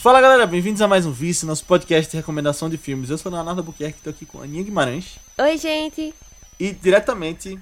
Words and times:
Fala 0.00 0.20
galera, 0.20 0.46
bem-vindos 0.46 0.80
a 0.80 0.86
mais 0.86 1.04
um 1.04 1.10
Vice, 1.10 1.44
nosso 1.44 1.64
podcast 1.64 2.08
de 2.08 2.16
recomendação 2.18 2.70
de 2.70 2.78
filmes. 2.78 3.10
Eu 3.10 3.18
sou 3.18 3.32
o 3.32 3.34
Leonardo 3.34 3.64
Buquerque, 3.64 3.98
estou 3.98 4.12
aqui 4.12 4.24
com 4.24 4.40
a 4.40 4.44
Aninha 4.44 4.62
Guimarães. 4.62 5.18
Oi, 5.36 5.58
gente. 5.58 6.14
E 6.58 6.70
diretamente 6.70 7.58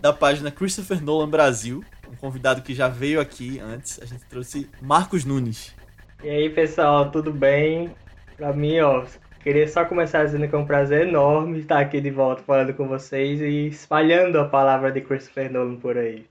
da 0.00 0.10
página 0.10 0.50
Christopher 0.50 1.04
Nolan 1.04 1.28
Brasil, 1.28 1.84
um 2.10 2.16
convidado 2.16 2.62
que 2.62 2.74
já 2.74 2.88
veio 2.88 3.20
aqui 3.20 3.60
antes, 3.60 4.00
a 4.00 4.06
gente 4.06 4.24
trouxe 4.30 4.66
Marcos 4.80 5.26
Nunes. 5.26 5.74
E 6.22 6.30
aí, 6.30 6.48
pessoal, 6.48 7.10
tudo 7.10 7.30
bem? 7.30 7.90
Pra 8.38 8.50
mim, 8.54 8.80
ó, 8.80 9.04
queria 9.42 9.68
só 9.68 9.84
começar 9.84 10.24
dizendo 10.24 10.48
que 10.48 10.54
é 10.54 10.58
um 10.58 10.66
prazer 10.66 11.06
enorme 11.06 11.58
estar 11.58 11.80
aqui 11.80 12.00
de 12.00 12.10
volta 12.10 12.42
falando 12.44 12.72
com 12.72 12.88
vocês 12.88 13.42
e 13.42 13.68
espalhando 13.68 14.40
a 14.40 14.48
palavra 14.48 14.90
de 14.90 15.02
Christopher 15.02 15.52
Nolan 15.52 15.76
por 15.76 15.98
aí. 15.98 16.24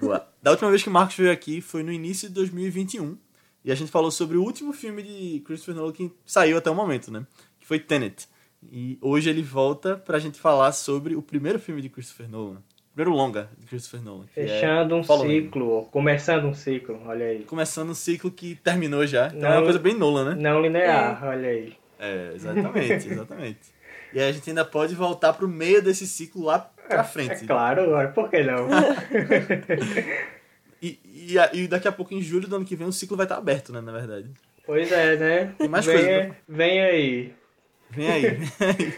Boa. 0.00 0.26
Da 0.42 0.50
última 0.52 0.70
vez 0.70 0.82
que 0.82 0.88
o 0.88 0.92
Marcos 0.92 1.16
veio 1.16 1.30
aqui 1.30 1.60
foi 1.60 1.82
no 1.82 1.92
início 1.92 2.26
de 2.26 2.34
2021 2.36 3.27
e 3.64 3.72
a 3.72 3.74
gente 3.74 3.90
falou 3.90 4.10
sobre 4.10 4.36
o 4.36 4.42
último 4.42 4.72
filme 4.72 5.02
de 5.02 5.40
Christopher 5.44 5.74
Nolan 5.74 5.92
que 5.92 6.10
saiu 6.24 6.58
até 6.58 6.70
o 6.70 6.74
momento, 6.74 7.10
né? 7.10 7.26
Que 7.60 7.66
foi 7.66 7.78
Tenet. 7.78 8.28
E 8.72 8.98
hoje 9.00 9.30
ele 9.30 9.42
volta 9.42 9.96
pra 9.96 10.18
gente 10.18 10.38
falar 10.40 10.72
sobre 10.72 11.14
o 11.14 11.22
primeiro 11.22 11.58
filme 11.58 11.80
de 11.82 11.88
Christopher 11.88 12.28
Nolan. 12.28 12.58
O 12.58 12.94
primeiro 12.98 13.16
longa 13.16 13.48
de 13.56 13.66
Christopher 13.66 14.02
Nolan. 14.02 14.24
é 14.36 14.46
Fechando 14.46 14.96
um 14.96 15.04
Following. 15.04 15.42
ciclo, 15.44 15.84
começando 15.92 16.44
um 16.46 16.54
ciclo, 16.54 17.00
olha 17.06 17.26
aí. 17.26 17.44
Começando 17.44 17.90
um 17.90 17.94
ciclo 17.94 18.30
que 18.30 18.56
terminou 18.56 19.06
já. 19.06 19.28
Então 19.28 19.38
é 19.48 19.52
Não- 19.52 19.58
uma 19.58 19.62
coisa 19.64 19.78
bem 19.78 19.94
Nolan, 19.94 20.34
né? 20.34 20.42
Não 20.42 20.60
linear, 20.60 21.22
olha 21.24 21.48
aí. 21.48 21.74
É, 22.00 22.32
exatamente, 22.34 23.06
exatamente. 23.08 23.58
E 24.12 24.18
aí 24.20 24.28
a 24.28 24.32
gente 24.32 24.48
ainda 24.50 24.64
pode 24.64 24.94
voltar 24.96 25.32
pro 25.34 25.46
meio 25.46 25.80
desse 25.82 26.06
ciclo 26.08 26.44
lá 26.46 26.58
pra 26.88 27.04
frente. 27.04 27.44
É 27.44 27.46
claro, 27.46 27.82
agora, 27.82 28.08
por 28.08 28.28
que 28.30 28.42
não? 28.42 28.66
E, 31.28 31.58
e, 31.58 31.68
daqui 31.68 31.86
a 31.86 31.92
pouco, 31.92 32.14
em 32.14 32.22
julho 32.22 32.48
do 32.48 32.56
ano 32.56 32.64
que 32.64 32.74
vem, 32.74 32.86
o 32.86 32.92
ciclo 32.92 33.16
vai 33.16 33.26
estar 33.26 33.36
aberto, 33.36 33.72
né, 33.72 33.82
na 33.82 33.92
verdade. 33.92 34.30
pois 34.64 34.90
é, 34.90 35.16
né? 35.16 35.54
Tem 35.58 35.68
mais 35.68 35.84
vem, 35.84 35.94
coisa 35.94 36.36
Vem 36.48 36.80
aí. 36.80 37.32
Vem 37.90 38.10
aí, 38.10 38.30
vem 38.30 38.68
aí. 38.68 38.94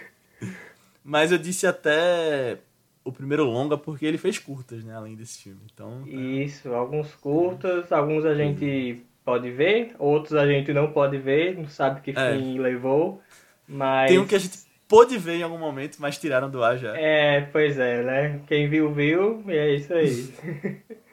Mas 1.03 1.33
eu 1.33 1.39
disse 1.39 1.67
até 1.67 2.59
o 3.05 3.11
primeiro 3.11 3.45
longa 3.45 3.77
porque 3.77 4.07
ele 4.07 4.19
fez 4.19 4.39
curtas, 4.39 4.85
né, 4.85 4.95
além 4.95 5.17
desse 5.17 5.43
filme. 5.43 5.61
Então, 5.73 6.07
Isso, 6.07 6.73
alguns 6.73 7.15
curtas, 7.15 7.91
alguns 7.91 8.25
a 8.25 8.35
gente 8.35 9.03
pode 9.25 9.51
ver, 9.51 9.95
outros 9.99 10.35
a 10.35 10.47
gente 10.47 10.73
não 10.73 10.93
pode 10.93 11.19
ver, 11.19 11.57
não 11.57 11.69
sabe 11.69 12.01
que 12.01 12.13
É. 12.17 12.37
fim 12.37 12.59
levou, 12.59 13.21
mas... 13.67 14.09
tem 14.09 14.19
um 14.19 14.27
que 14.27 14.35
a 14.35 14.39
gente 14.39 14.59
pôde 14.89 15.17
ver 15.19 15.37
em 15.37 15.43
algum 15.43 15.59
momento, 15.59 15.99
mas 15.99 16.19
tiraram 16.19 16.51
do 16.51 16.63
ar 16.63 16.77
já. 16.77 16.97
É, 16.97 17.41
pois 17.41 17.79
é, 17.79 18.03
né? 18.03 18.41
Quem 18.47 18.69
viu, 18.69 18.93
viu, 18.93 19.43
e 19.47 19.57
é 19.57 19.75
isso 19.75 19.93
aí. 19.95 20.33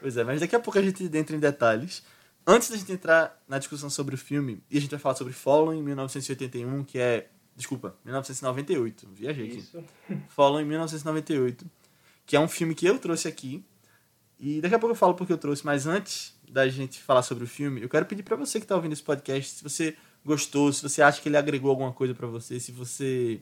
Pois 0.00 0.16
é, 0.16 0.24
mas 0.24 0.40
daqui 0.40 0.54
a 0.54 0.60
pouco 0.60 0.78
a 0.78 0.82
gente 0.82 1.04
entra 1.04 1.36
em 1.36 1.40
detalhes. 1.40 2.02
Antes 2.46 2.70
da 2.70 2.76
gente 2.76 2.92
entrar 2.92 3.42
na 3.48 3.58
discussão 3.58 3.90
sobre 3.90 4.14
o 4.14 4.18
filme, 4.18 4.62
e 4.70 4.78
a 4.78 4.80
gente 4.80 4.90
vai 4.90 5.00
falar 5.00 5.16
sobre 5.16 5.32
Following 5.32 5.82
1981, 5.82 6.84
que 6.84 6.98
é. 6.98 7.28
Desculpa, 7.56 7.96
1998. 8.04 9.08
Viajei 9.14 9.46
aqui. 9.46 9.58
Isso. 9.58 9.82
Following 10.28 10.64
1998, 10.66 11.64
que 12.26 12.36
é 12.36 12.40
um 12.40 12.48
filme 12.48 12.74
que 12.74 12.86
eu 12.86 12.98
trouxe 12.98 13.26
aqui. 13.26 13.64
E 14.38 14.60
daqui 14.60 14.74
a 14.74 14.78
pouco 14.78 14.92
eu 14.92 14.98
falo 14.98 15.14
porque 15.14 15.32
eu 15.32 15.38
trouxe, 15.38 15.64
mas 15.64 15.86
antes 15.86 16.38
da 16.48 16.68
gente 16.68 17.00
falar 17.00 17.22
sobre 17.22 17.44
o 17.44 17.46
filme, 17.46 17.82
eu 17.82 17.88
quero 17.88 18.04
pedir 18.04 18.22
pra 18.22 18.36
você 18.36 18.60
que 18.60 18.66
tá 18.66 18.76
ouvindo 18.76 18.92
esse 18.92 19.02
podcast, 19.02 19.56
se 19.56 19.62
você 19.62 19.96
gostou, 20.24 20.70
se 20.72 20.82
você 20.82 21.00
acha 21.00 21.20
que 21.22 21.28
ele 21.28 21.38
agregou 21.38 21.70
alguma 21.70 21.92
coisa 21.92 22.14
pra 22.14 22.26
você, 22.26 22.60
se 22.60 22.70
você 22.70 23.40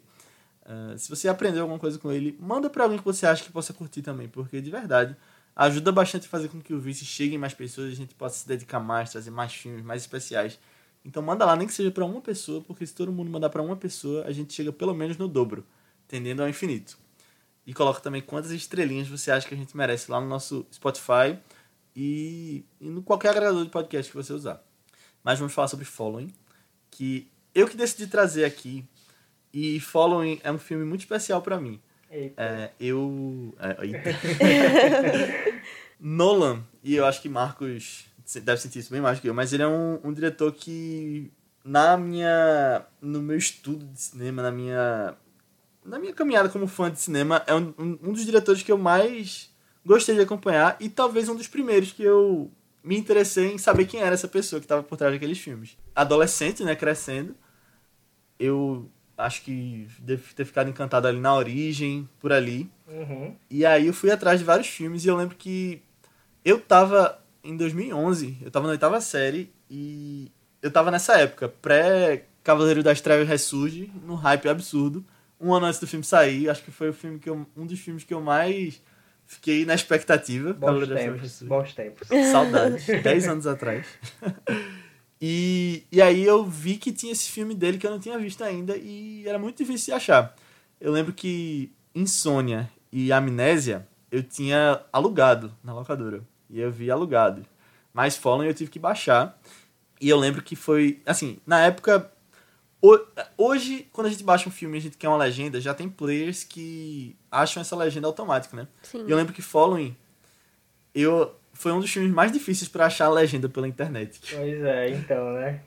ah, 0.65 0.95
se 0.97 1.11
você 1.11 1.29
aprendeu 1.29 1.63
alguma 1.63 1.79
coisa 1.79 1.99
com 1.99 2.11
ele, 2.11 2.37
manda 2.41 2.71
pra 2.71 2.85
alguém 2.85 2.99
que 2.99 3.05
você 3.05 3.27
acha 3.27 3.45
que 3.45 3.53
possa 3.53 3.73
curtir 3.73 4.03
também, 4.03 4.29
porque 4.29 4.61
de 4.61 4.71
verdade 4.71 5.17
ajuda 5.55 5.93
bastante 5.93 6.27
a 6.27 6.31
fazer 6.31 6.49
com 6.49 6.61
que 6.61 6.75
o 6.75 6.81
Vice 6.81 7.05
chegue 7.05 7.35
em 7.35 7.39
mais 7.39 7.55
pessoas 7.55 7.91
e 7.91 7.93
a 7.93 7.97
gente 7.97 8.15
possa 8.15 8.41
se 8.41 8.49
dedicar 8.49 8.81
mais, 8.81 9.11
trazer 9.11 9.31
mais 9.31 9.53
filmes 9.53 9.85
mais 9.85 10.03
especiais. 10.03 10.59
Então 11.05 11.23
manda 11.23 11.45
lá, 11.45 11.55
nem 11.55 11.67
que 11.67 11.75
seja 11.75 11.91
pra 11.91 12.05
uma 12.05 12.21
pessoa, 12.21 12.63
porque 12.63 12.87
se 12.87 12.95
todo 12.95 13.13
mundo 13.13 13.31
mandar 13.31 13.51
pra 13.51 13.63
uma 13.63 13.77
pessoa, 13.77 14.25
a 14.25 14.33
gente 14.33 14.53
chega 14.53 14.73
pelo 14.73 14.95
menos 14.95 15.17
no 15.17 15.29
dobro, 15.29 15.65
tendendo 16.09 16.43
ao 16.43 16.49
infinito. 16.49 16.99
E 17.67 17.73
coloca 17.73 18.01
também 18.01 18.23
quantas 18.23 18.51
estrelinhas 18.51 19.09
você 19.09 19.31
acha 19.31 19.47
que 19.47 19.55
a 19.55 19.57
gente 19.57 19.77
merece 19.77 20.11
lá 20.11 20.21
no 20.21 20.27
nosso 20.27 20.67
Spotify 20.73 21.39
e, 21.95 22.65
e 22.81 22.89
no 22.89 23.03
qualquer 23.03 23.31
agregador 23.31 23.65
de 23.65 23.71
podcast 23.71 24.11
que 24.11 24.17
você 24.17 24.33
usar. 24.33 24.63
Mas 25.23 25.39
vamos 25.39 25.55
falar 25.55 25.69
sobre 25.69 25.85
Following, 25.85 26.33
que 26.91 27.31
eu 27.55 27.69
que 27.69 27.77
decidi 27.77 28.07
trazer 28.07 28.45
aqui, 28.45 28.85
e 29.53 29.79
Following 29.81 30.41
é 30.43 30.51
um 30.51 30.59
filme 30.59 30.85
muito 30.85 31.03
especial 31.03 31.41
pra 31.41 31.61
mim. 31.61 31.81
É, 32.37 32.71
eu. 32.79 33.55
Eita. 33.83 34.11
Nolan, 35.99 36.63
e 36.83 36.95
eu 36.95 37.05
acho 37.05 37.21
que 37.21 37.29
Marcos 37.29 38.05
deve 38.43 38.61
sentir 38.61 38.79
isso 38.79 38.91
bem 38.91 39.01
mais 39.01 39.19
que 39.19 39.29
eu, 39.29 39.35
mas 39.35 39.53
ele 39.53 39.63
é 39.63 39.69
um, 39.69 39.99
um 40.05 40.13
diretor 40.13 40.53
que, 40.53 41.31
na 41.65 41.97
minha. 41.97 42.85
no 43.01 43.21
meu 43.21 43.37
estudo 43.37 43.85
de 43.87 44.01
cinema, 44.01 44.43
na 44.43 44.53
minha. 44.53 45.15
na 45.85 45.99
minha 45.99 46.13
caminhada 46.13 46.49
como 46.49 46.67
fã 46.67 46.91
de 46.91 47.01
cinema, 47.01 47.43
é 47.47 47.55
um, 47.55 47.75
um, 47.79 47.99
um 48.03 48.13
dos 48.13 48.25
diretores 48.25 48.63
que 48.63 48.71
eu 48.71 48.79
mais 48.79 49.53
gostei 49.85 50.15
de 50.15 50.23
acompanhar 50.23 50.77
e 50.81 50.89
talvez 50.89 51.29
um 51.29 51.37
dos 51.37 51.49
primeiros 51.49 51.93
que 51.93 52.03
eu 52.03 52.51
me 52.83 52.97
interessei 52.97 53.53
em 53.53 53.59
saber 53.59 53.87
quem 53.87 54.01
era 54.01 54.15
essa 54.15 54.29
pessoa 54.29 54.61
que 54.61 54.67
estava 54.67 54.83
por 54.83 54.97
trás 54.97 55.13
daqueles 55.13 55.39
filmes. 55.39 55.77
Adolescente, 55.95 56.63
né, 56.63 56.77
crescendo, 56.77 57.35
eu 58.39 58.91
acho 59.17 59.43
que 59.43 59.87
devo 59.99 60.23
ter 60.35 60.45
ficado 60.45 60.69
encantado 60.69 61.07
ali 61.07 61.21
na 61.21 61.35
origem, 61.35 62.09
por 62.21 62.33
ali. 62.33 62.71
Uhum. 62.89 63.35
E 63.51 63.65
aí 63.65 63.87
eu 63.87 63.95
fui 63.95 64.11
atrás 64.11 64.39
de 64.39 64.45
vários 64.45 64.69
filmes 64.69 65.05
e 65.05 65.09
eu 65.09 65.17
lembro 65.17 65.37
que 65.37 65.83
eu 66.45 66.61
tava 66.61 67.21
em 67.43 67.57
2011, 67.57 68.39
eu 68.43 68.51
tava 68.51 68.67
na 68.67 68.73
oitava 68.73 69.01
série 69.01 69.53
e 69.71 70.31
eu 70.63 70.71
tava 70.71 70.91
nessa 70.91 71.19
época, 71.19 71.49
pré 71.49 72.25
Cavaleiro 72.43 72.83
das 72.83 73.01
Trevas 73.01 73.27
Ressurge, 73.27 73.91
num 74.05 74.15
hype 74.15 74.49
absurdo. 74.49 75.05
Um 75.41 75.53
ano 75.53 75.67
antes 75.67 75.81
do 75.81 75.87
filme 75.87 76.05
sair, 76.05 76.49
acho 76.49 76.63
que 76.63 76.71
foi 76.71 76.91
o 76.91 76.93
filme 76.93 77.19
que 77.19 77.29
eu, 77.29 77.47
um 77.57 77.67
dos 77.67 77.79
filmes 77.79 78.05
que 78.05 78.15
eu 78.15 78.21
mais 78.21 78.81
fiquei 79.27 79.65
na 79.65 79.75
expectativa. 79.75 80.53
Bons 80.53 80.67
Cavaleiro 80.67 80.95
tempos, 80.95 81.43
bons 81.43 81.75
tempos. 81.75 82.09
Saudades, 82.31 82.87
10 82.87 83.29
anos 83.29 83.47
atrás. 83.47 83.87
E, 85.27 85.85
e 85.91 86.03
aí 86.03 86.23
eu 86.23 86.45
vi 86.45 86.77
que 86.77 86.93
tinha 86.93 87.11
esse 87.11 87.31
filme 87.31 87.55
dele 87.55 87.79
que 87.79 87.87
eu 87.87 87.91
não 87.91 87.99
tinha 87.99 88.19
visto 88.19 88.45
ainda 88.45 88.77
e 88.77 89.27
era 89.27 89.39
muito 89.39 89.57
difícil 89.57 89.87
de 89.87 89.93
achar. 89.93 90.37
Eu 90.79 90.93
lembro 90.93 91.15
que 91.15 91.73
Insônia 91.95 92.71
e 92.93 93.11
Amnésia 93.11 93.89
eu 94.13 94.23
tinha 94.23 94.83
alugado 94.93 95.51
na 95.65 95.73
locadora. 95.73 96.23
E 96.51 96.61
eu 96.61 96.71
vi 96.71 96.91
alugado. 96.91 97.47
Mas 97.91 98.19
Fallen 98.19 98.47
eu 98.49 98.53
tive 98.55 98.71
que 98.71 98.79
baixar. 98.79 99.41
E 99.99 100.11
eu 100.11 100.19
lembro 100.19 100.43
que 100.43 100.55
foi, 100.55 101.01
assim, 101.07 101.39
na 101.47 101.59
época 101.65 102.13
ho- 102.83 103.01
Hoje, 103.39 103.89
quando 103.93 104.09
a 104.09 104.11
gente 104.11 104.23
baixa 104.25 104.47
um 104.47 104.53
filme 104.53 104.77
e 104.77 104.79
a 104.79 104.83
gente 104.83 104.99
quer 104.99 105.09
uma 105.09 105.17
legenda, 105.17 105.59
já 105.59 105.73
tem 105.73 105.89
players 105.89 106.45
que 106.45 107.17
acham 107.31 107.63
essa 107.63 107.75
legenda 107.75 108.07
automática, 108.07 108.55
né? 108.55 108.69
Sim. 108.83 109.07
E 109.07 109.11
eu 109.11 109.17
lembro 109.17 109.33
que 109.33 109.41
Following 109.41 109.97
eu, 110.95 111.35
foi 111.55 111.73
um 111.73 111.81
dos 111.81 111.91
filmes 111.91 112.13
mais 112.13 112.31
difíceis 112.31 112.69
pra 112.69 112.87
achar 112.87 113.07
a 113.07 113.11
legenda 113.11 113.49
pela 113.49 113.67
internet 113.67 114.21
Pois 114.31 114.63
é, 114.63 114.91
então, 114.91 115.33
né? 115.35 115.61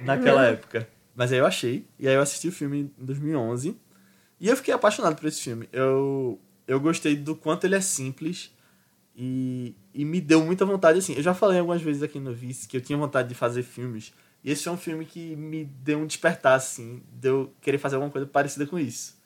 naquela 0.00 0.46
época. 0.46 0.88
Mas 1.14 1.32
aí 1.32 1.38
eu 1.38 1.46
achei, 1.46 1.86
e 1.98 2.08
aí 2.08 2.14
eu 2.14 2.20
assisti 2.20 2.48
o 2.48 2.52
filme 2.52 2.92
em 2.98 3.04
2011, 3.04 3.76
e 4.40 4.48
eu 4.48 4.56
fiquei 4.56 4.74
apaixonado 4.74 5.16
por 5.16 5.26
esse 5.26 5.40
filme. 5.40 5.68
Eu, 5.72 6.40
eu 6.66 6.80
gostei 6.80 7.14
do 7.14 7.36
quanto 7.36 7.64
ele 7.64 7.76
é 7.76 7.80
simples 7.80 8.52
e, 9.14 9.74
e 9.92 10.04
me 10.04 10.20
deu 10.20 10.44
muita 10.44 10.64
vontade, 10.64 10.98
assim. 10.98 11.14
Eu 11.14 11.22
já 11.22 11.32
falei 11.32 11.58
algumas 11.58 11.80
vezes 11.80 12.02
aqui 12.02 12.18
no 12.18 12.34
Vice 12.34 12.66
que 12.66 12.76
eu 12.76 12.80
tinha 12.80 12.98
vontade 12.98 13.28
de 13.28 13.34
fazer 13.34 13.62
filmes, 13.62 14.12
e 14.42 14.50
esse 14.50 14.68
é 14.68 14.70
um 14.70 14.76
filme 14.76 15.04
que 15.04 15.36
me 15.36 15.64
deu 15.64 15.98
um 15.98 16.06
despertar, 16.06 16.54
assim, 16.54 17.02
de 17.12 17.28
eu 17.28 17.54
querer 17.60 17.78
fazer 17.78 17.94
alguma 17.94 18.10
coisa 18.10 18.26
parecida 18.26 18.66
com 18.66 18.78
isso. 18.78 19.16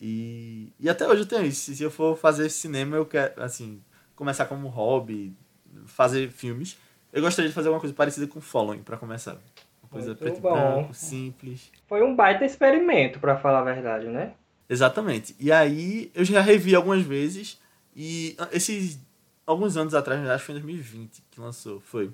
E, 0.00 0.72
e 0.78 0.88
até 0.88 1.08
hoje 1.08 1.22
eu 1.22 1.26
tenho 1.26 1.46
isso. 1.46 1.74
Se 1.74 1.82
eu 1.82 1.90
for 1.90 2.16
fazer 2.16 2.50
cinema, 2.50 2.96
eu 2.96 3.06
quero, 3.06 3.42
assim, 3.42 3.82
começar 4.16 4.46
como 4.46 4.66
hobby, 4.68 5.36
fazer 5.84 6.30
filmes. 6.30 6.76
Eu 7.12 7.22
gostaria 7.22 7.48
de 7.48 7.54
fazer 7.54 7.68
alguma 7.68 7.80
coisa 7.80 7.94
parecida 7.94 8.26
com 8.26 8.40
Following, 8.40 8.82
pra 8.82 8.96
começar. 8.96 9.36
Uma 9.82 9.90
coisa 9.90 10.08
Muito 10.08 10.18
preto 10.18 10.38
e 10.38 10.40
branco, 10.40 10.94
simples. 10.94 11.70
Foi 11.86 12.02
um 12.02 12.16
baita 12.16 12.44
experimento, 12.44 13.20
pra 13.20 13.36
falar 13.36 13.60
a 13.60 13.64
verdade, 13.64 14.08
né? 14.08 14.32
Exatamente. 14.68 15.36
E 15.38 15.52
aí 15.52 16.10
eu 16.14 16.24
já 16.24 16.40
revi 16.40 16.74
algumas 16.74 17.02
vezes 17.02 17.60
e 17.94 18.34
ah, 18.38 18.48
esses 18.52 18.98
alguns 19.46 19.76
anos 19.76 19.94
atrás, 19.94 20.20
acho 20.28 20.40
que 20.40 20.46
foi 20.46 20.54
em 20.56 20.58
2020 20.60 21.22
que 21.30 21.40
lançou, 21.40 21.80
foi. 21.80 22.10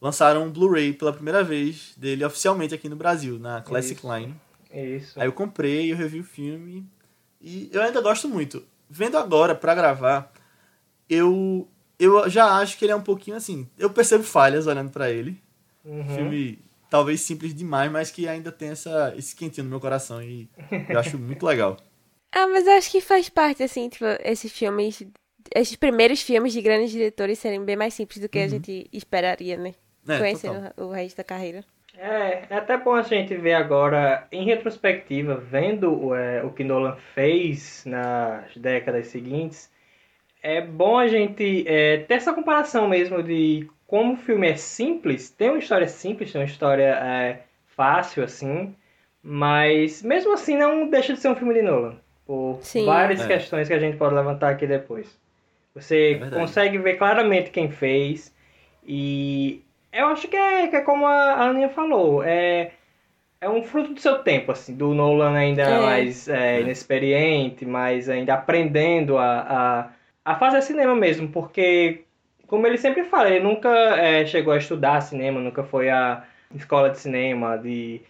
Lançaram 0.00 0.44
um 0.44 0.50
Blu-ray 0.50 0.94
pela 0.94 1.12
primeira 1.12 1.44
vez 1.44 1.92
dele 1.96 2.24
oficialmente 2.24 2.74
aqui 2.74 2.88
no 2.88 2.96
Brasil, 2.96 3.38
na 3.38 3.60
Classic 3.60 4.00
Isso. 4.00 4.12
Line. 4.12 4.34
Isso. 4.72 5.20
Aí 5.20 5.28
eu 5.28 5.32
comprei, 5.32 5.92
eu 5.92 5.96
revi 5.96 6.20
o 6.20 6.24
filme 6.24 6.84
e 7.40 7.68
eu 7.72 7.82
ainda 7.82 8.00
gosto 8.00 8.28
muito. 8.28 8.64
Vendo 8.88 9.16
agora 9.16 9.54
pra 9.54 9.74
gravar, 9.74 10.32
eu 11.12 11.68
eu 11.98 12.28
já 12.28 12.46
acho 12.58 12.76
que 12.78 12.84
ele 12.84 12.92
é 12.92 12.96
um 12.96 13.02
pouquinho 13.02 13.36
assim, 13.36 13.68
eu 13.78 13.90
percebo 13.90 14.24
falhas 14.24 14.66
olhando 14.66 14.90
pra 14.90 15.10
ele. 15.10 15.40
Uhum. 15.84 16.04
Filme 16.14 16.58
talvez 16.90 17.20
simples 17.20 17.54
demais, 17.54 17.90
mas 17.90 18.10
que 18.10 18.28
ainda 18.28 18.50
tem 18.52 18.70
essa 18.70 19.14
esse 19.16 19.34
quentinho 19.36 19.64
no 19.64 19.70
meu 19.70 19.80
coração 19.80 20.22
e 20.22 20.48
eu 20.88 20.98
acho 20.98 21.18
muito 21.18 21.44
legal. 21.46 21.76
Ah, 22.34 22.46
mas 22.46 22.66
eu 22.66 22.72
acho 22.72 22.90
que 22.90 23.00
faz 23.00 23.28
parte, 23.28 23.62
assim, 23.62 23.88
tipo, 23.88 24.04
esses 24.24 24.50
filmes. 24.52 25.02
Esses 25.54 25.76
primeiros 25.76 26.22
filmes 26.22 26.52
de 26.52 26.62
grandes 26.62 26.90
diretores 26.90 27.38
serem 27.38 27.62
bem 27.64 27.76
mais 27.76 27.92
simples 27.94 28.20
do 28.20 28.28
que 28.28 28.38
Uhum. 28.38 28.44
a 28.44 28.48
gente 28.48 28.86
esperaria, 28.92 29.56
né? 29.56 29.74
É, 30.08 30.18
conhecendo 30.18 30.68
total. 30.70 30.86
o 30.88 30.90
resto 30.92 31.16
da 31.16 31.24
carreira. 31.24 31.62
É, 31.94 32.44
é 32.48 32.56
até 32.56 32.78
bom 32.78 32.94
a 32.94 33.02
gente 33.02 33.34
ver 33.36 33.52
agora, 33.54 34.26
em 34.32 34.44
retrospectiva, 34.46 35.34
vendo 35.36 36.14
é, 36.14 36.42
o 36.42 36.50
que 36.50 36.64
Nolan 36.64 36.96
fez 37.14 37.84
nas 37.84 38.56
décadas 38.56 39.08
seguintes, 39.08 39.68
é 40.42 40.60
bom 40.60 40.98
a 40.98 41.08
gente 41.08 41.64
é, 41.68 41.98
ter 41.98 42.14
essa 42.14 42.32
comparação 42.32 42.88
mesmo 42.88 43.22
de 43.22 43.68
como 43.86 44.14
o 44.14 44.16
filme 44.16 44.48
é 44.48 44.56
simples, 44.56 45.30
tem 45.30 45.50
uma 45.50 45.58
história 45.58 45.86
simples, 45.86 46.32
tem 46.32 46.40
uma 46.40 46.46
história 46.46 46.98
é, 47.02 47.42
fácil, 47.66 48.24
assim, 48.24 48.74
mas 49.22 50.02
mesmo 50.02 50.32
assim 50.32 50.56
não 50.56 50.88
deixa 50.88 51.12
de 51.14 51.20
ser 51.20 51.28
um 51.28 51.36
filme 51.36 51.54
de 51.54 51.62
Nolan, 51.62 51.96
por 52.26 52.58
Sim. 52.62 52.84
várias 52.86 53.20
É. 53.22 53.26
questões 53.26 53.68
que 53.68 53.74
a 53.74 53.78
gente 53.78 53.96
pode 53.96 54.14
levantar 54.14 54.50
aqui 54.50 54.66
depois. 54.66 55.16
Você 55.74 56.20
É 56.22 56.30
consegue 56.30 56.78
ver 56.78 56.96
claramente 56.96 57.50
quem 57.50 57.70
fez 57.70 58.34
e 58.86 59.62
eu 59.92 60.06
acho 60.06 60.26
que 60.28 60.36
é, 60.36 60.66
que 60.68 60.76
é 60.76 60.80
como 60.80 61.06
a 61.06 61.12
a 61.34 61.48
Aninha 61.48 61.68
falou, 61.68 62.22
é, 62.24 62.72
é 63.40 63.48
um 63.48 63.62
fruto 63.62 63.92
do 63.94 64.00
seu 64.00 64.18
tempo, 64.22 64.52
assim, 64.52 64.74
do 64.74 64.94
Nolan 64.94 65.34
ainda 65.36 65.62
É. 65.62 65.80
mais 65.80 66.28
é, 66.28 66.60
inexperiente, 66.62 67.64
mas 67.66 68.08
ainda 68.08 68.34
aprendendo 68.34 69.18
a, 69.18 69.40
a, 69.40 69.90
a 70.24 70.36
fazer 70.36 70.62
cinema 70.62 70.94
mesmo, 70.94 71.28
porque, 71.30 72.04
como 72.46 72.66
ele 72.66 72.78
sempre 72.78 73.04
fala, 73.04 73.28
ele 73.30 73.44
nunca 73.44 73.68
é, 73.96 74.24
chegou 74.26 74.52
a 74.52 74.58
estudar 74.58 75.00
cinema, 75.00 75.40
nunca 75.40 75.64
foi 75.64 75.90
a 75.90 76.24
escola 76.54 76.90
de 76.90 76.98
cinema 76.98 77.56
de, 77.58 78.00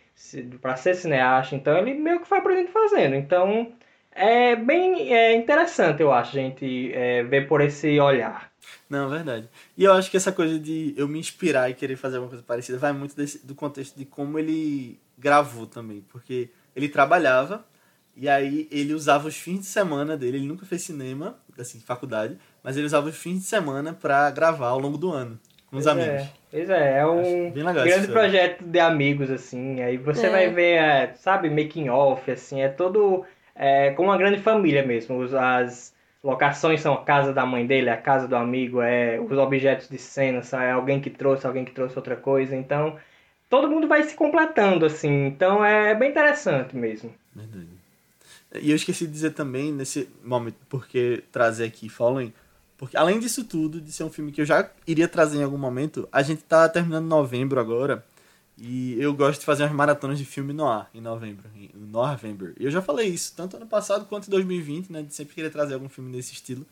para 0.61 0.77
ser 0.77 0.95
cineasta, 0.95 1.55
então 1.55 1.77
ele 1.79 1.95
meio 1.95 2.21
que 2.21 2.29
foi 2.29 2.39
aprendendo 2.39 2.69
fazendo, 2.71 3.15
então 3.15 3.73
é 4.11 4.57
bem 4.57 5.15
é, 5.15 5.35
interessante, 5.35 6.03
eu 6.03 6.13
acho, 6.13 6.37
a 6.39 6.41
gente 6.41 6.93
é, 6.95 7.23
ver 7.23 7.49
por 7.49 7.61
esse 7.61 7.99
olhar. 8.01 8.53
Não, 8.89 9.09
verdade. 9.09 9.49
E 9.77 9.85
eu 9.85 9.93
acho 9.93 10.11
que 10.11 10.17
essa 10.17 10.33
coisa 10.33 10.59
de 10.59 10.95
eu 10.97 11.09
me 11.09 11.19
inspirar 11.19 11.71
e 11.71 11.75
querer 11.75 11.97
fazer 11.97 12.17
alguma 12.17 12.31
coisa 12.31 12.45
parecida 12.45 12.79
vai 12.79 12.93
muito 12.93 13.17
desse- 13.17 13.45
do 13.45 13.55
contexto 13.55 13.97
de 13.97 14.05
como 14.05 14.39
ele 14.39 15.01
gravou 15.19 15.67
também. 15.67 16.03
Porque 16.09 16.51
ele 16.77 16.89
trabalhava 16.89 17.65
e 18.17 18.29
aí 18.29 18.69
ele 18.71 18.95
usava 18.95 19.29
os 19.29 19.37
fins 19.37 19.61
de 19.61 19.67
semana 19.67 20.17
dele. 20.17 20.39
Ele 20.39 20.47
nunca 20.47 20.67
fez 20.67 20.83
cinema, 20.83 21.39
assim, 21.59 21.81
faculdade, 21.81 22.37
mas 22.63 22.77
ele 22.77 22.87
usava 22.87 23.09
os 23.09 23.17
fins 23.17 23.41
de 23.41 23.45
semana 23.45 23.93
pra 23.93 24.31
gravar 24.31 24.69
ao 24.69 24.79
longo 24.79 24.97
do 24.99 25.13
ano 25.13 25.39
com 25.71 25.77
os 25.77 25.85
Pois 25.85 25.87
amigos. 25.87 26.23
É, 26.23 26.29
pois 26.51 26.71
é, 26.71 26.99
é 26.99 27.07
um 27.07 27.51
grande 27.51 28.09
projeto 28.09 28.63
de 28.65 28.79
amigos, 28.79 29.31
assim. 29.31 29.81
Aí 29.81 29.97
você 29.97 30.27
É. 30.27 30.31
vai 30.31 30.49
ver, 30.51 30.75
é, 30.75 31.13
sabe, 31.15 31.49
making 31.49 31.89
off, 31.89 32.31
assim, 32.31 32.61
é 32.61 32.69
todo 32.69 33.25
é, 33.55 33.91
como 33.93 34.09
uma 34.09 34.19
grande 34.19 34.41
família 34.41 34.85
mesmo. 34.85 35.23
As 35.37 35.95
locações 36.23 36.81
são 36.81 36.95
a 36.95 37.05
casa 37.05 37.33
da 37.33 37.45
mãe 37.45 37.67
dele, 37.67 37.91
a 37.91 37.97
casa 37.97 38.29
do 38.29 38.37
amigo, 38.37 38.81
é 38.81 39.19
os 39.21 39.37
objetos 39.39 39.89
de 39.89 39.99
cena, 39.99 40.43
são 40.43 40.61
é 40.61 40.73
alguém 40.73 41.01
que 41.01 41.11
trouxe, 41.11 41.47
alguém 41.47 41.65
que 41.65 41.73
trouxe 41.73 41.97
outra 41.97 42.17
coisa. 42.17 42.55
Então, 42.55 42.97
todo 43.49 43.69
mundo 43.69 43.89
vai 43.89 44.03
se 44.03 44.15
completando, 44.15 44.85
assim. 44.87 45.27
Então 45.27 45.65
é 45.65 45.95
bem 45.95 46.11
interessante 46.11 46.77
mesmo. 46.77 47.13
Verdade. 47.35 47.69
E 48.61 48.71
eu 48.71 48.77
esqueci 48.77 49.07
de 49.07 49.13
dizer 49.13 49.33
também 49.33 49.73
nesse 49.73 50.09
momento, 50.23 50.57
porque 50.69 51.25
trazer 51.33 51.65
aqui 51.65 51.89
Following, 51.89 52.33
porque 52.77 52.97
além 52.97 53.19
disso 53.19 53.45
tudo, 53.45 53.81
de 53.81 53.93
ser 53.93 54.05
um 54.05 54.11
filme 54.11 54.33
que 54.33 54.41
eu 54.41 54.45
já 54.45 54.69
iria 54.87 55.09
trazer 55.09 55.39
em 55.39 55.43
algum 55.43 55.57
momento, 55.57 56.09
a 56.13 56.23
gente 56.23 56.43
tá 56.43 56.69
terminando 56.69 57.07
novembro 57.07 57.61
agora, 57.61 58.05
e 58.59 59.01
eu 59.01 59.15
gosto 59.15 59.41
de 59.41 59.47
fazer 59.47 59.63
umas 59.63 59.73
maratonas 59.73 60.19
de 60.19 60.25
filme 60.25 60.53
no 60.53 60.69
ar 60.69 60.91
em 60.95 61.01
novembro, 61.01 61.49
em 61.57 61.71
novembro. 61.75 62.53
E 62.59 62.65
eu 62.65 62.71
já 62.71 62.83
falei 62.83 63.09
isso, 63.09 63.33
tanto 63.35 63.57
ano 63.57 63.67
passado 63.67 64.05
quanto 64.07 64.27
em 64.27 64.31
2020, 64.31 64.91
né, 64.91 65.03
de 65.03 65.15
sempre 65.15 65.35
querer 65.35 65.51
trazer 65.51 65.75
algum 65.75 65.89
filme 65.89 66.13
desse 66.13 66.33
estilo. 66.33 66.67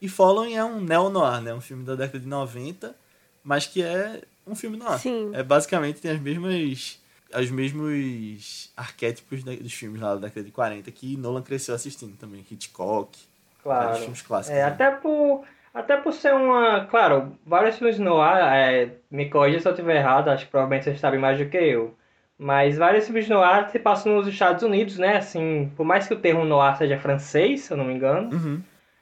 E 0.00 0.08
Following 0.08 0.54
é 0.54 0.64
um 0.64 0.80
neo-noir, 0.80 1.40
né, 1.40 1.52
um 1.52 1.60
filme 1.60 1.84
da 1.84 1.94
década 1.96 2.20
de 2.20 2.26
90, 2.26 2.94
mas 3.42 3.66
que 3.66 3.82
é 3.82 4.22
um 4.46 4.54
filme 4.54 4.76
noir. 4.76 4.98
Sim. 4.98 5.30
É 5.32 5.42
basicamente 5.42 6.00
tem 6.00 6.12
as 6.12 6.20
mesmas 6.20 6.98
os 7.40 7.50
mesmos 7.50 8.72
arquétipos 8.76 9.42
dos 9.44 9.72
filmes 9.72 10.00
lá 10.00 10.14
da 10.14 10.20
década 10.28 10.44
de 10.44 10.50
40 10.52 10.90
que 10.90 11.16
Nolan 11.16 11.42
cresceu 11.42 11.74
assistindo 11.74 12.16
também, 12.16 12.44
Hitchcock, 12.50 13.18
vários 13.64 13.86
Claro. 13.86 13.98
filmes 14.02 14.22
clássicos. 14.22 14.58
É, 14.58 14.62
né? 14.62 14.68
até 14.68 14.90
por, 14.90 15.44
até 15.72 15.96
por 15.96 16.12
ser 16.12 16.34
uma. 16.34 16.84
Claro, 16.86 17.36
vários 17.46 17.76
filmes 17.78 17.98
no 17.98 18.20
ar, 18.20 18.56
é, 18.56 18.90
me 19.10 19.28
corrija 19.28 19.60
se 19.60 19.68
eu 19.68 19.72
estiver 19.72 19.96
errado, 19.96 20.28
acho 20.28 20.44
que 20.44 20.50
provavelmente 20.50 20.84
vocês 20.84 21.00
sabem 21.00 21.18
mais 21.20 21.38
do 21.38 21.46
que 21.46 21.56
eu. 21.56 21.94
Mas 22.36 22.76
vários 22.76 23.04
filmes 23.06 23.28
no 23.28 23.38
ar 23.40 23.70
se 23.70 23.78
passam 23.78 24.16
nos 24.16 24.26
Estados 24.26 24.62
Unidos, 24.64 24.98
né? 24.98 25.18
Assim, 25.18 25.70
por 25.76 25.84
mais 25.86 26.08
que 26.08 26.14
o 26.14 26.18
termo 26.18 26.44
noir 26.44 26.76
seja 26.76 26.98
francês, 26.98 27.60
se 27.62 27.72
eu 27.72 27.76
não 27.76 27.84
me 27.84 27.94
engano, 27.94 28.28
Uhum. 28.34 28.60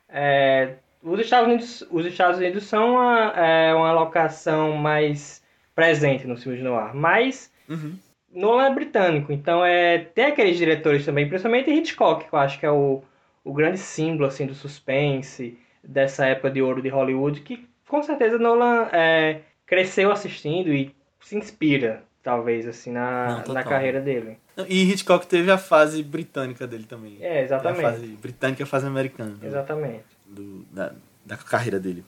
é, 0.08 0.74
os, 1.02 1.18
Estados 1.18 1.48
Unidos, 1.48 1.84
os 1.90 2.04
Estados 2.06 2.38
Unidos 2.38 2.64
são 2.64 2.92
uma, 2.92 3.32
é, 3.34 3.74
uma 3.74 3.90
locação 3.92 4.72
mais 4.76 5.42
presente 5.74 6.26
nos 6.26 6.42
filmes 6.42 6.62
no 6.62 6.74
ar. 6.76 6.94
Mas 6.94 7.50
Uhum. 7.68 7.96
Nolan 8.32 8.66
é 8.66 8.74
britânico, 8.74 9.32
então 9.32 9.64
é, 9.64 9.98
tem 9.98 10.26
aqueles 10.26 10.56
diretores 10.56 11.04
também, 11.04 11.28
principalmente 11.28 11.70
Hitchcock, 11.70 12.24
que 12.28 12.34
eu 12.34 12.38
acho 12.38 12.58
que 12.58 12.66
é 12.66 12.70
o, 12.70 13.02
o 13.44 13.52
grande 13.52 13.78
símbolo 13.78 14.26
assim, 14.26 14.46
do 14.46 14.54
suspense 14.54 15.58
dessa 15.84 16.24
época 16.26 16.50
de 16.50 16.62
ouro 16.62 16.80
de 16.80 16.88
Hollywood, 16.88 17.40
que 17.42 17.66
com 17.88 18.02
certeza 18.02 18.38
Nolan 18.38 18.88
é, 18.92 19.40
cresceu 19.66 20.10
assistindo 20.10 20.72
e 20.72 20.94
se 21.20 21.36
inspira, 21.36 22.02
talvez, 22.22 22.66
assim, 22.66 22.90
Não, 22.92 23.00
na, 23.00 23.36
total. 23.40 23.54
na 23.54 23.64
carreira 23.64 24.00
dele. 24.00 24.38
E 24.68 24.90
Hitchcock 24.90 25.26
teve 25.26 25.50
a 25.50 25.58
fase 25.58 26.02
britânica 26.02 26.66
dele 26.66 26.84
também. 26.84 27.18
É, 27.20 27.38
A 27.38 27.42
exatamente. 27.42 27.82
fase 27.82 28.06
britânica 28.06 28.62
e 28.62 28.64
a 28.64 28.66
fase 28.66 28.86
americana 28.86 29.30
do- 29.32 29.46
Exatamente. 29.46 30.04
do- 30.26 30.64
da, 30.70 30.92
da 31.24 31.36
carreira 31.36 31.78
dele. 31.78 32.04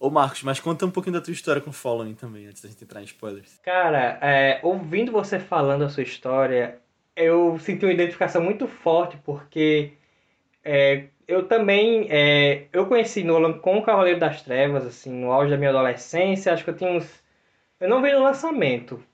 Ô 0.00 0.08
Marcos, 0.08 0.42
mas 0.42 0.58
conta 0.58 0.86
um 0.86 0.90
pouquinho 0.90 1.12
da 1.12 1.20
tua 1.20 1.34
história 1.34 1.60
com 1.60 1.70
Following 1.70 2.14
também, 2.14 2.46
antes 2.46 2.62
da 2.62 2.70
gente 2.70 2.82
entrar 2.82 3.02
em 3.02 3.04
spoilers. 3.04 3.60
Cara, 3.62 4.18
é, 4.22 4.58
ouvindo 4.62 5.12
você 5.12 5.38
falando 5.38 5.84
a 5.84 5.90
sua 5.90 6.02
história, 6.02 6.78
eu 7.14 7.58
senti 7.58 7.84
uma 7.84 7.92
identificação 7.92 8.42
muito 8.42 8.66
forte, 8.66 9.18
porque 9.18 9.92
é, 10.64 11.04
eu 11.28 11.46
também, 11.46 12.06
é, 12.08 12.64
eu 12.72 12.86
conheci 12.86 13.22
Nolan 13.22 13.58
com 13.58 13.76
o 13.76 13.82
Cavaleiro 13.82 14.18
das 14.18 14.40
Trevas, 14.40 14.86
assim, 14.86 15.12
no 15.12 15.30
auge 15.30 15.50
da 15.50 15.58
minha 15.58 15.68
adolescência, 15.68 16.54
acho 16.54 16.64
que 16.64 16.70
eu 16.70 16.76
tinha 16.76 16.92
uns... 16.92 17.22
Eu 17.78 17.90
não 17.90 18.00
vi 18.00 18.10
no 18.10 18.22
lançamento, 18.22 19.04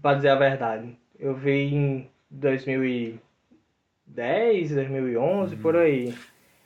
pra 0.00 0.14
dizer 0.14 0.30
a 0.30 0.36
verdade. 0.36 0.96
Eu 1.18 1.34
vi 1.34 1.74
em 1.74 2.10
2010, 2.30 4.70
2011, 4.70 5.56
por 5.56 5.76
aí. 5.76 6.14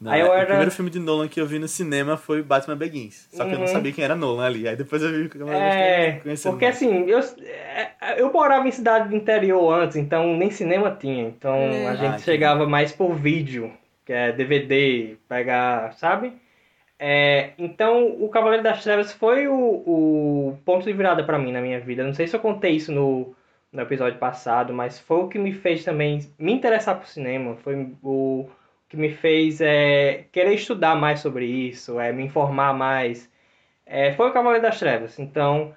Não, 0.01 0.11
Aí 0.13 0.21
eu 0.21 0.29
O 0.29 0.33
era- 0.35 0.47
primeiro 0.47 0.71
filme 0.71 0.91
de 0.91 0.99
Nolan 0.99 1.29
que 1.29 1.41
eu 1.41 1.47
vi 1.47 1.59
no 1.59 1.69
cinema 1.69 2.17
foi 2.17 2.43
Batman 2.43 2.77
Begins. 2.77 3.29
Só 3.33 3.45
que 3.45 3.51
eu 3.55 3.59
não 3.59 3.67
Uhum. 3.67 3.73
sabia 3.73 3.93
quem 3.93 4.05
era 4.05 4.15
Nolan 4.17 4.45
ali. 4.45 4.69
Aí 4.69 4.77
depois 4.77 5.03
eu 5.03 5.11
vi 5.11 5.29
que 5.29 5.37
eu 5.39 5.49
É, 5.49 6.21
porque 6.43 6.65
mais. 6.65 6.77
assim, 6.77 7.05
eu, 7.09 7.21
é, 7.43 8.21
eu 8.21 8.31
morava 8.33 8.67
em 8.69 8.73
cidade 8.73 9.09
do 9.09 9.17
interior 9.17 9.73
antes, 9.73 9.97
então 9.97 10.37
nem 10.37 10.51
cinema 10.51 10.91
tinha. 10.91 11.25
Então 11.29 11.55
É. 11.55 11.87
a 11.87 11.91
Ah, 11.91 11.95
gente 11.97 12.07
entendi. 12.09 12.23
chegava 12.25 12.67
mais 12.67 12.93
por 12.93 13.15
vídeo, 13.15 13.73
que 14.05 14.13
é 14.13 14.33
DVD, 14.33 15.17
pegar, 15.29 15.93
sabe? 15.95 16.33
É, 16.99 17.51
então 17.59 18.07
o 18.21 18.29
Cavaleiro 18.29 18.63
das 18.63 18.83
Trevas 18.83 19.13
foi 19.13 19.49
o, 19.49 19.55
o 19.55 20.59
ponto 20.65 20.85
de 20.85 20.93
virada 20.93 21.25
pra 21.25 21.39
mim 21.39 21.53
na 21.53 21.61
minha 21.61 21.81
vida. 21.81 22.05
Não 22.05 22.15
sei 22.15 22.27
se 22.27 22.37
eu 22.37 22.41
contei 22.41 22.73
isso 22.73 22.93
no, 22.93 23.35
no 23.73 23.83
episódio 23.83 24.19
passado, 24.19 24.73
mas 24.73 24.99
foi 24.99 25.19
o 25.19 25.29
que 25.29 25.39
me 25.39 25.53
fez 25.53 25.85
também 25.85 26.21
me 26.39 26.53
interessar 26.53 26.97
por 26.99 27.07
cinema. 27.07 27.57
Foi 27.63 27.89
o 28.03 28.49
que 28.95 29.01
me 29.01 29.11
fez 29.11 29.61
é, 29.61 30.25
querer 30.31 30.55
estudar 30.55 30.95
mais 30.95 31.21
sobre 31.21 31.45
isso, 31.45 31.99
é, 31.99 32.13
me 32.13 32.25
informar 32.25 32.73
mais. 32.73 33.29
É, 33.85 34.13
foi 34.13 34.31
o 34.31 34.33
Cavaleiro 34.33 34.63
das 34.63 34.79
Trevas. 34.79 35.19
Então, 35.19 35.75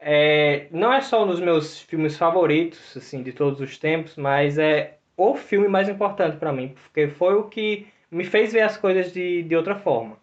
é, 0.00 0.66
não 0.70 0.92
é 0.92 1.00
só 1.00 1.24
um 1.24 1.26
dos 1.26 1.40
meus 1.40 1.80
filmes 1.82 2.16
favoritos, 2.16 2.96
assim, 2.96 3.22
de 3.22 3.32
todos 3.32 3.60
os 3.60 3.78
tempos, 3.78 4.16
mas 4.16 4.58
é 4.58 4.96
o 5.16 5.34
filme 5.36 5.68
mais 5.68 5.88
importante 5.88 6.38
pra 6.38 6.52
mim, 6.52 6.74
porque 6.82 7.06
foi 7.06 7.34
o 7.34 7.44
que 7.44 7.86
me 8.10 8.24
fez 8.24 8.52
ver 8.52 8.62
as 8.62 8.76
coisas 8.76 9.12
de, 9.12 9.42
de 9.42 9.54
outra 9.54 9.76
forma. 9.76 10.16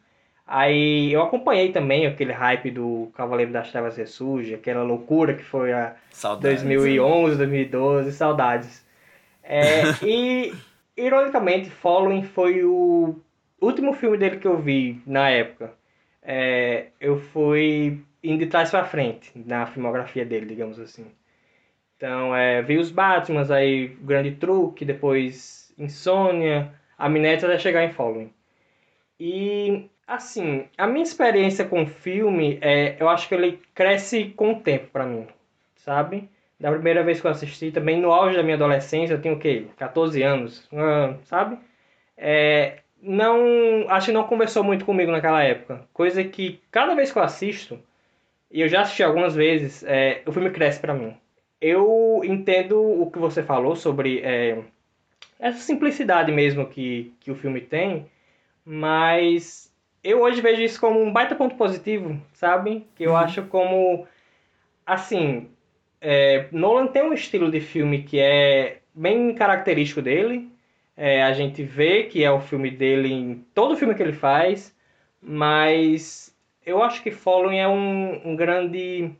Aí 0.45 1.13
eu 1.13 1.21
acompanhei 1.21 1.71
também 1.71 2.05
aquele 2.05 2.33
hype 2.33 2.71
do 2.71 3.09
Cavaleiro 3.15 3.53
das 3.53 3.71
Trevas 3.71 3.95
Ressurge, 3.95 4.53
aquela 4.53 4.83
loucura 4.83 5.33
que 5.33 5.43
foi 5.43 5.71
a 5.71 5.95
Saudades. 6.09 6.63
2011, 6.63 7.37
2012, 7.37 8.11
saudades. 8.11 8.85
É, 9.43 9.83
e, 10.03 10.53
ironicamente, 10.97 11.69
Following 11.69 12.23
foi 12.23 12.63
o 12.63 13.15
último 13.61 13.93
filme 13.93 14.17
dele 14.17 14.37
que 14.37 14.47
eu 14.47 14.57
vi 14.57 15.01
na 15.05 15.29
época. 15.29 15.73
É, 16.21 16.87
eu 16.99 17.17
fui 17.17 18.03
indo 18.23 18.39
de 18.39 18.47
trás 18.47 18.69
pra 18.69 18.85
frente 18.85 19.31
na 19.35 19.65
filmografia 19.65 20.25
dele, 20.25 20.45
digamos 20.45 20.79
assim. 20.79 21.11
Então, 21.97 22.35
é, 22.35 22.61
vi 22.61 22.77
os 22.77 22.91
Batmans, 22.91 23.51
aí 23.51 23.97
o 24.01 24.05
Grande 24.05 24.31
Truque, 24.31 24.85
depois 24.85 25.73
Insônia, 25.77 26.73
Amnésia 26.97 27.47
até 27.47 27.59
chegar 27.59 27.83
em 27.83 27.91
Following. 27.91 28.33
E, 29.19 29.89
assim, 30.07 30.67
a 30.77 30.87
minha 30.87 31.03
experiência 31.03 31.65
com 31.65 31.83
o 31.83 31.87
filme, 31.87 32.57
é, 32.61 32.97
eu 32.99 33.07
acho 33.07 33.27
que 33.27 33.35
ele 33.35 33.61
cresce 33.75 34.25
com 34.35 34.53
o 34.53 34.59
tempo 34.61 34.87
pra 34.87 35.05
mim, 35.05 35.27
sabe? 35.75 36.27
Da 36.61 36.71
primeira 36.71 37.03
vez 37.03 37.19
que 37.19 37.27
eu 37.27 37.31
assisti, 37.31 37.71
também 37.71 37.99
no 37.99 38.11
auge 38.11 38.37
da 38.37 38.43
minha 38.43 38.55
adolescência, 38.55 39.15
eu 39.15 39.21
tinha 39.21 39.33
o 39.33 39.39
quê? 39.39 39.67
14 39.77 40.21
anos, 40.21 40.69
sabe? 41.25 41.57
É, 42.17 42.79
não, 43.01 43.89
acho 43.89 44.07
que 44.07 44.11
não 44.11 44.25
conversou 44.25 44.63
muito 44.63 44.85
comigo 44.85 45.11
naquela 45.11 45.43
época. 45.43 45.85
Coisa 45.93 46.23
que 46.23 46.61
cada 46.71 46.95
vez 46.95 47.11
que 47.11 47.17
eu 47.17 47.23
assisto, 47.23 47.79
e 48.51 48.61
eu 48.61 48.69
já 48.69 48.81
assisti 48.81 49.03
algumas 49.03 49.35
vezes, 49.35 49.83
é, 49.85 50.21
o 50.27 50.31
filme 50.31 50.51
cresce 50.51 50.79
pra 50.79 50.93
mim. 50.93 51.15
Eu 51.61 52.21
entendo 52.23 52.79
o 52.81 53.09
que 53.11 53.19
você 53.19 53.43
falou 53.43 53.75
sobre 53.75 54.21
é, 54.21 54.63
essa 55.39 55.59
simplicidade 55.59 56.31
mesmo 56.31 56.67
que, 56.67 57.13
que 57.19 57.31
o 57.31 57.35
filme 57.35 57.61
tem, 57.61 58.07
mas 58.65 59.73
eu 60.03 60.21
hoje 60.21 60.41
vejo 60.41 60.61
isso 60.61 60.79
como 60.79 61.01
um 61.01 61.11
baita 61.13 61.35
ponto 61.35 61.55
positivo, 61.55 62.19
sabe? 62.33 62.87
Que 62.95 63.03
eu 63.05 63.11
Uhum. 63.11 63.17
acho 63.17 63.43
como, 63.47 64.07
assim, 64.85 65.49
é, 66.01 66.47
Nolan 66.51 66.87
tem 66.87 67.03
um 67.03 67.13
estilo 67.13 67.51
de 67.51 67.61
filme 67.61 68.01
que 68.01 68.19
é 68.19 68.79
bem 68.93 69.33
característico 69.35 70.01
dele. 70.01 70.49
É, 70.97 71.23
a 71.23 71.31
gente 71.31 71.63
vê 71.63 72.03
que 72.03 72.23
é 72.23 72.31
o 72.31 72.41
filme 72.41 72.71
dele 72.71 73.13
em 73.13 73.45
todo 73.53 73.77
filme 73.77 73.95
que 73.95 74.03
ele 74.03 74.11
faz, 74.11 74.75
mas 75.21 76.35
eu 76.65 76.83
acho 76.83 77.01
que 77.01 77.11
Following 77.11 77.57
é 77.57 77.67
um, 77.67 78.31
um 78.31 78.35
grande 78.35 79.11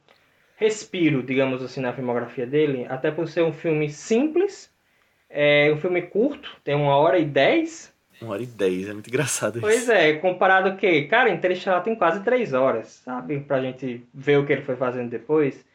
respiro, 0.57 1.23
digamos 1.23 1.63
assim, 1.63 1.81
na 1.81 1.93
filmografia 1.93 2.45
dele, 2.45 2.85
até 2.89 3.09
por 3.09 3.27
ser 3.27 3.43
um 3.43 3.53
filme 3.53 3.89
simples, 3.89 4.71
é 5.29 5.71
um 5.73 5.77
filme 5.77 6.03
curto, 6.03 6.55
tem 6.63 6.75
uma 6.75 6.95
hora 6.97 7.17
e 7.17 7.25
dez. 7.25 7.91
Uma 8.21 8.33
hora 8.33 8.43
e 8.43 8.45
dez, 8.45 8.87
é 8.87 8.93
muito 8.93 9.07
engraçado 9.07 9.57
isso. 9.57 9.61
Pois 9.61 9.89
é, 9.89 10.13
comparado 10.13 10.75
que, 10.77 11.03
cara, 11.03 11.31
Interestelar 11.31 11.83
tem 11.83 11.95
quase 11.95 12.21
três 12.23 12.53
horas, 12.53 13.01
sabe? 13.03 13.39
Pra 13.39 13.61
gente 13.61 14.05
ver 14.13 14.37
o 14.37 14.45
que 14.45 14.53
ele 14.53 14.61
foi 14.61 14.75
fazendo 14.75 15.09
depois. 15.09 15.65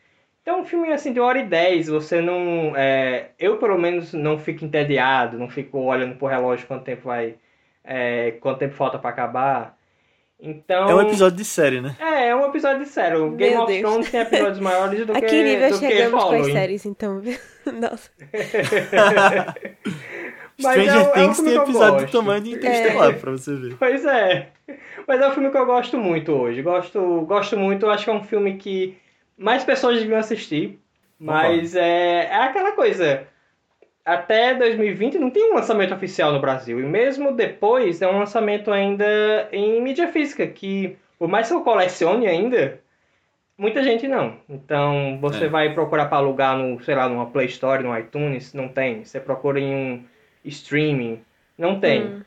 Então, 0.47 0.61
um 0.61 0.65
filme 0.65 0.93
assim 0.93 1.13
de 1.13 1.19
hora 1.19 1.39
e 1.41 1.45
dez, 1.45 1.89
você 1.89 2.21
não. 2.21 2.73
é, 2.77 3.31
eu, 3.37 3.57
pelo 3.57 3.77
menos, 3.77 4.13
não 4.13 4.39
fico 4.39 4.65
entediado, 4.65 5.37
não 5.37 5.49
fico 5.49 5.79
olhando 5.81 6.15
pro 6.15 6.29
relógio 6.29 6.69
quanto 6.69 6.85
tempo 6.85 7.09
vai. 7.09 7.35
é, 7.83 8.31
quanto 8.41 8.59
tempo 8.61 8.75
falta 8.75 8.97
pra 8.97 9.11
acabar. 9.11 9.77
Então. 10.39 10.89
É 10.89 10.95
um 10.95 11.01
episódio 11.01 11.37
de 11.39 11.45
série, 11.45 11.81
né? 11.81 11.97
É, 11.99 12.29
é 12.29 12.37
um 12.37 12.47
episódio 12.47 12.85
de 12.85 12.89
série. 12.89 13.17
O 13.17 13.31
Game 13.33 13.55
Meu 13.55 13.63
of 13.65 13.73
Deus. 13.73 13.83
Thrones 13.83 14.11
tem 14.11 14.21
episódios 14.21 14.61
maiores 14.61 15.05
do 15.07 15.13
A 15.17 15.21
que, 15.21 15.27
que 15.27 15.43
nível 15.43 15.71
do 15.71 15.79
que 15.81 15.87
chegamos 15.89 16.25
com 16.25 16.35
as 16.35 16.47
séries, 16.47 16.87
então? 16.87 17.23
Nossa. 17.67 18.11
Mas 20.63 20.73
Stranger 20.83 20.95
é 20.95 20.99
um- 20.99 21.01
é 21.01 21.09
um 21.09 21.13
Things 21.13 21.37
filme 21.37 21.51
tem 21.51 21.59
que 21.65 21.71
episódio 21.71 22.07
do 22.07 22.13
tamanho 22.13 22.41
de 22.43 22.51
Interestelar, 22.53 23.15
pra 23.19 23.31
você 23.33 23.55
ver. 23.57 23.77
Pois 23.79 24.05
é. 24.07 24.49
Mas 25.07 25.21
é 25.21 25.29
um 25.29 25.33
filme 25.33 25.51
que 25.51 25.57
eu 25.59 25.67
gosto 25.67 25.99
muito 25.99 26.33
hoje. 26.33 26.63
Gosto, 26.63 27.21
gosto 27.23 27.57
muito, 27.59 27.87
acho 27.89 28.05
que 28.05 28.11
é 28.11 28.15
um 28.15 28.25
filme 28.25 28.57
que 28.57 28.97
mais 29.37 29.65
pessoas 29.65 29.99
deviam 29.99 30.19
assistir. 30.19 30.79
Mas 31.19 31.75
é, 31.75 32.27
é 32.27 32.37
aquela 32.37 32.73
coisa. 32.73 33.27
Até 34.05 34.55
2020 34.55 35.19
não 35.19 35.31
tem 35.31 35.51
um 35.51 35.55
lançamento 35.57 35.95
oficial 35.95 36.33
no 36.33 36.41
Brasil. 36.41 36.79
E 36.79 36.83
mesmo 36.83 37.33
depois 37.33 38.01
é 38.03 38.07
um 38.09 38.19
lançamento 38.19 38.71
ainda 38.71 39.49
em 39.51 39.81
mídia 39.81 40.09
física, 40.09 40.47
que 40.47 40.97
por 41.19 41.29
mais 41.29 41.49
que 41.49 41.55
eu 41.55 41.63
colecione 41.63 42.27
ainda, 42.27 42.79
muita 43.59 43.83
gente 43.83 44.07
não. 44.07 44.37
Então 44.49 45.19
você 45.21 45.47
É. 45.47 45.49
vai 45.49 45.73
procurar 45.75 46.07
para 46.07 46.19
alugar 46.19 46.57
no, 46.57 46.81
sei 46.85 46.95
lá, 46.95 47.09
numa 47.09 47.27
Play 47.27 47.47
Store, 47.47 47.83
no 47.83 47.97
iTunes, 47.99 48.53
não 48.53 48.69
tem. 48.69 49.05
Você 49.05 49.19
procura 49.19 49.59
em 49.59 49.75
um 49.75 50.05
streaming, 50.45 51.21
não 51.59 51.81
tem. 51.81 52.05
Hum. 52.05 52.23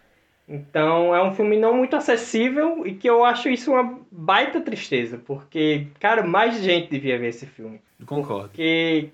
Então 0.50 1.16
é 1.16 1.24
um 1.24 1.32
filme 1.36 1.56
não 1.58 1.76
muito 1.76 1.96
acessível 1.96 2.86
e 2.86 2.96
que 2.96 3.08
eu 3.08 3.24
acho 3.24 3.50
isso 3.50 3.72
uma 3.72 4.00
baita 4.12 4.60
tristeza, 4.60 5.22
porque, 5.24 5.86
cara, 6.00 6.24
mais 6.24 6.60
gente 6.60 6.90
devia 6.90 7.20
ver 7.20 7.28
esse 7.28 7.46
filme. 7.46 7.80
Concordo. 8.06 8.48
Porque 8.50 9.10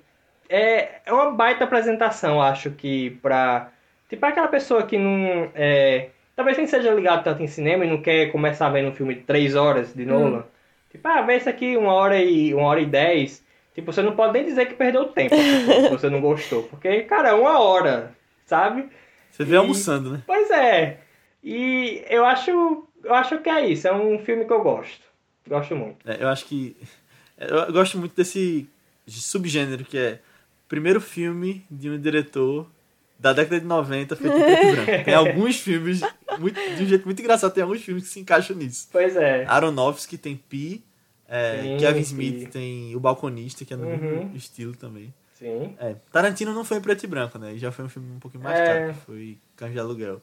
é, 0.47 1.01
é 1.05 1.11
uma 1.11 1.31
baita 1.31 1.65
apresentação, 1.65 2.41
acho 2.41 2.71
que, 2.71 3.11
pra. 3.21 3.69
Tipo, 4.07 4.25
aquela 4.25 4.47
pessoa 4.47 4.83
que 4.83 4.97
não. 4.97 5.49
É, 5.53 6.09
talvez 6.35 6.57
nem 6.57 6.67
seja 6.67 6.93
ligado 6.93 7.23
tanto 7.23 7.43
em 7.43 7.47
cinema 7.47 7.83
e 7.83 7.89
não 7.89 8.01
quer 8.01 8.31
começar 8.31 8.69
vendo 8.69 8.89
um 8.89 8.95
filme 8.95 9.15
de 9.15 9.21
3 9.21 9.55
horas 9.55 9.93
de 9.93 10.05
Nolan. 10.05 10.43
Tipo, 10.89 11.05
ah, 11.09 11.21
vê 11.23 11.35
isso 11.35 11.49
aqui 11.49 11.75
uma 11.75 11.91
hora 11.93 12.17
e 12.21 12.53
uma 12.53 12.67
hora 12.67 12.79
e 12.79 12.85
dez. 12.85 13.43
Tipo, 13.73 13.91
você 13.91 14.01
não 14.01 14.15
pode 14.15 14.31
nem 14.31 14.45
dizer 14.45 14.67
que 14.67 14.75
perdeu 14.75 15.05
tempo 15.07 15.35
se 15.35 15.89
você 15.89 16.09
não 16.09 16.21
gostou. 16.21 16.63
Porque, 16.63 17.01
cara, 17.01 17.29
é 17.29 17.33
uma 17.33 17.59
hora, 17.59 18.13
sabe? 18.45 18.87
Você 19.29 19.43
vê 19.43 19.55
E- 19.55 19.57
almoçando, 19.57 20.11
né? 20.11 20.21
Pois 20.25 20.49
é. 20.49 20.99
E 21.47 22.03
eu 22.09 22.25
acho, 22.25 22.49
eu 23.03 23.13
acho 23.13 23.39
que 23.39 23.47
é 23.49 23.69
isso. 23.69 23.87
É 23.87 23.93
um 23.93 24.17
filme 24.19 24.45
que 24.45 24.51
eu 24.51 24.63
gosto. 24.63 25.01
Gosto 25.47 25.75
muito. 25.75 25.97
É, 26.09 26.21
eu 26.23 26.27
acho 26.27 26.45
que. 26.45 26.75
Eu 27.37 27.71
gosto 27.71 27.99
muito 27.99 28.15
desse 28.15 28.67
subgênero 29.07 29.85
que 29.85 29.95
é 29.97 30.19
primeiro 30.67 30.99
filme 30.99 31.63
de 31.69 31.87
um 31.89 31.99
diretor 31.99 32.67
da 33.19 33.31
década 33.31 33.59
de 33.59 33.65
90 33.67 34.15
feito 34.15 34.35
em 34.35 34.41
preto 34.41 34.65
e 34.65 34.71
branco. 34.71 34.91
Tem 35.05 35.13
alguns 35.13 35.59
filmes, 35.59 36.01
muito- 36.39 36.59
de 36.75 36.83
um 36.83 36.85
jeito 36.87 37.05
muito 37.05 37.21
engraçado, 37.21 37.53
tem 37.53 37.61
alguns 37.63 37.81
filmes 37.83 38.03
que 38.03 38.09
se 38.09 38.19
encaixam 38.19 38.55
nisso. 38.55 38.89
Pois 38.91 39.15
é. 39.15 39.45
Aronofsky 39.45 40.17
tem 40.17 40.35
Pi, 40.35 40.83
é, 41.29 41.61
Sim, 41.61 41.77
Kevin. 41.77 41.99
Smith 42.01 42.49
tem 42.51 42.95
O 42.95 42.99
Balconista, 42.99 43.63
que 43.63 43.73
é 43.73 43.77
no 43.77 43.85
Uhum. 43.87 43.97
mesmo 43.97 44.35
estilo 44.35 44.75
também. 44.75 45.13
Sim. 45.35 45.75
É, 45.79 45.95
Tarantino 46.11 46.53
não 46.53 46.65
foi 46.65 46.77
em 46.77 46.81
preto 46.81 47.03
e 47.03 47.07
branco, 47.07 47.37
né? 47.37 47.55
Já 47.57 47.71
foi 47.71 47.85
um 47.85 47.89
filme 47.89 48.11
um 48.15 48.19
pouquinho 48.19 48.43
mais 48.43 48.59
É. 48.59 48.87
que 48.87 48.93
foi 49.05 49.37
Cães 49.55 49.71
de 49.73 49.79
Aluguel. 49.79 50.21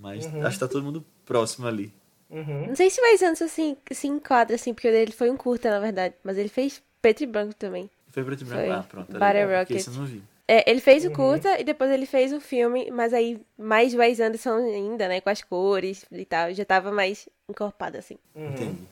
Mas 0.00 0.24
Uhum. 0.24 0.46
acho 0.46 0.56
que 0.58 0.60
tá 0.64 0.68
todo 0.68 0.82
mundo 0.82 1.04
próximo 1.26 1.66
ali. 1.66 1.92
Uhum. 2.30 2.68
Não 2.68 2.76
sei 2.76 2.88
se 2.90 3.00
o 3.00 3.04
Wes 3.04 3.22
Anderson 3.22 3.44
assim, 3.44 3.76
se 3.92 4.06
enquadra, 4.08 4.54
assim, 4.56 4.72
porque 4.72 4.88
o 4.88 4.92
dele 4.92 5.12
foi 5.12 5.30
um 5.30 5.36
curta, 5.36 5.68
na 5.70 5.78
verdade. 5.80 6.14
Mas 6.24 6.38
ele 6.38 6.48
fez 6.48 6.80
preto 7.02 7.22
e 7.22 7.26
branco 7.26 7.54
também. 7.54 7.90
Foi 8.08 8.24
preto 8.24 8.42
e 8.42 8.44
branco? 8.44 8.64
Foi. 8.64 8.72
Ah, 8.74 8.82
pronto. 8.82 9.12
Battle 9.18 9.46
legal, 9.46 9.60
porque 9.66 9.74
Rocket. 9.74 9.86
Eu 9.88 9.92
não 10.00 10.06
vi. 10.06 10.22
É, 10.48 10.68
ele 10.68 10.80
fez 10.80 11.04
Uhum. 11.04 11.10
o 11.10 11.14
curta 11.14 11.60
e 11.60 11.64
depois 11.64 11.90
ele 11.90 12.06
fez 12.06 12.32
o 12.32 12.40
filme, 12.40 12.90
mas 12.90 13.12
aí 13.12 13.40
mais 13.58 13.94
Wes 13.94 14.18
Anderson 14.20 14.56
ainda, 14.56 15.06
né? 15.06 15.20
Com 15.20 15.30
as 15.30 15.42
cores 15.42 16.04
e 16.10 16.24
tal. 16.24 16.52
Já 16.54 16.64
tava 16.64 16.90
mais 16.90 17.28
encorpado, 17.48 17.98
assim. 17.98 18.16
Uhum. 18.34 18.48
Entendi. 18.48 18.82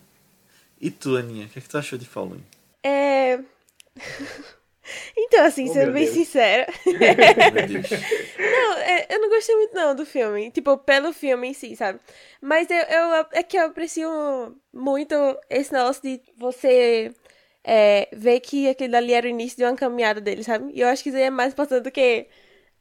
E 0.80 0.90
tu, 0.90 1.16
Aninha, 1.16 1.46
o 1.46 1.48
que, 1.48 1.58
é 1.58 1.62
que 1.62 1.68
tu 1.68 1.78
achou 1.78 1.98
de 1.98 2.06
Following? 2.06 2.44
É. 2.84 3.40
Então, 5.16 5.44
assim, 5.44 5.68
Oh, 5.68 5.72
sendo 5.74 5.92
bem 5.92 6.04
Deus. 6.04 6.14
sincera, 6.16 6.66
Meu 6.86 7.66
Deus. 7.66 7.90
Não, 8.38 8.67
é, 8.67 8.67
eu 9.08 9.20
não 9.20 9.28
gostei 9.28 9.54
muito 9.56 9.74
não 9.74 9.94
do 9.94 10.06
filme. 10.06 10.50
Tipo, 10.50 10.78
pelo 10.78 11.12
filme 11.12 11.48
em 11.48 11.54
si, 11.54 11.76
sabe? 11.76 12.00
Mas 12.40 12.68
eu, 12.70 12.76
eu- 12.78 13.26
é 13.32 13.42
que 13.42 13.56
eu 13.58 13.66
aprecio 13.66 14.08
muito 14.72 15.14
esse 15.50 15.72
negócio 15.72 16.02
de 16.02 16.20
você 16.36 17.12
é, 17.64 18.08
ver 18.12 18.40
que 18.40 18.68
aquele 18.68 18.96
ali 18.96 19.12
era 19.12 19.26
o 19.26 19.30
início 19.30 19.56
de 19.58 19.64
uma 19.64 19.74
caminhada 19.76 20.20
dele, 20.20 20.42
sabe? 20.44 20.72
E 20.74 20.80
eu 20.80 20.88
acho 20.88 21.02
que 21.02 21.08
isso 21.10 21.18
aí 21.18 21.24
é 21.24 21.30
mais 21.30 21.52
importante 21.52 21.84
do 21.84 21.90
que 21.90 22.26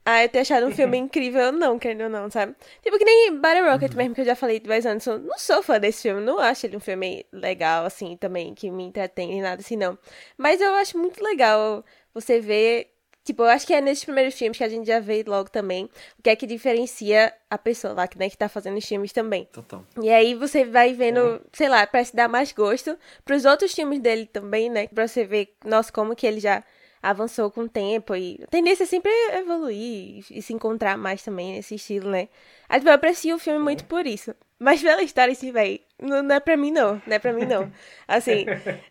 ah, 0.05 0.23
eu 0.23 0.29
ter 0.29 0.39
achado 0.39 0.65
um 0.67 0.71
filme 0.71 0.97
incrível 0.99 1.47
ou 1.47 1.51
não, 1.51 1.77
querendo 1.79 2.03
ou 2.05 2.09
não, 2.09 2.29
sabe? 2.31 2.55
Tipo, 2.81 2.97
que 2.97 3.03
nem 3.05 3.37
Battle 3.39 3.69
Rocket 3.69 3.93
mesmo, 3.95 4.15
que 4.15 4.21
eu 4.21 4.25
já 4.25 4.35
falei 4.35 4.59
de 4.59 4.69
Wes 4.69 4.85
Anderson. 4.85 5.17
Não 5.19 5.37
sou 5.37 5.61
fã 5.61 5.79
desse 5.79 6.03
filme, 6.03 6.21
não 6.21 6.39
acho 6.39 6.65
ele 6.65 6.77
um 6.77 6.79
filme 6.79 7.25
legal, 7.31 7.85
assim, 7.85 8.15
também, 8.17 8.53
que 8.55 8.71
me 8.71 8.83
entretém, 8.83 9.27
nem 9.29 9.41
nada 9.41 9.61
assim, 9.61 9.75
não. 9.75 9.97
Mas 10.37 10.61
eu 10.61 10.73
acho 10.75 10.97
muito 10.97 11.21
legal 11.23 11.83
você 12.13 12.39
ver 12.39 12.89
Tipo, 13.27 13.43
eu 13.43 13.47
acho 13.47 13.67
que 13.67 13.73
é 13.73 13.81
nesses 13.81 14.05
primeiros 14.05 14.35
filmes 14.35 14.57
que 14.57 14.63
a 14.63 14.69
gente 14.69 14.87
já 14.87 15.01
vê 15.01 15.21
logo 15.27 15.49
também 15.49 15.89
o 16.17 16.23
que 16.23 16.29
é 16.29 16.35
que 16.37 16.47
diferencia 16.47 17.33
a 17.49 17.57
pessoa 17.57 17.93
lá, 17.93 18.07
que, 18.07 18.17
né, 18.17 18.29
que 18.29 18.37
tá 18.37 18.47
fazendo 18.47 18.77
os 18.77 18.85
filmes 18.85 19.11
também. 19.11 19.43
Total. 19.51 19.83
E 20.01 20.09
aí 20.09 20.33
você 20.33 20.63
vai 20.63 20.93
vendo, 20.93 21.41
sei 21.51 21.67
lá, 21.67 21.85
parece 21.85 22.15
dar 22.15 22.29
mais 22.29 22.53
gosto 22.53 22.97
pros 23.25 23.43
outros 23.43 23.73
filmes 23.73 23.99
dele 23.99 24.27
também, 24.27 24.69
né? 24.69 24.87
Pra 24.87 25.05
você 25.09 25.25
ver, 25.25 25.53
nossa, 25.65 25.91
como 25.91 26.15
que 26.15 26.25
ele 26.25 26.39
já 26.39 26.63
avançou 27.03 27.51
com 27.51 27.63
o 27.63 27.69
tempo 27.69 28.15
e 28.15 28.39
a 28.41 28.47
tendência 28.47 28.83
é 28.83 28.87
sempre 28.87 29.11
evoluir 29.33 30.23
e, 30.31 30.41
se 30.41 30.53
encontrar 30.53 30.97
mais 30.97 31.21
também 31.21 31.55
nesse 31.55 31.75
estilo, 31.75 32.09
né? 32.09 32.29
Aí 32.69 32.79
tipo, 32.79 32.89
eu 32.89 32.93
aprecio 32.93 33.35
o 33.35 33.39
filme 33.39 33.59
muito 33.59 33.83
por 33.83 34.07
isso. 34.07 34.33
Mas 34.57 34.81
pela 34.81 35.03
história, 35.03 35.33
assim, 35.33 35.51
véi, 35.51 35.81
não, 36.01 36.23
não 36.23 36.35
é 36.35 36.39
pra 36.39 36.55
mim 36.55 36.71
não, 36.71 37.01
não 37.05 37.13
é 37.13 37.19
pra 37.19 37.33
mim 37.33 37.45
não. 37.45 37.69
Assim, 38.07 38.45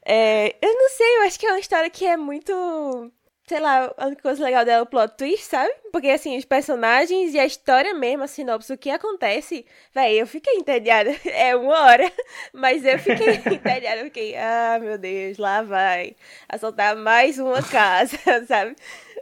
é, 0.04 0.54
eu 0.60 0.74
não 0.74 0.90
sei, 0.90 1.16
eu 1.16 1.22
acho 1.22 1.40
que 1.40 1.46
é 1.46 1.50
uma 1.50 1.58
história 1.58 1.88
que 1.88 2.04
é 2.04 2.16
muito 2.18 3.10
sei 3.46 3.60
lá, 3.60 3.92
a 3.96 4.06
única 4.06 4.22
coisa 4.22 4.42
legal 4.42 4.64
dela 4.64 4.80
é 4.80 4.82
o 4.82 4.86
plot 4.86 5.14
twist, 5.16 5.44
sabe? 5.46 5.72
Porque, 5.92 6.08
assim, 6.08 6.36
os 6.36 6.44
personagens 6.44 7.32
e 7.32 7.38
a 7.38 7.46
história 7.46 7.94
mesmo, 7.94 8.24
a 8.24 8.26
sinopse, 8.26 8.72
o 8.72 8.78
que 8.78 8.90
acontece, 8.90 9.64
véi, 9.94 10.20
eu 10.20 10.26
fiquei 10.26 10.54
entediada. 10.54 11.14
É 11.26 11.54
uma 11.54 11.78
hora, 11.84 12.10
mas 12.52 12.84
eu 12.84 12.98
fiquei 12.98 13.34
entediada. 13.46 14.00
Eu 14.00 14.06
fiquei, 14.06 14.36
ah, 14.36 14.78
meu 14.80 14.98
Deus, 14.98 15.38
lá 15.38 15.62
vai 15.62 16.16
assaltar 16.48 16.96
mais 16.96 17.38
uma 17.38 17.62
casa, 17.62 18.18
sabe? 18.48 18.74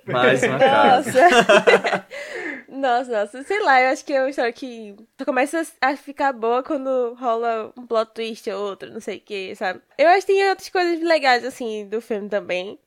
Mais 0.06 0.42
uma 0.42 0.58
casa. 0.58 1.28
Nossa. 1.28 2.06
nossa, 2.68 3.12
nossa. 3.12 3.42
Sei 3.42 3.60
lá, 3.60 3.82
eu 3.82 3.88
acho 3.90 4.04
que 4.04 4.12
é 4.12 4.20
uma 4.20 4.30
história 4.30 4.52
que 4.52 4.96
só 5.18 5.24
começa 5.24 5.66
a 5.80 5.96
ficar 5.96 6.32
boa 6.32 6.62
quando 6.62 7.14
rola 7.14 7.72
um 7.76 7.86
plot 7.86 8.12
twist 8.14 8.48
ou 8.50 8.62
outro, 8.70 8.90
não 8.90 9.00
sei 9.00 9.18
o 9.18 9.20
que, 9.20 9.54
sabe? 9.54 9.80
Eu 9.98 10.08
acho 10.08 10.26
que 10.26 10.32
tem 10.32 10.48
outras 10.48 10.68
coisas 10.68 11.02
legais, 11.02 11.44
assim, 11.44 11.86
do 11.88 12.00
filme 12.00 12.28
também, 12.28 12.78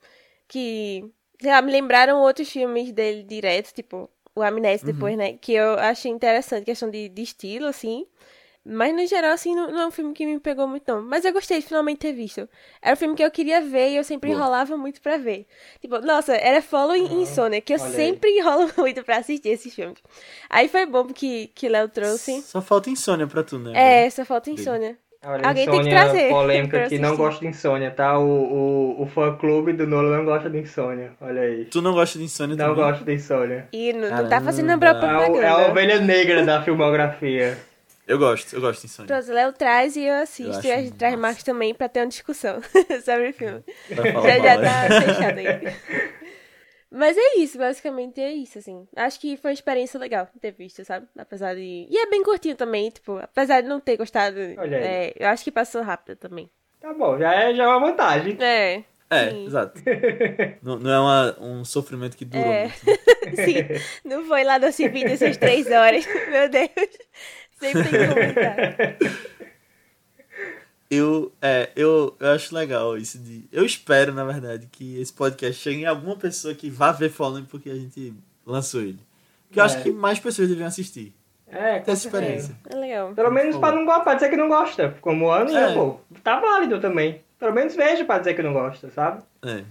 que, 0.48 1.12
sei 1.42 1.52
lá, 1.52 1.62
me 1.62 1.72
lembraram 1.72 2.20
outros 2.22 2.50
filmes 2.50 2.92
dele 2.92 3.24
direto, 3.24 3.74
tipo, 3.74 4.10
o 4.36 4.42
Amnésia 4.42 4.86
depois, 4.86 5.18
né? 5.18 5.34
Que 5.34 5.54
eu 5.54 5.74
achei 5.80 6.12
interessante, 6.12 6.66
questão 6.66 6.90
de, 6.90 7.10
de 7.10 7.22
estilo, 7.22 7.68
assim. 7.68 8.06
Mas 8.70 8.94
no 8.94 9.06
geral, 9.08 9.32
assim, 9.32 9.56
não, 9.56 9.72
não 9.72 9.80
é 9.84 9.88
um 9.88 9.92
filme 9.92 10.14
que 10.14 10.26
me 10.26 10.40
pegou 10.42 10.68
muito, 10.68 10.84
não. 10.92 11.02
Mas 11.02 11.24
eu 11.24 11.32
gostei 11.32 11.60
de 11.60 11.66
finalmente 11.66 12.00
ter 12.00 12.12
visto. 12.12 12.50
Era 12.82 12.94
um 12.94 12.98
filme 12.98 13.16
que 13.16 13.24
eu 13.24 13.32
queria 13.32 13.62
ver 13.62 13.92
e 13.92 13.96
eu 13.96 14.04
sempre 14.04 14.30
Boa. 14.30 14.42
enrolava 14.42 14.76
muito 14.76 15.02
pra 15.02 15.16
ver. 15.18 15.48
Tipo, 15.80 16.00
nossa, 16.00 16.36
era 16.36 16.62
Following 16.62 17.06
Aham, 17.06 17.22
Insônia, 17.22 17.62
que 17.62 17.74
eu 17.74 17.78
olha 17.80 17.86
aí. 17.86 17.96
sempre 17.96 18.30
enrolo 18.38 18.70
muito 18.78 19.04
pra 19.06 19.18
assistir 19.18 19.50
esses 19.50 19.74
filmes. 19.74 19.98
Aí 20.50 20.68
foi 20.68 20.86
bom 20.86 21.06
que, 21.06 21.48
que 21.56 21.70
Léo 21.70 21.88
trouxe. 21.88 22.42
Só 22.42 22.62
falta 22.62 22.90
insônia 22.90 23.26
pra 23.26 23.42
tu, 23.42 23.58
né? 23.58 24.06
É, 24.06 24.10
só 24.10 24.26
falta. 24.26 24.52
Insônia. 24.52 24.98
Olha, 25.28 25.46
Alguém 25.48 25.66
tem 25.66 25.74
que 25.74 25.80
insônia 25.90 25.92
trazer 26.04 26.30
polêmica 26.30 26.82
que 26.90 27.00
não 27.00 27.16
gosta 27.18 27.42
de 27.42 27.48
insônia, 27.48 27.92
tá? 27.92 28.18
O, 28.18 28.24
o, 28.26 29.02
o 29.04 29.06
fã 29.08 29.36
clube 29.36 29.74
do 29.74 29.86
Nolan 29.86 30.18
não 30.20 30.26
gosta 30.26 30.50
de 30.50 30.58
insônia. 30.60 31.12
Olha 31.20 31.42
aí. 31.42 31.66
Tu 31.66 31.82
não 31.82 31.94
gosta 31.94 32.18
de 32.18 32.24
insônia 32.26 32.56
Não 32.56 32.68
também? 32.68 32.84
gosta 32.84 33.04
de 33.04 33.14
insônia. 33.14 33.68
E 33.74 33.92
não, 33.94 34.10
não 34.10 34.30
tá 34.30 34.40
fazendo 34.40 34.70
a 34.70 34.74
É, 34.74 34.78
própria 34.78 35.08
o- 35.10 35.12
é 35.12 35.26
a 35.26 35.26
propaganda. 35.30 35.70
ovelha 35.72 36.00
negra 36.00 36.46
da 36.46 36.62
filmografia. 36.64 37.58
Eu 38.08 38.18
gosto, 38.18 38.54
eu 38.56 38.62
gosto 38.62 38.80
de 38.80 38.86
insônia. 38.88 39.14
Pronto, 39.14 39.34
Léo 39.34 39.52
traz 39.52 39.98
e 39.98 40.04
eu 40.06 40.14
Eu 40.14 40.24
assisto. 40.24 40.58
acho 40.60 40.68
e 40.68 40.72
a 40.72 40.78
gente 40.78 40.94
traz. 40.94 41.20
Marcos 41.20 41.44
também 41.44 41.74
pra 41.76 41.90
ter 41.90 42.00
uma 42.00 42.08
discussão 42.08 42.62
sobre 43.04 43.30
o 43.32 43.34
filme. 43.34 43.62
Já, 43.90 44.04
já 44.06 44.14
mal, 44.14 44.26
é. 44.28 44.88
tá 44.88 45.02
fechado 45.02 45.38
aí. 45.40 45.46
Mas 46.90 47.18
é 47.18 47.38
isso, 47.40 47.58
basicamente 47.58 48.22
é 48.22 48.32
isso, 48.32 48.58
assim. 48.60 48.88
Acho 48.96 49.20
que 49.20 49.36
foi 49.38 49.52
uma 49.52 49.54
experiência 49.56 50.00
legal 50.00 50.28
ter 50.40 50.52
visto, 50.52 50.84
sabe? 50.86 51.06
Apesar 51.18 51.54
de. 51.56 51.88
E 51.90 51.98
é 51.98 52.10
bem 52.10 52.24
curtinho 52.24 52.56
também, 52.56 52.90
tipo, 52.90 53.18
apesar 53.18 53.62
de 53.62 53.68
não 53.68 53.80
ter 53.80 53.98
gostado. 53.98 54.38
Olha 54.58 54.78
aí. 54.78 54.84
é, 54.84 55.14
eu 55.20 55.28
acho 55.28 55.44
que 55.44 55.52
passou 55.52 55.82
rápido 55.82 56.16
também. 56.18 56.50
Tá 56.80 56.94
bom, 56.94 57.18
já 57.18 57.34
é, 57.34 57.54
já 57.54 57.64
é 57.64 57.68
uma 57.68 57.80
vantagem. 57.80 58.38
É. 58.40 58.84
É, 59.10 59.30
Sim. 59.30 59.46
exato. 59.46 59.82
não, 60.62 60.80
não 60.80 60.92
é 60.92 61.00
uma- 61.00 61.38
um 61.42 61.66
sofrimento 61.66 62.16
que 62.18 62.26
durou 62.26 62.46
É. 62.52 62.64
muito. 62.64 62.86
né? 62.86 62.96
Sim, 63.46 63.56
não 64.06 64.26
foi 64.26 64.44
lá 64.44 64.58
doce 64.58 64.88
vídeo 64.90 65.12
essas 65.14 65.38
três 65.38 65.70
horas. 65.72 66.06
Meu 66.30 66.50
Deus. 66.50 66.70
Sempre 67.60 67.84
tem 67.84 67.92
que 67.92 68.08
comentar. 68.14 68.76
Eu, 70.90 71.34
é, 71.42 71.70
eu, 71.76 72.16
eu 72.20 72.32
acho 72.32 72.56
legal 72.56 72.98
isso 72.98 73.18
de. 73.20 73.44
Eu 73.52 73.66
espero, 73.66 74.14
na 74.14 74.24
verdade, 74.24 74.68
que 74.72 74.98
esse 75.00 75.12
podcast 75.12 75.62
chegue 75.62 75.82
em 75.82 75.86
alguma 75.86 76.16
pessoa 76.16 76.54
que 76.54 76.70
vá 76.70 76.92
ver 76.94 77.10
Fallen 77.10 77.44
porque 77.46 77.70
a 77.70 77.76
gente 77.76 78.14
lançou 78.46 78.82
ele. 78.82 79.00
Porque 79.48 79.60
eu 79.60 79.64
acho 79.66 79.78
É. 79.78 79.82
que 79.82 79.92
mais 79.92 80.18
pessoas 80.20 80.48
deviam 80.48 80.68
assistir. 80.68 81.14
É, 81.50 81.80
com 81.80 81.92
essa 81.92 82.10
certeza. 82.10 82.18
experiência. 82.54 82.58
É 82.70 82.76
legal. 82.76 83.14
Pelo 83.14 83.32
menos 83.32 83.58
pra, 83.58 83.72
não, 83.74 83.86
go- 83.86 84.02
pra 84.02 84.14
dizer 84.16 84.30
que 84.30 84.36
não 84.38 84.48
gosta. 84.50 84.96
Como 85.02 85.30
ano, 85.30 85.50
É. 85.50 85.68
né, 85.68 85.74
pô? 85.74 86.00
Tá 86.24 86.40
válido 86.40 86.80
também. 86.80 87.22
Pelo 87.40 87.54
menos 87.54 87.76
veja 87.76 88.04
pra 88.06 88.20
dizer 88.20 88.34
que 88.34 88.42
não 88.44 88.54
gosta, 88.54 88.90
sabe? 88.90 89.22
É. 89.44 89.64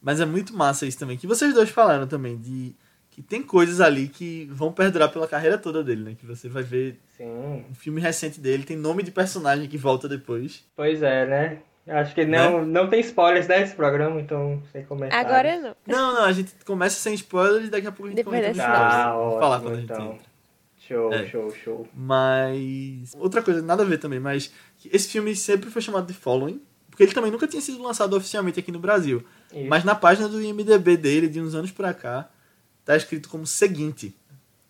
Mas 0.00 0.20
é 0.20 0.26
muito 0.26 0.54
massa 0.54 0.84
isso 0.86 0.98
também. 0.98 1.16
Que 1.16 1.26
vocês 1.26 1.54
dois 1.54 1.70
falaram 1.70 2.06
também, 2.06 2.36
de 2.38 2.74
que 3.12 3.20
tem 3.22 3.42
coisas 3.42 3.78
ali 3.80 4.08
que 4.08 4.48
vão 4.50 4.72
perdurar 4.72 5.10
pela 5.12 5.28
carreira 5.28 5.58
toda 5.58 5.84
dele, 5.84 6.02
né? 6.02 6.16
Que 6.18 6.24
você 6.26 6.48
vai 6.48 6.62
ver 6.62 6.98
Sim. 7.16 7.26
um 7.70 7.74
filme 7.74 8.00
recente 8.00 8.40
dele, 8.40 8.64
tem 8.64 8.76
nome 8.76 9.02
de 9.02 9.10
personagem 9.10 9.68
que 9.68 9.76
volta 9.76 10.08
depois. 10.08 10.64
Pois 10.74 11.02
é, 11.02 11.26
né? 11.26 11.58
Acho 11.86 12.14
que 12.14 12.24
não, 12.24 12.64
não 12.64 12.88
tem 12.88 13.00
spoilers 13.00 13.46
nesse 13.46 13.74
programa, 13.76 14.18
então 14.20 14.62
sem 14.72 14.84
comentários. 14.84 15.30
Agora 15.30 15.60
não. 15.60 15.76
Não, 15.86 16.14
não, 16.14 16.24
a 16.24 16.32
gente 16.32 16.52
começa 16.64 16.96
sem 16.96 17.12
spoilers 17.14 17.66
e 17.66 17.70
daqui 17.70 17.86
a 17.86 17.92
pouco 17.92 18.06
a 18.06 18.08
gente 18.08 18.16
Depois 18.16 18.40
comenta. 18.40 18.58
Tá, 18.58 19.12
Vamos 19.14 19.34
falar 19.34 19.56
ótimo, 19.56 19.62
quando 19.70 19.74
a 19.76 19.80
gente 19.80 19.92
então. 19.92 20.12
entra. 20.12 20.32
Show, 20.78 21.12
É. 21.12 21.26
show, 21.26 21.50
show. 21.50 21.88
Mas. 21.94 23.12
Outra 23.18 23.42
coisa, 23.42 23.60
nada 23.62 23.82
a 23.82 23.86
ver 23.86 23.98
também, 23.98 24.20
mas 24.20 24.52
esse 24.90 25.08
filme 25.08 25.34
sempre 25.36 25.70
foi 25.70 25.82
chamado 25.82 26.06
de 26.06 26.14
Following, 26.14 26.60
porque 26.88 27.02
ele 27.02 27.12
também 27.12 27.30
nunca 27.30 27.46
tinha 27.46 27.60
sido 27.62 27.82
lançado 27.82 28.16
oficialmente 28.16 28.58
aqui 28.58 28.72
no 28.72 28.78
Brasil. 28.78 29.22
Isso. 29.52 29.68
Mas 29.68 29.84
na 29.84 29.94
página 29.94 30.28
do 30.28 30.40
IMDB 30.40 30.96
dele, 30.96 31.28
de 31.28 31.40
uns 31.40 31.54
anos 31.54 31.70
pra 31.70 31.92
cá, 31.94 32.28
tá 32.84 32.96
escrito 32.96 33.28
como 33.28 33.46
seguinte. 33.46 34.14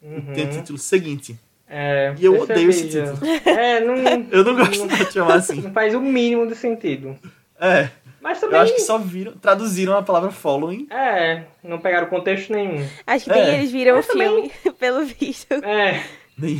Uhum. 0.00 0.32
Tem 0.34 0.46
o 0.46 0.50
título 0.50 0.78
seguinte. 0.78 1.38
É, 1.68 2.14
E 2.18 2.24
eu 2.24 2.38
odeio 2.40 2.68
esse 2.70 2.88
título. 2.88 3.18
É, 3.46 3.80
não, 3.80 3.94
Eu 4.30 4.44
não 4.44 4.56
gosto 4.56 4.86
de 4.88 5.12
chamar 5.12 5.34
assim. 5.36 5.60
não 5.62 5.72
faz 5.72 5.94
o 5.94 6.00
mínimo 6.00 6.46
de 6.46 6.54
sentido. 6.54 7.16
É. 7.58 7.88
Mas 8.20 8.40
Eu 8.42 8.48
também. 8.48 8.60
acho 8.60 8.74
que 8.74 8.80
só 8.82 8.98
viram, 8.98 9.32
traduziram 9.32 9.96
a 9.96 10.02
palavra 10.02 10.30
following. 10.30 10.86
É, 10.90 11.44
não 11.64 11.78
pegaram 11.78 12.06
contexto 12.08 12.52
nenhum. 12.52 12.86
Acho 13.06 13.24
que 13.24 13.30
nem 13.32 13.42
É. 13.42 13.54
eles 13.58 13.72
viram 13.72 13.94
o 13.94 13.96
Mas 13.96 14.06
também- 14.06 14.28
filme, 14.50 14.76
pelo 14.78 15.04
visto. 15.04 15.52
É, 15.54 16.02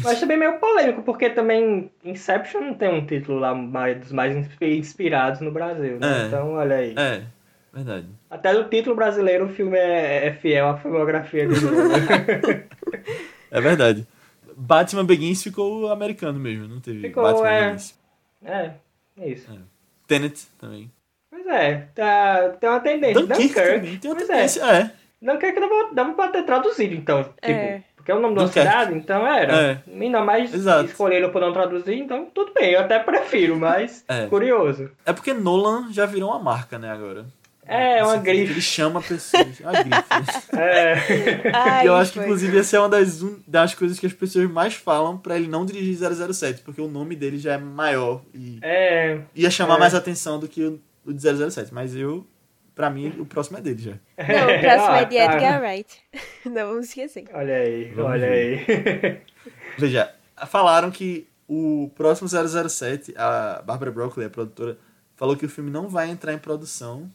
mas 0.02 0.18
também 0.21 0.37
meio 0.38 0.59
polêmico, 0.59 1.02
porque 1.02 1.28
também 1.30 1.90
Inception 2.04 2.61
não 2.62 2.75
tem 2.75 2.88
um 2.92 3.04
título 3.06 3.38
lá 3.38 3.54
mais, 3.54 3.99
dos 4.00 4.12
mais 4.12 4.35
inspi- 4.37 4.76
inspirados 4.78 5.40
no 5.40 5.50
Brasil, 5.52 5.99
né? 6.00 6.23
É. 6.23 6.26
Então, 6.26 6.52
olha 6.54 6.76
aí. 6.76 6.94
É, 6.97 7.23
verdade. 7.72 8.06
Até 8.30 8.52
no 8.52 8.64
título 8.68 8.94
brasileiro 8.96 9.46
o 9.46 9.48
filme 9.48 9.76
é, 9.78 10.26
é 10.28 10.32
fiel 10.34 10.68
à 10.68 10.76
filmografia 10.78 11.46
de 11.46 11.60
Nolan. 11.64 12.62
É 13.50 13.61
verdade. 13.61 14.06
Batman 14.56 15.04
Begins 15.04 15.42
ficou 15.42 15.90
americano 15.92 16.38
mesmo, 16.40 16.66
não 16.66 16.80
teve 16.80 17.00
Ficou, 17.00 17.22
Batman 17.22 17.48
é. 17.50 17.64
Begins. 17.66 17.98
é, 18.44 18.70
é 19.20 19.28
isso. 19.28 19.48
Tenet 20.06 20.46
também. 20.58 20.90
Pois 21.30 21.46
é, 21.46 21.87
tá, 21.94 22.50
tem 22.61 22.68
uma 22.70 22.80
tendência. 22.80 23.26
Dunkirk, 23.26 23.54
também 23.54 23.98
tem 23.98 24.11
uma 24.11 24.16
pois 24.16 24.28
tendência. 24.28 24.62
É. 24.64 24.76
é. 24.80 24.90
Dunkirk 25.20 25.61
dava, 25.61 25.94
dava 25.94 26.12
pra 26.14 26.28
ter 26.28 26.42
traduzido, 26.44 26.94
então. 26.94 27.22
Tipo, 27.24 27.37
É. 27.42 27.82
porque 27.94 28.11
é 28.11 28.14
o 28.14 28.20
nome 28.20 28.35
de 28.35 28.40
uma 28.40 28.46
Dunkirk. 28.46 28.68
cidade, 28.68 28.94
então 28.94 29.26
era. 29.26 29.52
É. 29.54 29.82
Ainda 30.00 30.20
mais 30.22 30.52
Exato. 30.54 30.87
escolheram 30.87 31.30
por 31.30 31.40
não 31.42 31.52
traduzir, 31.52 31.98
então 31.98 32.26
tudo 32.32 32.52
bem, 32.54 32.72
eu 32.72 32.80
até 32.80 32.98
prefiro, 32.98 33.56
mas 33.56 34.02
É. 34.08 34.26
curioso. 34.28 34.90
É 35.04 35.12
porque 35.12 35.35
Nolan 35.35 35.92
já 35.92 36.06
virou 36.06 36.30
uma 36.30 36.38
marca, 36.38 36.78
né, 36.78 36.90
agora. 36.90 37.26
É, 37.66 38.03
uma 38.03 38.12
sentido 38.14 38.25
que 38.25 38.31
grife. 38.33 38.53
Ele 38.53 38.61
chama 38.61 39.01
pessoas. 39.03 39.61
É 39.61 39.64
uma 39.64 39.83
grife. 39.83 40.03
É. 40.59 41.51
Ai, 41.55 41.85
e 41.85 41.87
eu 41.88 41.94
acho 41.94 42.12
que, 42.12 42.18
inclusive, 42.20 42.59
essa 42.59 42.77
é 42.77 42.81
uma 42.81 42.88
das, 42.88 43.22
um- 43.22 43.38
das 43.46 43.75
coisas 43.75 43.98
que 43.98 44.07
as 44.07 44.12
pessoas 44.12 44.51
mais 44.51 44.75
falam 44.75 45.16
pra 45.16 45.37
ele 45.37 45.48
não 45.48 45.64
dirigir 45.64 45.96
007, 45.96 46.62
porque 46.62 46.81
o 46.81 46.88
nome 46.88 47.14
dele 47.16 47.38
já 47.38 47.55
é 47.55 47.59
maior 47.59 48.22
e 48.35 48.59
É. 48.62 49.20
ia 49.35 49.51
chamar 49.51 49.77
É. 49.77 49.79
mais 49.79 49.94
atenção 49.94 50.38
do 50.38 50.48
que 50.48 50.62
o, 50.62 50.81
o 51.07 51.12
de 51.12 51.22
007. 51.22 51.72
Mas 51.72 51.94
eu, 51.96 52.27
pra 52.75 52.90
mim, 52.90 53.14
o 53.18 53.25
próximo 53.25 53.59
é 53.59 53.61
dele 53.61 53.81
já. 53.83 53.92
Não, 53.92 54.57
o 54.57 54.61
próximo 54.61 54.94
é 54.96 55.05
de 55.05 55.18
Ah, 55.18 55.27
tá. 55.29 55.35
Edgar 55.35 55.62
Wright. 55.62 55.98
Não 56.44 56.66
vamos 56.68 56.88
esquecer. 56.88 57.25
Olha 57.33 57.55
aí, 57.57 57.92
Vamos 57.94 58.11
olha 58.11 58.27
ver. 58.29 58.66
aí. 59.05 59.20
Veja, 59.79 60.12
falaram 60.48 60.90
que 60.90 61.27
o 61.48 61.90
próximo 61.94 62.29
007, 62.29 63.14
a 63.16 63.62
Barbara 63.64 63.90
Broccoli, 63.90 64.27
a 64.27 64.31
produtora, 64.31 64.77
falou 65.16 65.37
que 65.37 65.46
o 65.46 65.48
filme 65.48 65.70
não 65.70 65.88
vai 65.88 66.11
entrar 66.11 66.33
em 66.33 66.38
produção 66.38 67.09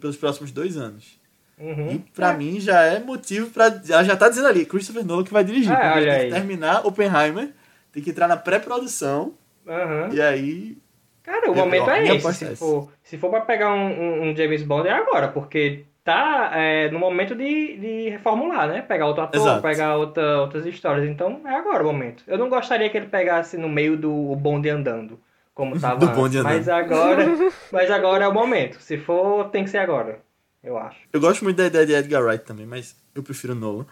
pelos 0.00 0.16
próximos 0.16 0.50
dois 0.52 0.76
anos. 0.76 1.20
Uhum. 1.58 1.92
E 1.92 1.98
pra 2.14 2.32
mim 2.32 2.58
já 2.58 2.82
é 2.82 2.98
motivo 2.98 3.50
pra. 3.50 3.66
Ela 3.88 4.02
já 4.04 4.16
tá 4.16 4.28
dizendo 4.28 4.48
ali, 4.48 4.64
Christopher 4.64 5.04
Nolan 5.04 5.22
que 5.24 5.32
vai 5.32 5.44
dirigir. 5.44 5.70
Ah, 5.72 5.94
olha 5.96 6.14
tem 6.18 6.24
que 6.28 6.34
terminar 6.34 6.86
Oppenheimer, 6.86 7.50
tem 7.92 8.02
que 8.02 8.10
entrar 8.10 8.26
na 8.26 8.36
pré-produção, 8.36 9.34
Aham. 9.68 10.08
e 10.12 10.20
aí. 10.20 10.78
Cara, 11.22 11.50
o 11.52 11.54
momento 11.54 11.88
é 11.88 12.00
minha 12.00 12.14
esse. 12.16 12.26
é 12.26 12.32
Se 12.32 12.56
for, 12.56 12.88
se 13.04 13.16
for 13.18 13.30
pra 13.30 13.42
pegar 13.42 13.72
um, 13.72 13.86
um- 13.86 14.30
um 14.30 14.36
James 14.36 14.62
Bond, 14.64 14.88
é 14.88 14.92
agora, 14.92 15.28
porque 15.28 15.84
tá 16.02 16.50
é, 16.52 16.90
no 16.90 16.98
momento 16.98 17.32
de, 17.36 17.76
de 17.76 18.08
reformular, 18.10 18.66
né? 18.66 18.82
Pegar 18.82 19.06
outro 19.06 19.22
ator, 19.22 19.40
Exato. 19.40 19.62
pegar 19.62 19.96
outra, 19.98 20.40
outras 20.40 20.66
histórias. 20.66 21.08
Então 21.08 21.42
é 21.46 21.54
agora 21.54 21.84
o 21.84 21.86
momento. 21.86 22.24
Eu 22.26 22.36
não 22.38 22.48
gostaria 22.48 22.90
que 22.90 22.96
ele 22.96 23.06
pegasse 23.06 23.56
no 23.56 23.68
meio 23.68 23.96
do 23.96 24.34
bonde 24.34 24.68
andando, 24.68 25.20
como 25.54 25.78
tava 25.80 26.00
Do 26.00 26.08
bonde 26.08 26.38
andando. 26.38 26.52
Mas 26.52 26.68
agora, 26.68 27.26
mas 27.70 27.90
agora 27.90 28.24
é 28.24 28.28
o 28.28 28.34
momento. 28.34 28.80
Se 28.80 28.98
for, 28.98 29.48
tem 29.50 29.64
que 29.64 29.70
ser 29.70 29.78
agora, 29.78 30.20
eu 30.62 30.76
acho. 30.78 30.98
Eu 31.12 31.20
gosto 31.20 31.44
muito 31.44 31.56
da 31.56 31.66
ideia 31.66 31.86
de 31.86 31.92
Edgar 31.92 32.22
Wright 32.22 32.44
também, 32.44 32.66
mas 32.66 32.96
eu 33.14 33.22
prefiro 33.22 33.54
Nolan. 33.54 33.86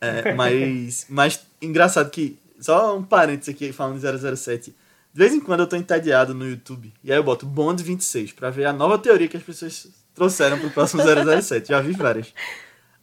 É, 0.00 0.32
mas, 0.34 1.06
mas 1.08 1.46
engraçado 1.60 2.10
que. 2.10 2.40
Só 2.60 2.96
um 2.96 3.02
parênteses 3.02 3.52
aqui 3.52 3.72
falando 3.72 3.98
de 3.98 4.36
007. 4.36 4.70
De 4.70 5.18
vez 5.18 5.34
em 5.34 5.40
quando 5.40 5.60
eu 5.60 5.66
tô 5.66 5.74
entediado 5.74 6.32
no 6.32 6.48
YouTube. 6.48 6.92
E 7.02 7.10
aí 7.10 7.18
eu 7.18 7.24
boto 7.24 7.44
Bond 7.44 7.82
26 7.82 8.32
pra 8.32 8.50
ver 8.50 8.66
a 8.66 8.72
nova 8.72 8.96
teoria 8.98 9.26
que 9.26 9.36
as 9.36 9.42
pessoas 9.42 9.88
trouxeram 10.14 10.58
pro 10.58 10.70
próximo 10.70 11.02
007. 11.42 11.68
Já 11.68 11.80
vi 11.80 11.92
várias. 11.92 12.32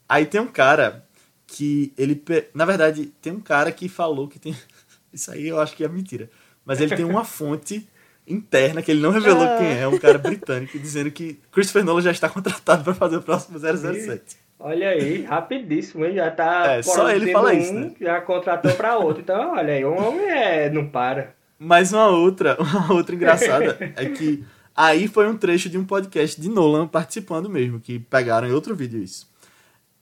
Aí 0.07 0.25
tem 0.25 0.39
um 0.39 0.47
cara 0.47 1.05
que 1.45 1.93
ele. 1.97 2.23
Na 2.53 2.63
verdade, 2.63 3.07
tem 3.21 3.33
um 3.33 3.41
cara 3.41 3.69
que 3.71 3.89
falou 3.89 4.29
que 4.29 4.39
tem. 4.39 4.55
Isso 5.11 5.29
aí 5.29 5.47
eu 5.47 5.59
acho 5.59 5.75
que 5.75 5.83
é 5.83 5.89
mentira. 5.89 6.29
Mas 6.65 6.79
ele 6.79 6.95
tem 6.95 7.05
uma 7.05 7.25
fonte 7.25 7.87
interna 8.29 8.81
que 8.81 8.91
ele 8.91 9.01
não 9.01 9.11
revelou 9.11 9.43
Ah. 9.43 9.57
quem 9.57 9.77
é, 9.79 9.87
um 9.87 9.97
cara 9.97 10.17
britânico, 10.17 10.77
dizendo 10.79 11.09
que 11.11 11.39
Christopher 11.51 11.83
Nolan 11.83 12.01
já 12.01 12.11
está 12.11 12.29
contratado 12.29 12.83
para 12.83 12.93
fazer 12.93 13.17
o 13.17 13.21
próximo 13.21 13.57
007. 13.59 14.37
Olha 14.61 14.89
aí, 14.89 15.23
rapidíssimo, 15.23 16.05
hein? 16.05 16.15
Já 16.15 16.29
tá 16.31 16.73
É, 16.73 16.81
só 16.83 17.09
ele 17.09 17.31
fala 17.31 17.49
um, 17.53 17.57
isso, 17.57 17.73
né? 17.73 17.91
já 17.99 18.19
contratou 18.21 18.71
pra 18.73 18.97
outro. 18.97 19.21
Então, 19.21 19.53
olha 19.53 19.73
aí, 19.73 19.85
um 19.85 19.97
homem 19.97 20.29
é, 20.29 20.69
não 20.69 20.85
para. 20.87 21.33
Mas 21.57 21.91
uma 21.93 22.07
outra, 22.07 22.55
uma 22.61 22.93
outra 22.93 23.15
engraçada 23.15 23.77
é 23.95 24.05
que 24.07 24.43
aí 24.75 25.07
foi 25.07 25.27
um 25.29 25.37
trecho 25.37 25.69
de 25.69 25.77
um 25.77 25.85
podcast 25.85 26.39
de 26.39 26.49
Nolan 26.49 26.87
participando 26.87 27.49
mesmo, 27.49 27.79
que 27.79 27.99
pegaram 27.99 28.47
em 28.47 28.51
outro 28.51 28.75
vídeo 28.75 29.01
isso. 29.01 29.27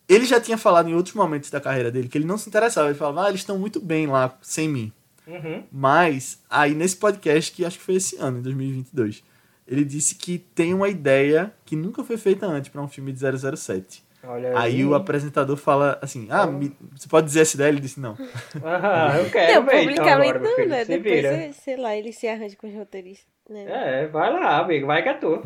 Ele 0.10 0.26
já 0.26 0.40
tinha 0.40 0.58
falado 0.58 0.90
em 0.90 0.96
outros 0.96 1.14
momentos 1.14 1.50
da 1.52 1.60
carreira 1.60 1.92
dele 1.92 2.08
que 2.08 2.18
ele 2.18 2.26
não 2.26 2.38
se 2.38 2.48
interessava. 2.50 2.88
Ele 2.88 2.98
falava, 2.98 3.26
ah, 3.26 3.30
eles 3.30 3.42
estão 3.42 3.60
muito 3.60 3.80
bem 3.80 4.08
lá 4.08 4.36
sem 4.42 4.68
mim. 4.68 4.92
Uhum. 5.28 5.64
Mas, 5.72 6.42
aí 6.50 6.74
nesse 6.74 6.96
podcast, 6.96 7.52
que 7.52 7.66
acho 7.66 7.78
que 7.78 7.84
foi 7.84 7.96
esse 7.96 8.16
ano, 8.18 8.40
em 8.40 8.42
2022, 8.42 9.24
ele 9.68 9.84
disse 9.84 10.16
que 10.16 10.38
tem 10.38 10.74
uma 10.74 10.88
ideia 10.88 11.54
que 11.66 11.76
nunca 11.76 12.04
foi 12.04 12.18
feita 12.18 12.46
antes 12.46 12.70
para 12.70 12.82
um 12.82 12.88
filme 12.88 13.12
de 13.12 13.20
007. 13.20 14.06
Olha 14.24 14.58
Aí 14.60 14.84
o 14.84 14.94
apresentador 14.96 15.56
fala 15.56 15.98
assim, 16.02 16.28
ah, 16.30 16.48
me- 16.48 16.76
você 16.96 17.08
pode 17.08 17.28
dizer 17.28 17.42
essa 17.42 17.56
ideia? 17.56 17.70
Ele 17.70 17.80
disse, 17.80 18.00
não. 18.00 18.18
Ah, 18.64 19.18
eu 19.20 19.30
quero 19.30 19.64
Não, 19.64 19.80
então 19.92 20.06
agora, 20.08 20.40
né? 20.66 20.84
Se 20.86 20.98
Depois, 20.98 21.14
vira. 21.22 21.54
sei 21.54 21.78
lá, 21.78 21.96
ele 21.96 22.12
se 22.12 22.28
arranja 22.28 22.56
com 22.58 22.68
os 22.68 22.74
roteiristas. 22.74 23.28
Né? 23.50 23.66
É, 24.04 24.08
vai 24.08 24.34
lá, 24.34 24.60
amigo, 24.60 24.88
vai 24.88 25.02
que 25.04 25.08
é 25.10 25.14
tu. 25.14 25.42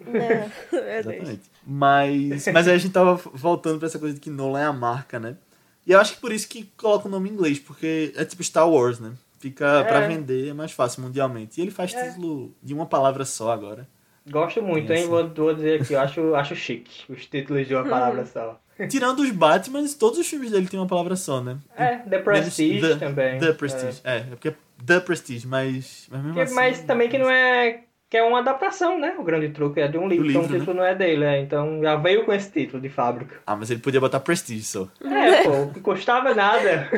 Não. 0.00 0.78
Exatamente. 0.98 1.50
Mas, 1.66 2.46
mas 2.48 2.68
aí 2.68 2.74
a 2.74 2.78
gente 2.78 2.92
tava 2.92 3.14
voltando 3.34 3.78
pra 3.78 3.86
essa 3.88 3.98
coisa 3.98 4.14
de 4.14 4.20
que 4.20 4.30
Nolan 4.30 4.60
é 4.60 4.64
a 4.66 4.72
marca, 4.72 5.18
né? 5.18 5.36
E 5.86 5.92
eu 5.92 6.00
acho 6.00 6.14
que 6.14 6.20
por 6.20 6.32
isso 6.32 6.48
que 6.48 6.70
coloca 6.76 7.08
o 7.08 7.10
nome 7.10 7.28
em 7.28 7.32
inglês, 7.32 7.58
porque 7.58 8.12
é 8.16 8.24
tipo 8.24 8.42
Star 8.42 8.68
Wars, 8.68 9.00
né? 9.00 9.12
Fica 9.40 9.66
É. 9.80 9.84
pra 9.84 10.06
vender, 10.06 10.48
é 10.50 10.52
mais 10.52 10.70
fácil 10.72 11.02
mundialmente. 11.02 11.58
E 11.60 11.62
ele 11.62 11.70
faz 11.72 11.92
É. 11.92 12.08
título 12.10 12.54
de 12.62 12.72
uma 12.72 12.86
palavra 12.86 13.24
só 13.24 13.50
agora. 13.50 13.88
Gosto 14.30 14.62
muito, 14.62 14.86
Tem 14.86 15.02
hein? 15.02 15.08
Vou, 15.08 15.28
vou 15.28 15.52
dizer 15.54 15.80
aqui, 15.82 15.94
eu 15.94 16.00
acho, 16.00 16.34
acho 16.36 16.54
chique 16.54 17.02
os 17.12 17.26
títulos 17.26 17.66
de 17.66 17.74
uma 17.74 17.84
palavra 17.84 18.24
só. 18.24 18.60
Tirando 18.88 19.20
os 19.20 19.30
Batman, 19.32 19.84
todos 19.98 20.18
os 20.20 20.26
filmes 20.28 20.52
dele 20.52 20.68
têm 20.68 20.78
uma 20.78 20.86
palavra 20.86 21.16
só, 21.16 21.40
né? 21.40 21.58
É, 21.76 21.96
The 21.98 22.18
Prestige 22.20 22.80
The- 22.80 22.96
também. 22.96 23.38
The 23.40 23.52
Prestige. 23.52 24.00
É, 24.04 24.18
é 24.18 24.20
porque 24.20 24.48
é 24.50 24.54
The 24.86 25.00
Prestige, 25.00 25.46
mas, 25.48 26.06
mas 26.08 26.20
mesmo 26.20 26.34
Que- 26.34 26.40
assim... 26.40 26.54
mas 26.54 26.80
também 26.82 27.08
que 27.08 27.18
não 27.18 27.28
é. 27.28 27.82
Que 28.12 28.18
é 28.18 28.22
uma 28.22 28.40
adaptação, 28.40 28.98
né? 29.00 29.14
O 29.18 29.22
grande 29.22 29.48
truque 29.48 29.80
é 29.80 29.88
de 29.88 29.96
um 29.96 30.06
livro, 30.06 30.24
Do 30.26 30.30
então 30.30 30.42
livro, 30.42 30.56
o 30.56 30.58
título 30.60 30.76
não 30.76 30.84
é 30.84 30.94
dele, 30.94 31.24
é. 31.24 31.40
Então 31.40 31.80
já 31.82 31.96
veio 31.96 32.26
com 32.26 32.32
esse 32.34 32.52
título 32.52 32.78
de 32.82 32.90
fábrica. 32.90 33.36
Ah, 33.46 33.56
mas 33.56 33.70
ele 33.70 33.80
podia 33.80 33.98
botar 34.00 34.20
Prestige 34.20 34.62
só. 34.64 34.86
É, 35.02 35.40
pô, 35.48 35.50
não 35.50 35.72
custava 35.82 36.34
nada. 36.34 36.90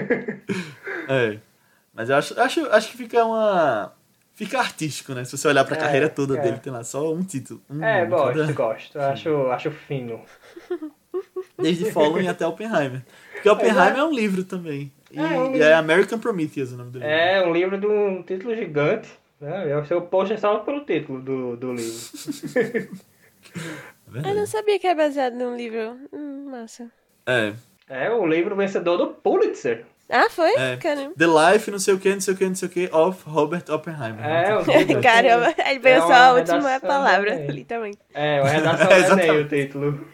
É. 1.09 1.39
Mas 1.95 2.11
eu 2.11 2.17
acho, 2.17 2.41
acho, 2.41 2.67
acho 2.67 2.91
que 2.91 2.97
fica 2.97 3.25
uma... 3.25 3.93
Fica 4.35 4.59
artístico, 4.59 5.15
né? 5.15 5.23
Se 5.25 5.39
você 5.39 5.47
olhar 5.47 5.65
pra 5.65 5.77
É, 5.77 5.79
carreira 5.81 6.09
toda 6.09 6.37
é. 6.37 6.41
dele, 6.41 6.59
tem 6.59 6.73
lá 6.73 6.83
só 6.83 7.15
um 7.15 7.23
título. 7.23 7.63
Um 7.71 7.81
É, 7.85 8.05
gosto, 8.07 8.37
cada- 8.41 8.53
gosto. 8.53 8.99
Acho, 8.99 9.47
acho 9.53 9.71
fino. 9.71 10.21
Desde 11.57 11.93
Fallen 11.93 12.27
até 12.27 12.45
Oppenheimer. 12.45 13.03
Porque 13.35 13.49
Oppenheimer 13.49 13.97
é 13.99 14.05
um 14.05 14.13
livro 14.13 14.43
também. 14.43 14.91
E 15.13 15.19
É, 15.21 15.23
um 15.23 15.47
e 15.51 15.53
livro. 15.53 15.63
é 15.69 15.75
American 15.75 16.19
Prometheus 16.19 16.73
o 16.73 16.77
nome 16.77 16.91
do 16.91 16.99
livro. 16.99 17.13
É 17.15 17.47
um 17.47 17.53
livro 17.53 17.79
de 17.79 17.87
um 17.87 18.21
título 18.25 18.57
gigante. 18.57 19.09
Né? 19.41 19.73
Eu 19.73 19.85
seu 19.85 20.03
post 20.03 20.33
é 20.33 20.37
só 20.37 20.59
pelo 20.61 20.85
título 20.85 21.21
do, 21.21 21.57
do 21.57 21.73
livro. 21.73 22.99
É 24.25 24.31
Eu 24.31 24.35
não 24.35 24.47
sabia 24.47 24.79
que 24.79 24.87
é 24.87 24.95
baseado 24.95 25.35
num 25.35 25.57
livro. 25.57 25.99
Hum, 26.13 26.49
massa. 26.51 26.91
É. 27.27 27.53
É 27.89 28.11
o 28.11 28.27
livro 28.27 28.57
vencedor 28.57 28.97
do 28.97 29.09
Pulitzer. 29.09 29.85
Ah, 30.09 30.29
foi? 30.29 30.53
É. 30.55 30.77
Caramba. 30.77 31.15
The 31.17 31.27
Life, 31.27 31.71
não 31.71 31.79
sei 31.79 31.95
o 31.95 31.99
que, 31.99 32.13
não 32.13 32.21
sei 32.21 32.35
o 32.35 32.37
que, 32.37 32.47
não 32.47 32.55
sei 32.55 32.69
o 32.69 32.71
que, 32.71 32.91
of 32.93 33.23
Robert 33.27 33.65
Oppenheimer. 33.71 34.25
É, 34.25 34.57
o 34.57 35.03
Caramba, 35.03 35.55
ele 35.67 35.79
veio 35.79 35.97
É 35.97 36.01
só 36.01 36.13
a 36.13 36.33
última 36.35 36.81
palavra, 36.81 37.31
também. 37.33 37.51
literalmente. 37.51 37.99
É, 38.13 38.41
uma 38.41 38.51
redação 38.51 39.19
É, 39.19 39.27
é, 39.27 39.33
o 39.33 39.49
título. 39.49 40.07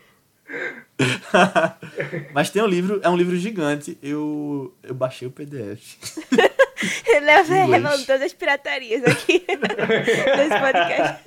Mas 2.33 2.51
tem 2.51 2.63
um 2.63 2.67
livro, 2.67 3.01
é 3.03 3.09
um 3.09 3.17
livro 3.17 3.37
gigante. 3.37 3.99
Eu, 4.03 4.75
eu 4.83 4.95
baixei 4.95 5.27
o 5.29 5.31
PDF. 5.31 5.97
Ele 7.07 7.31
é 7.31 7.43
revelando 7.43 8.05
todas 8.07 8.23
as 8.23 8.33
piratarias 8.33 9.05
aqui 9.05 9.45
nesse 9.47 10.61
podcast. 10.61 11.25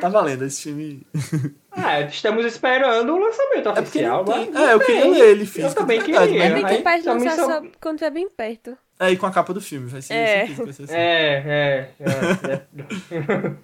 tá 0.00 0.08
valendo 0.08 0.44
esse 0.44 0.62
filme. 0.64 1.06
Ah, 1.70 2.00
estamos 2.00 2.44
esperando 2.44 3.14
o 3.14 3.18
lançamento 3.18 3.68
É 3.68 3.80
oficial. 3.80 4.24
tem. 4.24 4.50
mas 4.50 4.68
É, 4.68 4.74
eu 4.74 4.80
queria 4.80 5.08
ler 5.10 5.30
ele 5.30 5.50
Eu 5.56 5.74
também 5.74 6.00
queria. 6.00 6.42
É 6.42 6.50
bem 6.52 6.62
capaz 6.62 7.02
de 7.02 7.08
lançar 7.08 7.36
só 7.36 7.62
quando 7.80 7.98
tiver 7.98 8.10
bem 8.10 8.28
perto. 8.28 8.76
É, 9.00 9.10
e 9.12 9.16
com 9.16 9.26
a 9.26 9.30
capa 9.30 9.54
do 9.54 9.60
filme, 9.60 9.86
vai 9.88 10.02
ser, 10.02 10.12
É. 10.14 10.46
que 10.46 10.54
vai 10.54 10.72
ser 10.72 10.82
assim. 10.84 10.94
É, 10.94 11.88
é, 12.00 12.04
é. 12.50 12.62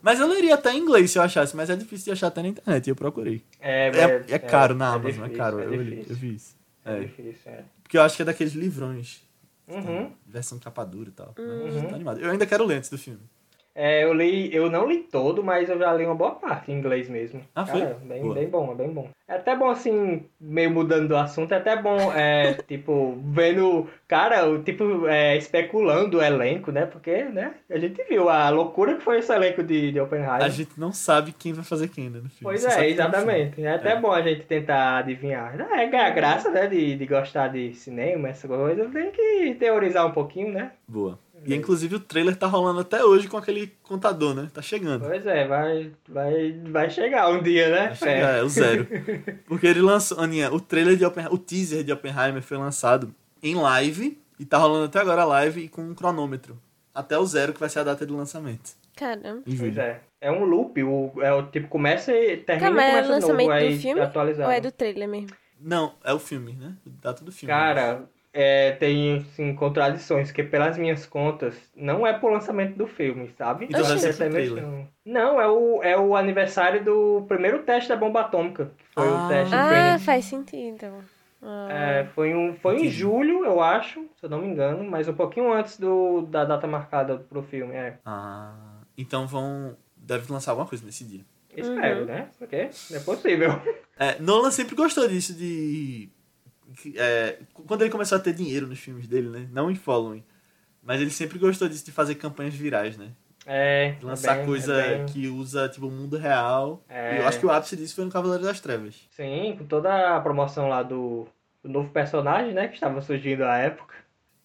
Mas 0.00 0.20
eu 0.20 0.28
leria 0.28 0.54
até 0.54 0.72
em 0.72 0.78
inglês 0.78 1.10
se 1.10 1.18
eu 1.18 1.22
achasse, 1.22 1.56
mas 1.56 1.68
é 1.70 1.76
difícil 1.76 2.04
de 2.06 2.10
achar 2.12 2.28
até 2.28 2.40
na 2.42 2.48
internet, 2.48 2.86
e 2.86 2.90
eu 2.90 2.96
procurei. 2.96 3.42
É, 3.60 3.88
É, 3.88 4.24
é 4.28 4.38
caro 4.38 4.74
na 4.74 4.84
é 4.86 4.88
Amazon, 4.94 5.08
é 5.08 5.12
difícil, 5.12 5.36
caro. 5.36 5.58
é 5.60 5.64
eu, 5.64 5.70
olhei, 5.70 5.84
difícil. 5.90 6.10
eu 6.12 6.16
vi 6.16 6.34
isso. 6.36 6.56
É 6.84 6.96
É. 6.96 7.00
difícil, 7.00 7.52
é. 7.52 7.64
Porque 7.82 7.98
eu 7.98 8.02
acho 8.02 8.16
que 8.16 8.22
é 8.22 8.24
daqueles 8.24 8.52
livrões. 8.54 9.22
Uhum. 9.66 10.12
Versão 10.26 10.58
capa 10.58 10.84
dura 10.84 11.08
e 11.08 11.12
tal. 11.12 11.34
Uhum. 11.38 11.64
Mas 11.74 11.88
Tô 11.88 11.94
animado. 11.94 12.20
Eu 12.20 12.30
ainda 12.30 12.46
quero 12.46 12.64
ler 12.64 12.76
antes 12.76 12.90
do 12.90 12.98
filme. 12.98 13.20
É, 13.74 14.04
eu 14.04 14.12
li, 14.12 14.54
eu 14.54 14.70
não 14.70 14.88
li 14.88 14.98
todo, 14.98 15.42
mas 15.42 15.68
eu 15.68 15.76
já 15.78 15.92
li 15.92 16.04
uma 16.04 16.14
boa 16.14 16.30
parte 16.32 16.70
em 16.70 16.76
inglês 16.76 17.08
mesmo. 17.08 17.40
Ah, 17.54 17.66
foi? 17.66 17.80
Cara, 17.80 17.98
bem, 18.04 18.22
Boa. 18.22 18.34
bem 18.34 18.48
bom, 18.48 18.70
é 18.70 18.74
bem 18.76 18.88
bom. 18.90 19.08
É 19.26 19.34
até 19.34 19.56
bom, 19.56 19.68
assim, 19.68 20.26
meio 20.40 20.70
mudando 20.70 21.08
do 21.08 21.16
assunto, 21.16 21.52
é 21.52 21.56
até 21.56 21.74
bom, 21.80 22.12
é, 22.12 22.52
tipo, 22.68 23.18
vendo, 23.24 23.88
cara, 24.06 24.48
o 24.48 24.62
tipo, 24.62 25.08
é, 25.08 25.36
especulando 25.36 26.18
o 26.18 26.22
elenco, 26.22 26.70
né? 26.70 26.86
Porque, 26.86 27.24
né, 27.24 27.54
a 27.68 27.78
gente 27.78 28.00
viu 28.04 28.28
a 28.28 28.48
loucura 28.50 28.94
que 28.94 29.02
foi 29.02 29.18
esse 29.18 29.32
elenco 29.32 29.62
de, 29.64 29.90
de 29.90 29.98
Oppenheimer. 29.98 30.42
A 30.42 30.48
gente 30.48 30.78
não 30.78 30.92
sabe 30.92 31.32
quem 31.32 31.52
vai 31.52 31.64
fazer 31.64 31.88
quem 31.88 32.04
né, 32.08 32.20
no 32.22 32.28
filme. 32.28 32.42
Pois 32.42 32.62
Você 32.62 32.80
é, 32.80 32.90
exatamente. 32.90 33.60
É 33.60 33.74
até 33.74 33.92
É. 33.92 34.00
bom 34.00 34.12
a 34.12 34.22
gente 34.22 34.44
tentar 34.46 34.98
adivinhar. 34.98 35.60
É, 35.72 35.86
ganhar 35.86 36.10
graça, 36.10 36.48
né, 36.50 36.68
de, 36.68 36.94
de 36.94 37.06
gostar 37.06 37.48
de 37.48 37.74
cinema, 37.74 38.28
essa 38.28 38.46
coisa, 38.46 38.88
tem 38.88 39.10
que 39.10 39.56
teorizar 39.58 40.06
um 40.06 40.12
pouquinho, 40.12 40.52
né? 40.52 40.70
Boa. 40.86 41.18
E 41.44 41.54
inclusive 41.54 41.96
o 41.96 42.00
trailer 42.00 42.36
tá 42.36 42.46
rolando 42.46 42.80
até 42.80 43.04
hoje 43.04 43.28
com 43.28 43.36
aquele 43.36 43.72
contador, 43.82 44.34
né? 44.34 44.48
Tá 44.52 44.62
chegando. 44.62 45.04
Pois 45.04 45.26
é, 45.26 45.46
vai, 45.46 45.92
vai, 46.08 46.60
vai 46.70 46.90
chegar 46.90 47.28
um 47.30 47.42
dia, 47.42 47.68
né? 47.70 47.86
Vai 47.88 47.96
chegar, 47.96 48.38
é 48.38 48.42
o 48.42 48.48
zero. 48.48 48.86
Porque 49.46 49.66
ele 49.66 49.80
lançou, 49.80 50.20
Aninha, 50.20 50.52
o 50.52 50.60
trailer 50.60 50.96
de 50.96 51.04
Oppenheimer, 51.04 51.34
o 51.34 51.38
teaser 51.38 51.84
de 51.84 51.92
Oppenheimer 51.92 52.42
foi 52.42 52.56
lançado 52.56 53.14
em 53.42 53.54
live 53.54 54.18
e 54.38 54.44
tá 54.44 54.56
rolando 54.58 54.86
até 54.86 55.00
agora 55.00 55.22
a 55.22 55.26
live 55.26 55.64
e 55.64 55.68
com 55.68 55.82
um 55.82 55.94
cronômetro. 55.94 56.58
Até 56.94 57.18
o 57.18 57.26
zero, 57.26 57.52
que 57.52 57.60
vai 57.60 57.68
ser 57.68 57.80
a 57.80 57.84
data 57.84 58.06
de 58.06 58.12
lançamento. 58.12 58.72
Caramba. 58.96 59.42
Em 59.46 59.56
Pois 59.56 59.76
é. 59.76 60.00
É 60.20 60.30
um 60.30 60.44
loop, 60.44 60.82
o, 60.82 61.12
é 61.20 61.32
o 61.34 61.42
tipo, 61.48 61.68
começa 61.68 62.10
e 62.12 62.38
termina 62.38 62.68
Calma, 62.68 62.82
e 62.82 62.84
é 62.84 62.88
o 62.88 62.90
começa 62.90 63.06
de 63.06 63.12
lançamento 63.12 63.48
novo, 63.48 63.58
aí 63.60 63.74
do 63.74 63.80
filme? 63.80 64.00
atualizado. 64.00 64.48
Ou 64.48 64.54
é 64.54 64.60
do 64.60 64.72
trailer 64.72 65.08
mesmo? 65.08 65.30
Não, 65.60 65.94
é 66.02 66.14
o 66.14 66.18
filme, 66.18 66.52
né? 66.52 66.74
Data 66.86 67.24
do 67.24 67.32
filme. 67.32 67.52
Cara, 67.52 68.04
é, 68.34 68.72
tem 68.72 69.18
assim, 69.18 69.54
contradições, 69.54 70.32
que 70.32 70.42
pelas 70.42 70.76
minhas 70.76 71.06
contas, 71.06 71.54
não 71.76 72.04
é 72.04 72.12
pro 72.12 72.28
lançamento 72.32 72.76
do 72.76 72.86
filme, 72.88 73.30
sabe? 73.38 73.66
Então 73.66 73.80
é 73.80 73.94
questão. 73.94 74.88
Não, 75.06 75.40
é 75.40 75.46
o, 75.48 75.82
é 75.82 75.96
o 75.96 76.16
aniversário 76.16 76.84
do 76.84 77.24
primeiro 77.28 77.62
teste 77.62 77.88
da 77.88 77.96
bomba 77.96 78.22
atômica, 78.22 78.72
que 78.76 78.84
foi 78.92 79.06
Ah. 79.06 79.24
o 79.24 79.28
teste 79.28 79.54
Ah, 79.54 79.98
faz 80.00 80.24
sentido, 80.24 80.74
então. 80.74 80.98
Ah. 81.40 81.68
É, 81.70 82.04
foi 82.14 82.34
um, 82.34 82.54
foi 82.54 82.78
em 82.86 82.88
julho, 82.90 83.44
eu 83.44 83.60
acho, 83.60 84.00
se 84.18 84.24
eu 84.24 84.30
não 84.30 84.38
me 84.40 84.48
engano, 84.48 84.82
mas 84.82 85.06
um 85.06 85.14
pouquinho 85.14 85.52
antes 85.52 85.78
do, 85.78 86.22
da 86.22 86.44
data 86.44 86.66
marcada 86.66 87.18
pro 87.18 87.42
filme, 87.42 87.74
é. 87.74 87.98
Ah, 88.04 88.80
então 88.98 89.26
vão. 89.26 89.76
Deve 89.96 90.30
lançar 90.32 90.50
alguma 90.52 90.66
coisa 90.68 90.84
nesse 90.84 91.04
dia. 91.04 91.20
Espero, 91.56 92.00
Uhum. 92.00 92.06
né? 92.06 92.28
Porque 92.38 92.56
é 92.56 92.98
possível. 93.04 93.50
É, 93.96 94.18
Nolan 94.18 94.50
sempre 94.50 94.74
gostou 94.74 95.06
disso 95.06 95.32
de. 95.34 96.08
É, 96.96 97.38
quando 97.66 97.82
ele 97.82 97.90
começou 97.90 98.16
a 98.16 98.20
ter 98.20 98.32
dinheiro 98.34 98.66
nos 98.66 98.78
filmes 98.78 99.06
dele, 99.06 99.28
né? 99.28 99.48
Não 99.52 99.70
em 99.70 99.74
Following. 99.74 100.24
Mas 100.82 101.00
ele 101.00 101.10
sempre 101.10 101.38
gostou 101.38 101.68
disso 101.68 101.84
de 101.84 101.92
fazer 101.92 102.14
campanhas 102.16 102.54
virais, 102.54 102.96
né? 102.96 103.10
É, 103.46 103.92
De 103.92 104.04
lançar 104.04 104.34
é 104.34 104.36
bem- 104.38 104.46
coisa 104.46 104.74
é 104.80 104.96
bem- 104.98 105.06
que 105.06 105.28
usa, 105.28 105.68
tipo, 105.68 105.86
o 105.86 105.90
mundo 105.90 106.16
real. 106.16 106.82
É. 106.88 107.16
E 107.16 107.18
eu 107.20 107.28
acho 107.28 107.38
que 107.38 107.46
o 107.46 107.50
ápice 107.50 107.76
disso 107.76 107.94
foi 107.94 108.04
no 108.04 108.10
Cavaleiro 108.10 108.42
das 108.44 108.60
Trevas. 108.60 108.94
Sim, 109.10 109.54
com 109.58 109.64
toda 109.66 110.16
a 110.16 110.20
promoção 110.20 110.68
lá 110.68 110.82
do, 110.82 111.26
do 111.62 111.68
novo 111.68 111.90
personagem, 111.90 112.54
né? 112.54 112.68
Que 112.68 112.74
estava 112.74 113.00
surgindo 113.02 113.44
à 113.44 113.56
época. 113.58 113.94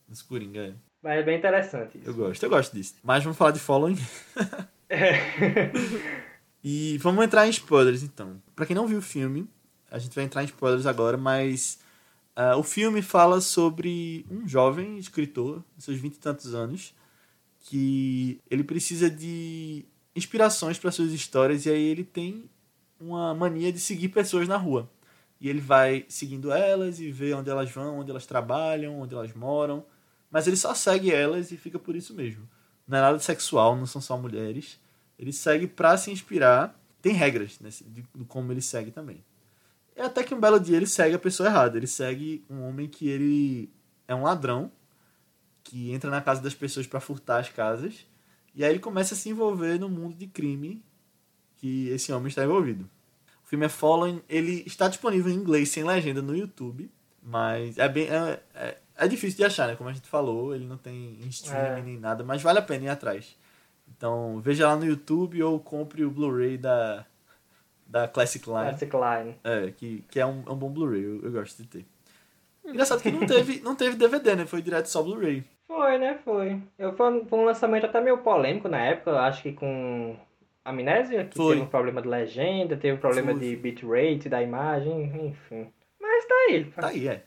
Nos 0.07 0.21
Coringa, 0.21 0.59
é. 0.67 0.73
Mas 1.01 1.19
é 1.19 1.23
bem 1.23 1.37
interessante 1.37 1.97
isso. 1.97 2.09
Eu 2.09 2.13
gosto, 2.13 2.43
eu 2.43 2.49
gosto 2.49 2.73
disso. 2.75 2.95
Mas 3.01 3.23
vamos 3.23 3.37
falar 3.37 3.51
de 3.51 3.59
Following. 3.59 3.97
É. 4.91 5.69
E 6.63 6.97
vamos 6.97 7.23
entrar 7.23 7.45
em 7.47 7.51
spoilers, 7.51 8.03
então. 8.03 8.41
Pra 8.55 8.65
quem 8.65 8.75
não 8.75 8.87
viu 8.87 8.97
o 8.99 9.01
filme, 9.03 9.47
a 9.89 9.97
gente 9.99 10.13
vai 10.15 10.23
entrar 10.25 10.41
em 10.41 10.45
spoilers 10.45 10.85
agora, 10.85 11.15
mas 11.15 11.79
ah, 12.41 12.55
o 12.55 12.63
filme 12.63 13.01
fala 13.01 13.41
sobre 13.41 14.25
um 14.31 14.47
jovem 14.47 14.97
escritor, 14.97 15.61
seus 15.77 15.97
vinte 15.97 16.15
e 16.15 16.19
tantos 16.19 16.55
anos, 16.55 16.95
que 17.59 18.39
ele 18.49 18.63
precisa 18.63 19.09
de 19.09 19.83
inspirações 20.15 20.79
para 20.79 20.89
suas 20.89 21.11
histórias 21.11 21.65
e 21.65 21.69
aí 21.69 21.83
ele 21.83 22.05
tem 22.05 22.49
uma 22.97 23.35
mania 23.35 23.73
de 23.73 23.79
seguir 23.81 24.07
pessoas 24.07 24.47
na 24.47 24.55
rua. 24.55 24.89
E 25.41 25.49
ele 25.49 25.59
vai 25.59 26.05
seguindo 26.07 26.49
elas 26.49 27.01
e 27.01 27.11
vê 27.11 27.33
onde 27.33 27.49
elas 27.49 27.69
vão, 27.71 27.99
onde 27.99 28.09
elas 28.09 28.25
trabalham, 28.25 29.01
onde 29.01 29.13
elas 29.13 29.33
moram. 29.33 29.85
Mas 30.31 30.47
ele 30.47 30.55
só 30.55 30.73
segue 30.73 31.11
elas 31.11 31.51
e 31.51 31.57
fica 31.57 31.77
por 31.77 31.93
isso 31.93 32.13
mesmo. 32.13 32.47
Não 32.87 32.99
é 32.99 33.01
nada 33.01 33.19
sexual, 33.19 33.75
não 33.75 33.85
são 33.85 33.99
só 33.99 34.17
mulheres. 34.17 34.79
Ele 35.17 35.33
segue 35.33 35.67
pra 35.67 35.97
se 35.97 36.09
inspirar. 36.09 36.73
Tem 37.01 37.11
regras 37.11 37.59
de, 37.61 38.01
de 38.01 38.25
como 38.29 38.49
ele 38.53 38.61
segue 38.61 38.91
também. 38.91 39.21
E 39.99 40.01
até 40.01 40.23
que 40.23 40.33
um 40.33 40.39
belo 40.39 40.57
dia 40.59 40.77
ele 40.77 40.87
segue 40.87 41.13
a 41.15 41.19
pessoa 41.19 41.49
errada. 41.49 41.77
Ele 41.77 41.85
segue 41.85 42.41
um 42.49 42.61
homem 42.61 42.87
que 42.87 43.09
ele 43.09 43.69
é 44.07 44.15
um 44.15 44.23
ladrão 44.23 44.71
que 45.61 45.91
entra 45.91 46.09
na 46.09 46.21
casa 46.21 46.41
das 46.41 46.53
pessoas 46.53 46.87
pra 46.87 47.01
furtar 47.01 47.39
as 47.39 47.49
casas. 47.49 48.07
E 48.55 48.63
aí 48.63 48.71
ele 48.71 48.79
começa 48.79 49.13
a 49.13 49.17
se 49.17 49.29
envolver 49.29 49.77
no 49.77 49.89
mundo 49.89 50.15
de 50.15 50.25
crime 50.25 50.81
que 51.57 51.89
esse 51.89 52.13
homem 52.13 52.29
está 52.29 52.45
envolvido. 52.45 52.89
O 53.43 53.47
filme 53.49 53.65
é 53.65 53.69
Fallen, 53.69 54.21
ele 54.29 54.63
está 54.65 54.87
disponível 54.87 55.31
em 55.31 55.35
inglês 55.35 55.69
sem 55.69 55.83
legenda 55.83 56.21
no 56.21 56.33
YouTube, 56.33 56.89
mas 57.21 57.77
é 57.77 57.89
bem 57.89 58.07
é, 58.07 58.41
é, 58.53 58.77
é 58.95 59.07
difícil 59.07 59.35
de 59.37 59.43
achar, 59.43 59.67
né? 59.67 59.75
Como 59.75 59.89
a 59.89 59.93
gente 59.93 60.07
falou, 60.07 60.55
ele 60.55 60.65
não 60.65 60.77
tem 60.77 61.19
em 61.21 61.27
streaming 61.27 61.79
É. 61.79 61.81
nem 61.83 61.99
nada, 61.99 62.23
mas 62.23 62.41
vale 62.41 62.59
a 62.59 62.61
pena 62.61 62.85
ir 62.85 62.89
atrás. 62.89 63.35
Então 63.87 64.39
veja 64.39 64.65
lá 64.67 64.77
no 64.77 64.85
YouTube 64.85 65.43
ou 65.43 65.59
compre 65.59 66.05
o 66.05 66.11
Blu-ray 66.11 66.57
da 66.57 67.05
da 67.89 68.07
Classic 68.07 68.45
Line, 68.47 68.59
Classic 68.69 68.91
Line. 68.95 69.35
é, 69.43 69.71
que, 69.71 70.03
que 70.11 70.19
é 70.19 70.25
um, 70.25 70.43
é 70.47 70.51
um 70.51 70.55
bom 70.55 70.69
Blu-ray, 70.69 71.03
eu, 71.03 71.21
eu 71.23 71.31
gosto 71.31 71.61
de 71.61 71.67
ter. 71.67 71.85
Engraçado 72.65 73.01
que 73.01 73.11
não 73.11 73.25
teve, 73.25 73.61
não 73.61 73.75
teve 73.75 73.95
DVD, 73.95 74.35
né? 74.35 74.45
Foi 74.45 74.61
direto 74.61 74.85
só 74.87 75.01
Blu-ray. 75.01 75.43
Foi, 75.67 75.97
né? 75.97 76.19
Foi. 76.23 76.61
Eu, 76.77 76.95
foi, 76.95 77.11
um- 77.11 77.25
foi 77.25 77.39
um 77.39 77.45
lançamento 77.45 77.85
até 77.85 77.99
meio 77.99 78.19
polêmico 78.19 78.67
na 78.67 78.79
época, 78.79 79.11
eu 79.11 79.17
acho 79.17 79.41
que 79.41 79.53
com 79.53 80.15
Amnésia, 80.63 81.25
que 81.25 81.37
Foi. 81.37 81.53
teve 81.55 81.65
um 81.65 81.69
problema 81.69 82.01
de 82.01 82.07
legenda, 82.07 82.77
teve 82.77 82.95
um 82.95 82.99
problema 82.99 83.31
Foi. 83.31 83.39
de 83.39 83.55
bitrate 83.55 84.29
da 84.29 84.41
imagem, 84.41 85.03
enfim. 85.27 85.67
Mas 85.99 86.25
tá 86.25 86.35
aí. 86.47 86.65
Tá 86.65 86.87
aí, 86.87 87.07
é. 87.07 87.23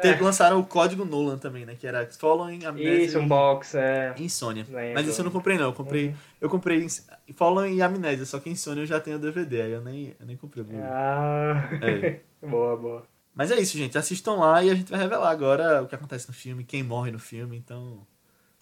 Teve- 0.00 0.22
Lançaram 0.22 0.58
o 0.60 0.64
código 0.64 1.04
Nolan 1.04 1.36
também, 1.38 1.66
né? 1.66 1.74
Que 1.78 1.86
era 1.86 2.06
Following 2.12 2.64
Amnésia 2.64 3.04
Isso, 3.04 3.18
um 3.18 3.28
box, 3.28 3.74
é. 3.76 4.14
e 4.16 4.24
Insônia. 4.24 4.64
Lembro. 4.70 4.94
Mas 4.94 5.06
isso 5.06 5.20
eu 5.20 5.24
não 5.24 5.32
comprei, 5.32 5.58
não. 5.58 5.66
Eu 5.66 5.72
comprei, 5.72 6.08
Uhum. 6.08 6.14
eu 6.40 6.48
comprei 6.48 6.86
Following 7.34 7.74
e 7.76 7.82
Amnésia, 7.82 8.24
só 8.24 8.38
que 8.38 8.48
Insônia 8.48 8.82
eu 8.82 8.86
já 8.86 8.98
tenho 9.00 9.16
o 9.16 9.20
DVD, 9.20 9.62
aí 9.62 9.72
eu 9.72 9.80
nem, 9.82 10.14
eu 10.18 10.26
nem 10.26 10.36
comprei. 10.36 10.64
Ah. 10.82 11.68
É. 11.82 12.20
boa, 12.46 12.76
boa. 12.76 13.02
Mas 13.34 13.50
é 13.50 13.60
isso, 13.60 13.76
gente. 13.76 13.96
Assistam 13.98 14.34
lá 14.36 14.62
e 14.62 14.70
a 14.70 14.74
gente 14.74 14.90
vai 14.90 15.00
revelar 15.00 15.30
agora 15.30 15.82
o 15.82 15.86
que 15.86 15.94
acontece 15.94 16.26
no 16.28 16.34
filme, 16.34 16.64
quem 16.64 16.82
morre 16.82 17.10
no 17.10 17.18
filme, 17.18 17.56
então. 17.56 18.06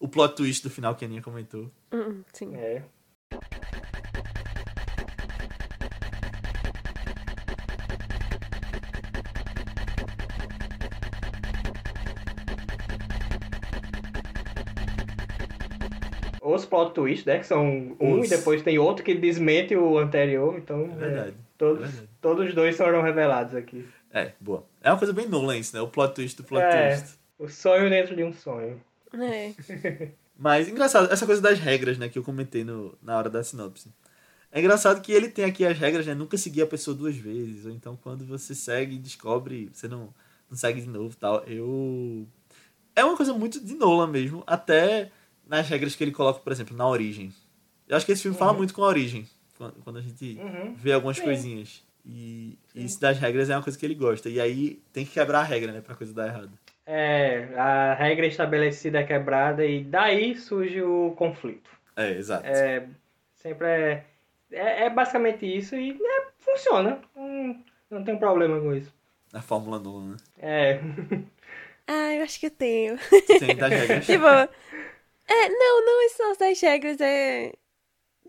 O 0.00 0.06
plot 0.08 0.34
twist 0.36 0.62
do 0.62 0.70
final 0.70 0.94
que 0.94 1.04
a 1.04 1.08
Aninha 1.08 1.22
comentou. 1.22 1.70
Hum, 1.92 2.22
sim. 2.32 2.54
É. 2.54 2.82
Os 16.54 16.64
plot 16.64 16.94
twists, 16.94 17.24
né? 17.26 17.38
Que 17.38 17.46
são 17.46 17.96
um 18.00 18.20
Os. 18.20 18.26
e 18.26 18.36
depois 18.36 18.62
tem 18.62 18.78
outro 18.78 19.04
que 19.04 19.14
desmente 19.14 19.74
o 19.76 19.98
anterior. 19.98 20.56
Então, 20.58 20.82
É 20.92 20.96
verdade. 20.96 21.34
todos, 21.56 21.82
é 21.84 21.86
verdade. 21.86 22.08
todos 22.20 22.48
os 22.48 22.54
dois 22.54 22.76
foram 22.76 23.02
revelados 23.02 23.54
aqui. 23.54 23.86
É, 24.12 24.32
boa. 24.40 24.64
É 24.82 24.90
uma 24.90 24.98
coisa 24.98 25.12
bem 25.12 25.28
Nolan 25.28 25.58
isso, 25.58 25.76
né? 25.76 25.82
O 25.82 25.88
plot 25.88 26.14
twist 26.14 26.36
do 26.36 26.44
plot 26.44 26.62
É. 26.62 26.96
twist. 26.96 27.18
O 27.38 27.48
sonho 27.48 27.88
dentro 27.90 28.16
de 28.16 28.24
um 28.24 28.32
sonho. 28.32 28.80
É. 29.12 29.52
Mas 30.38 30.68
engraçado, 30.68 31.12
essa 31.12 31.26
coisa 31.26 31.42
das 31.42 31.58
regras, 31.58 31.98
né, 31.98 32.08
que 32.08 32.18
eu 32.18 32.22
comentei 32.22 32.62
no, 32.64 32.96
na 33.02 33.16
hora 33.18 33.28
da 33.28 33.42
sinopse. 33.42 33.90
É 34.52 34.60
engraçado 34.60 35.02
que 35.02 35.12
ele 35.12 35.28
tem 35.28 35.44
aqui 35.44 35.66
as 35.66 35.76
regras, 35.76 36.06
né? 36.06 36.14
Nunca 36.14 36.38
seguir 36.38 36.62
a 36.62 36.66
pessoa 36.66 36.96
duas 36.96 37.16
vezes. 37.16 37.66
Ou 37.66 37.72
então 37.72 37.98
quando 38.02 38.24
você 38.24 38.54
segue 38.54 38.94
e 38.94 38.98
descobre, 38.98 39.68
você 39.72 39.86
não, 39.88 40.08
não 40.48 40.56
segue 40.56 40.80
de 40.80 40.88
novo 40.88 41.12
e 41.12 41.16
tal. 41.16 41.42
Eu. 41.44 42.26
É 42.96 43.04
uma 43.04 43.16
coisa 43.16 43.34
muito 43.34 43.60
de 43.62 43.74
Nolan 43.74 44.06
mesmo. 44.06 44.42
Até 44.46 45.10
nas 45.48 45.68
regras 45.68 45.96
que 45.96 46.04
ele 46.04 46.12
coloca, 46.12 46.40
por 46.40 46.52
exemplo, 46.52 46.76
na 46.76 46.86
origem. 46.86 47.32
Eu 47.88 47.96
acho 47.96 48.04
que 48.06 48.12
esse 48.12 48.22
filme 48.22 48.36
fala 48.36 48.52
muito 48.52 48.74
com 48.74 48.84
a 48.84 48.88
origem. 48.88 49.26
Quando, 49.82 49.98
a 49.98 50.02
gente 50.02 50.38
Uhum. 50.40 50.74
vê 50.76 50.92
algumas 50.92 51.16
Sim. 51.16 51.24
coisinhas. 51.24 51.82
E 52.06 52.56
isso 52.74 53.00
das 53.00 53.18
regras 53.18 53.50
é 53.50 53.56
uma 53.56 53.62
coisa 53.62 53.78
que 53.78 53.84
ele 53.84 53.94
gosta. 53.94 54.28
E 54.28 54.40
aí 54.40 54.80
tem 54.92 55.04
que 55.04 55.12
quebrar 55.12 55.40
a 55.40 55.44
regra, 55.44 55.72
né? 55.72 55.80
Pra 55.80 55.94
coisa 55.96 56.12
dar 56.14 56.28
errado. 56.28 56.50
É, 56.86 57.48
a 57.56 57.94
regra 57.94 58.26
estabelecida 58.26 59.00
é 59.00 59.04
quebrada 59.04 59.64
e 59.66 59.82
daí 59.84 60.36
surge 60.36 60.80
o 60.82 61.12
conflito. 61.16 61.68
É, 61.96 62.12
exato. 62.12 62.46
É, 62.46 62.86
sempre 63.34 63.66
é, 63.66 64.04
é, 64.52 64.84
é 64.86 64.90
basicamente 64.90 65.44
isso 65.44 65.74
e 65.76 65.90
é, 65.90 66.26
funciona. 66.38 67.00
Hum, 67.16 67.60
não 67.90 68.04
tem 68.04 68.16
problema 68.16 68.58
com 68.60 68.74
isso. 68.74 68.92
Na 69.32 69.42
Fórmula 69.42 69.78
Nolan, 69.78 70.12
né? 70.12 70.16
É, 70.38 70.80
Ah, 71.90 72.14
eu 72.14 72.22
acho 72.22 72.38
que 72.38 72.46
eu 72.46 72.50
tenho. 72.50 72.98
Tem 73.38 73.56
das 73.56 73.70
regras. 73.70 74.04
Tipo, 74.06 74.24
é, 75.28 75.48
não, 75.48 75.84
não 75.84 76.02
esse 76.06 76.18
negócio 76.18 76.40
das 76.40 76.60
regras 76.60 77.00
é. 77.00 77.52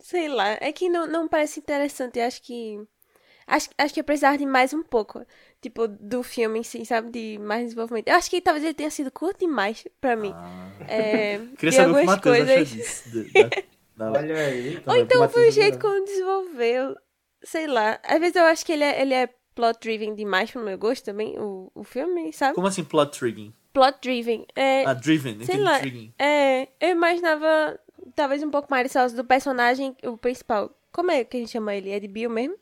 Sei 0.01 0.27
lá, 0.29 0.57
é 0.61 0.71
que 0.71 0.87
não, 0.89 1.07
não 1.07 1.27
parece 1.27 1.59
interessante. 1.59 2.19
Eu 2.19 2.25
acho 2.25 2.41
que. 2.41 2.79
Acho, 3.47 3.69
acho 3.77 3.93
que 3.93 3.99
eu 3.99 4.03
precisava 4.03 4.37
de 4.37 4.45
mais 4.45 4.73
um 4.73 4.83
pouco. 4.83 5.25
Tipo, 5.61 5.87
do 5.87 6.21
filme 6.23 6.59
em 6.59 6.63
si, 6.63 6.85
sabe? 6.85 7.09
De 7.09 7.37
mais 7.39 7.63
desenvolvimento. 7.63 8.07
Eu 8.07 8.15
acho 8.15 8.29
que 8.29 8.39
talvez 8.41 8.63
ele 8.63 8.73
tenha 8.75 8.91
sido 8.91 9.11
curto 9.11 9.39
demais 9.39 9.85
pra 9.99 10.15
mim. 10.15 10.31
Ah. 10.35 10.69
É, 10.87 11.39
Queria 11.57 11.71
saber 11.71 11.91
o 11.91 11.93
que 11.95 11.97
o 12.07 12.11
algumas 12.11 12.19
achou 12.19 12.21
coisas. 12.21 12.69
disso. 12.69 13.09
de- 13.09 13.31
da- 13.33 13.49
da- 13.97 14.11
olha 14.19 14.37
aí. 14.37 14.75
Ou 14.77 14.81
também, 14.83 15.01
então 15.01 15.29
foi 15.29 15.45
o 15.45 15.47
é 15.47 15.51
jeito 15.51 15.79
como 15.79 16.05
desenvolveu. 16.05 16.95
Sei 17.43 17.67
lá. 17.67 17.99
Às 18.03 18.19
vezes 18.19 18.35
eu 18.35 18.43
acho 18.45 18.65
que 18.65 18.71
ele 18.71 18.83
é, 18.83 19.01
ele 19.01 19.13
é 19.13 19.27
plot 19.55 19.79
driven 19.81 20.15
demais 20.15 20.51
pro 20.51 20.61
meu 20.63 20.77
gosto 20.77 21.03
também, 21.03 21.37
o, 21.37 21.69
o 21.75 21.83
filme, 21.83 22.31
sabe? 22.31 22.55
Como 22.55 22.67
assim 22.67 22.83
plot 22.83 23.17
triggering? 23.17 23.53
Plot 23.73 23.97
driven. 24.01 24.45
É, 24.55 24.83
Ah, 24.85 24.93
driven, 24.93 25.43
sei 25.43 25.57
lá. 25.57 25.79
É, 26.17 26.67
eu 26.79 26.89
imaginava 26.89 27.79
talvez 28.15 28.41
um 28.43 28.49
pouco 28.49 28.67
mais 28.69 28.91
do 29.13 29.23
personagem, 29.23 29.95
o 30.03 30.17
principal. 30.17 30.71
Como 30.91 31.11
é 31.11 31.23
que 31.23 31.37
a 31.37 31.39
gente 31.39 31.51
chama 31.51 31.75
ele? 31.75 31.91
É 31.91 31.99
de 31.99 32.07
Bill 32.07 32.29
mesmo? 32.29 32.55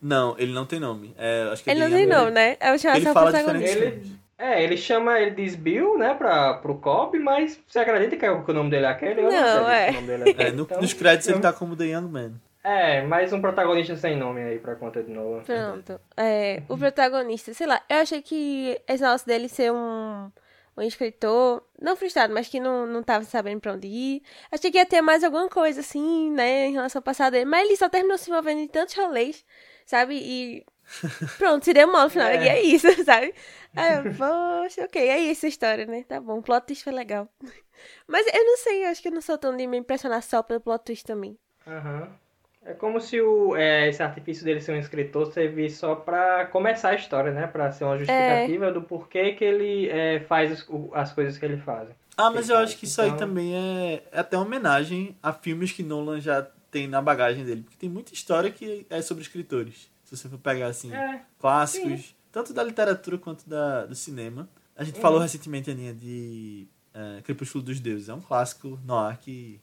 Não, 0.00 0.36
ele 0.38 0.52
não 0.52 0.64
tem 0.66 0.78
nome. 0.80 1.14
É, 1.18 1.48
acho 1.52 1.62
que 1.62 1.70
é 1.70 1.72
Ele 1.72 1.80
não 1.80 1.88
Ian 1.88 1.96
tem 1.96 2.06
nome, 2.06 2.30
né? 2.32 2.56
Eu 2.60 2.78
chamo 2.78 2.96
Ele 2.96 3.04
só 3.04 3.10
o 3.10 3.14
fala 3.14 3.32
diferente. 3.32 3.64
Ele, 3.70 4.16
é, 4.38 4.62
ele 4.64 4.76
chama, 4.76 5.20
ele 5.20 5.30
diz 5.32 5.54
Bill, 5.54 5.96
né, 5.98 6.14
pra, 6.14 6.54
pro 6.54 6.76
Cobb, 6.76 7.18
mas 7.20 7.60
você 7.66 7.78
acredita 7.80 8.16
que, 8.16 8.24
é 8.26 8.30
o- 8.30 8.42
que 8.44 8.50
o 8.50 8.54
nome 8.54 8.70
dele 8.70 8.86
é 8.86 8.88
aquele? 8.88 9.20
Eu 9.20 9.30
Não, 9.30 9.66
acredito 9.66 9.70
é. 9.70 9.84
que 9.86 9.90
o 9.90 9.94
nome 9.94 10.06
dele 10.06 10.22
é 10.22 10.30
aquele. 10.32 10.48
É, 10.48 10.52
no- 10.52 10.62
Então, 10.62 10.80
nos 10.80 10.92
créditos 10.92 11.28
ele 11.28 11.36
eu- 11.36 11.40
tá 11.42 11.52
como 11.52 11.76
The 11.76 11.84
Young 11.84 12.08
Man. 12.08 12.32
É, 12.64 13.02
mais 13.02 13.32
um 13.32 13.40
protagonista 13.40 13.96
sem 13.96 14.16
nome 14.16 14.40
aí 14.40 14.58
pra 14.58 14.74
conta 14.76 15.02
de 15.02 15.10
novo. 15.12 15.42
Pronto. 15.44 16.00
É, 16.16 16.62
o 16.68 16.76
protagonista, 16.78 17.52
sei 17.54 17.66
lá, 17.66 17.80
eu 17.88 17.98
achei 17.98 18.22
que 18.22 18.80
esse 18.88 19.02
negócio 19.02 19.26
dele 19.26 19.48
ser 19.48 19.72
um, 19.72 20.30
um 20.76 20.82
escritor, 20.82 21.62
não 21.80 21.96
frustrado, 21.96 22.32
mas 22.32 22.48
que 22.48 22.58
não, 22.58 22.86
não 22.86 23.02
tava 23.02 23.24
sabendo 23.24 23.60
pra 23.60 23.74
onde 23.74 23.86
ir. 23.86 24.22
Achei 24.50 24.70
que 24.70 24.78
ia 24.78 24.86
ter 24.86 25.02
mais 25.02 25.22
alguma 25.22 25.48
coisa, 25.48 25.80
assim, 25.80 26.30
né, 26.30 26.66
em 26.66 26.72
relação 26.72 27.00
ao 27.00 27.02
passado 27.02 27.32
dele. 27.32 27.44
Mas 27.44 27.66
ele 27.66 27.76
só 27.76 27.88
terminou 27.88 28.16
se 28.16 28.30
envolvendo 28.30 28.60
em 28.60 28.68
tantos 28.68 28.94
rolês, 28.94 29.44
sabe? 29.84 30.16
E 30.16 30.64
pronto, 31.38 31.64
se 31.64 31.74
deu 31.74 31.86
mal 31.86 32.04
no 32.04 32.10
final. 32.10 32.28
É. 32.28 32.44
E 32.44 32.48
é 32.48 32.62
isso, 32.62 32.86
sabe? 33.04 33.34
Aí 33.76 33.96
eu, 33.96 34.04
poxa, 34.14 34.84
ok, 34.84 35.08
é 35.08 35.18
isso 35.18 35.46
a 35.46 35.48
história, 35.48 35.86
né? 35.86 36.04
Tá 36.04 36.20
bom, 36.20 36.38
o 36.38 36.42
plot 36.42 36.66
twist 36.66 36.84
foi 36.84 36.92
legal. 36.92 37.28
Mas 38.06 38.26
eu 38.32 38.44
não 38.44 38.56
sei, 38.58 38.84
eu 38.84 38.90
acho 38.90 39.02
que 39.02 39.08
eu 39.08 39.12
não 39.12 39.20
sou 39.20 39.36
tão 39.36 39.56
de 39.56 39.66
me 39.66 39.76
impressionar 39.76 40.22
só 40.22 40.42
pelo 40.42 40.60
plot 40.60 40.84
twist 40.84 41.04
também. 41.04 41.38
Aham. 41.66 42.18
É 42.64 42.72
como 42.74 43.00
se 43.00 43.20
o, 43.20 43.56
é, 43.56 43.88
esse 43.88 44.02
artifício 44.02 44.44
dele 44.44 44.60
ser 44.60 44.72
um 44.72 44.78
escritor 44.78 45.32
servisse 45.32 45.76
só 45.76 45.96
pra 45.96 46.46
começar 46.46 46.90
a 46.90 46.94
história, 46.94 47.32
né? 47.32 47.46
Pra 47.48 47.72
ser 47.72 47.84
uma 47.84 47.98
justificativa 47.98 48.70
do 48.70 48.82
porquê 48.82 49.32
que 49.32 49.44
ele 49.44 49.88
é, 49.88 50.20
faz 50.20 50.52
as, 50.52 50.66
as 50.92 51.12
coisas 51.12 51.36
que 51.36 51.44
ele 51.44 51.56
faz. 51.56 51.88
Ah, 52.16 52.30
mas 52.30 52.48
eu 52.48 52.56
acho 52.58 52.76
que 52.78 52.84
isso 52.84 53.00
aí 53.00 53.08
Então- 53.08 53.18
também 53.18 53.54
é, 53.56 54.04
é 54.12 54.20
até 54.20 54.36
uma 54.36 54.46
homenagem 54.46 55.16
a 55.22 55.32
filmes 55.32 55.72
que 55.72 55.82
Nolan 55.82 56.20
já 56.20 56.42
tem 56.70 56.86
na 56.86 57.02
bagagem 57.02 57.44
dele. 57.44 57.62
Porque 57.62 57.76
tem 57.76 57.88
muita 57.90 58.12
história 58.14 58.50
que 58.50 58.86
é 58.88 59.02
sobre 59.02 59.22
escritores. 59.22 59.90
Se 60.04 60.16
você 60.16 60.28
for 60.28 60.38
pegar, 60.38 60.66
assim, 60.66 60.94
É, 60.94 61.22
clássicos, 61.40 62.14
tanto 62.30 62.52
da 62.54 62.62
literatura 62.62 63.18
quanto 63.18 63.48
da, 63.48 63.86
do 63.86 63.94
cinema. 63.94 64.48
A 64.76 64.84
gente 64.84 65.00
falou 65.00 65.18
recentemente, 65.18 65.70
Aninha, 65.70 65.92
de 65.92 66.66
é, 66.94 67.22
Crepúsculo 67.22 67.64
dos 67.64 67.80
Deuses. 67.80 68.08
É 68.08 68.14
um 68.14 68.20
clássico 68.20 68.78
noir 68.84 69.18
que, 69.18 69.60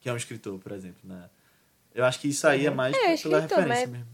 que 0.00 0.08
é 0.08 0.12
um 0.12 0.16
escritor, 0.16 0.58
por 0.58 0.72
exemplo. 0.72 1.00
Né? 1.04 1.28
Eu 1.98 2.04
acho 2.04 2.20
que 2.20 2.28
isso 2.28 2.46
aí 2.46 2.64
é 2.64 2.70
mais 2.70 2.96
É, 2.96 3.16
pela 3.16 3.40
referência 3.40 3.66
mas- 3.66 3.90
mesmo. 3.90 4.06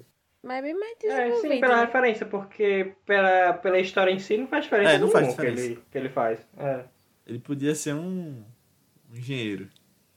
Mas 0.42 0.58
é 0.58 0.62
bem 0.62 0.74
mais 0.74 0.92
é, 0.92 0.96
desenvolvido. 1.06 1.52
sim, 1.54 1.60
pela 1.60 1.76
né? 1.76 1.84
referência, 1.84 2.26
porque 2.26 2.92
pela, 3.06 3.52
pela 3.54 3.78
história 3.78 4.10
em 4.10 4.18
si 4.18 4.36
não 4.38 4.46
faz 4.46 4.64
diferença 4.64 4.92
É, 4.92 4.98
não 4.98 5.08
faz 5.10 5.28
diferença. 5.28 5.62
Que, 5.62 5.66
ele, 5.68 5.82
que 5.90 5.98
ele 5.98 6.08
faz. 6.10 6.38
É. 6.58 6.80
Ele 7.26 7.38
podia 7.38 7.74
ser 7.74 7.94
um, 7.94 8.42
um 9.10 9.16
engenheiro 9.16 9.68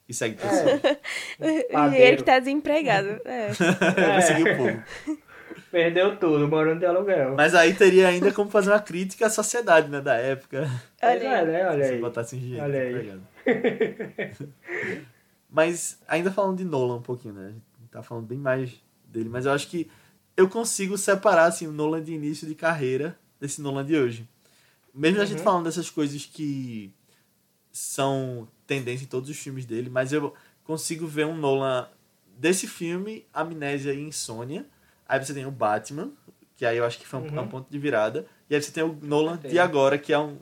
que 0.06 0.14
segue 0.14 0.38
É. 0.42 0.48
pessoas. 0.48 0.82
O 1.40 1.74
Padeiro. 1.74 1.92
dinheiro 1.92 2.18
que 2.18 2.24
tá 2.24 2.40
desempregado. 2.40 3.20
É. 3.26 3.48
Vai 3.52 4.22
seguir 4.22 4.52
o 4.54 4.58
povo. 4.58 4.84
Perdeu 5.72 6.16
tudo, 6.18 6.48
morando 6.48 6.80
de 6.80 6.86
aluguel. 6.86 7.36
Mas 7.36 7.54
aí 7.54 7.74
teria 7.74 8.08
ainda 8.08 8.32
como 8.32 8.50
fazer 8.50 8.70
uma 8.72 8.80
crítica 8.80 9.28
à 9.28 9.30
sociedade, 9.30 9.90
né, 9.90 10.00
da 10.02 10.16
época. 10.16 10.66
Olha 11.04 11.10
é, 11.24 11.36
aí. 11.40 11.46
né? 11.46 11.68
Olha 11.70 11.84
se 11.86 11.94
aí. 11.94 12.00
botasse 12.00 12.36
um 12.36 12.40
engenheiro. 12.40 12.64
Olha 12.64 12.82
aí. 12.82 13.22
Mas 15.50 16.00
ainda 16.08 16.32
falando 16.32 16.58
de 16.58 16.66
Nolan 16.66 16.98
um 16.98 17.02
pouquinho, 17.02 17.34
né? 17.34 17.48
A 17.48 17.52
gente 17.52 17.90
tá 17.92 18.04
falando 18.04 18.26
bem 18.26 18.38
mais 18.38 18.72
dele, 19.06 19.30
mas 19.30 19.46
eu 19.46 19.52
acho 19.52 19.68
que 19.70 19.90
eu 20.36 20.48
consigo 20.50 20.98
separar 20.98 21.46
assim, 21.46 21.68
o 21.68 21.72
Nolan 21.72 22.04
de 22.04 22.14
início 22.14 22.48
de 22.48 22.54
carreira 22.56 23.18
desse 23.40 23.62
Nolan 23.62 23.86
de 23.86 23.96
hoje. 23.96 24.28
Mesmo 24.94 25.22
a 25.22 25.26
gente 25.26 25.38
Uhum. 25.40 25.44
falando 25.44 25.64
dessas 25.66 25.90
coisas 25.90 26.26
que 26.26 26.92
são 27.72 28.48
tendência 28.66 29.06
em 29.06 29.08
todos 29.08 29.30
os 29.30 29.38
filmes 29.38 29.66
dele, 29.66 29.90
mas 29.90 30.12
eu 30.12 30.34
consigo 30.64 31.08
ver 31.08 31.26
um 31.26 31.36
Nolan 31.38 31.88
desse 32.38 32.68
filme, 32.68 33.26
Amnésia 33.34 33.94
e 33.94 34.02
Insônia. 34.02 34.66
Aí 35.08 35.24
você 35.24 35.34
tem 35.34 35.46
o 35.46 35.52
Batman, 35.52 36.12
que 36.56 36.66
aí 36.66 36.78
eu 36.78 36.86
acho 36.86 37.00
que 37.00 37.08
foi 37.08 37.20
um, 37.20 37.24
Uhum. 37.24 37.38
é 37.38 37.42
um 37.42 37.48
ponto 37.48 37.70
de 37.70 37.80
virada. 37.80 38.26
E 38.50 38.56
aí 38.56 38.62
você 38.62 38.72
tem 38.72 38.84
o 38.84 38.98
Nolan 39.02 39.38
de 39.38 39.60
agora, 39.60 39.98
que 39.98 40.12
é 40.12 40.20
um 40.20 40.38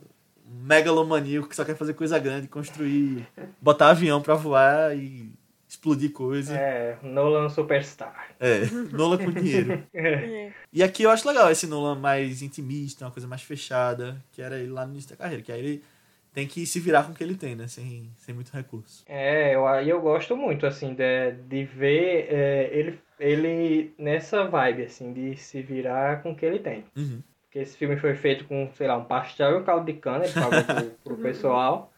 megalomaníaco 0.48 1.48
que 1.48 1.56
só 1.56 1.64
quer 1.64 1.76
fazer 1.76 1.94
coisa 1.94 2.18
grande, 2.18 2.48
construir, 2.48 3.26
botar 3.60 3.90
avião 3.90 4.22
pra 4.22 4.34
voar 4.34 4.96
e 4.96 5.32
explodir 5.68 6.12
coisa. 6.12 6.56
É, 6.56 6.96
Nolan 7.02 7.48
Superstar. 7.48 8.30
É, 8.38 8.66
Nolan 8.92 9.18
com 9.18 9.30
dinheiro. 9.30 9.84
É. 9.94 10.52
E 10.72 10.82
aqui 10.82 11.02
eu 11.02 11.10
acho 11.10 11.26
legal 11.26 11.50
esse 11.50 11.66
Nolan 11.66 11.96
mais 11.96 12.42
intimista, 12.42 13.04
uma 13.04 13.10
coisa 13.10 13.26
mais 13.26 13.42
fechada, 13.42 14.16
que 14.32 14.40
era 14.40 14.58
ele 14.58 14.70
lá 14.70 14.84
no 14.84 14.92
início 14.92 15.10
da 15.10 15.16
carreira, 15.16 15.42
que 15.42 15.50
aí 15.50 15.58
ele 15.58 15.84
tem 16.32 16.46
que 16.46 16.66
se 16.66 16.78
virar 16.78 17.04
com 17.04 17.12
o 17.12 17.14
que 17.14 17.24
ele 17.24 17.34
tem, 17.34 17.56
né? 17.56 17.66
Sem, 17.66 18.10
sem 18.18 18.34
muito 18.34 18.52
recurso. 18.52 19.02
É, 19.08 19.54
eu, 19.54 19.66
aí 19.66 19.88
eu 19.88 20.00
gosto 20.02 20.36
muito, 20.36 20.66
assim, 20.66 20.94
de, 20.94 21.32
de 21.32 21.64
ver 21.64 22.28
é, 22.30 22.70
ele, 22.72 23.00
ele 23.18 23.94
nessa 23.98 24.44
vibe, 24.44 24.82
assim, 24.82 25.14
de 25.14 25.34
se 25.36 25.62
virar 25.62 26.22
com 26.22 26.32
o 26.32 26.36
que 26.36 26.44
ele 26.44 26.58
tem. 26.58 26.84
Uhum. 26.94 27.22
Porque 27.56 27.60
esse 27.62 27.76
filme 27.78 27.96
foi 27.96 28.14
feito 28.14 28.44
com, 28.44 28.68
sei 28.74 28.86
lá, 28.86 28.98
um 28.98 29.04
pastel 29.04 29.52
e 29.52 29.54
um 29.56 29.64
caldo 29.64 29.86
de 29.86 29.94
cana, 29.94 30.24
ele 30.26 30.34
pagou 30.34 30.62
pro, 30.62 30.90
pro 31.02 31.16
pessoal. 31.16 31.90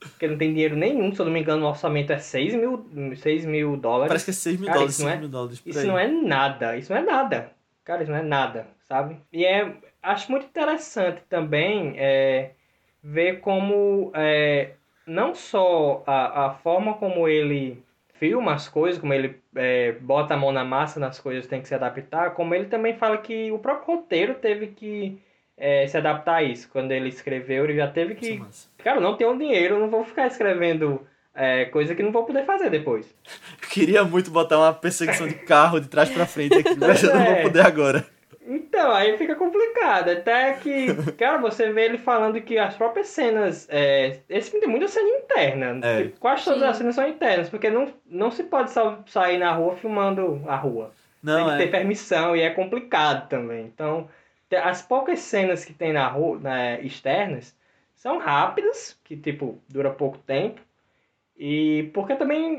Porque 0.00 0.26
não 0.26 0.36
tem 0.36 0.52
dinheiro 0.52 0.74
nenhum, 0.74 1.14
se 1.14 1.20
eu 1.20 1.26
não 1.26 1.32
me 1.32 1.40
engano, 1.40 1.64
o 1.64 1.68
orçamento 1.68 2.12
é 2.12 2.18
6 2.18 2.52
mil, 2.54 2.84
6 3.16 3.44
mil 3.46 3.76
dólares. 3.76 4.08
Parece 4.08 4.24
que 4.24 4.30
é 4.32 4.34
6 4.34 4.56
mil 4.58 4.66
Cara, 4.66 4.78
dólares, 4.78 4.94
isso 4.94 5.02
não 5.04 5.10
5 5.10 5.16
é- 5.16 5.20
mil 5.20 5.28
dólares 5.30 5.60
por 5.60 5.70
Isso 5.70 5.78
aí. 5.78 5.86
não 5.86 5.98
é 5.98 6.08
nada, 6.08 6.76
isso 6.76 6.92
não 6.92 7.00
é 7.00 7.02
nada. 7.04 7.50
Cara, 7.84 8.02
isso 8.02 8.10
não 8.10 8.18
é 8.18 8.22
nada. 8.22 8.66
sabe? 8.88 9.16
E 9.32 9.44
é, 9.46 9.72
acho 10.02 10.30
muito 10.32 10.46
interessante 10.46 11.22
também 11.28 11.94
é, 11.96 12.50
ver 13.02 13.38
como 13.40 14.10
é, 14.14 14.72
não 15.06 15.32
só 15.34 16.02
a, 16.06 16.46
a 16.46 16.50
forma 16.54 16.94
como 16.94 17.28
ele 17.28 17.80
filma 18.14 18.54
as 18.54 18.68
coisas, 18.68 19.00
como 19.00 19.12
ele 19.12 19.36
é, 19.54 19.92
bota 19.92 20.34
a 20.34 20.36
mão 20.36 20.52
na 20.52 20.64
massa 20.64 20.98
nas 20.98 21.18
coisas 21.18 21.46
tem 21.46 21.60
que 21.60 21.68
se 21.68 21.74
adaptar, 21.74 22.34
como 22.34 22.54
ele 22.54 22.66
também 22.66 22.96
fala 22.96 23.18
que 23.18 23.50
o 23.52 23.58
próprio 23.58 23.96
roteiro 23.96 24.34
teve 24.34 24.68
que 24.68 25.18
é, 25.56 25.86
se 25.86 25.96
adaptar 25.96 26.36
a 26.36 26.42
isso. 26.42 26.68
Quando 26.70 26.92
ele 26.92 27.08
escreveu, 27.08 27.64
ele 27.64 27.76
já 27.76 27.88
teve 27.88 28.14
que. 28.14 28.42
Cara, 28.78 29.00
não 29.00 29.16
tenho 29.16 29.36
dinheiro, 29.38 29.78
não 29.78 29.88
vou 29.88 30.04
ficar 30.04 30.26
escrevendo 30.26 31.06
é, 31.34 31.64
coisa 31.66 31.94
que 31.94 32.02
não 32.02 32.12
vou 32.12 32.24
poder 32.24 32.44
fazer 32.44 32.70
depois. 32.70 33.06
Eu 33.62 33.68
queria 33.68 34.04
muito 34.04 34.30
botar 34.30 34.58
uma 34.58 34.72
perseguição 34.72 35.26
de 35.26 35.34
carro 35.34 35.80
de 35.80 35.88
trás 35.88 36.10
para 36.10 36.26
frente 36.26 36.58
aqui, 36.58 36.76
mas 36.78 37.02
eu 37.02 37.14
não 37.14 37.24
vou 37.24 37.34
é. 37.34 37.42
poder 37.42 37.66
agora. 37.66 38.06
Então, 38.46 38.92
aí 38.92 39.16
fica 39.16 39.34
complicado. 39.34 40.10
Até 40.10 40.52
que, 40.54 40.88
cara, 41.16 41.38
você 41.38 41.72
vê 41.72 41.86
ele 41.86 41.98
falando 41.98 42.40
que 42.42 42.58
as 42.58 42.76
próprias 42.76 43.08
cenas. 43.08 43.66
É, 43.70 44.20
esse 44.28 44.50
filme 44.50 44.64
tem 44.64 44.70
muita 44.70 44.88
cena 44.88 45.08
interna. 45.08 45.86
É. 45.86 46.08
Quase 46.20 46.44
todas 46.44 46.60
Sim. 46.60 46.66
as 46.66 46.76
cenas 46.76 46.94
são 46.94 47.08
internas, 47.08 47.48
porque 47.48 47.70
não, 47.70 47.92
não 48.06 48.30
se 48.30 48.44
pode 48.44 48.70
só 48.70 49.02
sair 49.06 49.38
na 49.38 49.52
rua 49.52 49.76
filmando 49.76 50.42
a 50.46 50.56
rua. 50.56 50.92
Não, 51.22 51.36
tem 51.36 51.44
que 51.44 51.50
é. 51.52 51.58
ter 51.64 51.70
permissão 51.70 52.36
e 52.36 52.42
é 52.42 52.50
complicado 52.50 53.28
também. 53.28 53.64
Então, 53.64 54.08
as 54.62 54.82
poucas 54.82 55.20
cenas 55.20 55.64
que 55.64 55.72
tem 55.72 55.92
na 55.92 56.06
rua, 56.06 56.38
né, 56.38 56.80
externas, 56.82 57.56
são 57.94 58.18
rápidas, 58.18 58.98
que 59.02 59.16
tipo, 59.16 59.58
dura 59.68 59.90
pouco 59.90 60.18
tempo. 60.18 60.60
E 61.36 61.90
porque 61.94 62.14
também 62.14 62.58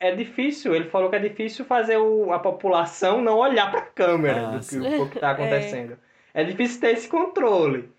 é 0.00 0.14
difícil, 0.14 0.74
ele 0.74 0.88
falou 0.88 1.10
que 1.10 1.16
é 1.16 1.20
difícil 1.20 1.64
fazer 1.64 1.96
o, 1.96 2.32
a 2.32 2.38
população 2.38 3.20
não 3.20 3.38
olhar 3.38 3.70
para 3.70 3.80
a 3.80 3.86
câmera 3.86 4.58
do 4.58 4.60
que, 4.60 4.76
o 4.76 5.08
que 5.08 5.16
está 5.16 5.30
acontecendo. 5.32 5.98
É. 6.32 6.42
é. 6.42 6.44
difícil 6.44 6.80
ter 6.80 6.92
esse 6.92 7.08
controle. 7.08 7.90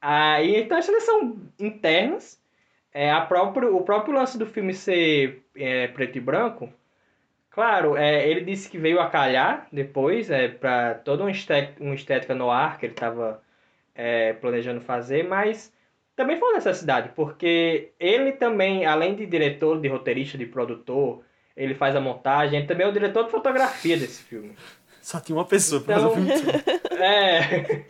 Aí, 0.00 0.56
então 0.56 0.76
as 0.78 0.84
cenas 0.84 1.02
são 1.02 1.36
internas. 1.58 2.42
É, 2.92 3.10
a 3.10 3.20
próprio, 3.22 3.76
o 3.76 3.82
próprio 3.82 4.14
lance 4.14 4.38
do 4.38 4.46
filme 4.46 4.72
ser 4.72 5.42
é, 5.56 5.88
preto 5.88 6.16
e 6.16 6.20
branco, 6.20 6.72
claro, 7.50 7.96
é, 7.96 8.28
ele 8.28 8.42
disse 8.42 8.70
que 8.70 8.78
veio 8.78 9.00
a 9.00 9.10
calhar 9.10 9.66
depois, 9.72 10.30
é, 10.30 10.46
para 10.46 10.94
toda 10.94 11.24
uma 11.24 11.30
estética, 11.30 11.82
uma 11.82 11.94
estética 11.94 12.36
no 12.36 12.50
ar 12.52 12.78
que 12.78 12.86
ele 12.86 12.92
estava 12.92 13.42
é, 13.96 14.32
planejando 14.34 14.80
fazer, 14.80 15.24
mas 15.24 15.72
também 16.14 16.36
foi 16.38 16.50
uma 16.50 16.54
necessidade, 16.54 17.10
porque 17.16 17.90
ele 17.98 18.32
também, 18.32 18.86
além 18.86 19.16
de 19.16 19.26
diretor, 19.26 19.80
de 19.80 19.88
roteirista, 19.88 20.38
de 20.38 20.46
produtor, 20.46 21.24
ele 21.56 21.74
faz 21.74 21.94
a 21.94 22.00
montagem, 22.00 22.58
ele 22.58 22.68
também 22.68 22.86
é 22.86 22.90
o 22.90 22.92
diretor 22.92 23.24
de 23.24 23.30
fotografia 23.30 23.96
desse 23.96 24.22
filme. 24.22 24.54
Só 25.00 25.20
tinha 25.20 25.36
uma 25.36 25.44
pessoa 25.44 25.82
então, 25.82 25.94
pra 25.94 26.02
fazer 26.02 26.06
o 26.06 26.14
filme 26.14 26.40
todo. 26.40 26.84
É. 27.00 27.84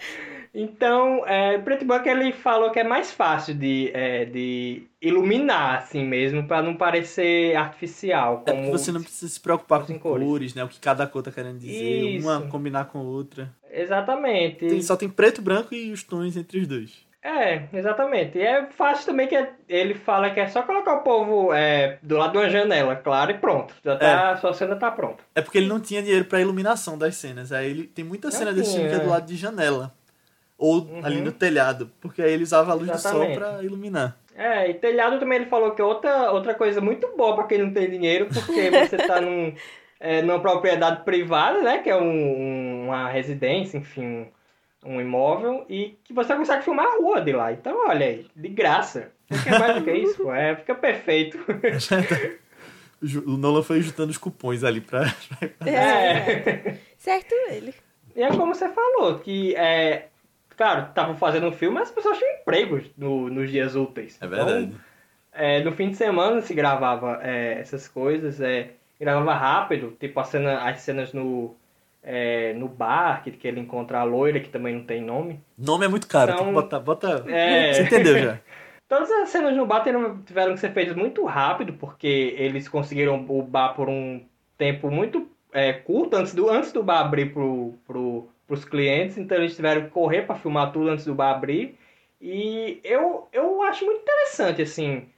Então, 0.57 1.27
é, 1.27 1.59
Preto 1.59 1.85
Branco 1.85 2.09
ele 2.09 2.33
falou 2.33 2.70
que 2.70 2.79
é 2.79 2.85
mais 2.85 3.12
fácil 3.12 3.55
de, 3.55 3.90
é, 3.92 4.24
de 4.24 4.85
iluminar 5.03 5.79
assim 5.79 6.05
mesmo, 6.05 6.46
para 6.46 6.62
não 6.62 6.77
parecer 6.77 7.57
artificial. 7.57 8.44
Como 8.46 8.57
é 8.57 8.62
porque 8.62 8.79
você 8.79 8.92
não 8.92 9.03
precisa 9.03 9.33
se 9.33 9.40
preocupar 9.40 9.85
com 9.85 9.98
cores. 9.98 10.27
cores, 10.27 10.55
né? 10.55 10.62
O 10.62 10.68
que 10.68 10.79
cada 10.79 11.09
cor 11.09 11.24
tá 11.24 11.33
querendo 11.33 11.59
dizer, 11.59 12.16
Isso. 12.16 12.27
uma 12.27 12.42
combinar 12.42 12.85
com 12.85 12.98
a 12.98 13.03
outra. 13.03 13.53
Exatamente. 13.68 14.66
Tem, 14.68 14.81
só 14.81 14.96
tem 14.96 15.09
preto, 15.09 15.42
branco 15.42 15.74
e 15.74 15.90
os 15.90 16.05
tons 16.05 16.37
entre 16.37 16.61
os 16.61 16.68
dois. 16.68 17.03
É, 17.24 17.62
exatamente. 17.72 18.37
E 18.37 18.42
é 18.42 18.66
fácil 18.66 19.06
também 19.06 19.26
que 19.26 19.48
ele 19.66 19.94
fala 19.94 20.28
que 20.28 20.38
é 20.38 20.46
só 20.46 20.62
colocar 20.62 20.96
o 20.96 21.02
povo 21.02 21.54
é, 21.54 21.98
do 22.02 22.18
lado 22.18 22.32
de 22.32 22.38
uma 22.38 22.50
janela, 22.50 22.94
claro, 22.96 23.30
e 23.30 23.38
pronto. 23.38 23.74
Já 23.82 23.96
tá, 23.96 24.06
é. 24.06 24.14
A 24.32 24.37
sua 24.37 24.52
cena 24.52 24.76
tá 24.76 24.90
pronta. 24.90 25.24
É 25.34 25.40
porque 25.40 25.56
ele 25.56 25.66
não 25.66 25.80
tinha 25.80 26.02
dinheiro 26.02 26.26
pra 26.26 26.42
iluminação 26.42 26.98
das 26.98 27.16
cenas. 27.16 27.50
Aí 27.50 27.70
ele 27.70 27.87
tem 27.87 28.04
muita 28.04 28.30
cena 28.30 28.52
desse 28.52 28.74
filme 28.74 28.90
que 28.90 28.96
é 28.96 28.98
do 28.98 29.08
lado 29.08 29.24
de 29.24 29.37
janela. 29.37 29.94
Ou 30.58 30.82
uhum. 30.82 31.00
ali 31.02 31.22
no 31.22 31.32
telhado. 31.32 31.90
Porque 31.98 32.20
aí 32.20 32.30
ele 32.30 32.42
usava 32.42 32.72
a 32.72 32.74
luz 32.74 32.90
exatamente. 32.90 33.38
do 33.38 33.40
sol 33.40 33.52
pra 33.52 33.62
iluminar. 33.62 34.18
É, 34.37 34.68
e 34.68 34.74
telhado 34.74 35.18
também 35.18 35.38
ele 35.38 35.48
falou 35.48 35.70
que 35.70 35.80
é 35.80 35.84
outra, 35.84 36.30
outra 36.30 36.54
coisa 36.54 36.78
muito 36.78 37.16
boa 37.16 37.37
para 37.37 37.46
quem 37.46 37.58
não 37.58 37.72
tem 37.72 37.88
dinheiro, 37.88 38.26
porque 38.26 38.70
você 38.70 38.96
tá 38.98 39.20
num, 39.20 39.54
é, 39.98 40.20
numa 40.20 40.40
propriedade 40.40 41.04
privada, 41.04 41.62
né? 41.62 41.78
Que 41.78 41.88
é 41.88 41.96
um, 41.96 42.87
uma 42.87 43.08
residência, 43.08 43.78
enfim, 43.78 44.28
um 44.84 45.00
imóvel 45.00 45.64
e 45.68 45.98
que 46.04 46.12
você 46.12 46.34
consegue 46.34 46.64
filmar 46.64 46.86
a 46.86 46.96
rua 46.96 47.20
de 47.20 47.32
lá. 47.32 47.52
Então, 47.52 47.88
olha 47.88 48.06
aí, 48.06 48.26
de 48.34 48.48
graça. 48.48 49.10
Você 49.28 49.50
quer 49.50 49.58
mais 49.58 49.76
do 49.76 49.84
que 49.84 49.92
isso? 49.92 50.30
É, 50.30 50.56
fica 50.56 50.74
perfeito. 50.74 51.38
o 53.26 53.36
Nolan 53.36 53.62
foi 53.62 53.80
juntando 53.80 54.10
os 54.10 54.18
cupons 54.18 54.62
ali 54.64 54.80
pra. 54.80 55.04
é. 55.66 56.76
Certo 56.98 57.34
ele. 57.50 57.74
E 58.14 58.22
é 58.22 58.28
como 58.28 58.54
você 58.54 58.68
falou, 58.68 59.18
que 59.18 59.54
é. 59.56 60.08
Claro, 60.56 60.88
estavam 60.88 61.16
fazendo 61.16 61.48
um 61.48 61.52
filme, 61.52 61.74
mas 61.74 61.88
as 61.88 61.94
pessoas 61.94 62.16
tinham 62.16 62.36
empregos 62.36 62.84
no, 62.96 63.28
nos 63.28 63.50
dias 63.50 63.74
úteis. 63.74 64.16
É 64.22 64.26
verdade. 64.26 64.66
Então, 64.66 64.80
é, 65.32 65.64
no 65.64 65.72
fim 65.72 65.90
de 65.90 65.96
semana 65.96 66.40
se 66.40 66.54
gravava 66.54 67.18
é, 67.22 67.58
essas 67.58 67.88
coisas, 67.88 68.40
é, 68.40 68.70
gravava 69.00 69.34
rápido, 69.34 69.96
tipo 69.98 70.20
a 70.20 70.24
cena, 70.24 70.60
as 70.60 70.80
cenas 70.80 71.12
no, 71.12 71.56
é, 72.04 72.52
no 72.52 72.68
bar, 72.68 73.22
que, 73.24 73.30
que 73.30 73.48
ele 73.48 73.60
encontra 73.60 73.98
a 73.98 74.04
loira, 74.04 74.38
que 74.38 74.50
também 74.50 74.74
não 74.74 74.84
tem 74.84 75.00
nome. 75.00 75.40
Nome 75.56 75.86
é 75.86 75.88
muito 75.88 76.06
caro, 76.06 76.32
então, 76.32 76.44
tem 76.44 76.54
que 76.54 76.60
botar. 76.60 76.80
bota... 76.80 77.24
É... 77.26 77.72
Você 77.72 77.82
entendeu 77.82 78.18
já. 78.18 78.40
Todas 78.86 79.10
as 79.10 79.30
cenas 79.30 79.56
no 79.56 79.64
bar 79.64 79.82
tiveram 79.82 80.52
que 80.52 80.60
ser 80.60 80.72
feitas 80.72 80.94
muito 80.94 81.24
rápido, 81.24 81.72
porque 81.72 82.34
eles 82.38 82.68
conseguiram 82.68 83.24
o 83.26 83.42
bar 83.42 83.74
por 83.74 83.88
um 83.88 84.22
tempo 84.58 84.90
muito 84.90 85.26
é, 85.52 85.72
curto, 85.72 86.16
antes 86.16 86.34
do, 86.34 86.50
antes 86.50 86.70
do 86.70 86.82
bar 86.82 87.00
abrir 87.00 87.32
pro, 87.32 87.74
pro, 87.86 88.28
pros 88.46 88.64
clientes, 88.64 89.16
então 89.16 89.38
eles 89.38 89.56
tiveram 89.56 89.82
que 89.82 89.90
correr 89.90 90.22
para 90.22 90.36
filmar 90.36 90.70
tudo 90.70 90.90
antes 90.90 91.06
do 91.06 91.14
bar 91.14 91.34
abrir. 91.34 91.78
E 92.20 92.80
eu, 92.84 93.26
eu 93.32 93.62
acho 93.62 93.86
muito 93.86 94.02
interessante, 94.02 94.60
assim, 94.60 95.08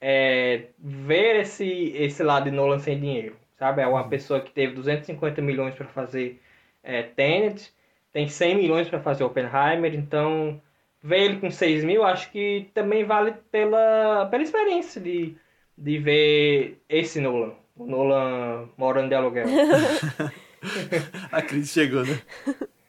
é, 0.00 0.66
ver 0.78 1.40
esse, 1.40 1.92
esse 1.96 2.22
lado 2.22 2.44
de 2.44 2.50
Nolan 2.50 2.78
sem 2.78 3.00
dinheiro 3.00 3.36
sabe? 3.64 3.80
É 3.80 3.86
uma 3.86 4.06
pessoa 4.06 4.40
que 4.40 4.50
teve 4.50 4.74
250 4.74 5.40
milhões 5.40 5.74
para 5.74 5.86
fazer 5.86 6.38
é, 6.82 7.02
Tenet, 7.02 7.72
tem 8.12 8.28
100 8.28 8.56
milhões 8.56 8.88
para 8.88 9.00
fazer 9.00 9.24
Oppenheimer, 9.24 9.94
então 9.94 10.60
ver 11.02 11.20
ele 11.20 11.40
com 11.40 11.50
6 11.50 11.82
mil 11.82 12.04
acho 12.04 12.30
que 12.30 12.68
também 12.74 13.04
vale 13.04 13.32
pela, 13.50 14.26
pela 14.26 14.42
experiência 14.42 15.00
de, 15.00 15.34
de 15.78 15.98
ver 15.98 16.78
esse 16.90 17.20
Nolan, 17.20 17.54
o 17.74 17.86
Nolan 17.86 18.68
morando 18.76 19.08
de 19.08 19.14
aluguel. 19.14 19.46
A 21.32 21.40
crise 21.40 21.72
chegou, 21.72 22.04
né? 22.04 22.20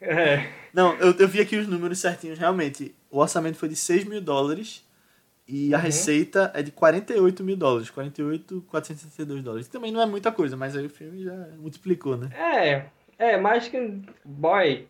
É. 0.01 0.47
Não, 0.73 0.93
eu, 0.97 1.13
eu 1.17 1.27
vi 1.27 1.39
aqui 1.39 1.55
os 1.55 1.67
números 1.67 1.99
certinhos, 1.99 2.37
realmente. 2.37 2.93
O 3.09 3.19
orçamento 3.19 3.57
foi 3.57 3.69
de 3.69 3.75
6 3.75 4.03
mil 4.05 4.21
dólares 4.21 4.84
e 5.47 5.73
a 5.73 5.77
uhum. 5.77 5.83
receita 5.83 6.51
é 6.55 6.63
de 6.63 6.71
48 6.71 7.43
mil 7.43 7.55
dólares, 7.55 7.89
48,462 7.91 9.43
dólares. 9.43 9.67
Também 9.67 9.91
não 9.91 10.01
é 10.01 10.05
muita 10.05 10.31
coisa, 10.31 10.57
mas 10.57 10.75
aí 10.75 10.85
o 10.85 10.89
filme 10.89 11.23
já 11.23 11.35
multiplicou, 11.57 12.17
né? 12.17 12.29
É, 12.35 12.85
é, 13.17 13.37
mais 13.37 13.67
que. 13.67 14.01
Boy, 14.23 14.87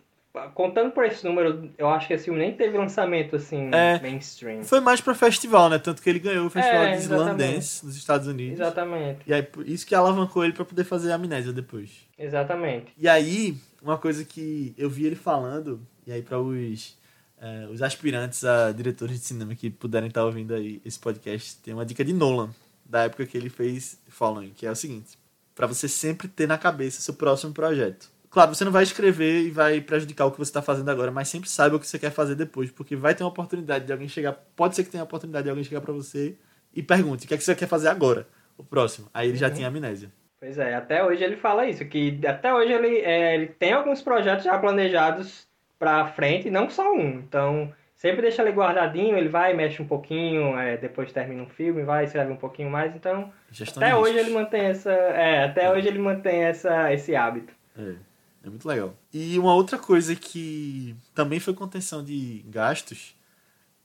contando 0.54 0.92
por 0.92 1.04
esse 1.06 1.26
número, 1.26 1.70
eu 1.78 1.90
acho 1.90 2.08
que 2.08 2.14
esse 2.14 2.26
filme 2.26 2.40
nem 2.40 2.54
teve 2.54 2.78
lançamento 2.78 3.36
assim, 3.36 3.70
é, 3.74 4.00
mainstream. 4.02 4.64
Foi 4.64 4.80
mais 4.80 5.02
pra 5.02 5.14
festival, 5.14 5.70
né? 5.70 5.78
Tanto 5.78 6.02
que 6.02 6.10
ele 6.10 6.20
ganhou 6.20 6.48
o 6.48 6.50
festival 6.50 6.84
é, 6.84 6.92
de 6.92 6.98
Islandês 7.00 7.82
nos 7.84 7.96
Estados 7.96 8.28
Unidos. 8.28 8.60
Exatamente. 8.60 9.20
E 9.28 9.34
aí, 9.34 9.48
isso 9.66 9.86
que 9.86 9.94
alavancou 9.94 10.44
ele 10.44 10.54
para 10.54 10.66
poder 10.66 10.86
fazer 10.86 11.12
a 11.12 11.16
amnésia 11.16 11.52
depois. 11.52 12.08
Exatamente. 12.18 12.94
E 12.98 13.08
aí, 13.08 13.58
uma 13.82 13.98
coisa 13.98 14.24
que 14.24 14.74
eu 14.78 14.90
vi 14.90 15.06
ele 15.06 15.16
falando, 15.16 15.82
e 16.08 16.12
aí 16.12 16.22
para 16.22 16.40
os 16.40 16.98
é, 17.42 17.68
os 17.70 17.82
aspirantes 17.82 18.44
a 18.44 18.72
diretores 18.72 19.20
de 19.20 19.26
cinema 19.26 19.56
que 19.56 19.70
puderem 19.70 20.08
estar 20.08 20.24
ouvindo 20.24 20.54
aí 20.54 20.82
esse 20.86 21.00
podcast, 21.00 21.58
tem 21.58 21.74
uma 21.74 21.86
dica 21.86 22.04
de 22.04 22.14
Nolan, 22.14 22.50
da 22.86 23.04
época 23.04 23.26
que 23.26 23.38
ele 23.38 23.50
fez 23.50 24.00
Following, 24.08 24.52
que 24.52 24.66
é 24.66 24.72
o 24.72 24.76
seguinte: 24.76 25.18
para 25.54 25.68
você 25.68 25.88
sempre 25.88 26.28
ter 26.28 26.48
na 26.48 26.58
cabeça 26.58 27.02
seu 27.02 27.14
próximo 27.14 27.54
projeto. 27.54 28.14
Claro, 28.30 28.54
você 28.54 28.66
não 28.66 28.72
vai 28.72 28.84
escrever 28.84 29.44
e 29.44 29.50
vai 29.50 29.80
prejudicar 29.80 30.26
o 30.26 30.32
que 30.32 30.38
você 30.38 30.50
está 30.50 30.62
fazendo 30.62 30.90
agora, 30.90 31.10
mas 31.10 31.30
sempre 31.30 31.50
saiba 31.50 31.78
o 31.78 31.80
que 31.80 31.88
você 31.88 31.98
quer 31.98 32.12
fazer 32.12 32.36
depois, 32.36 32.70
porque 32.70 32.96
vai 32.96 33.16
ter 33.16 33.24
uma 33.24 33.30
oportunidade 33.30 33.86
de 33.86 33.94
alguém 33.94 34.10
chegar. 34.10 34.34
Pode 34.56 34.76
ser 34.76 34.84
que 34.84 34.90
tenha 34.90 35.04
a 35.04 35.06
oportunidade 35.06 35.46
de 35.46 35.50
alguém 35.50 35.64
chegar 35.64 35.82
para 35.82 35.94
você 35.94 36.36
e 36.74 36.84
pergunte: 36.84 37.26
o 37.26 37.28
que 37.28 37.34
é 37.34 37.38
que 37.38 37.44
você 37.44 37.56
quer 37.56 37.68
fazer 37.68 37.88
agora? 37.88 38.28
O 38.58 38.64
próximo. 38.64 39.10
Aí 39.14 39.30
ele 39.30 39.38
já 39.38 39.48
uhum. 39.48 39.54
tinha 39.54 39.68
amnésia. 39.68 40.12
Pois 40.40 40.58
é, 40.58 40.76
até 40.76 41.04
hoje 41.04 41.24
ele 41.24 41.38
fala 41.38 41.66
isso, 41.66 41.86
que 41.86 42.20
até 42.28 42.54
hoje 42.54 42.72
ele, 42.72 42.98
é, 42.98 43.36
ele 43.36 43.48
tem 43.48 43.74
alguns 43.74 44.02
projetos 44.02 44.44
já 44.44 44.58
planejados 44.60 45.48
para 45.86 46.08
frente, 46.08 46.50
não 46.50 46.68
só 46.68 46.92
um. 46.92 47.20
Então, 47.20 47.72
sempre 47.96 48.24
deixa 48.24 48.42
ele 48.42 48.52
guardadinho, 48.52 49.16
ele 49.16 49.30
vai, 49.30 49.54
mexe 49.54 49.82
um 49.82 49.88
pouquinho, 49.88 50.58
é, 50.58 50.78
depois 50.78 51.12
termina 51.12 51.44
um 51.44 51.50
filme, 51.50 51.84
vai, 51.84 52.06
escreve 52.06 52.32
um 52.32 52.38
pouquinho 52.38 52.72
mais. 52.72 52.96
Então, 52.96 53.32
até 53.76 53.96
hoje 53.96 54.18
ele 54.18 54.32
mantém 54.32 54.62
essa, 54.62 54.92
é, 54.92 55.44
até 55.44 55.66
é. 55.66 55.72
hoje 55.72 55.88
ele 55.88 56.00
mantém 56.00 56.44
essa, 56.44 56.92
esse 56.92 57.16
hábito. 57.16 57.54
É. 57.78 57.94
É 58.44 58.50
muito 58.50 58.68
legal. 58.68 58.96
E 59.12 59.40
uma 59.40 59.56
outra 59.56 59.78
coisa 59.78 60.16
que 60.16 60.96
também 61.16 61.40
foi 61.40 61.54
contenção 61.54 62.04
de 62.04 62.44
gastos, 62.48 63.16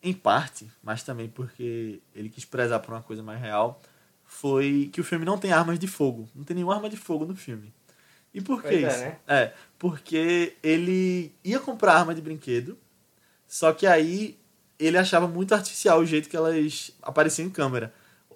em 0.03 0.13
parte, 0.13 0.71
mas 0.83 1.03
também 1.03 1.29
porque 1.29 2.01
ele 2.15 2.29
quis 2.29 2.45
prezar 2.45 2.81
por 2.81 2.93
uma 2.93 3.03
coisa 3.03 3.23
mais 3.23 3.41
real, 3.41 3.81
foi 4.25 4.91
que 4.93 5.01
o 5.01 5.05
filme 5.05 5.25
não 5.25 5.39
tem 5.39 5.53
armas 5.53 5.79
de 5.79 5.87
fogo. 5.87 6.29
Não 6.35 6.45
tem 6.45 6.55
nenhuma 6.55 6.75
arma 6.75 6.91
de 6.91 6.97
fogo 6.97 7.25
no 7.25 7.35
filme. 7.35 7.73
E 8.33 8.41
por 8.41 8.63
que 8.63 8.69
Pois 8.69 8.85
é, 8.85 8.89
isso? 8.89 9.01
né? 9.01 9.17
É, 9.27 9.53
porque 9.81 10.53
ele 10.63 11.33
ia 11.43 11.59
comprar 11.59 11.95
arma 11.95 12.15
de 12.15 12.21
brinquedo, 12.21 12.79
só 13.49 13.73
que 13.73 13.87
aí 13.87 14.39
ele 14.79 14.99
achava 14.99 15.27
muito 15.27 15.55
artificial 15.55 15.99
o 16.01 16.07
jeito 16.07 16.29
que 16.29 16.37
elas 16.37 16.95
apareciam 17.03 17.47
em 17.49 17.51
câmera. 17.51 17.93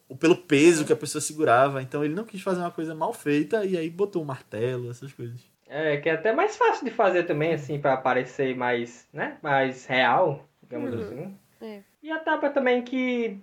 O- 0.09 0.17
Pelo 0.17 0.37
peso 0.37 0.85
que 0.87 0.93
a 0.93 0.97
pessoa 0.97 1.21
segurava. 1.21 1.83
Então 1.83 2.03
ele 2.05 2.15
não 2.15 2.25
quis 2.25 2.41
fazer 2.43 2.61
uma 2.61 2.71
coisa 2.71 2.95
mal 2.95 3.13
feita 3.13 3.65
e 3.65 3.77
aí 3.77 3.91
botou 3.91 4.23
um 4.23 4.25
martelo, 4.25 4.91
essas 4.91 5.13
coisas. 5.13 5.39
É, 5.69 5.99
que 5.99 6.09
é 6.09 6.13
até 6.13 6.33
mais 6.33 6.57
fácil 6.57 6.85
de 6.87 6.91
fazer 6.91 7.25
também, 7.25 7.53
assim, 7.55 7.79
pra 7.79 7.97
parecer 7.97 8.57
mais, 8.57 9.07
né? 9.13 9.37
Mais 9.43 9.85
real, 9.87 10.49
digamos 10.63 10.95
Uhum. 10.95 11.01
assim. 11.03 11.39
É. 11.61 11.83
E 12.03 12.11
a 12.11 12.19
tapa 12.21 12.49
também 12.51 12.83
que, 12.83 13.39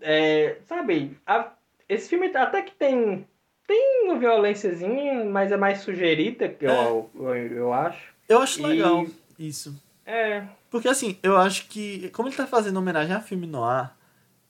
é, 0.00 0.58
sabe, 0.64 1.16
a- 1.26 1.52
esse 1.88 2.08
filme 2.10 2.26
até 2.34 2.60
que 2.62 2.74
tem, 2.74 3.26
tem 3.66 4.04
uma 4.04 4.18
violênciazinha, 4.18 5.24
mas 5.24 5.50
é 5.52 5.56
mais 5.56 5.80
sugerida, 5.80 6.48
que 6.48 6.64
eu, 6.64 7.10
eu, 7.14 7.34
eu 7.34 7.72
acho. 7.72 8.14
Eu 8.28 8.40
acho 8.40 8.60
E- 8.60 8.62
legal 8.62 9.06
isso. 9.38 9.74
É, 10.04 10.44
Porque 10.70 10.88
assim, 10.88 11.18
eu 11.22 11.36
acho 11.36 11.66
que, 11.68 12.08
como 12.10 12.28
ele 12.28 12.36
tá 12.36 12.46
fazendo 12.46 12.78
homenagem 12.78 13.14
a 13.14 13.20
filme 13.20 13.46
noir, 13.46 13.90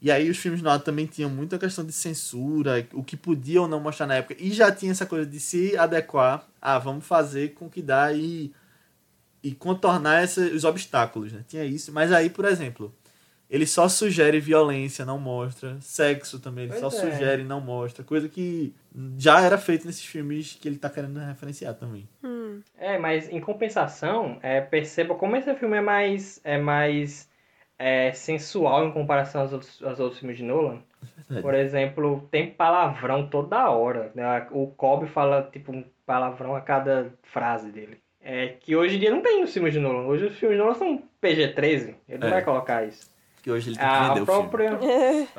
e 0.01 0.11
aí 0.11 0.29
os 0.31 0.37
filmes 0.39 0.61
noir 0.63 0.81
também 0.81 1.07
tinham 1.07 1.31
muita 1.31 1.59
questão 1.59 1.85
de 1.85 1.93
censura, 1.93 2.87
o 2.93 3.03
que 3.03 3.17
podia 3.17 3.63
ou 3.63 3.69
não 3.69 3.81
mostrar 3.81 4.07
na 4.07 4.17
época, 4.17 4.37
e 4.39 4.53
já 4.53 4.71
tinha 4.71 4.93
essa 4.93 5.07
coisa 5.07 5.27
de 5.27 5.41
se 5.41 5.77
adequar 5.77 6.47
a 6.61 6.79
vamos 6.79 7.07
fazer 7.07 7.55
com 7.55 7.69
que 7.71 7.81
dá 7.83 8.13
e, 8.13 8.53
e 9.43 9.55
contornar 9.55 10.23
essa, 10.23 10.41
os 10.43 10.65
obstáculos, 10.65 11.33
né? 11.33 11.45
Tinha 11.49 11.65
isso. 11.65 11.93
Mas 11.93 12.13
aí, 12.13 12.29
por 12.31 12.45
exemplo, 12.45 12.95
ele 13.49 13.67
só 13.67 13.89
sugere 13.89 14.41
violência, 14.41 15.05
não 15.05 15.19
mostra. 15.19 15.77
Sexo 15.81 16.41
também, 16.41 16.65
ele 16.65 16.73
Pois 16.79 16.81
só 16.81 16.89
é. 16.89 17.11
sugere, 17.13 17.45
não 17.45 17.61
mostra. 17.61 18.05
Coisa 18.05 18.29
que 18.29 18.75
já 19.17 19.41
era 19.41 19.57
feito 19.59 19.87
nesses 19.87 20.05
filmes 20.05 20.55
que 20.61 20.67
ele 20.69 20.79
tá 20.79 20.91
querendo 20.91 21.19
referenciar 21.21 21.75
também. 21.75 22.09
Hum. 22.25 22.61
é, 22.79 22.99
mas 22.99 23.29
em 23.29 23.41
compensação, 23.41 24.39
é, 24.43 24.61
perceba 24.61 25.15
como 25.15 25.37
esse 25.37 25.55
filme 25.55 25.77
é 25.77 25.81
mais, 25.81 26.41
é 26.43 26.59
mais 26.59 27.29
é, 27.79 28.13
sensual 28.13 28.87
em 28.87 28.93
comparação 28.93 29.43
aos 29.43 29.53
outros, 29.53 29.83
aos 29.83 30.01
outros 30.01 30.19
filmes 30.19 30.39
de 30.39 30.43
Nolan. 30.45 30.81
Verdade. 31.29 31.43
Por 31.43 31.55
exemplo, 31.55 32.29
tem 32.31 32.51
palavrão 32.51 33.29
toda 33.29 33.71
hora. 33.71 34.11
Né? 34.15 34.47
O 34.51 34.67
Cobb 34.69 35.07
fala 35.07 35.49
tipo 35.53 35.71
um 35.73 35.85
palavrão 36.05 36.57
a 36.57 36.61
cada 36.61 37.13
frase 37.23 37.71
dele. 37.71 37.99
É 38.21 38.49
que 38.59 38.75
hoje 38.75 38.97
em 38.97 38.99
dia 38.99 39.11
não 39.11 39.23
tem 39.23 39.41
nos 39.41 39.53
filmes 39.53 39.73
de 39.73 39.79
Nolan. 39.79 40.07
Hoje 40.07 40.25
os 40.27 40.37
filmes 40.37 40.57
de 40.59 40.63
Nolan 40.65 40.75
são 40.75 41.03
PG-13. 41.23 41.95
Ele 42.09 42.19
não 42.19 42.29
É. 42.29 42.31
vai 42.31 42.45
colocar 42.45 42.85
isso. 42.85 43.09
Porque 43.47 43.51
hoje 43.53 43.69
ele 43.71 43.77
tem 43.79 43.87
que 43.89 43.95
A 43.95 44.09
vender 44.09 44.23
o 44.23 44.27
filme. 44.27 44.41
própria. 44.49 44.79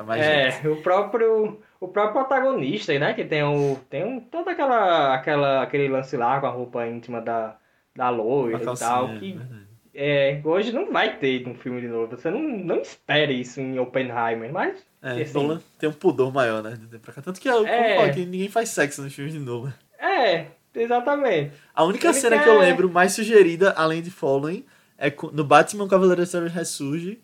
Mais 0.06 0.24
gente. 0.24 0.66
É, 0.66 0.70
o 0.70 0.76
próprio. 0.82 1.60
O 1.78 1.88
próprio 1.88 2.14
protagonista, 2.24 2.98
né? 2.98 3.12
Que 3.12 3.22
tem 3.24 3.42
o. 3.44 3.78
Tem 3.90 4.02
um, 4.02 4.18
toda 4.18 4.50
aquela, 4.52 5.14
aquela. 5.14 5.62
aquele 5.62 5.88
lance 5.88 6.16
lá 6.16 6.40
com 6.40 6.46
a 6.46 6.50
roupa 6.50 6.86
íntima 6.86 7.20
da, 7.20 7.56
da 7.94 8.08
loira 8.08 8.56
e 8.62 8.76
tal. 8.76 9.10
é 9.10 9.18
Que 9.18 9.38
é, 9.94 10.40
hoje 10.42 10.72
não 10.72 10.90
vai 10.90 11.18
ter 11.18 11.46
um 11.46 11.54
filme 11.54 11.82
de 11.82 11.88
novo. 11.88 12.16
Você 12.16 12.30
não, 12.30 12.40
não 12.40 12.76
espere 12.80 13.38
isso 13.38 13.60
em 13.60 13.78
Oppenheimer, 13.78 14.50
mas. 14.52 14.82
É, 15.02 15.22
assim, 15.22 15.34
Nolan 15.34 15.60
tem 15.78 15.88
um 15.88 15.92
pudor 15.92 16.32
maior, 16.32 16.62
né? 16.62 16.78
pra 17.02 17.12
cá. 17.12 17.20
Tanto 17.20 17.38
que, 17.40 17.48
é, 17.48 18.06
É. 18.06 18.10
que 18.10 18.24
ninguém 18.24 18.48
faz 18.48 18.70
sexo 18.70 19.02
nos 19.02 19.12
filmes 19.14 19.34
de 19.34 19.38
Nolan. 19.38 19.74
É, 20.00 20.46
exatamente. 20.74 21.52
A 21.74 21.84
única 21.84 22.08
Ele 22.08 22.14
cena 22.14 22.36
quer- 22.38 22.44
que 22.44 22.50
eu 22.50 22.58
lembro 22.58 22.88
mais 22.90 23.12
sugerida, 23.12 23.72
além 23.76 24.00
de 24.02 24.10
Following, 24.10 24.64
é 24.96 25.12
no 25.32 25.44
Batman 25.44 25.84
o 25.84 25.88
Cavaleiro 25.88 26.20
das 26.22 26.30
Trevas 26.30 26.52
Ressurge, 26.52 27.20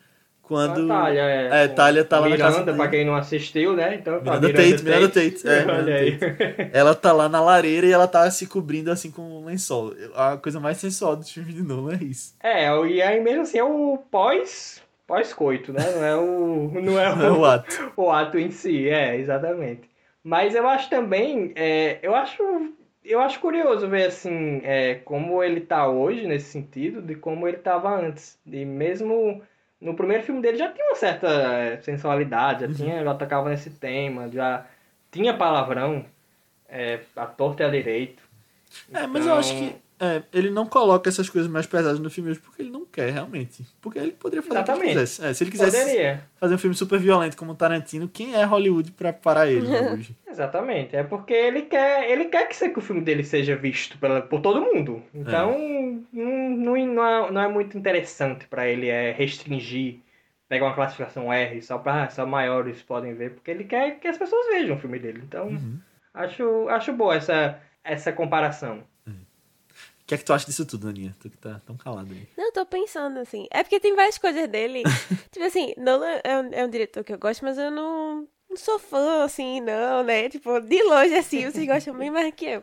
quando... 0.47 0.93
A 0.93 0.97
Talha, 0.97 1.21
é. 1.21 1.65
é, 1.65 1.69
Talha 1.69 2.05
tá 2.05 2.21
lá 2.21 2.29
na 2.29 2.37
Miranda, 2.37 2.53
casa 2.53 2.65
dele. 2.65 2.77
pra 2.77 2.89
quem 2.89 3.05
não 3.05 3.17
assistiu, 3.17 3.75
né? 3.75 3.95
Então, 3.95 4.21
tá, 4.21 4.39
Miranda 4.39 4.53
Tate, 4.53 4.85
Miranda 4.85 5.09
Tate, 5.09 5.49
é, 5.49 5.63
Olha 5.65 5.83
Miranda 5.83 5.95
aí. 5.95 6.71
Ela 6.73 6.95
tá 6.95 7.13
lá 7.13 7.29
na 7.29 7.41
lareira 7.41 7.87
e 7.87 7.93
ela 7.93 8.07
tá 8.07 8.31
se 8.31 8.47
cobrindo 8.47 8.91
assim 8.91 9.11
com 9.11 9.23
um 9.23 9.45
lençol. 9.45 9.95
A 10.15 10.37
coisa 10.37 10.61
mais 10.61 10.77
sensual 10.77 11.17
dos 11.17 11.31
filmes 11.31 11.55
de 11.55 11.63
Nolan 11.63 11.95
é 11.95 12.05
isso. 12.05 12.35
É, 12.43 12.69
e 12.87 13.03
aí 13.03 13.21
mesmo 13.21 13.43
assim 13.43 13.59
é 13.59 13.65
o 13.65 13.99
pós. 14.11 14.83
Pós-coito, 15.07 15.73
né? 15.73 15.81
Não 15.93 16.05
é 16.05 16.17
o. 16.17 16.71
Não 16.81 16.99
é 16.99 17.15
Não 17.15 17.27
é 17.27 17.31
o, 17.31 17.41
o 17.41 17.45
ato. 17.45 17.93
o 17.97 18.11
ato 18.11 18.39
em 18.39 18.51
si, 18.51 18.89
é, 18.89 19.17
exatamente. 19.17 19.91
Mas 20.23 20.55
eu 20.55 20.67
acho 20.67 20.89
também, 20.89 21.53
é, 21.55 21.99
eu 22.03 22.15
acho, 22.15 22.43
eu 23.05 23.21
acho 23.21 23.39
curioso 23.39 23.87
ver 23.89 24.07
assim, 24.07 24.63
é, 24.65 24.95
como 25.05 25.43
ele 25.43 25.61
tá 25.61 25.87
hoje 25.87 26.27
nesse 26.27 26.51
sentido, 26.51 27.03
de 27.03 27.15
como 27.15 27.47
ele 27.47 27.59
tava 27.59 27.95
antes. 27.95 28.39
E 28.47 28.65
mesmo 28.65 29.43
no 29.85 29.95
primeiro 29.95 30.23
filme 30.23 30.41
dele 30.41 30.57
já 30.57 30.73
tinha 30.73 30.87
uma 30.87 30.97
certa 30.97 31.29
é, 31.29 31.77
sensualidade, 31.83 32.67
já 32.67 32.75
tinha, 32.75 33.05
já 33.05 33.15
tocava 33.15 33.51
nesse 33.51 33.69
tema, 33.71 34.31
já 34.31 34.67
tinha 35.13 35.37
palavrão, 35.37 36.07
é, 36.69 37.01
a 37.15 37.27
torta 37.27 37.63
e 37.63 37.67
a 37.67 37.69
direito. 37.69 38.23
É, 38.93 39.07
mas 39.07 39.23
Então, 39.23 39.35
eu 39.35 39.39
acho 39.39 39.55
que 39.55 39.77
é, 40.01 40.23
ele 40.33 40.51
não 40.51 40.67
coloca 40.67 41.09
essas 41.09 41.29
coisas 41.31 41.51
mais 41.51 41.67
pesadas 41.67 41.99
no 42.01 42.11
filme 42.11 42.31
hoje 42.31 42.41
porque 42.41 42.63
ele 42.63 42.71
não 42.71 42.85
quer, 42.85 43.11
realmente. 43.13 43.65
Porque 43.81 43.99
ele 43.99 44.13
poderia 44.13 44.43
fazer 44.43 44.61
o 44.61 44.65
que 44.65 44.71
ele 44.71 44.79
Exatamente. 44.79 44.99
quisesse. 45.01 45.25
É, 45.25 45.35
se 45.35 45.45
ele 45.45 45.51
quisesse 45.51 45.79
Poderia. 45.79 46.25
fazer 46.37 46.55
um 46.55 46.59
filme 46.59 46.75
super 46.77 46.99
violento 46.99 47.37
como 47.37 47.53
o 47.53 47.55
Tarantino, 47.55 48.09
quem 48.09 48.35
é 48.35 48.45
Hollywood 48.45 48.93
pra 48.93 49.13
parar 49.13 49.47
ele 49.49 49.69
né, 49.69 49.81
hoje? 49.93 50.17
Exatamente, 50.29 50.97
é 50.97 51.05
porque 51.05 51.33
ele 51.33 51.63
quer, 51.63 52.11
ele 52.11 52.25
quer 52.27 52.49
que, 52.49 52.79
o 52.79 52.83
filme 52.83 53.03
dele 53.03 53.23
seja 53.23 53.55
visto 53.55 53.97
pela, 53.99 54.21
por 54.21 54.41
todo 54.41 54.61
mundo. 54.61 55.01
Então, 55.15 55.57
não, 56.13 56.49
não, 56.49 56.87
não 56.87 57.07
é, 57.07 57.31
não 57.31 57.41
é 57.41 57.49
muito 57.49 57.79
interessante 57.79 58.47
pra 58.49 58.67
ele 58.67 58.89
é, 58.89 59.13
restringir, 59.13 60.01
pegar 60.49 60.67
uma 60.67 60.75
classificação 60.75 61.33
R 61.33 61.63
só 61.63 61.79
para 61.79 62.11
só 62.11 62.27
maiores 62.27 62.83
podem 62.83 63.15
ver, 63.15 63.31
porque 63.31 63.51
ele 63.51 63.65
quer 63.65 64.01
que 64.01 64.09
as 64.09 64.19
pessoas 64.19 64.47
vejam 64.49 64.77
o 64.77 64.79
filme 64.79 64.99
dele. 64.99 65.23
Então, 65.25 65.47
Uhum. 65.47 65.79
acho, 66.13 66.69
acho 66.69 66.93
boa 66.93 67.15
essa, 67.15 67.61
essa 67.85 68.13
comparação. 68.13 68.83
O 70.05 70.07
que 70.07 70.15
é 70.15 70.19
que 70.19 70.25
tu 70.25 70.35
acha 70.35 70.45
disso 70.45 70.67
tudo, 70.67 70.89
Aninha? 70.89 71.17
Tu 71.19 71.31
que 71.31 71.39
tá 71.39 71.61
tão 71.67 71.77
calado 71.79 72.13
aí. 72.13 72.29
Não, 72.37 72.45
eu 72.47 72.53
tô 72.53 72.67
pensando 72.67 73.19
assim. 73.21 73.47
É 73.51 73.63
porque 73.63 73.81
tem 73.81 73.97
várias 73.97 74.19
coisas 74.19 74.47
dele. 74.49 74.83
tipo 75.33 75.45
assim, 75.47 75.73
Nolan 75.79 76.21
é 76.23 76.39
um, 76.39 76.51
é 76.53 76.65
um 76.65 76.69
diretor 76.69 77.03
que 77.03 77.13
eu 77.15 77.19
gosto, 77.19 77.43
mas 77.43 77.57
eu 77.57 77.71
não, 77.71 78.29
não 78.51 78.57
sou 78.57 78.79
fã, 78.79 79.25
assim, 79.25 79.63
não, 79.63 80.03
né? 80.05 80.29
Tipo, 80.29 80.61
de 80.61 80.83
longe, 80.83 81.15
assim, 81.17 81.51
vocês 81.51 81.67
gostam 81.67 81.97
bem 81.97 82.11
mais 82.11 82.35
que 82.35 82.45
eu. 82.45 82.63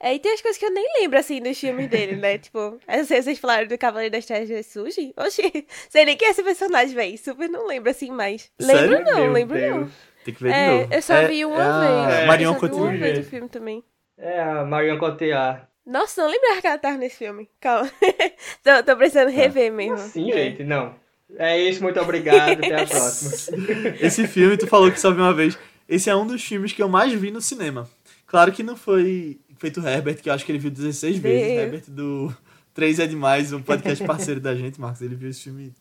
É, 0.00 0.14
e 0.14 0.18
tem 0.18 0.32
as 0.34 0.40
coisas 0.42 0.58
que 0.58 0.64
eu 0.66 0.72
nem 0.72 0.84
lembro, 1.00 1.16
assim, 1.16 1.40
dos 1.40 1.56
filmes 1.60 1.88
dele, 1.88 2.16
né? 2.16 2.38
Tipo, 2.42 2.80
eu 2.88 3.04
sei, 3.04 3.22
vocês 3.22 3.38
falaram 3.38 3.68
do 3.68 3.78
Cavaleiro 3.78 4.10
das 4.12 4.26
Trevas 4.26 4.66
Surge? 4.66 5.14
Oxi, 5.16 5.64
sei 5.88 6.04
nem 6.04 6.16
quem 6.16 6.26
é 6.26 6.30
esse 6.32 6.42
personagem, 6.42 6.92
velho. 6.96 7.16
Super 7.18 7.48
não 7.48 7.68
lembro, 7.68 7.88
assim, 7.88 8.10
mais. 8.10 8.50
Sério? 8.60 8.90
Lembro 8.90 9.04
não, 9.12 9.20
Meu 9.20 9.32
lembro 9.32 9.56
Deus. 9.56 9.76
não. 9.76 9.90
Tem 10.24 10.34
que 10.34 10.42
ver 10.42 10.52
de 10.52 10.58
É, 10.58 10.66
novo. 10.80 10.94
eu 10.94 11.02
só 11.02 11.14
É- 11.14 11.28
vi 11.28 11.44
uma 11.44 11.62
é 11.62 12.06
vez. 12.08 12.18
É, 12.18 12.26
Marion 12.26 12.52
eu 12.54 12.58
só 12.58 12.66
vi 12.66 12.72
uma 12.74 12.78
Cotillard. 12.86 12.98
vez 12.98 13.18
o 13.26 13.30
filme 13.30 13.48
também. 13.48 13.84
É 14.18 14.40
a 14.42 14.64
Marion 14.64 14.98
Cotillard. 14.98 15.69
Nossa, 15.90 16.22
não 16.22 16.30
lembrava 16.30 16.60
que 16.60 16.66
ela 16.66 16.78
tava 16.78 16.96
nesse 16.96 17.16
filme. 17.16 17.48
Calma. 17.60 17.90
tô, 18.62 18.82
tô 18.84 18.96
precisando 18.96 19.28
rever 19.30 19.72
mesmo. 19.72 19.98
Sim, 19.98 20.30
gente, 20.32 20.62
não. 20.62 20.94
É 21.36 21.60
isso, 21.60 21.82
muito 21.82 22.00
obrigado, 22.00 22.58
até 22.64 22.82
a 22.82 22.86
próxima. 22.86 23.56
Esse 24.00 24.26
filme, 24.26 24.56
tu 24.56 24.66
falou 24.66 24.90
que 24.90 25.00
só 25.00 25.10
viu 25.12 25.22
uma 25.22 25.34
vez. 25.34 25.56
Esse 25.88 26.10
é 26.10 26.14
um 26.16 26.26
dos 26.26 26.42
filmes 26.44 26.72
que 26.72 26.82
eu 26.82 26.88
mais 26.88 27.12
vi 27.12 27.30
no 27.30 27.40
cinema. 27.40 27.88
Claro 28.26 28.52
que 28.52 28.62
não 28.62 28.76
foi 28.76 29.40
feito 29.58 29.80
Herbert, 29.84 30.16
que 30.22 30.28
eu 30.28 30.32
acho 30.32 30.44
que 30.44 30.52
ele 30.52 30.58
viu 30.58 30.70
16 30.70 31.18
vezes. 31.18 31.46
Deus. 31.48 31.58
Herbert 31.60 31.84
do 31.88 32.36
3 32.74 32.98
é 33.00 33.06
Demais, 33.06 33.52
um 33.52 33.62
podcast 33.62 34.04
parceiro 34.04 34.40
da 34.40 34.54
gente, 34.54 34.80
Marcos. 34.80 35.02
Ele 35.02 35.14
viu 35.14 35.28
esse 35.30 35.42
filme 35.42 35.72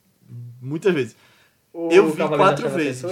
muitas 0.61 0.93
vezes. 0.93 1.15
O 1.73 1.89
Eu 1.91 2.09
vi 2.09 2.17
Cavaleiro 2.17 2.43
quatro 2.43 2.69
vezes. 2.69 3.03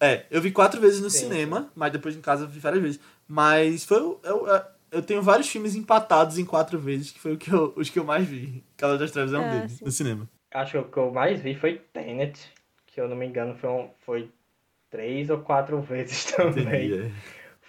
É, 0.00 0.24
eu 0.30 0.40
vi 0.40 0.50
quatro 0.50 0.80
vezes 0.80 1.00
no 1.00 1.10
Sim, 1.10 1.18
cinema, 1.28 1.70
mas 1.74 1.92
depois 1.92 2.16
em 2.16 2.20
casa 2.20 2.44
eu 2.44 2.48
vi 2.48 2.58
várias 2.58 2.82
vezes. 2.82 3.00
Mas 3.28 3.84
foi 3.84 4.00
o- 4.00 4.18
eu, 4.24 4.46
eu, 4.46 4.60
eu 4.92 5.02
tenho 5.02 5.22
vários 5.22 5.48
filmes 5.48 5.74
empatados 5.74 6.38
em 6.38 6.44
quatro 6.44 6.78
vezes, 6.78 7.10
que 7.10 7.18
foi 7.20 7.32
o 7.34 7.36
que 7.38 7.50
eu, 7.52 7.72
os 7.76 7.88
que 7.90 7.98
eu 7.98 8.04
mais 8.04 8.26
vi. 8.26 8.62
Cavaleiro 8.76 9.04
das 9.04 9.12
Trevas 9.12 9.32
é 9.32 9.38
um 9.38 9.44
Ah, 9.44 9.48
deles, 9.54 9.72
sim. 9.72 9.84
no 9.84 9.90
cinema. 9.90 10.28
Acho 10.52 10.72
que 10.72 10.78
o 10.78 10.84
que 10.84 10.96
eu 10.98 11.12
mais 11.12 11.40
vi 11.40 11.54
foi 11.54 11.80
Tenet, 11.92 12.38
que 12.86 13.00
eu 13.00 13.08
não 13.08 13.16
me 13.16 13.26
engano 13.26 13.54
foi, 13.54 13.70
um- 13.70 13.90
foi 14.00 14.28
três 14.90 15.30
ou 15.30 15.38
quatro 15.38 15.80
vezes 15.82 16.24
também. 16.24 16.86
Entendi, 16.88 17.06
é. 17.06 17.10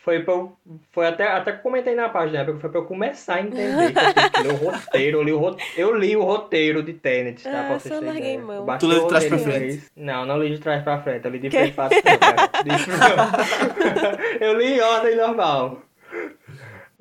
Foi, 0.03 0.23
pra 0.23 0.33
eu, 0.33 0.57
foi 0.91 1.05
até, 1.05 1.27
até 1.27 1.51
que 1.51 1.61
comentei 1.61 1.93
na 1.93 2.09
página, 2.09 2.43
porque 2.43 2.59
foi 2.59 2.71
pra 2.71 2.79
eu 2.79 2.85
começar 2.85 3.35
a 3.35 3.41
entender 3.41 3.93
que 3.93 4.47
eu 4.47 4.53
o 4.55 4.71
roteiro. 4.71 5.19
Eu 5.19 5.23
li 5.23 5.31
o, 5.31 5.37
ro- 5.37 5.57
eu 5.77 5.95
li 5.95 6.17
o 6.17 6.23
roteiro 6.23 6.81
de 6.81 6.93
Tenet, 6.93 7.43
tá? 7.43 7.51
Ah, 7.51 7.63
pra 7.67 7.77
vocês 7.79 7.93
só 7.93 8.01
terem 8.11 8.39
mão. 8.39 8.65
Tu 8.79 8.87
lê 8.87 8.99
de 8.99 9.07
trás 9.07 9.25
pra 9.25 9.37
roteiro 9.37 9.59
frente? 9.59 9.73
inglês. 9.75 9.91
Não, 9.95 10.25
não 10.25 10.39
li 10.41 10.49
de 10.55 10.59
trás 10.59 10.83
pra 10.83 10.99
frente, 11.03 11.23
eu 11.25 11.29
li 11.31 11.37
de 11.37 11.51
frente 11.51 11.73
pra 11.75 11.87
trás. 11.89 12.01
eu 14.39 14.57
li 14.57 14.73
em 14.73 14.81
ordem 14.81 15.15
normal. 15.15 15.83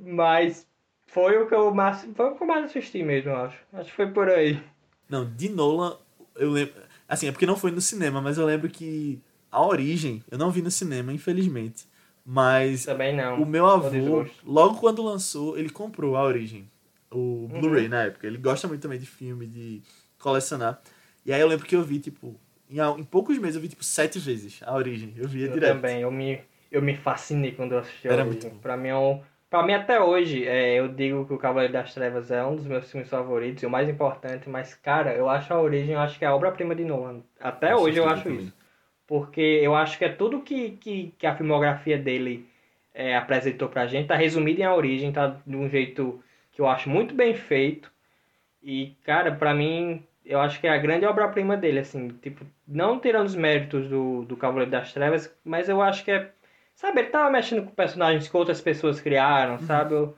Mas 0.01 0.67
foi 1.07 1.37
o 1.39 1.47
que 1.47 1.55
eu 1.55 1.73
mais, 1.75 2.09
foi 2.15 2.27
o 2.31 2.35
que 2.37 2.43
eu 2.43 2.47
mais 2.47 2.65
assisti 2.65 3.03
mesmo, 3.03 3.33
acho. 3.35 3.59
Acho 3.73 3.91
que 3.91 3.97
foi 3.97 4.11
por 4.11 4.29
aí. 4.29 4.61
Não, 5.09 5.25
de 5.31 5.49
Nolan, 5.49 5.97
eu 6.37 6.51
lembro. 6.51 6.75
Assim, 7.09 7.27
é 7.29 7.33
porque 7.33 7.47
não 7.47 7.57
foi 7.57 7.71
no 7.71 7.81
cinema, 7.81 8.21
mas 8.21 8.39
eu 8.39 8.47
lembro 8.47 8.69
que 8.69 9.21
a 9.51 9.65
origem, 9.67 10.23
eu 10.31 10.39
não 10.39 10.51
vi 10.51 10.63
no 10.63 10.71
cinema, 10.71 11.13
infelizmente. 11.13 11.85
Mas 12.25 12.85
Também 12.85 13.15
não. 13.17 13.43
o 13.43 13.47
meu 13.47 13.67
avô, 13.67 14.25
logo 14.45 14.77
quando 14.79 15.03
lançou, 15.03 15.59
ele 15.59 15.71
comprou 15.71 16.17
a 16.17 16.23
origem. 16.23 16.69
O 17.11 17.49
Uhum. 17.51 17.61
Blu-ray 17.61 17.89
na 17.89 18.05
época. 18.05 18.27
Ele 18.27 18.39
gosta 18.39 18.69
muito 18.69 18.81
também 18.83 18.99
de 19.01 19.07
filme, 19.07 19.47
de 19.47 19.83
colecionar. 20.19 20.81
E 21.27 21.33
aí 21.33 21.41
eu 21.41 21.49
lembro 21.49 21.67
que 21.67 21.75
eu 21.75 21.83
vi, 21.83 21.99
tipo, 21.99 22.39
em, 22.71 22.79
em 22.79 23.03
poucos 23.05 23.37
meses 23.39 23.57
eu 23.57 23.63
vi, 23.63 23.67
tipo, 23.69 23.83
sete 23.83 24.21
vezes 24.21 24.61
a 24.63 24.73
origem. 24.77 25.13
Eu 25.17 25.27
via 25.27 25.47
Eu 25.47 25.53
direto. 25.55 25.75
também, 25.75 26.03
eu 26.03 26.13
me, 26.13 26.41
eu 26.71 26.81
me 26.81 26.97
fascinei 26.97 27.51
quando 27.53 27.73
eu 27.73 27.79
assisti 27.81 28.07
a 28.07 28.13
Era 28.13 28.23
Origem. 28.25 28.43
muito 28.43 28.55
bom. 28.55 28.61
Pra 28.63 28.77
mim 28.77 28.89
é 28.89 28.97
um, 28.97 29.21
Pra 29.51 29.65
mim, 29.65 29.75
até 29.75 30.01
hoje, 30.01 30.47
é, 30.47 30.79
eu 30.79 30.87
digo 30.87 31.27
que 31.27 31.35
o 31.35 31.39
Cavaleiro 31.39 31.73
das 31.73 31.93
Trevas 31.93 32.31
é 32.31 32.45
um 32.45 32.55
dos 32.55 32.67
meus 32.67 32.89
filmes 32.89 33.11
favoritos 33.11 33.61
e 33.65 33.67
o 33.67 33.71
mais 33.71 33.89
importante, 33.89 34.49
mas, 34.49 34.75
cara, 34.75 35.13
eu 35.13 35.29
acho 35.29 35.53
a 35.53 35.61
origem, 35.61 35.95
eu 35.95 36.01
acho 36.01 36.17
que 36.17 36.25
é 36.25 36.29
a 36.29 36.35
obra-prima 36.35 36.73
de 36.73 36.85
Nolan. 36.85 37.21
Até 37.41 37.75
hoje 37.75 37.99
eu 37.99 38.09
acho 38.09 38.23
também. 38.23 38.39
isso. 38.39 38.55
Porque 39.09 39.41
eu 39.41 39.75
acho 39.75 39.99
que 39.99 40.05
é 40.05 40.09
tudo 40.09 40.43
que, 40.43 40.71
que, 40.81 41.13
que 41.19 41.27
a 41.27 41.35
filmografia 41.35 41.99
dele 41.99 42.49
é, 42.95 43.17
apresentou 43.17 43.69
pra 43.69 43.89
gente, 43.89 44.07
tá 44.07 44.15
resumido 44.15 44.61
em 44.61 44.65
A 44.65 44.73
Origem, 44.73 45.11
tá 45.11 45.37
de 45.45 45.57
um 45.57 45.69
jeito 45.69 46.23
que 46.53 46.61
eu 46.61 46.69
acho 46.69 46.89
muito 46.89 47.13
bem 47.13 47.35
feito. 47.35 47.91
E, 48.63 48.95
cara, 49.03 49.33
pra 49.33 49.53
mim, 49.53 50.07
eu 50.25 50.41
acho 50.41 50.61
que 50.61 50.69
é 50.69 50.71
a 50.71 50.79
grande 50.79 51.07
obra-prima 51.07 51.57
dele, 51.57 51.81
assim, 51.81 52.09
tipo, 52.23 52.47
não 52.69 53.01
tirando 53.01 53.27
os 53.27 53.35
méritos 53.35 53.89
do, 53.89 54.25
do 54.27 54.37
Cavaleiro 54.37 54.71
das 54.71 54.93
Trevas, 54.93 55.37
mas 55.45 55.69
eu 55.69 55.83
acho 55.83 56.05
que 56.05 56.13
é, 56.13 56.31
sabe, 56.81 57.01
ele 57.01 57.11
tava 57.11 57.31
mexendo 57.31 57.65
com 57.65 57.71
personagens 57.71 58.29
que 58.29 58.37
outras 58.37 58.61
pessoas 58.61 59.01
criaram, 59.01 59.59
sabe? 59.61 59.95
Eu- 59.95 60.17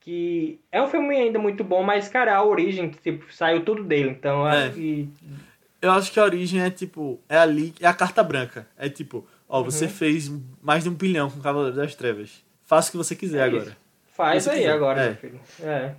que 0.00 0.58
é 0.72 0.80
um 0.80 0.86
filme 0.88 1.14
ainda 1.14 1.38
muito 1.38 1.62
bom, 1.62 1.82
mas, 1.82 2.08
cara, 2.08 2.34
a 2.34 2.42
origem, 2.42 2.88
tipo, 2.90 3.30
saiu 3.32 3.62
tudo 3.64 3.84
dele, 3.84 4.10
então 4.10 4.40
eu 4.40 4.48
É. 4.48 4.64
acho 4.66 4.74
que 4.74 5.08
Eu 5.80 5.92
acho 5.92 6.10
que 6.10 6.18
a 6.18 6.24
origem 6.24 6.60
é 6.60 6.70
tipo, 6.70 7.20
é 7.28 7.36
ali, 7.38 7.72
é 7.80 7.86
a 7.86 7.94
carta 7.94 8.20
branca. 8.20 8.66
É 8.76 8.88
tipo, 8.88 9.24
ó, 9.48 9.62
você 9.62 9.84
Uhum. 9.84 9.90
fez 9.90 10.28
mais 10.60 10.82
de 10.82 10.88
um 10.90 10.94
bilhão 10.94 11.30
com 11.30 11.38
o 11.38 11.42
Cavaleiro 11.42 11.76
das 11.76 11.94
Trevas. 11.94 12.42
Faça 12.64 12.88
o 12.88 12.90
que 12.90 12.96
você 12.96 13.14
quiser 13.14 13.38
É 13.38 13.44
agora. 13.44 13.76
faz 14.08 14.42
Se 14.42 14.50
aí 14.50 14.56
quiser. 14.58 14.72
agora, 14.72 15.00
É. 15.00 15.06
meu 15.10 15.14
filho. 15.16 15.40
É. 15.62 15.94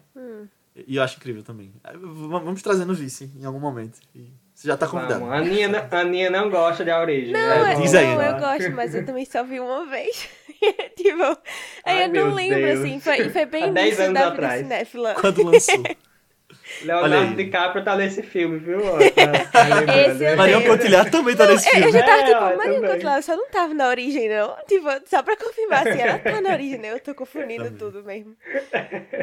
E 0.86 0.96
eu 0.98 1.02
acho 1.04 1.16
incrível 1.18 1.44
também. 1.44 1.72
Vamos 1.96 2.62
trazer 2.62 2.84
no 2.84 2.94
vice 2.94 3.32
em 3.40 3.46
algum 3.46 3.60
momento. 3.60 4.00
E 4.14 4.28
você 4.60 4.68
já 4.68 4.76
tá 4.76 4.88
convidado. 4.88 5.22
Vamos. 5.22 5.34
A 5.34 5.38
Aninha, 5.38 5.68
não- 5.70 5.88
a 5.90 6.00
Aninha 6.02 6.30
não 6.30 6.50
gosta 6.50 6.84
de 6.84 6.92
A 6.92 7.00
Origem. 7.00 7.32
Não, 7.32 7.40
né? 7.64 7.74
eu, 7.76 7.82
Diz 7.82 7.96
aí, 7.96 8.06
não, 8.08 8.18
né? 8.18 8.30
eu 8.32 8.40
gosto, 8.40 8.72
mas 8.72 8.94
eu 8.94 9.06
também 9.06 9.24
só 9.26 9.42
vi 9.44 9.58
uma 9.60 9.86
vez. 9.86 10.28
tipo, 10.98 11.24
aí 11.24 11.38
Ai, 11.86 12.04
eu 12.04 12.10
não 12.10 12.34
lembro, 12.34 12.60
Deus. 12.60 12.80
assim, 12.80 13.00
foi, 13.00 13.30
foi 13.30 13.46
bem 13.46 13.64
Há 13.64 13.68
10 13.72 13.88
início 13.88 14.04
anos 14.04 14.14
da 14.16 14.20
vida 14.30 14.34
atrás. 14.34 14.62
cinéfila. 14.62 15.16
Quando 15.16 15.44
lançou. 15.44 15.84
Leonardo. 16.84 17.36
DiCaprio 17.36 17.84
tá 17.84 17.96
nesse 17.96 18.22
filme, 18.22 18.60
viu? 18.60 18.80
Tá- 19.52 19.64
tá 19.66 20.48
eu 20.50 20.60
lembro. 20.60 20.78
Cotillard 20.78 21.10
também 21.10 21.36
tá 21.36 21.48
nesse 21.48 21.68
Eu, 21.68 21.74
eu 21.74 21.84
filme. 21.84 21.92
já 22.00 22.06
tava 22.06 22.22
É, 22.22 22.26
tipo, 22.26 22.40
Maria 22.58 22.74
também. 22.76 22.92
Cotillard 22.92 23.26
só 23.26 23.36
não 23.36 23.50
tava 23.50 23.74
na 23.74 23.88
origem, 23.88 24.30
não. 24.30 24.56
Tipo, 24.68 24.88
só 25.08 25.24
pra 25.24 25.36
confirmar, 25.36 25.88
assim, 25.88 26.00
ela 26.02 26.20
tá 26.20 26.42
na 26.42 26.52
origem, 26.52 26.78
né? 26.80 26.92
Eu 26.92 27.00
tô 27.00 27.16
confundindo 27.16 27.72
tudo 27.72 28.04
mesmo. 28.04 28.36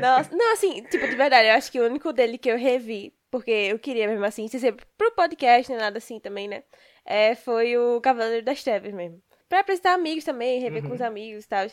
Nossa, 0.01 0.35
não, 0.35 0.53
assim, 0.53 0.83
tipo, 0.91 1.07
de 1.07 1.15
verdade, 1.15 1.49
eu 1.49 1.55
acho 1.55 1.71
que 1.71 1.79
o 1.81 1.85
único 1.85 2.13
dele 2.13 2.37
que 2.37 2.51
eu 2.51 2.59
revi, 2.59 3.13
porque 3.39 3.51
eu 3.51 3.79
queria 3.79 4.09
mesmo 4.09 4.25
assim, 4.25 4.49
sem 4.49 4.59
ser 4.61 4.75
pro 4.97 5.13
podcast, 5.13 5.71
nem 5.71 5.81
nada 5.81 5.99
assim 5.99 6.19
também, 6.21 6.49
né? 6.49 6.63
É, 7.05 7.35
foi 7.35 7.77
o 7.77 8.01
Cavaleiro 8.01 8.45
das 8.45 8.63
Trevas 8.63 8.93
mesmo. 8.93 9.23
Pra 9.49 9.61
apresentar 9.61 9.93
amigos 9.95 10.25
também, 10.25 10.61
rever 10.61 10.83
Uhum. 10.83 10.89
com 10.89 10.95
os 10.95 11.01
amigos 11.01 11.45
e 11.45 11.49
tal. 11.49 11.67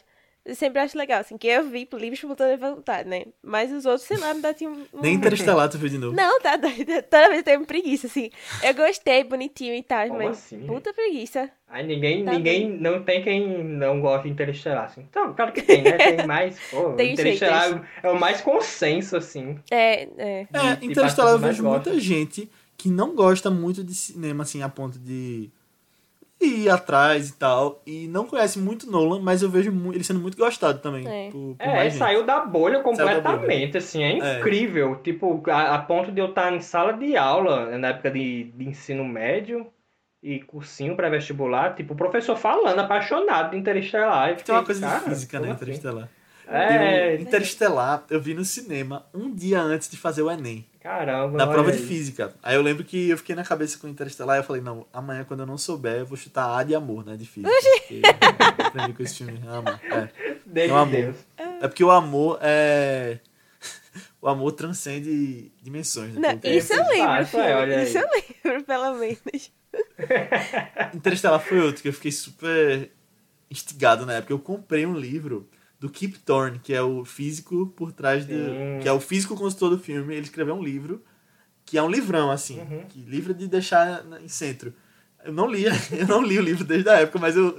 Eu 0.45 0.55
sempre 0.55 0.81
acho 0.81 0.97
legal, 0.97 1.21
assim, 1.21 1.37
que 1.37 1.47
eu 1.47 1.69
vi 1.69 1.85
por 1.85 2.01
livre 2.01 2.15
espontânea 2.15 2.57
vontade, 2.57 3.07
né? 3.07 3.23
Mas 3.41 3.71
os 3.71 3.85
outros, 3.85 4.03
sei 4.03 4.17
lá, 4.17 4.33
me 4.33 4.41
dá 4.41 4.53
tipo, 4.53 4.71
um... 4.93 5.01
Nem 5.01 5.15
Interestelar 5.15 5.69
tu 5.69 5.77
viu 5.77 5.87
de 5.87 5.97
novo. 5.97 6.13
Não, 6.13 6.37
tá 6.41 6.57
doido. 6.57 7.01
Toda 7.09 7.27
vez 7.29 7.37
eu 7.37 7.43
tenho 7.43 7.65
preguiça, 7.65 8.07
assim. 8.07 8.29
Eu 8.61 8.73
gostei, 8.73 9.23
bonitinho 9.23 9.73
e 9.73 9.81
tal, 9.81 10.05
Como 10.07 10.19
mas 10.19 10.31
assim? 10.31 10.65
puta 10.67 10.93
preguiça. 10.93 11.49
Aí 11.69 11.87
ninguém, 11.87 12.25
Tá 12.25 12.33
ninguém 12.33 12.69
não 12.69 13.01
tem 13.03 13.23
quem 13.23 13.63
não 13.63 14.01
gosta 14.01 14.23
de 14.23 14.33
Interestelar, 14.33 14.85
assim. 14.85 15.05
Então, 15.09 15.33
claro 15.33 15.53
que 15.53 15.61
tem, 15.61 15.81
né? 15.81 15.97
Tem 15.97 16.27
mais. 16.27 16.59
Pô, 16.69 16.91
Tem 16.97 17.13
Interestelar 17.13 17.89
é 18.03 18.09
o 18.09 18.19
mais 18.19 18.41
consenso, 18.41 19.15
assim. 19.15 19.57
É, 19.71 20.03
é. 20.17 20.47
É, 20.51 20.75
de 20.75 20.87
Interestelar 20.87 21.31
eu 21.31 21.39
vejo 21.39 21.63
muita 21.63 21.97
gente 21.99 22.49
que 22.77 22.89
não 22.89 23.15
gosta 23.15 23.49
muito 23.49 23.81
de 23.81 23.95
cinema, 23.95 24.43
assim, 24.43 24.61
a 24.61 24.67
ponto 24.67 24.99
de 24.99 25.49
ir 26.45 26.69
atrás 26.69 27.29
e 27.29 27.33
tal. 27.37 27.81
E 27.85 28.07
não 28.07 28.25
conhece 28.25 28.59
muito 28.59 28.89
Nolan, 28.89 29.19
mas 29.21 29.41
eu 29.41 29.49
vejo 29.49 29.71
ele 29.93 30.03
sendo 30.03 30.19
muito 30.19 30.37
gostado 30.37 30.79
também. 30.79 31.07
É. 31.07 31.29
Por, 31.31 31.55
por 31.55 31.63
É, 31.65 31.75
mais 31.75 31.93
gente. 31.93 31.99
saiu 31.99 32.25
da 32.25 32.39
bolha 32.41 32.81
Saiu 32.83 32.83
da 32.83 33.03
completamente, 33.21 33.77
assim, 33.77 34.03
é 34.03 34.17
É. 34.19 34.39
incrível. 34.39 34.95
Tipo, 35.03 35.41
a, 35.49 35.75
a 35.75 35.79
ponto 35.79 36.11
de 36.11 36.19
eu 36.19 36.27
estar 36.29 36.53
em 36.53 36.59
sala 36.61 36.93
de 36.93 37.15
aula, 37.17 37.77
na 37.77 37.89
época 37.89 38.11
de, 38.11 38.45
de 38.45 38.65
ensino 38.67 39.03
médio 39.05 39.67
e 40.21 40.39
cursinho 40.39 40.95
pré-vestibular, 40.95 41.75
tipo, 41.75 41.93
o 41.93 41.97
professor 41.97 42.37
falando, 42.37 42.79
apaixonado 42.79 43.51
de 43.51 43.57
Interestelar. 43.57 44.35
Tem 44.37 44.55
uma 44.55 44.63
coisa 44.63 44.79
de 44.79 44.87
"Cara, 44.87 45.01
física, 45.01 45.39
né, 45.39 45.47
como 45.47 45.71
assim?" 45.71 45.71
Interestelar. 46.45 46.71
É, 46.83 47.15
Eu- 47.15 47.21
Interestelar, 47.21 48.03
eu 48.09 48.21
vi 48.21 48.33
no 48.33 48.43
cinema 48.45 49.05
um 49.13 49.33
dia 49.33 49.61
antes 49.61 49.89
de 49.89 49.97
fazer 49.97 50.21
o 50.21 50.29
Enem, 50.31 50.65
caramba. 50.81 51.37
na 51.37 51.47
prova 51.47 51.71
de 51.71 51.77
aí. 51.79 51.85
física. 51.87 52.33
Aí 52.43 52.55
eu 52.55 52.61
lembro 52.61 52.83
que 52.83 53.09
eu 53.09 53.17
fiquei 53.17 53.35
na 53.35 53.43
cabeça 53.43 53.77
com 53.77 53.87
Interestelar 53.87 54.37
e 54.37 54.39
eu 54.39 54.43
falei, 54.43 54.61
não, 54.61 54.85
amanhã 54.93 55.23
quando 55.23 55.39
eu 55.41 55.45
não 55.45 55.57
souber, 55.57 55.99
eu 55.99 56.05
vou 56.05 56.17
chutar 56.17 56.57
A 56.57 56.63
de 56.63 56.75
amor, 56.75 57.05
né, 57.05 57.15
de 57.15 57.25
física. 57.25 57.49
Porque 57.87 58.01
eu 58.61 58.65
aprendi 58.67 58.93
com 58.93 59.03
esse 59.03 59.15
filme, 59.15 59.39
amor. 59.47 59.79
É. 59.91 60.09
Deus 60.45 60.69
É 60.69 60.73
um 60.73 60.77
amor. 60.77 60.91
Deus. 61.01 61.15
É 61.61 61.67
porque 61.67 61.83
o 61.83 61.91
amor 61.91 62.39
é. 62.41 63.19
O 64.21 64.27
amor 64.27 64.51
transcende 64.53 65.51
dimensões. 65.61 66.13
Né? 66.13 66.39
Não, 66.43 66.51
isso 66.51 66.73
eu 66.73 66.87
lembro, 66.87 67.11
é, 67.13 67.25
filho. 67.25 67.81
Isso 67.83 67.97
aí. 67.97 68.03
eu 68.43 68.51
lembro, 68.51 68.63
pelo 68.65 68.93
menos. 68.95 69.51
Interestelar 70.93 71.39
foi 71.41 71.59
outro 71.61 71.81
que 71.81 71.87
eu 71.89 71.93
fiquei 71.93 72.11
super 72.11 72.91
instigado 73.49 74.05
na 74.05 74.13
época. 74.13 74.33
Eu 74.33 74.39
comprei 74.39 74.85
um 74.85 74.95
livro 74.95 75.49
do 75.84 75.89
Kip 75.89 76.17
Thorne, 76.19 76.59
que 76.59 76.73
é 76.73 76.81
o 76.81 77.03
físico 77.03 77.67
por 77.75 77.91
trás 77.91 78.25
de. 78.25 78.34
Sim. 78.34 78.79
que 78.81 78.88
é 78.88 78.91
o 78.93 79.01
físico 79.01 79.36
consultor 79.36 79.69
do 79.71 79.77
filme. 79.77 80.13
Ele 80.15 80.23
escreveu 80.23 80.55
um 80.55 80.63
livro 80.63 81.03
que 81.65 81.77
é 81.77 81.84
um 81.84 81.89
livrão, 81.89 82.31
assim, 82.31 82.57
Uhum. 82.61 82.84
que 82.88 83.01
livro 83.01 83.34
de 83.34 83.47
deixar 83.49 84.01
em 84.23 84.29
centro. 84.29 84.73
Eu 85.25 85.34
não 85.34 85.45
li, 85.49 85.65
eu 85.91 86.07
não 86.07 86.21
li 86.21 86.39
o 86.39 86.41
livro 86.41 86.63
desde 86.63 86.89
a 86.89 86.99
época, 87.01 87.19
mas 87.19 87.36
eu 87.36 87.53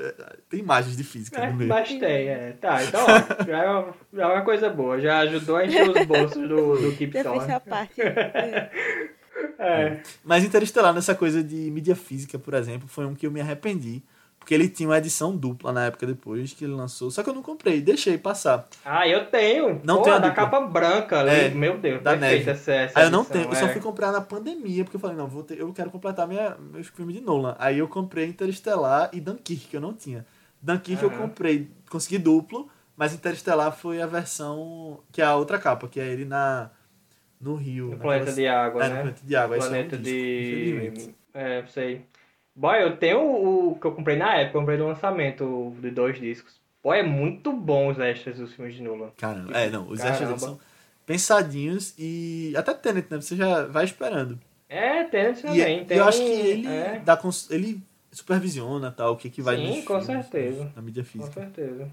tem 0.49 0.61
imagens 0.61 0.97
de 0.97 1.05
física 1.05 1.39
É, 1.39 1.51
no 1.51 1.57
meio. 1.57 1.69
mas 1.69 1.87
tem, 1.89 2.01
é. 2.29 2.53
Tá, 2.59 2.83
então, 2.83 3.01
ó, 3.05 3.45
já 3.45 3.63
é, 3.63 3.69
uma, 3.69 3.95
já 4.13 4.23
é 4.23 4.27
uma 4.27 4.43
coisa 4.43 4.71
boa. 4.71 4.99
Já 4.99 5.19
ajudou 5.19 5.57
a 5.57 5.67
encher 5.67 5.89
os 5.91 6.07
bolsos 6.07 6.49
do, 6.49 6.77
do 6.79 6.97
Keep 6.97 7.13
Já 7.13 7.25
fez 7.31 7.43
essa 7.45 7.61
parte. 7.61 8.01
É. 8.01 8.71
É. 9.59 10.01
Mas 10.25 10.45
Interestelar, 10.45 10.93
nessa 10.95 11.15
coisa 11.15 11.43
de 11.43 11.71
mídia 11.71 11.95
física, 11.97 12.39
por 12.39 12.55
exemplo, 12.55 12.87
foi 12.89 13.05
um 13.05 13.15
que 13.15 13.27
eu 13.27 13.31
me 13.31 13.41
arrependi. 13.41 14.03
Porque 14.45 14.53
ele 14.55 14.69
tinha 14.69 14.87
uma 14.87 14.99
edição 14.99 15.35
dupla 15.35 15.73
na 15.73 15.87
época 15.87 16.07
depois 16.07 16.53
que 16.53 16.67
ele 16.67 16.75
lançou. 16.75 17.11
Só 17.11 17.23
que 17.23 17.31
eu 17.31 17.35
não 17.35 17.41
comprei, 17.41 17.81
deixei 17.81 18.19
passar. 18.19 18.69
Ah, 18.85 19.09
eu 19.09 19.25
tenho. 19.31 19.81
Não 19.83 19.97
Pô, 19.97 20.03
tenho 20.03 20.17
a 20.17 20.19
da 20.19 20.29
dupla. 20.29 20.45
capa 20.45 20.61
branca. 20.61 21.17
É, 21.23 21.47
ali. 21.47 21.55
Meu 21.55 21.79
Deus, 21.79 22.03
da 22.03 22.15
neve. 22.15 22.51
essa, 22.51 22.71
essa 22.71 22.99
Aí 23.01 23.07
eu 23.07 23.11
não 23.11 23.25
tenho, 23.25 23.47
eu 23.49 23.55
só 23.55 23.65
é. 23.65 23.73
fui 23.73 23.81
comprar 23.81 24.13
na 24.13 24.21
pandemia, 24.21 24.85
porque 24.85 24.97
eu 24.99 25.01
falei, 25.01 25.17
não, 25.17 25.27
vou 25.27 25.43
ter, 25.43 25.59
eu 25.59 25.73
quero 25.73 25.91
completar 25.91 26.29
minha, 26.29 26.59
meus 26.61 26.89
filmes 26.89 27.15
de 27.17 27.23
Nolan. 27.23 27.57
Aí 27.59 27.79
eu 27.79 27.89
comprei 27.89 28.27
Interestelar 28.27 29.09
e 29.15 29.19
Dunkirk, 29.21 29.67
que 29.67 29.77
eu 29.79 29.81
não 29.81 29.95
tinha. 29.95 30.27
Dunkirk 30.61 31.03
eu 31.03 31.09
Aham. 31.09 31.19
comprei, 31.23 31.71
consegui 31.89 32.19
duplo, 32.19 32.69
mas 32.95 33.15
Interestelar 33.15 33.73
foi 33.75 34.03
a 34.03 34.07
versão 34.07 35.01
que 35.11 35.23
é 35.23 35.25
a 35.25 35.37
outra 35.37 35.59
capa, 35.59 35.89
que 35.89 35.99
é 35.99 36.07
ele 36.07 36.27
na 36.27 36.69
no 37.41 37.55
rio. 37.55 37.85
No 37.87 37.91
naquela- 37.93 38.13
planeta 38.19 38.33
de 38.35 38.47
água, 38.47 38.85
é, 38.85 38.89
né? 38.91 38.95
no 38.97 39.01
planeta 39.01 39.21
de 39.27 39.37
água. 39.37 39.57
esse 39.57 39.65
é 39.67 39.69
um 39.69 39.73
planeta 39.73 39.97
disco, 39.97 41.09
de. 41.09 41.15
É, 41.33 41.65
sei. 41.67 42.05
Boy, 42.57 42.83
eu 42.83 42.97
tenho 42.97 43.21
o 43.21 43.79
que 43.79 43.87
eu 43.87 43.93
comprei 43.93 44.17
na 44.17 44.35
época, 44.37 44.57
eu 44.57 44.61
comprei 44.61 44.79
no 44.79 44.87
lançamento 44.87 45.75
de 45.81 45.91
dois 45.91 46.19
discos. 46.19 46.61
Boy, 46.83 46.99
é 46.99 47.03
muito 47.03 47.53
bom 47.53 47.89
os 47.89 47.99
extras 47.99 48.39
dos 48.39 48.55
filmes 48.55 48.75
de 48.75 48.83
Nolan. 48.83 49.11
Caramba, 49.17 49.53
é, 49.59 49.71
não, 49.71 49.89
os 49.89 49.99
Caramba. 49.99 50.13
extras 50.13 50.31
eles 50.31 50.41
são 50.43 50.61
pensadinhos 51.07 51.95
e 51.99 52.55
até 52.57 52.73
Tenet, 52.75 53.09
né? 53.11 53.21
Você 53.21 53.37
já 53.37 53.67
vai 53.67 53.85
esperando. 53.85 54.39
É, 54.69 55.05
Tenet 55.05 55.39
E, 55.39 55.43
também. 55.43 55.83
e 55.83 55.85
tem 55.85 55.99
eu 55.99 56.05
acho 56.05 56.19
que 56.19 56.25
ele 56.31 56.69
É, 56.69 56.99
dá 57.01 57.19
ele 57.51 57.83
supervisiona 58.13 58.93
tal, 58.93 59.15
o 59.15 59.17
que, 59.17 59.29
que 59.29 59.43
vai 59.43 59.57
Sim, 59.57 59.83
com 59.83 60.01
filmes, 60.01 60.07
certeza. 60.07 60.73
na 60.77 60.83
mídia 60.83 61.03
com 61.03 61.09
física. 61.11 61.41
certeza. 61.41 61.91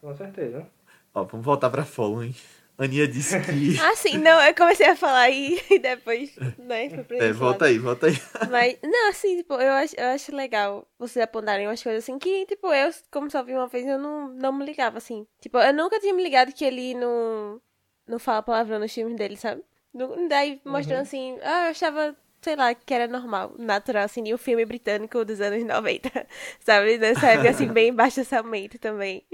Com 0.00 0.14
certeza. 0.14 0.66
Ó, 1.14 1.24
vamos 1.24 1.46
voltar 1.46 1.70
pra 1.70 1.84
Follow, 1.84 2.24
hein? 2.24 2.34
Aninha 2.76 3.06
disse 3.06 3.38
que. 3.40 3.78
Ah, 3.80 3.94
sim, 3.94 4.18
não, 4.18 4.40
eu 4.42 4.54
comecei 4.54 4.86
a 4.86 4.96
falar 4.96 5.30
e, 5.30 5.60
e 5.70 5.78
depois, 5.78 6.34
né, 6.58 6.90
foi 6.90 7.04
pra 7.04 7.16
é, 7.18 7.32
volta 7.32 7.66
aí, 7.66 7.78
volta 7.78 8.06
aí. 8.06 8.14
Mas, 8.50 8.78
não, 8.82 9.08
assim, 9.08 9.36
tipo, 9.36 9.54
eu 9.54 9.72
acho, 9.72 9.94
eu 9.96 10.08
acho 10.08 10.34
legal 10.34 10.86
vocês 10.98 11.22
apontarem 11.22 11.66
umas 11.66 11.82
coisas 11.82 12.02
assim 12.02 12.18
que, 12.18 12.46
tipo, 12.46 12.72
eu, 12.72 12.90
como 13.10 13.30
só 13.30 13.42
vi 13.42 13.52
uma 13.54 13.68
vez, 13.68 13.86
eu 13.86 13.98
não, 13.98 14.28
não 14.28 14.52
me 14.52 14.64
ligava, 14.64 14.98
assim. 14.98 15.26
Tipo, 15.40 15.58
eu 15.58 15.72
nunca 15.72 16.00
tinha 16.00 16.12
me 16.12 16.22
ligado 16.22 16.52
que 16.52 16.64
ele 16.64 16.94
não, 16.94 17.60
não 18.06 18.18
fala 18.18 18.42
palavrão 18.42 18.78
nos 18.78 18.92
filmes 18.92 19.16
dele, 19.16 19.36
sabe? 19.36 19.62
Daí 20.28 20.60
mostrando 20.64 21.02
assim, 21.02 21.38
ah, 21.42 21.66
eu 21.66 21.70
achava, 21.70 22.16
sei 22.42 22.56
lá, 22.56 22.74
que 22.74 22.92
era 22.92 23.06
normal, 23.06 23.54
natural, 23.56 24.04
assim, 24.04 24.24
de 24.24 24.34
um 24.34 24.38
filme 24.38 24.64
britânico 24.64 25.24
dos 25.24 25.40
anos 25.40 25.62
90, 25.64 26.26
sabe? 26.58 26.98
Nessa 26.98 27.28
época, 27.28 27.50
assim, 27.50 27.68
bem 27.68 27.94
baixo 27.94 28.18
orçamento 28.20 28.76
também. 28.80 29.24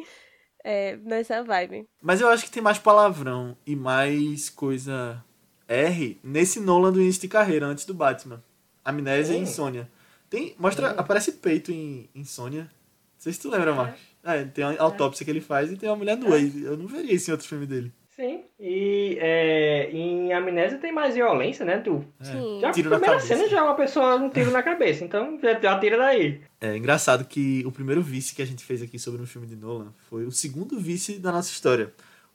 É, 0.65 0.97
nessa 0.97 1.43
vibe. 1.43 1.87
Mas 2.01 2.21
eu 2.21 2.29
acho 2.29 2.45
que 2.45 2.51
tem 2.51 2.63
mais 2.63 2.79
palavrão 2.79 3.57
e 3.67 3.75
mais 3.75 4.51
coisa 4.51 5.25
R 5.67 6.19
nesse 6.23 6.61
Nolan 6.61 6.93
do 6.93 7.01
início 7.01 7.23
de 7.23 7.29
carreira, 7.29 7.67
antes 7.67 7.85
do 7.85 7.95
Batman. 7.95 8.43
Amnésia 8.85 9.35
e 9.35 9.37
Sim. 9.37 9.43
Insônia. 9.43 9.91
Tem, 10.29 10.55
mostra, 10.59 10.91
aparece 10.91 11.33
peito 11.33 11.73
em 11.73 12.09
Insônia. 12.15 12.63
Não 12.63 12.71
sei 13.19 13.33
se 13.33 13.41
tu 13.41 13.51
lembra, 13.51 13.75
Marcos. 13.75 14.01
É, 14.23 14.45
tem 14.45 14.65
uma 14.65 14.79
autópsia 14.79 15.25
que 15.25 15.31
ele 15.31 15.41
faz 15.41 15.73
e 15.73 15.77
tem 15.77 15.89
uma 15.89 15.97
mulher 15.97 16.17
nua. 16.17 16.39
E 16.39 16.63
Eu 16.63 16.77
não 16.77 16.87
veria 16.87 17.15
isso 17.15 17.31
em 17.31 17.33
outro 17.33 17.49
filme 17.49 17.67
dele. 17.67 17.93
Sim. 18.21 18.41
E 18.61 19.17
é, 19.19 19.89
em 19.91 20.31
Amnésia 20.33 20.77
tem 20.77 20.93
mais 20.93 21.15
violência, 21.15 21.65
né? 21.65 21.79
Tu, 21.79 22.05
É. 22.21 22.25
Sim. 22.25 22.59
já 22.61 22.69
a 22.69 22.73
Tiro 22.73 22.91
na 22.91 22.97
primeira 22.99 23.21
cabeça. 23.21 23.35
cena 23.35 23.49
já 23.49 23.59
é 23.59 23.63
uma 23.63 23.75
pessoa 23.75 24.17
um 24.17 24.29
tiro 24.29 24.51
na 24.51 24.63
cabeça, 24.63 25.03
então 25.05 25.39
já, 25.43 25.59
já 25.59 25.79
tira 25.79 25.97
daí. 25.97 26.41
É 26.61 26.77
engraçado 26.77 27.25
que 27.25 27.65
o 27.67 27.73
primeiro 27.73 28.03
vice 28.03 28.35
que 28.35 28.43
a 28.43 28.47
gente 28.47 28.63
fez 28.63 28.83
aqui 28.83 28.99
sobre 28.99 29.23
um 29.23 29.27
filme 29.27 29.47
de 29.47 29.57
Nolan 29.57 29.95
foi 30.11 30.27
o 30.27 30.31
segundo 30.31 30.79
vice 30.79 31.19
da 31.19 31.33
nossa 31.33 31.51
história. 31.51 31.93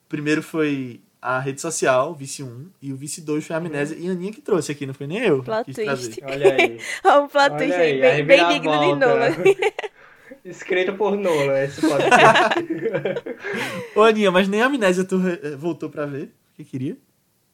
primeiro 0.10 0.42
foi 0.42 1.02
a 1.22 1.40
rede 1.40 1.60
social, 1.60 2.12
o 2.12 2.14
Vice 2.14 2.44
1, 2.44 2.68
e 2.84 2.94
o 2.94 2.96
Vice 2.96 3.20
2 3.22 3.48
foi 3.48 3.56
a 3.56 3.58
amnésia. 3.58 3.98
E 4.00 4.08
a 4.08 4.12
Aninha 4.12 4.32
que 4.32 4.42
trouxe 4.42 4.72
aqui, 4.72 4.86
não 4.86 4.94
foi 4.94 5.08
nem 5.08 5.24
eu. 5.24 5.42
Plot 5.42 5.74
twist. 5.74 6.20
Olha 6.24 6.54
aí. 6.54 6.78
Ó, 7.04 7.22
um 7.26 7.28
plot 7.28 7.50
Olha 7.50 7.58
twist 7.58 7.74
aí, 7.74 8.02
aí, 8.04 8.22
a 8.22 8.24
bem, 8.24 8.26
bem 8.26 8.48
digno 8.50 8.72
de. 8.80 8.96
Nolan. 8.96 9.32
Escrito 10.46 10.94
por 10.96 11.18
Nolan, 11.18 11.64
esse 11.64 11.82
podcast. 11.90 12.60
Ô, 13.96 14.02
Aninha, 14.04 14.32
mas 14.32 14.48
nem 14.48 14.62
a 14.62 14.68
amnésia 14.68 15.04
tu 15.04 15.16
eh, 15.28 15.56
voltou 15.56 15.90
pra 15.90 16.06
ver, 16.06 16.32
que 16.54 16.64
queria. 16.64 16.96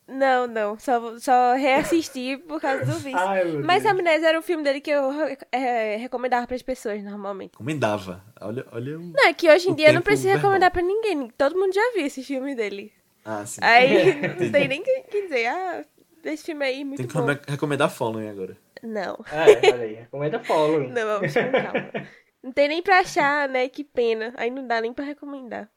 Não, 0.07 0.45
não. 0.45 0.77
Só, 0.77 1.17
só 1.19 1.53
reassisti 1.53 2.35
por 2.35 2.59
causa 2.59 2.83
do 2.85 2.91
vício. 2.99 3.17
Ai, 3.17 3.45
Mas 3.63 3.83
Deus. 3.83 3.95
Amnésia 3.95 4.27
era 4.27 4.37
o 4.39 4.41
filme 4.41 4.61
dele 4.61 4.81
que 4.81 4.91
eu 4.91 5.09
é, 5.53 5.95
recomendava 5.95 6.45
pras 6.45 6.61
pessoas, 6.61 7.01
normalmente. 7.01 7.51
Recomendava. 7.53 8.21
Olha, 8.41 8.65
olha 8.73 8.99
o... 8.99 9.01
Não, 9.01 9.25
é 9.25 9.33
que 9.33 9.49
hoje 9.49 9.69
em 9.69 9.71
O 9.71 9.75
dia 9.75 9.87
eu 9.87 9.93
não 9.93 10.01
preciso 10.01 10.27
verbal. 10.27 10.41
recomendar 10.41 10.71
pra 10.71 10.81
ninguém. 10.81 11.29
Todo 11.37 11.57
mundo 11.57 11.73
já 11.73 11.93
viu 11.95 12.05
esse 12.05 12.21
filme 12.25 12.53
dele. 12.55 12.91
Ah, 13.23 13.45
sim. 13.45 13.61
Aí 13.63 14.15
não 14.37 14.51
tem 14.51 14.67
nem 14.67 14.83
que 14.83 14.99
que 15.09 15.21
dizer, 15.21 15.45
ah, 15.47 15.85
esse 16.25 16.43
filme 16.43 16.65
aí 16.65 16.81
é 16.81 16.83
muito 16.83 16.97
Tem 16.97 17.07
que 17.07 17.13
bom. 17.13 17.25
recome- 17.25 17.45
recomendar 17.47 17.89
Following 17.89 18.27
agora. 18.27 18.57
Não, 18.83 19.23
É, 19.31 19.71
olha 19.73 19.83
aí. 19.83 19.93
Recomenda 19.93 20.39
Following. 20.43 20.87
não, 20.91 21.07
vamos 21.07 21.33
com 21.33 21.51
calma. 21.51 22.07
Não 22.43 22.51
tem 22.51 22.67
nem 22.67 22.81
pra 22.81 22.99
achar, 22.99 23.47
né? 23.47 23.67
Que 23.69 23.83
pena. 23.83 24.33
Aí 24.35 24.49
não 24.49 24.65
dá 24.65 24.81
nem 24.81 24.93
pra 24.93 25.05
recomendar. 25.05 25.69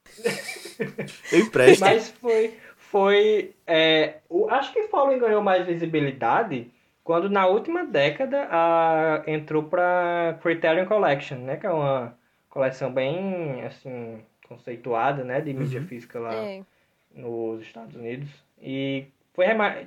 Eu 1.31 1.39
empresto. 1.39 1.81
Mas 1.81 2.09
foi. 2.09 2.57
foi 2.77 3.55
é, 3.67 4.15
o, 4.29 4.49
acho 4.49 4.73
que 4.73 4.87
Following 4.87 5.19
ganhou 5.19 5.43
mais 5.43 5.65
visibilidade 5.65 6.71
quando 7.03 7.29
na 7.29 7.45
última 7.45 7.85
década 7.85 8.47
a, 8.49 9.23
entrou 9.27 9.63
pra 9.63 10.39
Criterion 10.41 10.85
Collection, 10.87 11.37
né? 11.37 11.57
Que 11.57 11.67
é 11.67 11.71
uma 11.71 12.17
coleção 12.49 12.91
bem 12.91 13.63
assim 13.63 14.19
conceituada, 14.47 15.23
né? 15.23 15.41
De 15.41 15.53
mídia 15.53 15.81
física 15.83 16.19
lá 16.19 16.33
É. 16.33 16.63
nos 17.13 17.61
Estados 17.61 17.95
Unidos. 17.95 18.29
E 18.59 19.05
foi 19.35 19.45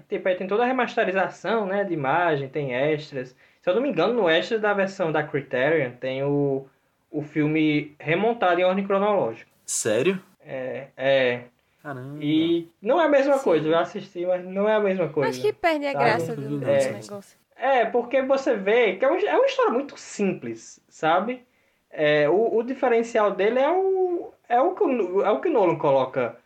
tipo, 0.09 0.37
tem 0.37 0.47
toda 0.47 0.63
a 0.63 0.67
remasterização, 0.67 1.65
né, 1.67 1.83
de 1.83 1.95
imagem, 1.95 2.49
tem 2.51 2.75
extras. 2.75 3.35
Se 3.69 3.73
eu 3.73 3.75
não 3.75 3.83
me 3.83 3.91
engano, 3.91 4.15
no 4.15 4.29
extra 4.31 4.59
da 4.59 4.73
versão 4.73 5.13
da 5.13 5.23
Criterion 5.23 5.91
tem 6.01 6.23
o, 6.25 6.67
o 7.11 7.21
filme 7.23 7.95
remontado 8.01 8.59
em 8.59 8.65
ordem 8.65 8.87
cronológica. 8.87 9.51
Sério? 9.67 10.19
É, 10.41 10.87
é. 10.97 11.43
Caramba. 11.83 12.19
E 12.19 12.67
não 12.81 12.99
é 13.01 13.05
a 13.05 13.09
mesma 13.09 13.35
Sim. 13.37 13.45
coisa, 13.45 13.69
eu 13.69 13.79
assisti, 13.79 14.25
mas 14.25 14.43
não 14.45 14.67
é 14.67 14.75
a 14.75 14.81
mesma 14.81 15.09
coisa. 15.11 15.29
Acho 15.31 15.43
que 15.43 15.53
perde 15.53 15.87
a 15.87 15.93
Sabe? 15.93 16.05
graça 16.05 16.35
do, 16.35 16.59
do 16.61 16.67
É. 16.67 16.93
negócio. 16.93 17.39
É, 17.55 17.85
porque 17.85 18.23
você 18.23 18.57
vê 18.57 18.97
que 18.97 19.05
é, 19.05 19.11
um- 19.11 19.17
é 19.19 19.37
uma 19.37 19.47
história 19.47 19.73
muito 19.73 19.97
simples, 19.99 20.81
sabe? 20.89 21.43
É, 21.91 22.27
o, 22.29 22.57
o 22.57 22.63
diferencial 22.63 23.33
dele 23.33 23.59
é 23.59 23.71
o, 23.71 24.33
é, 24.49 24.59
o 24.61 24.75
que, 24.75 24.83
o- 24.85 25.23
é 25.23 25.31
o 25.31 25.41
que 25.41 25.49
o 25.49 25.53
Nolan 25.53 25.77
coloca 25.77 26.37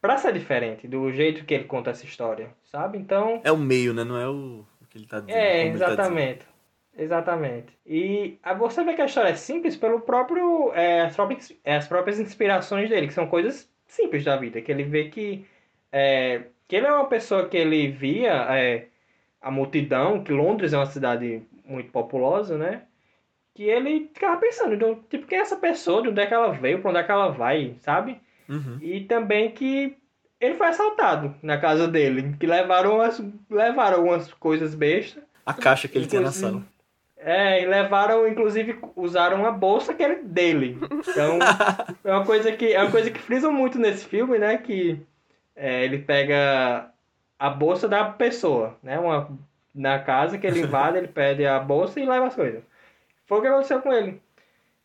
pra 0.00 0.16
ser 0.16 0.32
diferente, 0.32 0.88
do 0.88 1.12
jeito 1.12 1.44
que 1.44 1.52
ele 1.52 1.64
conta 1.64 1.90
essa 1.90 2.06
história, 2.06 2.48
sabe? 2.64 2.96
Então, 2.98 3.40
É 3.44 3.52
o 3.52 3.58
meio, 3.58 3.92
né? 3.92 4.02
Não 4.04 4.16
é 4.18 4.26
o, 4.26 4.64
o 4.80 4.86
que 4.88 4.96
ele 4.96 5.06
tá 5.06 5.20
dizendo. 5.20 5.36
é, 5.36 5.66
ele 5.66 5.78
tá 5.78 5.94
dizendo. 5.94 6.44
Exatamente. 6.96 7.72
E 7.86 8.38
você 8.58 8.84
vê 8.84 8.94
que 8.94 9.02
a 9.02 9.06
história 9.06 9.30
é 9.30 9.34
simples 9.34 9.76
pelo 9.76 10.00
próprio. 10.00 10.72
é, 10.74 11.02
as, 11.02 11.14
próprias, 11.16 11.52
é, 11.64 11.76
as 11.76 11.86
próprias 11.88 12.18
inspirações 12.20 12.88
dele, 12.88 13.06
que 13.06 13.14
são 13.14 13.26
coisas 13.26 13.68
simples 13.86 14.24
da 14.24 14.36
vida. 14.36 14.60
Que 14.60 14.70
ele 14.72 14.84
vê 14.84 15.08
que. 15.08 15.44
é, 15.92 16.42
que 16.68 16.76
ele 16.76 16.86
é 16.86 16.92
uma 16.92 17.06
pessoa 17.06 17.48
que 17.48 17.56
ele 17.56 17.88
via 17.88 18.32
é, 18.54 18.86
a 19.40 19.50
multidão, 19.50 20.22
que 20.22 20.32
Londres 20.32 20.72
é 20.72 20.76
uma 20.76 20.86
cidade 20.86 21.42
muito 21.64 21.90
populosa, 21.90 22.56
né? 22.56 22.82
Que 23.54 23.64
ele 23.64 24.08
ficava 24.14 24.36
pensando, 24.40 24.72
onde- 24.86 25.00
tipo, 25.10 25.26
quem 25.26 25.38
é 25.38 25.40
essa 25.40 25.56
pessoa, 25.56 26.02
de 26.02 26.08
onde 26.08 26.20
é 26.20 26.26
que 26.26 26.34
ela 26.34 26.52
veio, 26.52 26.80
pra 26.80 26.90
onde 26.90 27.00
é 27.00 27.02
que 27.02 27.10
ela 27.10 27.28
vai, 27.30 27.74
sabe? 27.80 28.20
Uhum. 28.48 28.78
E 28.80 29.00
também 29.04 29.50
que 29.50 29.96
ele 30.40 30.54
foi 30.54 30.68
assaltado 30.68 31.34
na 31.42 31.58
casa 31.58 31.86
dele, 31.88 32.36
que 32.38 32.46
levaram 32.46 32.96
umas, 32.96 33.20
levaram 33.50 33.98
algumas 33.98 34.32
coisas 34.34 34.74
bestas. 34.74 35.22
A 35.44 35.52
caixa 35.52 35.88
que 35.88 35.98
ele 35.98 36.06
tinha 36.06 36.22
na 36.22 36.30
sala. 36.30 36.62
É, 37.22 37.62
e 37.62 37.66
levaram, 37.66 38.26
inclusive, 38.26 38.78
usaram 38.96 39.38
uma 39.38 39.52
bolsa 39.52 39.92
que 39.92 40.02
era 40.02 40.22
dele. 40.22 40.78
Então, 40.90 41.38
é 42.02 42.12
uma 42.12 42.24
coisa 42.24 42.50
que 42.52 42.72
é 42.72 42.80
uma 42.80 42.90
coisa 42.90 43.10
que 43.10 43.20
frisa 43.20 43.50
muito 43.50 43.78
nesse 43.78 44.06
filme, 44.06 44.38
né? 44.38 44.56
Que 44.56 45.00
é, 45.54 45.84
ele 45.84 45.98
pega 45.98 46.90
a 47.38 47.50
bolsa 47.50 47.86
da 47.86 48.04
pessoa, 48.04 48.76
né? 48.82 48.98
Uma, 48.98 49.30
na 49.74 49.98
casa 49.98 50.38
que 50.38 50.46
ele 50.46 50.60
invade, 50.64 50.96
ele 50.98 51.08
pede 51.08 51.44
a 51.46 51.58
bolsa 51.58 52.00
e 52.00 52.06
leva 52.06 52.26
as 52.26 52.34
coisas. 52.34 52.62
Foi 53.26 53.38
o 53.38 53.42
que 53.42 53.48
aconteceu 53.48 53.80
com 53.82 53.92
ele. 53.92 54.20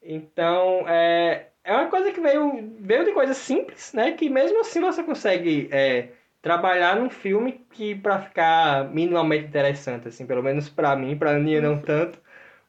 Então, 0.03 0.85
é, 0.87 1.47
é 1.63 1.73
uma 1.73 1.87
coisa 1.87 2.11
que 2.11 2.19
veio, 2.21 2.69
veio 2.79 3.05
de 3.05 3.11
coisas 3.11 3.37
simples, 3.37 3.93
né? 3.93 4.11
Que 4.11 4.29
mesmo 4.29 4.59
assim 4.59 4.81
você 4.81 5.03
consegue 5.03 5.69
é, 5.71 6.09
trabalhar 6.41 6.95
num 6.97 7.09
filme 7.09 7.65
que 7.71 7.95
para 7.95 8.19
ficar 8.19 8.87
minimamente 8.91 9.47
interessante, 9.47 10.09
assim, 10.09 10.27
pelo 10.27 10.43
menos 10.43 10.69
para 10.69 10.95
mim, 10.95 11.17
para 11.17 11.31
Aninha 11.31 11.59
não 11.59 11.79
tanto, 11.79 12.19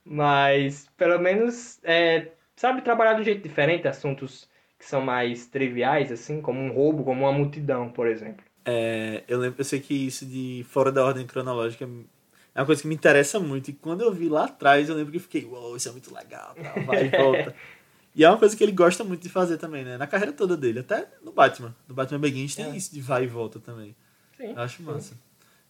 mas 0.06 0.88
pelo 0.96 1.18
menos 1.18 1.78
é, 1.82 2.28
sabe 2.54 2.80
trabalhar 2.82 3.14
de 3.14 3.22
um 3.22 3.24
jeito 3.24 3.42
diferente 3.42 3.88
assuntos 3.88 4.48
que 4.78 4.86
são 4.86 5.00
mais 5.00 5.46
triviais, 5.46 6.12
assim, 6.12 6.40
como 6.40 6.60
um 6.60 6.72
roubo, 6.72 7.02
como 7.02 7.22
uma 7.22 7.32
multidão, 7.32 7.88
por 7.90 8.06
exemplo. 8.06 8.44
É, 8.64 9.24
eu, 9.26 9.38
lembro, 9.38 9.60
eu 9.60 9.64
sei 9.64 9.80
que 9.80 9.94
isso 10.06 10.24
de 10.24 10.64
fora 10.68 10.92
da 10.92 11.04
ordem 11.04 11.26
cronológica 11.26 11.88
é 12.54 12.60
uma 12.60 12.66
coisa 12.66 12.82
que 12.82 12.88
me 12.88 12.94
interessa 12.94 13.40
muito. 13.40 13.68
E 13.68 13.72
quando 13.72 14.02
eu 14.02 14.12
vi 14.12 14.28
lá 14.28 14.44
atrás, 14.44 14.88
eu 14.88 14.94
lembro 14.94 15.10
que 15.10 15.18
eu 15.18 15.22
fiquei, 15.22 15.44
uou, 15.44 15.76
isso 15.76 15.88
é 15.88 15.92
muito 15.92 16.14
legal, 16.14 16.54
tal, 16.54 16.84
vai 16.84 17.06
e 17.06 17.08
volta. 17.08 17.54
E 18.16 18.24
é 18.24 18.30
uma 18.30 18.38
coisa 18.38 18.56
que 18.56 18.64
ele 18.64 18.72
gosta 18.72 19.04
muito 19.04 19.22
de 19.22 19.28
fazer 19.28 19.58
também, 19.58 19.84
né? 19.84 19.98
Na 19.98 20.06
carreira 20.06 20.32
toda 20.32 20.56
dele, 20.56 20.78
até 20.78 21.06
no 21.22 21.32
Batman. 21.32 21.76
No 21.86 21.94
Batman 21.94 22.18
Begins 22.18 22.54
tem 22.54 22.64
É. 22.64 22.74
isso 22.74 22.90
de 22.90 22.98
vai 23.02 23.24
e 23.24 23.26
volta 23.26 23.60
também. 23.60 23.94
Sim. 24.38 24.52
Eu 24.52 24.58
acho 24.62 25.00
sim. 25.00 25.14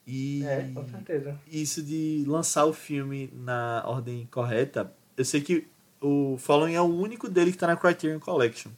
E 0.06 0.46
É, 0.48 0.62
com 0.72 0.86
certeza. 0.86 1.38
isso 1.46 1.82
de 1.82 2.24
lançar 2.26 2.64
o 2.66 2.72
filme 2.72 3.30
na 3.34 3.82
ordem 3.86 4.26
correta, 4.30 4.92
eu 5.16 5.24
sei 5.24 5.40
que 5.40 5.66
o 6.00 6.36
Following 6.38 6.74
é 6.74 6.80
o 6.80 6.84
único 6.84 7.28
dele 7.28 7.52
que 7.52 7.58
tá 7.58 7.66
na 7.66 7.76
Criterion 7.76 8.20
Collection. 8.20 8.70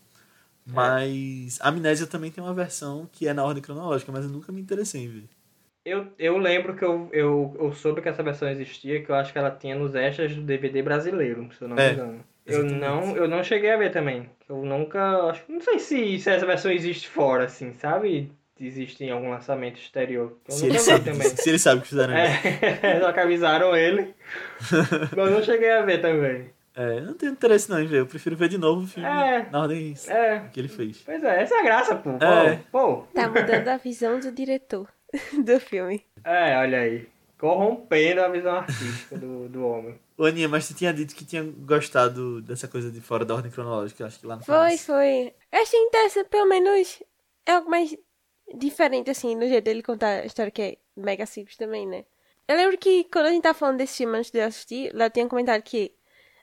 Mas 0.67 1.61
a 1.61 1.69
Amnésia 1.69 2.07
também 2.07 2.31
tem 2.33 2.45
uma 2.45 2.55
versão 2.55 3.09
que 3.13 3.29
é 3.29 3.35
na 3.35 3.45
ordem 3.45 3.63
cronológica, 3.63 4.13
mas 4.13 4.25
eu 4.25 4.31
nunca 4.31 4.53
me 4.53 4.61
interessei 4.63 5.05
em 5.05 5.09
ver. 5.09 5.31
Eu, 5.85 6.13
eu 6.19 6.37
lembro 6.39 6.77
que 6.77 6.85
eu, 6.85 7.09
eu, 7.13 7.55
eu 7.59 7.73
soube 7.73 8.03
que 8.03 8.09
essa 8.09 8.23
versão 8.23 8.49
existia, 8.51 9.03
que 9.03 9.11
eu 9.11 9.15
acho 9.15 9.33
que 9.33 9.39
ela 9.39 9.51
tinha 9.51 9.75
nos 9.75 9.95
extras 9.95 10.35
do 10.35 10.43
DVD 10.43 10.83
brasileiro, 10.83 11.51
se 11.55 11.63
eu 11.63 11.69
não 11.69 11.77
É, 11.77 11.81
me 11.81 11.89
engano. 11.89 12.25
Eu 12.45 12.63
não, 12.65 13.17
eu 13.17 13.27
não 13.29 13.43
cheguei 13.43 13.71
a 13.71 13.77
ver 13.77 13.91
também. 13.93 14.29
Eu 14.49 14.63
nunca. 14.65 15.31
Acho, 15.31 15.51
não 15.51 15.61
sei 15.61 15.79
se, 15.79 16.19
se 16.19 16.31
essa 16.31 16.47
versão 16.47 16.71
existe 16.71 17.09
fora, 17.09 17.45
assim, 17.45 17.73
sabe? 17.75 18.31
Existe 18.61 19.05
em 19.05 19.11
algum 19.11 19.31
lançamento 19.31 19.79
exterior. 19.79 20.37
Eu 20.49 20.53
Se 20.55 20.67
ele, 20.67 20.79
sabe, 20.79 21.05
também. 21.05 21.29
se 21.29 21.49
ele 21.49 21.59
sabe 21.59 21.81
que 21.83 21.89
fizeram 21.89 22.15
isso. 22.15 22.49
É, 22.83 23.01
só 23.01 23.13
que 23.13 23.21
avisaram 23.21 23.77
ele. 23.77 24.15
Mas 25.17 25.27
eu 25.27 25.31
não 25.31 25.43
cheguei 25.43 25.71
a 25.71 25.83
ver 25.83 26.01
também. 26.01 26.51
É, 26.77 26.99
eu 26.99 27.03
não 27.03 27.15
tenho 27.15 27.33
interesse 27.33 27.71
não 27.71 27.81
em 27.81 27.87
ver. 27.87 27.99
Eu 28.01 28.07
prefiro 28.07 28.37
ver 28.37 28.49
de 28.49 28.59
novo 28.59 28.83
o 28.85 28.87
filme 28.87 29.09
É. 29.09 29.49
na 29.51 29.61
ordem 29.63 29.95
É, 30.09 30.41
que 30.53 30.61
ele 30.61 30.69
fez. 30.69 30.99
pois 31.05 31.23
é, 31.25 31.43
essa 31.43 31.55
é 31.57 31.59
a 31.61 31.63
graça, 31.63 31.95
pô. 31.97 32.13
Pô, 32.19 32.25
É. 32.25 32.61
pô. 32.71 32.97
Tá 33.15 33.29
mudando 33.29 33.69
a 33.69 33.77
visão 33.77 34.19
do 34.21 34.31
diretor 34.33 34.89
do 35.45 35.59
filme. 35.61 36.05
É, 36.25 36.57
olha 36.59 36.81
aí. 36.81 37.09
Corrompendo 37.39 38.21
a 38.23 38.29
visão 38.29 38.57
artística 38.57 39.17
do, 39.17 39.49
do 39.49 39.65
homem. 39.65 39.95
Ô, 40.17 40.25
Aninha, 40.25 40.49
mas 40.49 40.67
tu 40.67 40.75
tinha 40.75 40.93
dito 40.93 41.15
que 41.15 41.25
tinha 41.25 41.43
gostado 41.43 42.43
dessa 42.43 42.67
coisa 42.67 42.91
de 42.91 43.01
fora 43.01 43.25
da 43.25 43.35
ordem 43.37 43.51
cronológica, 43.53 44.05
acho 44.07 44.19
que 44.19 44.27
lá 44.27 44.35
no 44.37 44.43
Foi, 44.45 44.57
começo. 44.57 44.87
foi. 44.87 45.33
Eu 45.53 45.63
achei 45.63 45.79
interessante, 45.81 46.29
pelo 46.29 46.49
menos 46.49 47.01
é 47.47 47.53
algo 47.53 47.71
mais 47.71 47.97
diferente, 48.55 49.11
assim, 49.11 49.35
no 49.37 49.47
jeito 49.49 49.65
dele 49.65 49.83
contar 49.83 50.23
a 50.23 50.27
história 50.27 50.51
que 50.53 50.63
é 50.63 50.77
mega 50.97 51.27
simples 51.27 51.57
também, 51.57 51.87
né? 51.87 52.05
Eu 52.47 52.57
lembro 52.57 52.79
que 52.79 53.05
quando 53.05 53.27
a 53.27 53.31
gente 53.31 53.43
tava 53.43 53.59
falando 53.59 53.79
desse 53.79 53.99
filme 53.99 54.19
antes 54.19 54.31
de 54.31 54.39
eu 54.39 54.47
assistir, 54.47 54.91
lá 54.95 55.11
tinha 55.11 55.29
comentado 55.29 55.63
que, 55.63 55.93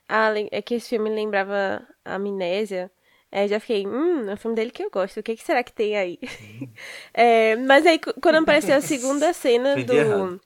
ah, 0.08 0.28
lem- 0.30 0.48
é 0.52 0.62
que 0.62 0.74
esse 0.76 0.88
filme 0.90 1.10
lembrava 1.10 1.86
a 2.04 2.14
Amnésia. 2.16 2.90
Aí 3.32 3.44
eu 3.44 3.48
já 3.48 3.60
fiquei, 3.60 3.86
hum, 3.86 4.28
é 4.30 4.34
um 4.34 4.36
filme 4.36 4.54
dele 4.56 4.70
que 4.70 4.84
eu 4.84 4.90
gosto, 4.90 5.20
o 5.20 5.22
que, 5.22 5.36
que 5.36 5.42
será 5.44 5.62
que 5.64 5.72
tem 5.72 5.96
aí? 5.96 6.18
É, 7.14 7.56
mas 7.56 7.86
aí, 7.86 7.98
quando 8.22 8.36
apareceu 8.36 8.76
a 8.76 8.80
segunda 8.80 9.32
cena 9.34 9.78
do, 9.80 10.40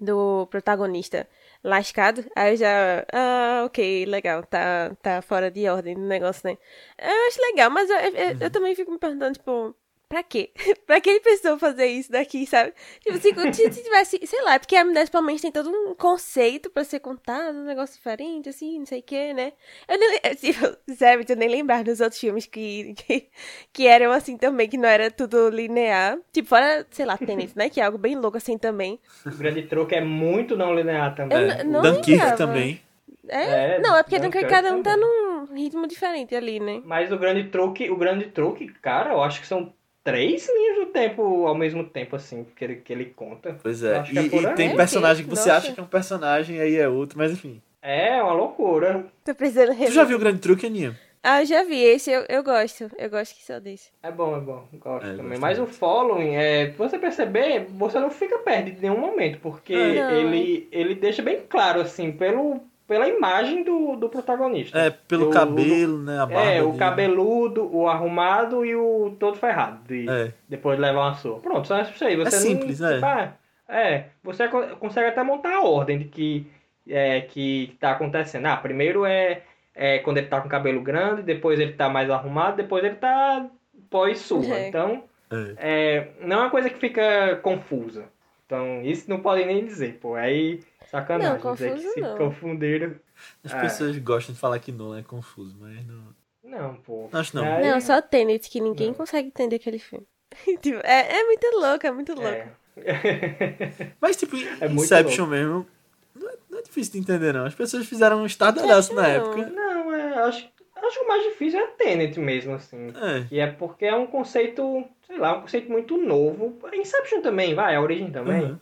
do 0.00 0.46
protagonista 0.48 1.28
lascado, 1.62 2.24
aí 2.36 2.52
eu 2.54 2.56
já, 2.58 3.06
ah, 3.12 3.62
ok, 3.66 4.04
legal, 4.06 4.44
tá, 4.44 4.94
tá 5.02 5.22
fora 5.22 5.50
de 5.50 5.68
ordem 5.68 5.96
o 5.96 6.00
negócio, 6.00 6.42
né? 6.48 6.58
Eu 6.98 7.28
acho 7.28 7.40
legal, 7.42 7.70
mas 7.70 7.88
eu, 7.90 7.96
eu, 7.98 8.36
eu 8.40 8.50
também 8.50 8.74
fico 8.74 8.90
me 8.92 8.98
perguntando, 8.98 9.34
tipo, 9.34 9.74
pra 10.08 10.22
quê? 10.22 10.50
pra 10.86 11.00
que 11.00 11.10
ele 11.10 11.20
precisou 11.20 11.58
fazer 11.58 11.86
isso 11.86 12.10
daqui, 12.12 12.46
sabe? 12.46 12.72
Tipo, 13.00 13.18
se, 13.18 13.72
se 13.72 13.82
tivesse, 13.82 14.20
sei 14.26 14.42
lá, 14.42 14.58
porque 14.58 14.76
a 14.76 14.82
Amnésia 14.82 15.02
principalmente 15.04 15.42
tem 15.42 15.52
todo 15.52 15.70
um 15.70 15.94
conceito 15.94 16.70
pra 16.70 16.84
ser 16.84 17.00
contado, 17.00 17.56
um 17.56 17.64
negócio 17.64 17.96
diferente, 17.96 18.48
assim, 18.48 18.78
não 18.78 18.86
sei 18.86 19.00
o 19.00 19.02
que, 19.02 19.34
né? 19.34 19.52
Eu 19.88 19.98
nem, 19.98 20.18
tipo, 20.36 20.76
sério, 20.96 21.24
eu 21.28 21.36
nem 21.36 21.48
lembrar 21.48 21.84
dos 21.84 22.00
outros 22.00 22.20
filmes 22.20 22.46
que, 22.46 22.94
que, 22.94 23.28
que 23.72 23.86
eram 23.86 24.12
assim 24.12 24.36
também, 24.36 24.68
que 24.68 24.76
não 24.78 24.88
era 24.88 25.10
tudo 25.10 25.48
linear. 25.48 26.18
Tipo, 26.32 26.48
fora, 26.48 26.86
sei 26.90 27.06
lá, 27.06 27.16
Tenet, 27.18 27.56
né? 27.56 27.68
Que 27.68 27.80
é 27.80 27.84
algo 27.84 27.98
bem 27.98 28.16
louco 28.16 28.36
assim 28.36 28.56
também. 28.58 29.00
O 29.26 29.30
grande 29.30 29.62
truque 29.62 29.94
é 29.94 30.00
muito 30.00 30.56
não 30.56 30.74
linear 30.74 31.14
também. 31.14 31.38
Eu 31.38 31.50
É, 31.50 31.64
não 31.64 31.80
Dunkirk 31.82 32.10
lembrava. 32.10 32.36
também. 32.36 32.80
É? 33.28 33.76
É, 33.76 33.78
não, 33.80 33.96
é 33.96 34.02
porque 34.02 34.18
Dunkirk 34.18 34.48
cada 34.48 34.74
um 34.74 34.82
tá 34.82 34.92
também. 34.92 35.06
num 35.06 35.44
ritmo 35.54 35.86
diferente 35.86 36.34
ali, 36.34 36.60
né? 36.60 36.82
Mas 36.84 37.10
o 37.10 37.18
grande 37.18 37.44
truque, 37.50 37.90
o 37.90 37.96
grande 37.96 38.26
truque, 38.30 38.68
cara, 38.82 39.12
eu 39.12 39.22
acho 39.22 39.40
que 39.40 39.46
são 39.46 39.72
três 40.04 40.46
linhas 40.48 40.76
do 40.86 40.92
tempo 40.92 41.46
ao 41.46 41.54
mesmo 41.54 41.82
tempo, 41.82 42.14
assim, 42.14 42.46
que 42.54 42.62
ele, 42.64 42.76
que 42.76 42.92
ele 42.92 43.06
conta. 43.06 43.58
Pois 43.62 43.82
é. 43.82 43.96
é 43.96 44.22
E, 44.22 44.30
por 44.30 44.42
e 44.44 44.54
tem 44.54 44.70
É, 44.70 44.76
personagem 44.76 45.24
que 45.24 45.30
você 45.30 45.48
nossa. 45.48 45.56
acha 45.66 45.72
que 45.72 45.80
é 45.80 45.82
um 45.82 45.86
personagem, 45.86 46.60
aí 46.60 46.76
é 46.76 46.88
outro, 46.88 47.18
mas 47.18 47.32
enfim. 47.32 47.60
É 47.82 48.22
uma 48.22 48.32
loucura. 48.34 49.04
Tô 49.24 49.34
precisando 49.34 49.68
Tu 49.72 49.78
rever. 49.78 49.92
já 49.92 50.04
viu 50.04 50.16
o 50.16 50.20
Grande 50.20 50.38
Truque, 50.38 50.66
Aninha? 50.66 50.98
Ah, 51.22 51.40
eu 51.42 51.46
já 51.46 51.62
vi. 51.64 51.82
Esse 51.82 52.10
eu, 52.10 52.24
eu 52.28 52.42
gosto. 52.44 52.90
Eu 52.98 53.08
gosto 53.08 53.34
que 53.34 53.42
só 53.44 53.58
desse. 53.58 53.90
É 54.02 54.10
bom, 54.10 54.36
é 54.36 54.40
bom. 54.40 54.66
Gosto 54.74 55.06
É, 55.06 55.16
também. 55.16 55.38
Mas 55.38 55.58
o 55.58 55.66
following, 55.66 56.34
é, 56.34 56.70
você 56.72 56.98
perceber, 56.98 57.66
você 57.70 57.98
não 57.98 58.10
fica 58.10 58.38
perdido 58.40 58.76
em 58.78 58.80
nenhum 58.90 58.98
momento, 58.98 59.38
porque 59.40 59.72
É. 59.72 59.94
Não. 60.02 60.10
ele, 60.12 60.68
ele 60.70 60.94
deixa 60.94 61.22
bem 61.22 61.40
claro, 61.48 61.80
assim, 61.80 62.12
pelo, 62.12 62.60
pela 62.86 63.08
imagem 63.08 63.62
do, 63.64 63.96
do 63.96 64.08
protagonista. 64.08 64.78
É, 64.78 64.90
pelo 64.90 65.28
O- 65.28 65.32
cabelo, 65.32 65.98
né? 66.02 66.18
A 66.18 66.26
barba. 66.26 66.44
É, 66.50 66.62
o 66.62 66.66
dele. 66.66 66.78
cabeludo, 66.78 67.74
o 67.74 67.88
arrumado 67.88 68.64
e 68.64 68.74
o 68.76 69.16
todo 69.18 69.36
ferrado. 69.38 69.78
De, 69.88 70.08
É. 70.08 70.32
Depois 70.48 70.76
de 70.76 70.82
levar 70.82 71.00
uma 71.08 71.14
surra. 71.14 71.40
Pronto, 71.40 71.66
só 71.66 71.80
isso 71.80 72.04
aí. 72.04 72.16
Você 72.16 72.36
É 72.36 72.38
não- 72.40 72.46
simples, 72.46 72.80
é. 72.82 72.94
tipo, 72.94 73.06
ah, 73.06 73.32
é, 73.68 74.04
você 74.22 74.48
co- 74.48 74.76
consegue 74.78 75.08
até 75.08 75.22
montar 75.22 75.54
a 75.56 75.62
ordem 75.62 75.98
de 75.98 76.04
que 76.06 76.46
é, 76.86 77.22
que 77.22 77.74
tá 77.80 77.92
acontecendo. 77.92 78.44
Ah, 78.46 78.56
primeiro 78.58 79.06
é, 79.06 79.40
é 79.74 79.98
quando 80.00 80.18
ele 80.18 80.26
tá 80.26 80.38
com 80.40 80.46
o 80.48 80.50
cabelo 80.50 80.82
grande, 80.82 81.22
depois 81.22 81.58
ele 81.58 81.72
tá 81.72 81.88
mais 81.88 82.10
arrumado, 82.10 82.58
depois 82.58 82.84
ele 82.84 82.96
tá 82.96 83.46
pós-surra. 83.88 84.56
É. 84.56 84.68
Então, 84.68 85.04
É. 85.32 85.54
é, 85.56 86.08
não 86.20 86.36
é 86.36 86.40
uma 86.42 86.50
coisa 86.50 86.68
que 86.68 86.78
fica 86.78 87.36
confusa. 87.42 88.04
Então, 88.46 88.82
isso 88.82 89.08
não 89.08 89.20
podem 89.20 89.46
nem 89.46 89.64
dizer, 89.64 89.98
pô. 89.98 90.14
Aí, 90.14 90.60
sacanagem. 90.90 91.42
Não, 91.42 91.52
dizer 91.54 91.68
que 91.70 91.76
confuso 91.76 91.92
se 91.94 92.00
não. 92.00 92.16
confundiram. 92.18 92.94
As 93.42 93.52
É. 93.54 93.60
pessoas 93.60 93.98
gostam 93.98 94.34
de 94.34 94.40
falar 94.40 94.58
que 94.58 94.70
Nolan 94.72 95.00
é 95.00 95.02
confuso, 95.02 95.56
mas 95.58 95.86
não. 95.86 96.14
Não, 96.42 96.74
pô. 96.76 97.08
Acho 97.12 97.34
não. 97.36 97.44
Aí- 97.44 97.70
Não, 97.70 97.80
só 97.80 98.00
Tenet, 98.02 98.48
que 98.50 98.60
ninguém 98.60 98.88
Não. 98.88 98.94
consegue 98.94 99.28
entender 99.28 99.56
aquele 99.56 99.78
filme. 99.78 100.06
Tipo, 100.60 100.80
é, 100.84 101.20
é 101.20 101.24
muito 101.24 101.46
louco, 101.58 101.86
é 101.86 101.90
muito 101.90 102.12
louco. 102.14 102.28
É. 102.28 102.48
Mas, 104.00 104.16
tipo, 104.16 104.36
É 104.60 104.68
muito 104.68 104.84
Inception 104.84 105.26
mesmo, 105.26 105.66
não 106.14 106.28
é, 106.28 106.34
não 106.50 106.58
é 106.58 106.62
difícil 106.62 106.92
de 106.94 106.98
entender, 106.98 107.32
não. 107.32 107.46
As 107.46 107.54
pessoas 107.54 107.86
fizeram 107.86 108.20
um 108.22 108.26
estardalhaço 108.26 108.94
na 108.94 109.02
Não. 109.02 109.08
época. 109.08 109.46
Não, 109.50 109.92
é, 109.94 110.18
acho, 110.24 110.48
acho 110.86 110.98
que 110.98 111.04
o 111.04 111.08
mais 111.08 111.22
difícil 111.24 111.60
é 111.60 111.66
Tenet 111.68 112.18
mesmo, 112.20 112.54
assim. 112.54 112.88
É. 112.88 113.24
Que 113.28 113.40
é 113.40 113.46
porque 113.46 113.84
é 113.84 113.94
um 113.94 114.06
conceito, 114.06 114.84
sei 115.06 115.18
lá, 115.18 115.36
um 115.38 115.40
conceito 115.42 115.70
muito 115.70 115.96
novo. 115.96 116.58
Inception 116.72 117.20
também, 117.20 117.54
vai, 117.54 117.74
a 117.74 117.80
origem 117.80 118.10
também. 118.10 118.42
Uhum. 118.44 118.58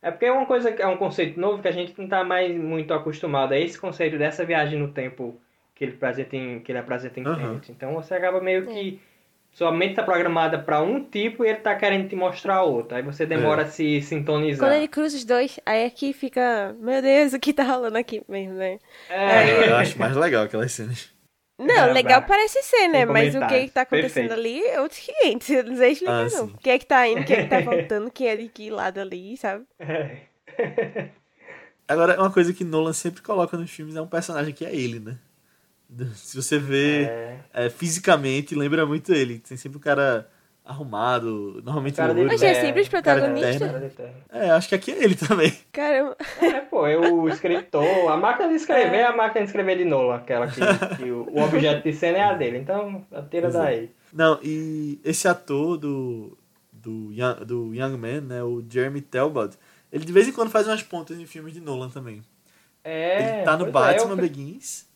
É 0.00 0.10
porque 0.10 0.26
é 0.26 0.32
uma 0.32 0.46
coisa, 0.46 0.70
é 0.70 0.86
um 0.86 0.96
conceito 0.96 1.40
novo 1.40 1.60
que 1.60 1.68
a 1.68 1.72
gente 1.72 1.92
não 1.98 2.06
tá 2.08 2.22
mais 2.22 2.54
muito 2.56 2.94
acostumado. 2.94 3.52
É 3.54 3.60
esse 3.60 3.78
conceito 3.78 4.16
dessa 4.16 4.44
viagem 4.44 4.78
no 4.78 4.88
tempo 4.88 5.40
que 5.74 5.84
ele 5.84 5.92
apresenta 5.94 6.36
em, 6.36 6.60
que 6.60 6.70
ele 6.72 6.78
apresenta 6.78 7.18
em 7.20 7.26
Uhum. 7.26 7.34
Tenet. 7.36 7.72
Então 7.72 7.94
você 7.94 8.14
acaba 8.14 8.40
meio 8.40 8.64
que 8.66 9.00
sua 9.50 9.72
mente 9.72 9.94
tá 9.94 10.04
programada 10.04 10.56
pra 10.58 10.80
um 10.82 11.02
tipo 11.02 11.44
e 11.44 11.48
ele 11.48 11.58
tá 11.58 11.74
querendo 11.74 12.08
te 12.08 12.14
mostrar 12.14 12.62
outro. 12.62 12.96
Aí 12.96 13.02
você 13.02 13.26
demora 13.26 13.62
É. 13.62 13.64
a 13.64 13.68
se 13.68 14.00
sintonizar. 14.02 14.68
Quando 14.68 14.76
ele 14.76 14.86
cruza 14.88 15.16
os 15.16 15.24
dois, 15.24 15.58
aí 15.66 15.84
aqui 15.84 16.12
fica, 16.12 16.76
meu 16.78 17.02
Deus, 17.02 17.32
o 17.32 17.40
que 17.40 17.52
tá 17.52 17.64
rolando 17.64 17.98
aqui 17.98 18.22
mesmo, 18.28 18.54
né? 18.54 18.78
É, 19.10 19.68
Eu 19.70 19.76
acho 19.76 19.98
mais 19.98 20.14
legal 20.16 20.44
aquelas 20.44 20.70
cenas. 20.70 21.12
Não, 21.58 21.74
É, 21.88 21.92
legal 21.92 22.22
parece 22.22 22.62
ser, 22.62 22.86
né? 22.88 23.04
Mas 23.04 23.30
o 23.30 23.32
que 23.32 23.34
comentários. 23.38 23.64
que 23.66 23.70
tá 23.74 23.80
acontecendo 23.82 24.28
Perfeito. 24.28 24.32
ali 24.32 24.64
é 24.64 24.80
outros 24.80 25.00
500. 25.00 25.50
Eu 25.50 25.64
não 25.64 25.76
sei 25.76 25.90
explicar, 25.92 26.12
Ah, 26.14 26.22
não. 26.22 26.30
sim. 26.30 26.54
O 26.54 26.58
que 26.58 26.70
é 26.70 26.78
que 26.78 26.86
tá 26.86 27.08
indo, 27.08 27.20
o 27.20 27.24
que 27.24 27.32
é 27.34 27.42
que 27.42 27.48
tá 27.48 27.60
voltando, 27.62 28.10
quem 28.12 28.28
é 28.28 28.36
de 28.36 28.48
que 28.48 28.70
lado 28.70 29.00
ali, 29.00 29.36
sabe? 29.36 29.64
é. 29.80 30.18
Agora, 31.86 32.20
uma 32.20 32.30
coisa 32.30 32.52
que 32.52 32.64
Nolan 32.64 32.92
sempre 32.92 33.22
coloca 33.22 33.56
nos 33.56 33.70
filmes 33.70 33.96
é 33.96 34.00
um 34.02 34.06
personagem 34.06 34.52
que 34.52 34.64
é 34.64 34.74
ele, 34.74 35.00
né? 35.00 35.16
Se 36.14 36.36
você 36.36 36.58
vê 36.58 37.04
É. 37.04 37.38
é, 37.54 37.70
fisicamente, 37.70 38.54
lembra 38.54 38.84
muito 38.86 39.12
ele. 39.12 39.38
Tem 39.38 39.56
sempre 39.56 39.78
um 39.78 39.80
cara 39.80 40.28
arrumado, 40.68 41.62
normalmente 41.64 41.96
Cara 41.96 42.12
loiro. 42.12 42.28
Mas 42.28 42.42
é 42.42 42.54
sempre 42.60 42.82
os 42.82 42.88
protagonistas. 42.88 43.56
terno. 43.58 44.14
É, 44.30 44.50
acho 44.50 44.68
que 44.68 44.74
aqui 44.74 44.92
é 44.92 45.02
ele 45.02 45.16
também. 45.16 45.50
Caramba. 45.72 46.14
É, 46.42 46.60
pô, 46.60 46.86
é 46.86 46.96
o 46.98 47.26
escritor. 47.28 48.12
A 48.12 48.16
máquina 48.16 48.48
de 48.50 48.56
escrever 48.56 48.98
é 48.98 49.06
a 49.06 49.16
máquina 49.16 49.40
de 49.44 49.46
escrever 49.50 49.78
de 49.78 49.84
Nolan, 49.86 50.16
aquela 50.16 50.46
que, 50.46 50.60
que 50.96 51.10
o, 51.10 51.26
o 51.30 51.42
objeto 51.42 51.82
de 51.82 51.92
cena 51.94 52.18
é 52.18 52.22
a 52.22 52.34
dele. 52.34 52.58
Então, 52.58 53.04
tira 53.30 53.48
é. 53.48 53.50
daí. 53.50 53.90
Não, 54.12 54.38
e 54.42 55.00
esse 55.02 55.26
ator 55.26 55.78
do, 55.78 56.36
do, 56.70 57.12
Young, 57.12 57.44
do 57.46 57.74
Young 57.74 57.96
Man, 57.96 58.20
né, 58.20 58.42
o 58.42 58.62
Jeremy 58.68 59.00
Talbot, 59.00 59.56
ele 59.90 60.04
de 60.04 60.12
vez 60.12 60.28
em 60.28 60.32
quando 60.32 60.50
faz 60.50 60.66
umas 60.68 60.82
pontas 60.82 61.18
em 61.18 61.24
filmes 61.26 61.54
de 61.54 61.60
Nolan 61.60 61.88
também. 61.88 62.22
É, 62.84 63.36
ele 63.36 63.42
tá 63.44 63.56
no 63.56 63.70
pois 63.70 63.86
é, 63.86 63.94
Batman 63.96 64.14
o- 64.14 64.16
Begins 64.16 64.87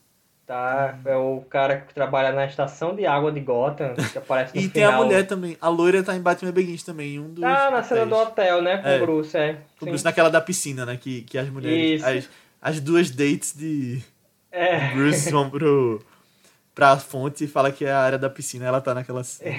Tá, 0.47 0.99
é 1.05 1.17
o 1.17 1.41
cara 1.49 1.81
que 1.81 1.95
trabalha 1.95 2.33
na 2.33 2.45
estação 2.45 2.95
de 2.97 3.07
água 3.07 3.31
de 3.31 3.41
Gotham, 3.41 3.95
que 3.95 4.19
aparece 4.19 4.55
no 4.55 4.61
e 4.61 4.69
tem 4.69 4.85
final. 4.85 5.01
a 5.01 5.05
mulher 5.05 5.27
também. 5.27 5.57
A 5.61 5.69
loira 5.69 6.03
tá 6.03 6.17
em 6.17 6.21
Batman 6.21 6.51
Begins 6.51 6.83
também, 6.83 7.19
um 7.21 7.29
dos 7.33 7.41
Tá 7.43 7.71
na 7.71 7.83
cena 7.83 8.05
do 8.05 8.17
hotel, 8.17 8.61
né, 8.61 8.79
com 8.79 8.89
É. 8.89 8.97
o 8.99 9.01
Bruce, 9.07 9.37
é. 9.37 9.53
O 9.81 9.85
Sim. 9.85 9.91
Bruce 9.91 10.05
naquela 10.05 10.29
da 10.29 10.41
piscina, 10.41 10.85
né, 10.85 10.97
que, 11.01 11.23
que 11.23 11.39
as 11.39 11.49
mulheres... 11.49 12.03
As, 12.03 12.29
as 12.61 12.81
duas 12.81 13.11
dates 13.11 13.55
de 13.57 14.03
É. 14.51 14.91
Bruce 14.95 15.31
vão 15.31 15.49
pro, 15.49 16.05
pra 16.75 16.97
fonte 16.99 17.45
e 17.45 17.49
fala 17.49 17.71
que 17.71 17.85
é 17.85 17.93
a 17.93 18.01
área 18.01 18.19
da 18.19 18.29
piscina, 18.29 18.67
ela 18.67 18.81
tá 18.81 18.93
naquela 18.93 19.23
cena. 19.23 19.55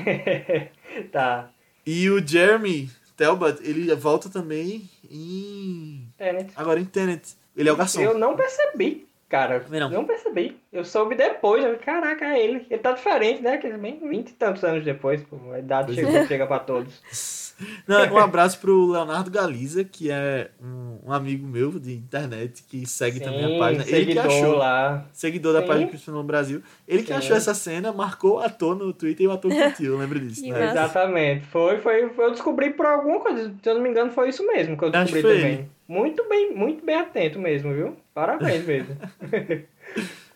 tá. 1.13 1.49
E 1.85 2.09
o 2.09 2.25
Jeremy 2.25 2.89
Talbot, 3.15 3.57
ele 3.63 3.93
volta 3.95 4.29
também 4.29 4.89
em... 5.09 6.07
Tenet. 6.17 6.51
Agora 6.57 6.79
em 6.79 6.85
Tenet. 6.85 7.35
Ele 7.55 7.69
é 7.69 7.71
o 7.71 7.75
garçom. 7.75 8.01
Eu 8.01 8.17
não 8.17 8.35
percebi, 8.35 9.07
cara. 9.33 9.59
Também 9.61 9.79
não. 9.79 9.89
Não 9.89 10.05
percebi. 10.05 10.57
Eu 10.71 10.85
soube 10.85 11.15
depois. 11.15 11.63
Eu, 11.65 11.75
Caraca, 11.79 12.23
é 12.23 12.39
ele. 12.43 12.67
Ele 12.69 12.79
tá 12.81 12.91
diferente, 12.91 13.41
né? 13.41 13.57
Que 13.57 13.67
bem 13.71 13.99
20 14.07 14.29
e 14.29 14.33
tantos 14.33 14.63
anos 14.63 14.85
depois. 14.85 15.23
Pô, 15.23 15.37
a 15.51 15.57
idade 15.59 15.93
Pois 15.93 15.97
chega, 15.97 16.27
chega 16.27 16.45
pra 16.47 16.59
todos. 16.59 17.43
Não, 17.87 18.13
um 18.13 18.17
abraço 18.17 18.59
pro 18.59 18.91
Leonardo 18.91 19.29
Galiza, 19.29 19.83
que 19.83 20.09
é 20.09 20.49
um, 20.61 20.97
um 21.05 21.13
amigo 21.13 21.45
meu 21.47 21.71
de 21.79 21.93
internet, 21.93 22.63
que 22.67 22.85
segue 22.85 23.19
também 23.19 23.45
a 23.45 23.47
Sim, 23.47 23.59
página. 23.59 23.85
Ele 23.87 24.11
que 24.11 24.19
achou, 24.19 24.55
lá. 24.55 25.05
seguidor 25.13 25.53
da 25.53 25.61
Sim. 25.61 25.67
página 25.67 25.87
Cristiano 25.87 26.17
no 26.19 26.23
Brasil. 26.25 26.63
Ele 26.87 27.03
que 27.03 27.09
Sim. 27.09 27.13
achou 27.13 27.37
essa 27.37 27.53
cena, 27.53 27.91
marcou 27.93 28.37
o 28.37 28.39
ator 28.39 28.75
no 28.75 28.91
Twitter 28.91 29.25
e 29.25 29.27
o 29.27 29.31
ator 29.31 29.51
curtiu, 29.53 29.93
eu 29.93 29.99
lembro 29.99 30.19
disso. 30.19 30.41
Que 30.41 30.51
né? 30.51 30.71
Exatamente. 30.71 31.45
Foi, 31.45 31.77
foi, 31.79 32.09
foi- 32.09 32.25
eu 32.25 32.31
descobri 32.31 32.71
por 32.71 32.85
alguma 32.87 33.19
coisa. 33.19 33.53
Se 33.61 33.69
eu 33.69 33.75
não 33.75 33.81
me 33.81 33.89
engano, 33.89 34.11
foi 34.11 34.29
isso 34.29 34.45
mesmo 34.47 34.75
que 34.75 34.83
eu 34.85 34.89
Acho 34.89 35.13
descobri 35.13 35.21
que 35.21 35.27
foi 35.27 35.37
também. 35.37 35.69
Ele. 35.87 35.99
Muito 35.99 36.27
bem, 36.29 36.53
muito 36.55 36.85
bem 36.85 36.95
atento 36.95 37.39
mesmo, 37.39 37.73
viu? 37.73 37.97
Parabéns 38.13 38.65
mesmo. 38.65 38.95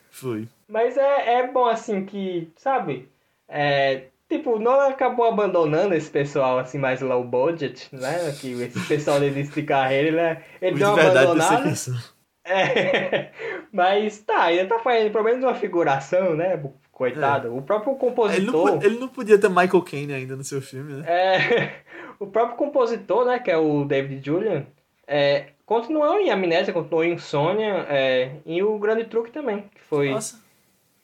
Foi. 0.10 0.48
Mas 0.68 0.98
é, 0.98 1.40
é 1.40 1.48
bom 1.48 1.66
assim 1.66 2.06
que, 2.06 2.52
sabe? 2.58 3.08
É, 3.48 4.06
tipo, 4.30 4.60
não 4.60 4.80
acabou 4.82 5.26
abandonando 5.26 5.94
esse 5.94 6.10
pessoal 6.10 6.58
assim 6.60 6.78
mais 6.78 7.02
low 7.02 7.24
budget, 7.24 7.88
né? 7.94 8.32
Que 8.40 8.52
esse 8.62 8.80
pessoal 8.88 9.20
de 9.20 9.28
início 9.28 9.54
de 9.54 9.64
carreira, 9.64 10.08
ele, 10.08 10.20
é- 10.20 10.44
ele 10.62 10.74
Os 10.74 10.80
deu 10.80 10.94
de 10.96 11.00
uma 11.02 11.10
abandonada. 11.10 11.74
É, 12.50 13.30
mas 13.74 14.20
tá, 14.20 14.44
ainda 14.44 14.68
tá 14.68 14.80
fazendo 14.80 15.12
pelo 15.12 15.26
menos 15.26 15.44
uma 15.44 15.54
figuração, 15.54 16.34
né? 16.34 16.58
Coitado. 16.94 17.54
O 17.54 17.62
próprio 17.62 17.92
Ele 17.92 18.00
não, 18.46 18.54
compositor. 18.54 18.84
ele 18.86 18.98
não 19.00 19.08
podia 19.10 19.38
ter 19.38 19.50
Michael 19.50 19.82
Caine 19.82 20.14
ainda 20.14 20.36
no 20.38 20.46
seu 20.46 20.62
filme, 20.62 20.94
né? 20.94 21.04
É, 21.06 21.72
o 22.18 22.26
próprio 22.26 22.56
compositor, 22.58 23.26
né, 23.26 23.38
que 23.38 23.52
é 23.52 23.58
o 23.58 23.84
David 23.84 24.26
Julian, 24.26 24.66
é, 25.08 25.48
continuou 25.66 26.20
em 26.20 26.30
Amnésia, 26.30 26.74
continuou 26.74 27.04
em 27.04 27.14
Insônia, 27.14 27.86
é, 27.90 28.32
e 28.46 28.62
o 28.62 28.78
Grande 28.78 29.06
Truque 29.06 29.32
também, 29.32 29.62
que 29.74 29.82
foi... 29.90 30.10
Nossa. 30.12 30.40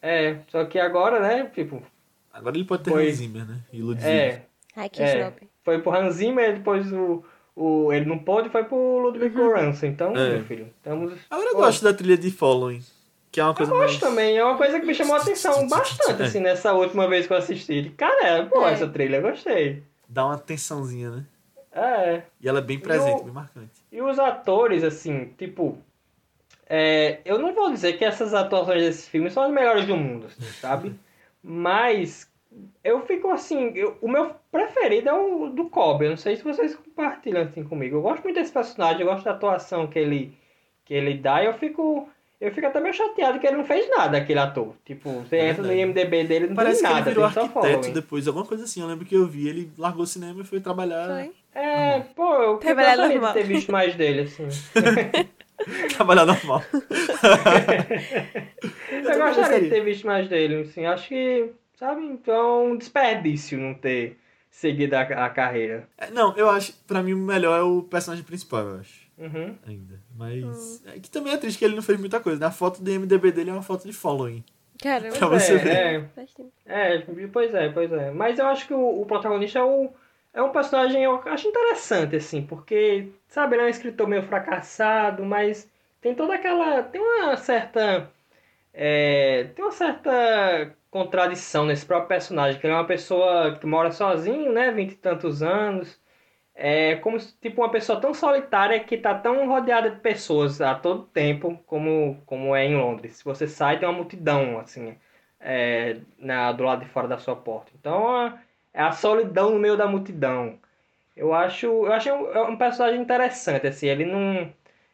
É, 0.01 0.37
só 0.49 0.65
que 0.65 0.77
agora, 0.77 1.19
né, 1.19 1.49
tipo, 1.55 1.81
Agora 2.33 2.57
ele 2.57 2.65
pode 2.65 2.83
ter 2.83 2.91
Foi. 2.91 3.07
Hans 3.09 3.15
Zimmer, 3.15 3.45
né? 3.47 3.59
E 3.71 3.81
Ludwig. 3.81 4.05
é, 4.09 4.41
Ai, 4.75 4.89
que 4.89 5.01
é, 5.01 5.31
foi 5.63 5.79
pro 5.81 5.93
Hans 5.95 6.15
Zimmer, 6.15 6.55
depois 6.57 6.91
o, 6.91 7.23
o, 7.55 7.93
ele 7.93 8.05
não 8.05 8.17
pôde, 8.19 8.49
foi 8.49 8.63
pro 8.65 8.97
Ludwig 8.99 9.33
Göransson, 9.35 9.85
então, 9.85 10.15
É. 10.17 10.31
meu 10.31 10.43
filho, 10.43 10.67
estamos... 10.77 11.13
Agora 11.29 11.47
eu 11.49 11.53
Pô, 11.53 11.59
gosto 11.61 11.83
da 11.83 11.93
trilha 11.93 12.17
de 12.17 12.31
Following, 12.31 12.81
que 13.31 13.39
é 13.39 13.43
uma 13.43 13.51
Eu 13.51 13.55
coisa 13.55 13.71
gosto 13.71 13.85
mais... 13.91 13.99
também, 13.99 14.35
é 14.37 14.43
uma 14.43 14.57
coisa 14.57 14.79
que 14.79 14.85
me 14.85 14.93
chamou 14.95 15.15
a 15.15 15.19
atenção 15.21 15.65
bastante, 15.69 16.21
É. 16.21 16.25
assim, 16.25 16.39
nessa 16.39 16.73
última 16.73 17.07
vez 17.07 17.25
que 17.27 17.31
eu 17.33 17.37
assisti. 17.37 17.93
Cara, 17.95 18.45
pô, 18.47 18.65
É. 18.67 18.73
essa 18.73 18.87
trilha, 18.89 19.17
eu 19.17 19.21
gostei. 19.21 19.83
Dá 20.09 20.25
uma 20.25 20.37
tensãozinha, 20.37 21.11
né? 21.11 21.25
É, 21.71 22.23
E 22.41 22.49
ela 22.49 22.59
é 22.59 22.61
bem 22.63 22.77
presente, 22.79 23.21
o- 23.21 23.25
bem 23.25 23.33
marcante. 23.33 23.71
E 23.93 24.01
os 24.01 24.17
atores, 24.19 24.83
assim, 24.83 25.25
tipo. 25.37 25.77
é, 26.67 27.21
eu 27.25 27.37
não 27.39 27.53
vou 27.53 27.71
dizer 27.71 27.93
que 27.97 28.05
essas 28.05 28.33
atuações 28.33 28.81
desses 28.81 29.07
filmes 29.07 29.33
são 29.33 29.43
as 29.43 29.51
melhores 29.51 29.85
do 29.85 29.95
mundo, 29.97 30.27
assim, 30.27 30.41
sabe? 30.53 30.95
Mas 31.43 32.31
eu 32.83 33.05
fico 33.05 33.29
assim. 33.31 33.71
eu- 33.75 33.97
o 34.01 34.07
meu 34.09 34.35
preferido 34.51 35.09
é 35.09 35.13
o 35.13 35.49
do 35.49 35.69
Kobe. 35.69 36.05
Eu 36.05 36.11
não 36.11 36.17
sei 36.17 36.35
se 36.35 36.43
vocês 36.43 36.75
compartilham 36.75 37.43
assim 37.43 37.63
comigo. 37.63 37.97
Eu 37.97 38.01
gosto 38.01 38.23
muito 38.23 38.35
desse 38.37 38.51
personagem, 38.53 39.01
eu 39.01 39.07
gosto 39.07 39.25
da 39.25 39.31
atuação 39.31 39.87
que 39.87 39.99
ele, 39.99 40.37
que 40.85 40.93
ele 40.93 41.15
dá 41.17 41.43
eu 41.43 41.53
fico. 41.53 42.09
Eu 42.43 42.51
fico 42.51 42.67
até 42.67 42.79
meio 42.81 42.93
chateado 42.93 43.39
que 43.39 43.47
ele 43.47 43.55
não 43.55 43.63
fez 43.65 43.89
nada, 43.89 44.17
aquele 44.17 44.39
ator. 44.39 44.75
Tipo, 44.85 45.09
você 45.21 45.37
É 45.37 45.49
entra 45.49 45.63
no. 45.63 45.71
IMDB 45.73 46.23
dele 46.25 46.47
não 46.47 46.55
Parece 46.55 46.81
tem 46.81 46.89
que 46.89 46.93
nada, 46.95 47.09
ele 47.09 47.15
virou 47.15 47.31
tem 47.31 47.33
só 47.33 47.59
arquiteto 47.59 47.93
depois, 47.93 48.27
alguma 48.27 48.45
coisa 48.45 48.65
assim. 48.65 48.81
Eu 48.81 48.87
lembro 48.87 49.05
que 49.05 49.15
eu 49.15 49.25
vi, 49.25 49.47
ele 49.47 49.71
largou 49.77 50.03
o 50.03 50.07
cinema 50.07 50.41
e 50.41 50.43
foi 50.43 50.59
trabalhar. 50.59 51.07
Foi. 51.07 51.31
É, 51.55 51.99
pô, 52.15 52.35
eu 52.35 52.57
Trabalhar 52.57 52.89
gostaria 52.97 53.07
de 53.07 53.13
normal. 53.15 53.33
ter 53.33 53.43
visto 53.43 53.71
mais 53.71 53.95
dele, 53.95 54.21
assim. 54.21 54.47
Trabalhar 55.95 56.25
normal. 56.25 56.61
Eu 58.91 59.03
também 59.03 59.19
gostaria 59.19 59.61
de 59.61 59.69
ter 59.69 59.83
visto 59.83 60.05
mais 60.05 60.27
dele, 60.27 60.61
assim, 60.61 60.85
acho 60.85 61.07
que, 61.07 61.49
sabe, 61.77 62.03
então 62.05 62.33
é 62.35 62.63
um 62.71 62.77
desperdício 62.77 63.57
não 63.57 63.73
ter 63.73 64.17
seguida 64.49 64.99
a, 64.99 65.25
a 65.25 65.29
carreira. 65.29 65.87
É, 65.97 66.09
não, 66.11 66.35
eu 66.35 66.49
acho, 66.49 66.73
pra 66.87 67.01
mim, 67.01 67.13
o 67.13 67.17
melhor 67.17 67.57
é 67.57 67.63
o 67.63 67.81
personagem 67.83 68.23
principal, 68.25 68.61
eu 68.67 68.79
acho. 68.79 69.02
Uhum. 69.25 69.55
Ainda. 69.65 69.99
Mas. 70.15 70.83
É 70.85 70.99
que 70.99 71.09
também 71.09 71.33
é 71.33 71.37
triste 71.37 71.57
que 71.57 71.65
ele 71.65 71.75
não 71.75 71.81
fez 71.81 71.99
muita 71.99 72.19
coisa. 72.19 72.39
né? 72.39 72.45
A 72.47 72.51
foto 72.51 72.81
do 72.81 72.91
MDB 72.91 73.31
dele 73.31 73.49
é 73.49 73.53
uma 73.53 73.61
foto 73.61 73.85
de 73.85 73.93
following. 73.93 74.43
Caramba, 74.81 75.15
Pra 75.17 75.27
você 75.27 75.53
é, 75.53 75.57
ver. 75.57 75.69
é, 75.77 76.01
faz 76.15 76.33
tempo. 76.33 76.51
é, 76.65 76.99
pois 77.31 77.53
é, 77.53 77.69
pois 77.69 77.91
é. 77.91 78.11
Mas 78.11 78.37
eu 78.39 78.47
acho 78.47 78.67
que 78.67 78.73
o, 78.73 79.01
o 79.01 79.05
protagonista 79.05 79.59
é, 79.59 79.63
o, 79.63 79.89
é 80.33 80.41
um 80.41 80.49
personagem, 80.51 81.03
eu 81.03 81.21
acho 81.25 81.47
interessante, 81.47 82.15
assim, 82.17 82.41
porque, 82.41 83.07
sabe, 83.29 83.55
ele 83.55 83.63
é 83.63 83.65
um 83.67 83.69
escritor 83.69 84.07
meio 84.07 84.23
fracassado, 84.23 85.23
mas 85.23 85.71
tem 86.01 86.13
toda 86.15 86.33
aquela. 86.33 86.83
Tem 86.83 86.99
uma 86.99 87.37
certa. 87.37 88.09
é, 88.73 89.45
tem 89.55 89.63
uma 89.63 89.71
certa 89.71 90.75
contradição 90.91 91.65
nesse 91.65 91.85
próprio 91.85 92.07
personagem, 92.09 92.59
que 92.59 92.65
ele 92.67 92.73
é 92.73 92.77
uma 92.77 92.85
pessoa 92.85 93.55
que 93.59 93.65
mora 93.65 93.91
sozinho, 93.91 94.51
né, 94.51 94.71
vinte 94.71 94.91
e 94.93 94.95
tantos 94.95 95.41
anos. 95.41 95.97
É 96.55 96.95
como 96.97 97.17
tipo 97.19 97.61
uma 97.61 97.69
pessoa 97.71 97.99
tão 97.99 98.13
solitária 98.13 98.79
que 98.83 98.97
tá 98.97 99.15
tão 99.15 99.47
rodeada 99.47 99.89
de 99.89 99.99
pessoas 99.99 100.61
a 100.61 100.75
todo 100.75 101.03
tempo 101.05 101.57
como, 101.65 102.21
como 102.25 102.55
é 102.55 102.65
em 102.65 102.75
Londres. 102.75 103.17
Se 103.17 103.23
você 103.25 103.47
sai, 103.47 103.79
tem 103.79 103.87
uma 103.89 103.97
multidão, 103.97 104.59
assim, 104.59 104.95
é, 105.39 105.97
na, 106.19 106.51
do 106.51 106.63
lado 106.63 106.83
de 106.83 106.89
fora 106.91 107.07
da 107.07 107.17
sua 107.17 107.35
porta. 107.35 107.71
Então 107.75 108.27
é 108.27 108.39
é 108.73 108.81
a 108.81 108.91
solidão 108.91 109.51
no 109.51 109.59
meio 109.59 109.77
da 109.77 109.87
multidão. 109.87 110.59
Eu 111.15 111.33
acho, 111.33 111.67
eu 111.67 111.93
acho 111.93 112.11
um, 112.11 112.31
é 112.33 112.43
um 112.43 112.57
personagem 112.57 113.01
interessante, 113.01 113.67
assim, 113.67 113.87
ele 113.87 114.05
não 114.05 114.51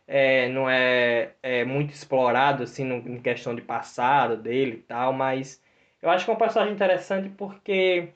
é, 0.07 0.49
não 0.49 0.69
é, 0.69 1.31
é 1.43 1.65
muito 1.65 1.93
explorado, 1.93 2.63
assim, 2.63 2.83
no, 2.85 2.95
em 2.97 3.21
questão 3.21 3.55
de 3.55 3.61
passado 3.61 4.37
dele 4.37 4.73
e 4.77 4.81
tal, 4.83 5.13
mas 5.13 5.61
eu 6.01 6.09
acho 6.09 6.25
que 6.25 6.31
é 6.31 6.33
um 6.33 6.37
personagem 6.37 6.73
interessante 6.75 7.29
porque 7.29 8.09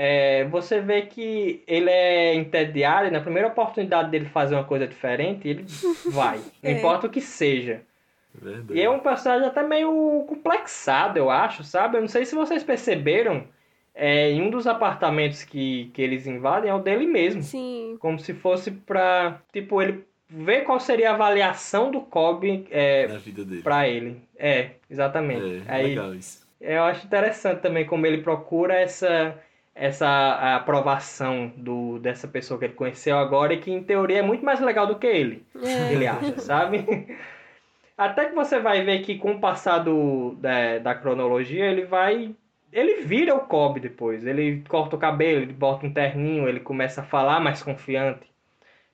é, 0.00 0.44
você 0.44 0.80
vê 0.80 1.02
que 1.02 1.60
ele 1.66 1.90
é 1.90 2.32
entediado 2.34 3.08
e 3.08 3.10
na 3.10 3.20
primeira 3.20 3.48
oportunidade 3.48 4.10
dele 4.12 4.26
fazer 4.26 4.54
uma 4.54 4.62
coisa 4.62 4.86
diferente, 4.86 5.48
ele 5.48 5.64
vai, 6.12 6.38
não 6.62 6.70
É. 6.70 6.78
importa 6.78 7.08
o 7.08 7.10
que 7.10 7.20
seja. 7.20 7.80
Verdade. 8.32 8.78
E 8.78 8.80
é 8.82 8.88
um 8.88 9.00
personagem 9.00 9.48
até 9.48 9.62
meio 9.64 10.24
complexado, 10.28 11.18
eu 11.18 11.28
acho, 11.28 11.64
sabe? 11.64 11.96
Eu 11.96 12.02
não 12.02 12.08
sei 12.08 12.24
se 12.24 12.34
vocês 12.36 12.62
perceberam, 12.62 13.42
é, 13.92 14.30
em 14.30 14.40
um 14.40 14.50
dos 14.50 14.68
apartamentos 14.68 15.42
que, 15.42 15.90
que 15.92 16.00
eles 16.00 16.24
invadem 16.28 16.70
é 16.70 16.74
o 16.74 16.78
dele 16.78 17.04
mesmo. 17.06 17.42
Sim. 17.42 17.96
Como 17.98 18.20
se 18.20 18.32
fosse 18.34 18.70
pra, 18.70 19.40
tipo, 19.52 19.82
ele 19.82 20.04
ver 20.30 20.60
qual 20.62 20.78
seria 20.78 21.10
a 21.10 21.14
avaliação 21.14 21.90
do 21.90 22.02
Kobe 22.02 22.68
é, 22.70 23.08
Na 23.08 23.18
vida 23.18 23.44
dele. 23.44 23.62
pra 23.62 23.88
ele. 23.88 24.22
É, 24.38 24.70
exatamente. 24.88 25.64
É, 25.66 25.74
Aí, 25.74 25.86
legal 25.88 26.14
isso. 26.14 26.46
eu 26.60 26.84
acho 26.84 27.04
interessante 27.06 27.60
também 27.60 27.84
como 27.86 28.06
ele 28.06 28.18
procura 28.22 28.74
essa 28.74 29.34
essa 29.78 30.56
aprovação 30.56 31.52
do, 31.56 31.98
dessa 32.00 32.26
pessoa 32.28 32.58
que 32.58 32.66
ele 32.66 32.74
conheceu 32.74 33.16
agora 33.18 33.54
e 33.54 33.60
que 33.60 33.70
em 33.70 33.82
teoria 33.82 34.18
é 34.18 34.22
muito 34.22 34.44
mais 34.44 34.60
legal 34.60 34.86
do 34.86 34.98
que 34.98 35.06
ele 35.06 35.44
É. 35.64 35.92
ele 35.92 36.06
acha, 36.06 36.38
sabe? 36.40 36.84
Até 37.96 38.26
que 38.26 38.34
você 38.34 38.60
vai 38.60 38.82
ver 38.84 39.00
que 39.02 39.18
com 39.18 39.32
o 39.32 39.40
passar 39.40 39.78
do- 39.78 40.34
da, 40.38 40.78
da 40.78 40.94
cronologia, 40.94 41.64
ele 41.66 41.84
vai. 41.84 42.32
Ele 42.72 43.02
vira 43.02 43.34
o 43.34 43.40
Kobe 43.40 43.80
depois. 43.80 44.24
Ele 44.26 44.62
corta 44.68 44.94
o 44.94 44.98
cabelo, 44.98 45.42
ele 45.42 45.52
bota 45.52 45.84
um 45.86 45.92
terninho, 45.92 46.48
ele 46.48 46.60
começa 46.60 47.00
a 47.00 47.04
falar 47.04 47.40
mais 47.40 47.62
confiante. 47.62 48.26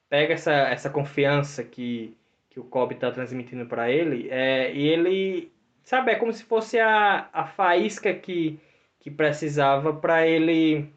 Pega 0.08 0.32
essa, 0.34 0.52
essa 0.52 0.88
confiança 0.88 1.62
que, 1.64 2.16
que 2.48 2.58
o 2.60 2.64
Kobe 2.64 2.94
tá 2.94 3.10
transmitindo 3.10 3.66
para 3.66 3.90
ele, 3.90 4.28
é, 4.30 4.72
e 4.72 4.86
ele. 4.88 5.50
Sabe, 5.82 6.12
é 6.12 6.14
como 6.14 6.32
se 6.32 6.44
fosse 6.44 6.78
a, 6.80 7.28
a 7.30 7.44
faísca 7.44 8.14
que, 8.14 8.58
que 9.04 9.10
precisava 9.12 9.94
para 9.94 10.26
ele 10.26 10.90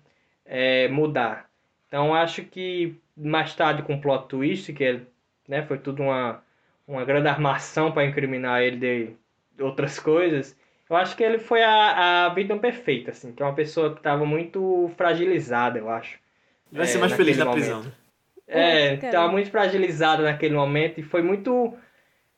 é, 0.46 0.90
mudar. 0.90 1.50
Então 1.88 2.16
acho 2.16 2.44
que 2.46 2.98
mais 3.18 3.56
tarde 3.56 3.84
com 3.84 3.96
o 3.96 4.02
plot 4.02 4.28
twist, 4.30 4.74
que 4.74 4.86
é, 4.86 5.02
né, 5.48 5.64
foi 5.64 5.80
tudo 5.80 6.04
uma, 6.04 6.44
uma 6.88 7.06
grande 7.06 7.28
armação 7.30 7.92
para 7.94 8.06
incriminar 8.06 8.62
ele 8.64 9.18
de 9.56 9.64
outras 9.64 10.00
coisas, 10.00 10.58
eu 10.90 10.96
acho 10.98 11.16
que 11.18 11.24
ele 11.24 11.40
foi 11.40 11.64
a, 11.64 12.28
a 12.28 12.30
vítima 12.34 12.60
perfeita, 12.60 13.12
assim, 13.12 13.34
que 13.34 13.44
é 13.44 13.46
uma 13.46 13.56
pessoa 13.56 13.92
que 13.94 14.00
estava 14.00 14.26
muito 14.26 14.92
fragilizada, 14.98 15.80
eu 15.80 15.90
acho. 15.90 16.20
Vai 16.72 16.86
É, 16.86 16.88
ser 16.88 17.00
mais 17.00 17.14
feliz 17.14 17.38
na 17.38 17.46
naquele 17.46 17.52
prisão. 17.52 17.80
momento. 17.80 17.98
É, 18.48 18.98
Caramba. 18.98 19.10
tava 19.10 19.32
muito 19.32 19.52
fragilizado 19.52 20.24
naquele 20.24 20.56
momento 20.56 21.00
e 21.00 21.04
foi 21.04 21.22
muito. 21.22 21.78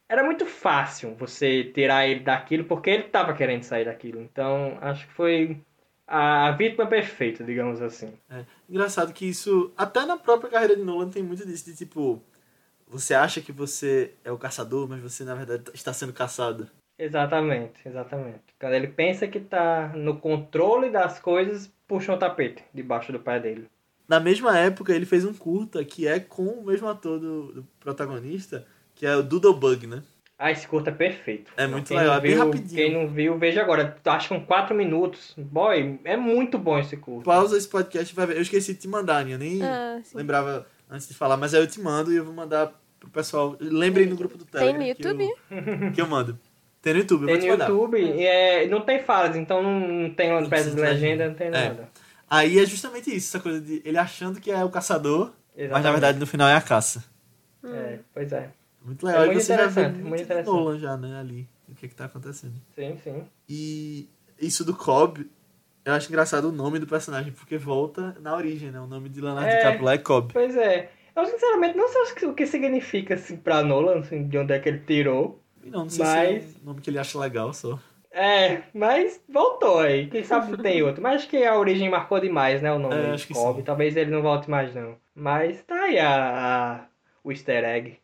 Era 0.10 0.24
muito 0.24 0.48
fácil 0.48 1.14
você 1.14 1.64
tirar 1.66 2.08
ele 2.08 2.22
daquilo 2.22 2.66
porque 2.66 2.90
ele 2.90 3.04
tava 3.04 3.36
querendo 3.36 3.62
sair 3.62 3.86
daquilo. 3.86 4.20
Então, 4.20 4.76
acho 4.82 5.06
que 5.08 5.14
foi 5.14 5.62
a 6.08 6.50
vítima 6.54 6.88
perfeita, 6.88 7.44
digamos 7.44 7.80
assim. 7.80 8.12
É. 8.28 8.44
Engraçado 8.68 9.14
que 9.14 9.30
isso, 9.30 9.72
até 9.78 10.04
na 10.08 10.18
própria 10.18 10.50
carreira 10.50 10.76
de 10.76 10.82
Nolan 10.82 11.12
tem 11.12 11.22
muito 11.22 11.46
disso, 11.46 11.70
de 11.70 11.78
tipo, 11.78 12.20
você 12.88 13.14
acha 13.14 13.40
que 13.40 13.52
você 13.52 14.16
é 14.24 14.32
o 14.32 14.38
caçador, 14.38 14.90
mas 14.90 15.00
você 15.00 15.24
na 15.24 15.36
verdade 15.36 15.66
está 15.76 15.94
sendo 15.94 16.12
caçado. 16.12 16.68
Exatamente, 16.98 17.80
exatamente. 17.86 18.42
Quando 18.60 18.74
ele 18.74 18.88
pensa 18.88 19.28
que 19.28 19.40
tá 19.40 19.90
no 19.96 20.18
controle 20.18 20.90
das 20.90 21.20
coisas, 21.20 21.72
puxa 21.88 22.14
um 22.14 22.18
tapete 22.18 22.64
debaixo 22.74 23.12
do 23.12 23.20
pé 23.20 23.40
dele. 23.40 23.70
Na 24.08 24.20
mesma 24.20 24.58
época, 24.58 24.92
ele 24.92 25.06
fez 25.06 25.24
um 25.24 25.36
curta 25.36 25.86
que 25.86 26.08
é 26.08 26.20
com 26.20 26.46
o 26.46 26.66
mesmo 26.66 26.88
ator 26.88 27.20
do, 27.20 27.54
do 27.54 27.68
protagonista, 27.80 28.66
que 29.00 29.06
é 29.06 29.16
o 29.16 29.24
Doodlebug, 29.24 29.88
né? 29.88 30.04
Ah, 30.38 30.52
esse 30.52 30.68
curta 30.68 30.90
é 30.90 30.94
perfeito. 30.94 31.52
É 31.58 31.66
muito 31.68 31.88
quem 31.88 31.98
legal, 31.98 32.16
é 32.18 32.20
bem 32.22 32.34
rapidinho. 32.36 32.76
Quem 32.82 32.94
não 32.94 33.08
viu, 33.10 33.38
veja 33.38 33.62
agora. 33.62 33.98
Acho 34.06 34.28
que 34.30 34.36
com 34.36 34.46
4 34.46 34.76
minutos. 34.76 35.34
Boy, 35.38 36.00
é 36.06 36.16
muito 36.16 36.58
bom 36.58 36.78
esse 36.78 36.96
curta. 36.98 37.26
Pausa 37.26 37.58
esse 37.58 37.68
podcast 37.68 38.14
e 38.14 38.16
vai 38.16 38.26
ver. 38.26 38.36
Eu 38.38 38.42
esqueci 38.42 38.74
de 38.74 38.80
te 38.82 38.88
mandar, 38.88 39.18
Aninha, 39.22 39.38
nem 39.38 39.62
Ah, 39.64 40.00
lembrava 40.14 40.66
antes 40.90 41.08
de 41.08 41.14
falar, 41.14 41.36
mas 41.38 41.54
aí 41.54 41.62
eu 41.62 41.68
te 41.68 41.82
mando 41.82 42.12
e 42.14 42.18
eu 42.18 42.24
vou 42.26 42.34
mandar 42.34 42.72
pro 43.00 43.10
pessoal. 43.10 43.56
Lembrem 43.60 44.06
no 44.06 44.16
grupo 44.16 44.38
do 44.38 44.46
Tem 44.46 44.62
Telegram. 44.62 44.88
no 44.88 44.96
que 44.96 45.08
eu- 45.08 45.12
YouTube? 45.12 45.92
Que 45.96 46.02
eu, 46.02 46.08
mando. 46.08 46.40
Tem 46.82 46.94
no 46.94 47.00
YouTube, 47.00 47.22
eu 47.24 47.28
Tem 47.28 47.36
vou 47.36 47.42
no 47.42 47.46
te 47.46 47.52
mandar. 47.60 47.70
YouTube, 47.70 48.00
e 48.02 48.26
é, 48.26 48.68
não 48.68 48.82
tem 48.82 49.00
falas, 49.04 49.36
então 49.36 49.62
não, 49.62 50.10
tem 50.14 50.30
Não 50.42 50.50
peça 50.50 50.72
de 50.72 50.80
legenda, 50.80 51.28
não 51.28 51.36
tem 51.36 51.48
É. 51.48 51.52
nada. 51.52 51.90
Aí 52.30 52.58
é 52.60 52.66
justamente 52.66 53.14
isso, 53.14 53.36
essa 53.36 53.44
coisa 53.44 53.60
de 53.60 53.82
ele 53.84 53.98
achando 53.98 54.40
que 54.40 54.50
é 54.52 54.64
o 54.64 54.70
caçador, 54.70 55.34
mas 55.54 55.58
na 55.58 55.64
Exatamente. 55.66 55.92
verdade 55.92 56.20
no 56.20 56.26
final 56.28 56.48
é 56.48 56.56
a 56.56 56.62
caça. 56.62 57.04
É, 57.66 58.00
pois 58.14 58.32
é. 58.32 58.50
Muito 58.90 59.06
legal. 59.06 59.24
É 59.24 59.26
muito 59.28 59.40
você 59.42 59.54
já 59.56 59.58
vê 59.58 59.64
interessante, 59.72 59.94
muito, 59.94 60.08
muito 60.08 60.18
de 60.18 60.24
interessante. 60.26 60.54
Nolan 60.56 60.80
já, 60.80 60.98
né, 60.98 61.20
ali. 61.20 61.48
O 61.68 61.76
que 61.76 61.86
é 61.86 61.90
que 61.90 61.96
tá 61.96 62.06
acontecendo. 62.06 62.56
Sim, 62.76 62.98
sim. 63.04 63.24
E 63.48 64.10
isso 64.42 64.66
do 64.66 64.76
Cobb, 64.76 65.30
eu 65.86 65.94
acho 65.94 66.10
engraçado 66.10 66.46
o 66.46 66.52
nome 66.52 66.80
do 66.80 66.88
personagem, 66.88 67.32
porque 67.32 67.58
volta 67.58 68.18
na 68.22 68.36
origem, 68.36 68.72
né? 68.72 68.80
O 68.80 68.88
nome 68.88 69.10
de 69.10 69.22
Leonardo 69.22 69.48
É. 69.50 69.58
DiCaprio 69.58 69.84
lá 69.86 69.94
é 69.94 69.98
Cobb. 70.00 70.34
Pois 70.34 70.56
é. 70.58 70.90
Eu 71.16 71.26
sinceramente 71.26 71.78
não 71.78 71.88
sei 71.90 72.02
o 72.28 72.34
que- 72.36 72.44
o 72.44 72.48
significa 72.48 73.14
assim 73.16 73.38
pra 73.38 73.62
Nolan, 73.62 74.00
assim, 74.00 74.28
de 74.28 74.38
onde 74.38 74.54
é 74.54 74.60
que 74.60 74.70
ele 74.70 74.80
tirou. 74.80 75.42
Não, 75.64 75.82
não 75.82 75.90
sei 75.90 76.04
Mas- 76.06 76.44
se 76.44 76.56
é 76.58 76.62
um 76.62 76.66
nome 76.66 76.82
que 76.82 76.90
ele 76.90 76.98
acha 77.00 77.20
legal 77.20 77.54
só. 77.54 77.78
É, 78.12 78.64
mas 78.74 79.22
voltou 79.30 79.80
aí. 79.80 80.08
Quem 80.08 80.24
sabe 80.24 80.58
tem 80.58 80.82
outro. 80.82 81.02
Mas 81.04 81.18
acho 81.18 81.30
que 81.30 81.44
a 81.44 81.56
origem 81.58 81.90
marcou 81.90 82.20
demais, 82.20 82.60
né? 82.62 82.72
O 82.72 82.80
nome 82.80 82.96
É, 82.96 83.04
de 83.08 83.12
acho 83.12 83.34
Cobb. 83.34 83.62
Talvez 83.62 83.96
ele 83.96 84.10
não 84.10 84.22
volte 84.24 84.50
mais, 84.50 84.74
não. 84.74 84.96
Mas 85.14 85.62
tá 85.64 85.76
aí 85.84 86.00
a, 86.00 86.10
a- 86.80 86.86
o 87.24 87.32
easter 87.32 87.64
egg. 87.64 87.98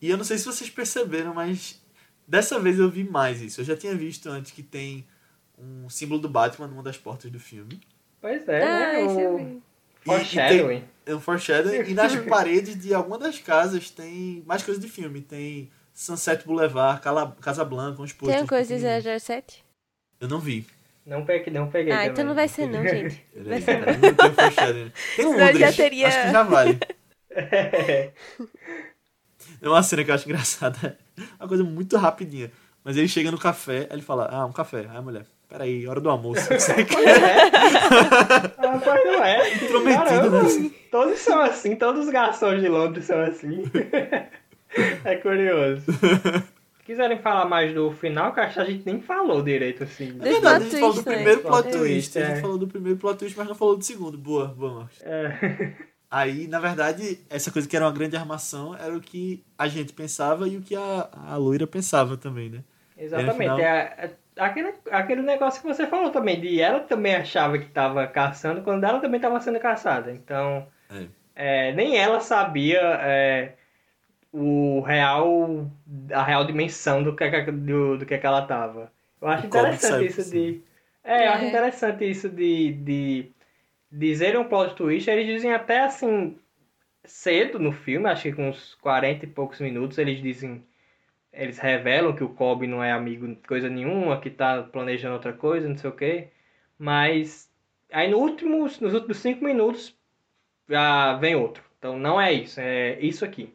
E 0.00 0.10
eu 0.10 0.16
não 0.16 0.24
sei 0.24 0.38
se 0.38 0.44
vocês 0.44 0.68
perceberam, 0.70 1.32
mas 1.34 1.80
dessa 2.26 2.58
vez 2.58 2.78
eu 2.78 2.90
vi 2.90 3.04
mais 3.04 3.40
isso. 3.40 3.60
Eu 3.60 3.64
já 3.64 3.76
tinha 3.76 3.94
visto 3.94 4.28
antes 4.28 4.50
que 4.52 4.62
tem 4.62 5.06
um 5.58 5.88
símbolo 5.88 6.20
do 6.20 6.28
Batman 6.28 6.66
numa 6.66 6.82
das 6.82 6.96
portas 6.96 7.30
do 7.30 7.38
filme. 7.40 7.80
Pois 8.20 8.46
é, 8.48 8.62
ah, 8.62 8.92
né? 8.92 9.04
O. 9.04 9.38
E- 9.38 9.42
e 9.42 10.04
foreshadowing. 10.04 10.84
É 11.06 11.14
um 11.14 11.20
foreshadowing. 11.20 11.88
E 11.90 11.94
nas 11.94 12.14
paredes 12.26 12.78
de 12.78 12.92
alguma 12.92 13.18
das 13.18 13.38
casas 13.38 13.88
tem 13.90 14.42
mais 14.46 14.62
coisas 14.62 14.82
de 14.82 14.90
filme. 14.90 15.20
Tem 15.22 15.70
Sunset 15.94 16.44
Boulevard, 16.46 17.00
Cala- 17.00 17.36
Casablanca, 17.40 18.02
uns 18.02 18.12
posters. 18.12 18.32
Tem 18.34 18.42
uma 18.42 18.48
coisa 18.48 18.76
de 18.76 18.82
pequenininhos. 18.82 19.22
007? 19.22 19.64
Eu 20.20 20.28
não 20.28 20.38
vi. 20.40 20.66
Não 21.06 21.24
peguei, 21.24 21.52
não 21.52 21.70
peguei 21.70 21.92
Ah, 21.92 21.96
também. 21.96 22.12
então 22.12 22.24
não 22.24 22.34
vai 22.34 22.48
ser 22.48 22.66
não, 22.66 22.82
gente. 22.88 23.22
Vai 23.36 23.58
é- 23.58 23.60
ser 23.60 23.78
não. 23.78 23.92
não 23.92 24.14
tem 24.14 24.34
foreshadowing. 24.34 24.92
Tem 25.16 25.24
Senão 25.24 25.32
Londres. 25.38 25.58
já 25.58 25.72
teria- 25.72 26.08
Acho 26.08 26.22
que 26.22 26.32
já 26.32 26.42
vale. 26.42 26.78
É. 27.30 28.12
É 29.64 29.68
uma 29.68 29.82
cena 29.82 30.04
que 30.04 30.10
eu 30.10 30.14
acho 30.14 30.28
engraçada. 30.28 30.98
É 31.16 31.22
uma 31.40 31.48
coisa 31.48 31.64
muito 31.64 31.96
rapidinha. 31.96 32.52
Mas 32.84 32.98
ele 32.98 33.08
chega 33.08 33.30
no 33.30 33.38
café, 33.38 33.86
aí 33.88 33.96
ele 33.96 34.02
fala, 34.02 34.28
ah, 34.30 34.44
um 34.44 34.52
café. 34.52 34.86
Aí 34.90 34.94
a 34.94 35.00
mulher, 35.00 35.24
peraí, 35.48 35.88
hora 35.88 36.02
do 36.02 36.10
almoço. 36.10 36.42
Você 36.52 36.84
quer? 36.84 37.08
é. 37.08 37.50
Ah, 38.58 38.78
não 39.06 39.24
é. 39.24 39.54
Intrometido, 39.54 40.04
Caramba, 40.04 40.42
né? 40.42 40.70
Todos 40.90 41.18
são 41.18 41.40
assim, 41.40 41.76
todos 41.76 42.04
os 42.04 42.12
garçons 42.12 42.60
de 42.60 42.68
Londres 42.68 43.06
são 43.06 43.18
assim. 43.22 43.62
é 45.02 45.16
curioso. 45.16 45.90
Se 45.90 46.84
quiserem 46.84 47.18
falar 47.20 47.46
mais 47.46 47.74
do 47.74 47.90
final, 47.90 48.34
que 48.34 48.40
acho 48.40 48.54
que 48.54 48.60
a 48.60 48.64
gente 48.66 48.84
nem 48.84 49.00
falou 49.00 49.40
direito 49.40 49.84
assim. 49.84 50.14
É 50.20 50.30
verdade, 50.30 50.66
a 50.66 50.68
gente 50.68 50.78
falou 50.78 50.92
do 50.92 51.02
twist, 51.02 51.08
né? 51.08 51.14
primeiro 51.16 51.40
Plot 51.40 51.62
plot 51.62 51.78
twist. 51.78 52.18
A 52.18 52.20
é. 52.20 52.26
gente 52.26 52.40
falou 52.42 52.58
do 52.58 52.68
primeiro 52.68 52.98
plot 52.98 53.18
twist, 53.18 53.38
mas 53.38 53.48
não 53.48 53.54
falou 53.54 53.78
do 53.78 53.82
segundo. 53.82 54.18
Boa, 54.18 54.48
boa, 54.48 54.74
Marcos. 54.74 55.00
É. 55.00 55.93
Aí, 56.16 56.46
na 56.46 56.60
verdade, 56.60 57.18
essa 57.28 57.50
coisa 57.50 57.66
que 57.68 57.74
era 57.74 57.84
uma 57.84 57.90
grande 57.92 58.16
armação 58.16 58.72
era 58.76 58.96
o 58.96 59.00
que 59.00 59.42
a 59.58 59.66
gente 59.66 59.92
pensava 59.92 60.46
e 60.48 60.56
o 60.56 60.62
que 60.62 60.76
a, 60.76 61.08
a 61.26 61.36
loira 61.36 61.66
pensava 61.66 62.16
também, 62.16 62.50
né? 62.50 62.60
Exatamente. 62.96 63.36
final- 63.36 63.58
É, 63.58 63.94
é- 63.98 64.10
aquele, 64.38 64.74
aquele 64.92 65.22
negócio 65.22 65.60
que 65.60 65.66
você 65.66 65.88
falou 65.88 66.10
também, 66.10 66.40
de 66.40 66.60
ela 66.60 66.78
também 66.78 67.16
achava 67.16 67.58
que 67.58 67.64
estava 67.64 68.06
caçando, 68.06 68.62
quando 68.62 68.84
ela 68.84 69.00
também 69.00 69.16
estava 69.18 69.40
sendo 69.40 69.58
caçada. 69.58 70.12
Então, 70.12 70.68
É. 70.88 71.06
é, 71.34 71.72
nem 71.72 71.96
ela 71.96 72.20
sabia 72.20 72.78
é, 73.02 73.54
o 74.32 74.80
real, 74.82 75.68
a 76.12 76.22
real 76.22 76.44
dimensão 76.44 77.02
do 77.02 77.14
que, 77.16 77.28
do, 77.50 77.98
do 77.98 78.06
que, 78.06 78.16
que 78.18 78.26
ela 78.26 78.42
tava. 78.42 78.92
Eu 79.20 79.26
acho 79.28 79.44
O 79.44 79.46
interessante 79.46 80.06
isso 80.06 80.30
de. 80.30 80.60
É, 81.02 81.26
eu 81.26 81.32
acho 81.32 81.44
É. 81.44 81.48
interessante 81.48 82.08
isso 82.08 82.28
de, 82.28 82.72
de 82.72 83.30
dizer 83.94 84.36
um 84.38 84.44
plot 84.44 84.74
twist. 84.74 85.08
Eles 85.08 85.26
dizem 85.26 85.52
até 85.52 85.80
assim, 85.80 86.38
cedo 87.04 87.58
no 87.58 87.72
filme, 87.72 88.08
acho 88.08 88.24
que 88.24 88.32
com 88.32 88.48
uns 88.48 88.74
40 88.76 89.24
e 89.24 89.28
poucos 89.28 89.60
minutos, 89.60 89.98
eles 89.98 90.20
dizem. 90.20 90.66
Eles 91.32 91.58
revelam 91.58 92.14
que 92.14 92.22
o 92.22 92.28
Cobb 92.28 92.64
não 92.66 92.82
é 92.82 92.92
amigo 92.92 93.26
de 93.26 93.34
coisa 93.48 93.68
nenhuma, 93.68 94.20
que 94.20 94.30
tá 94.30 94.62
planejando 94.62 95.14
outra 95.14 95.32
coisa, 95.32 95.68
não 95.68 95.76
sei 95.76 95.90
o 95.90 95.96
quê. 95.96 96.28
Mas 96.78 97.50
aí 97.90 98.08
no 98.08 98.18
últimos, 98.18 98.78
nos 98.78 98.94
últimos 98.94 99.16
cinco 99.18 99.44
minutos 99.44 99.96
já 100.68 101.14
vem 101.14 101.34
outro. 101.34 101.64
Então 101.78 101.98
não 101.98 102.20
é 102.20 102.32
isso, 102.32 102.60
é 102.60 103.00
isso 103.00 103.24
aqui. 103.24 103.52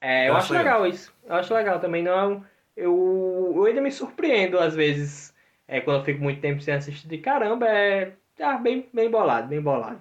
É, 0.00 0.28
eu, 0.28 0.36
acho 0.36 0.52
acho 0.52 0.62
legal. 0.62 0.86
isso. 0.86 1.14
Eu 1.24 1.34
acho 1.36 1.54
legal 1.54 1.80
também. 1.80 2.02
Não, 2.02 2.44
eu, 2.76 3.52
eu 3.56 3.64
ainda 3.64 3.80
me 3.80 3.90
surpreendo 3.90 4.58
às 4.58 4.74
vezes 4.74 5.34
é, 5.66 5.80
quando 5.80 6.00
eu 6.00 6.04
fico 6.04 6.22
muito 6.22 6.42
tempo 6.42 6.60
sem 6.60 6.74
assistir. 6.74 7.08
De 7.08 7.18
caramba, 7.18 7.66
é 7.66 8.12
ah, 8.40 8.58
bem, 8.58 8.88
bem 8.92 9.10
bolado, 9.10 9.48
bem 9.48 9.60
bolado. 9.60 10.00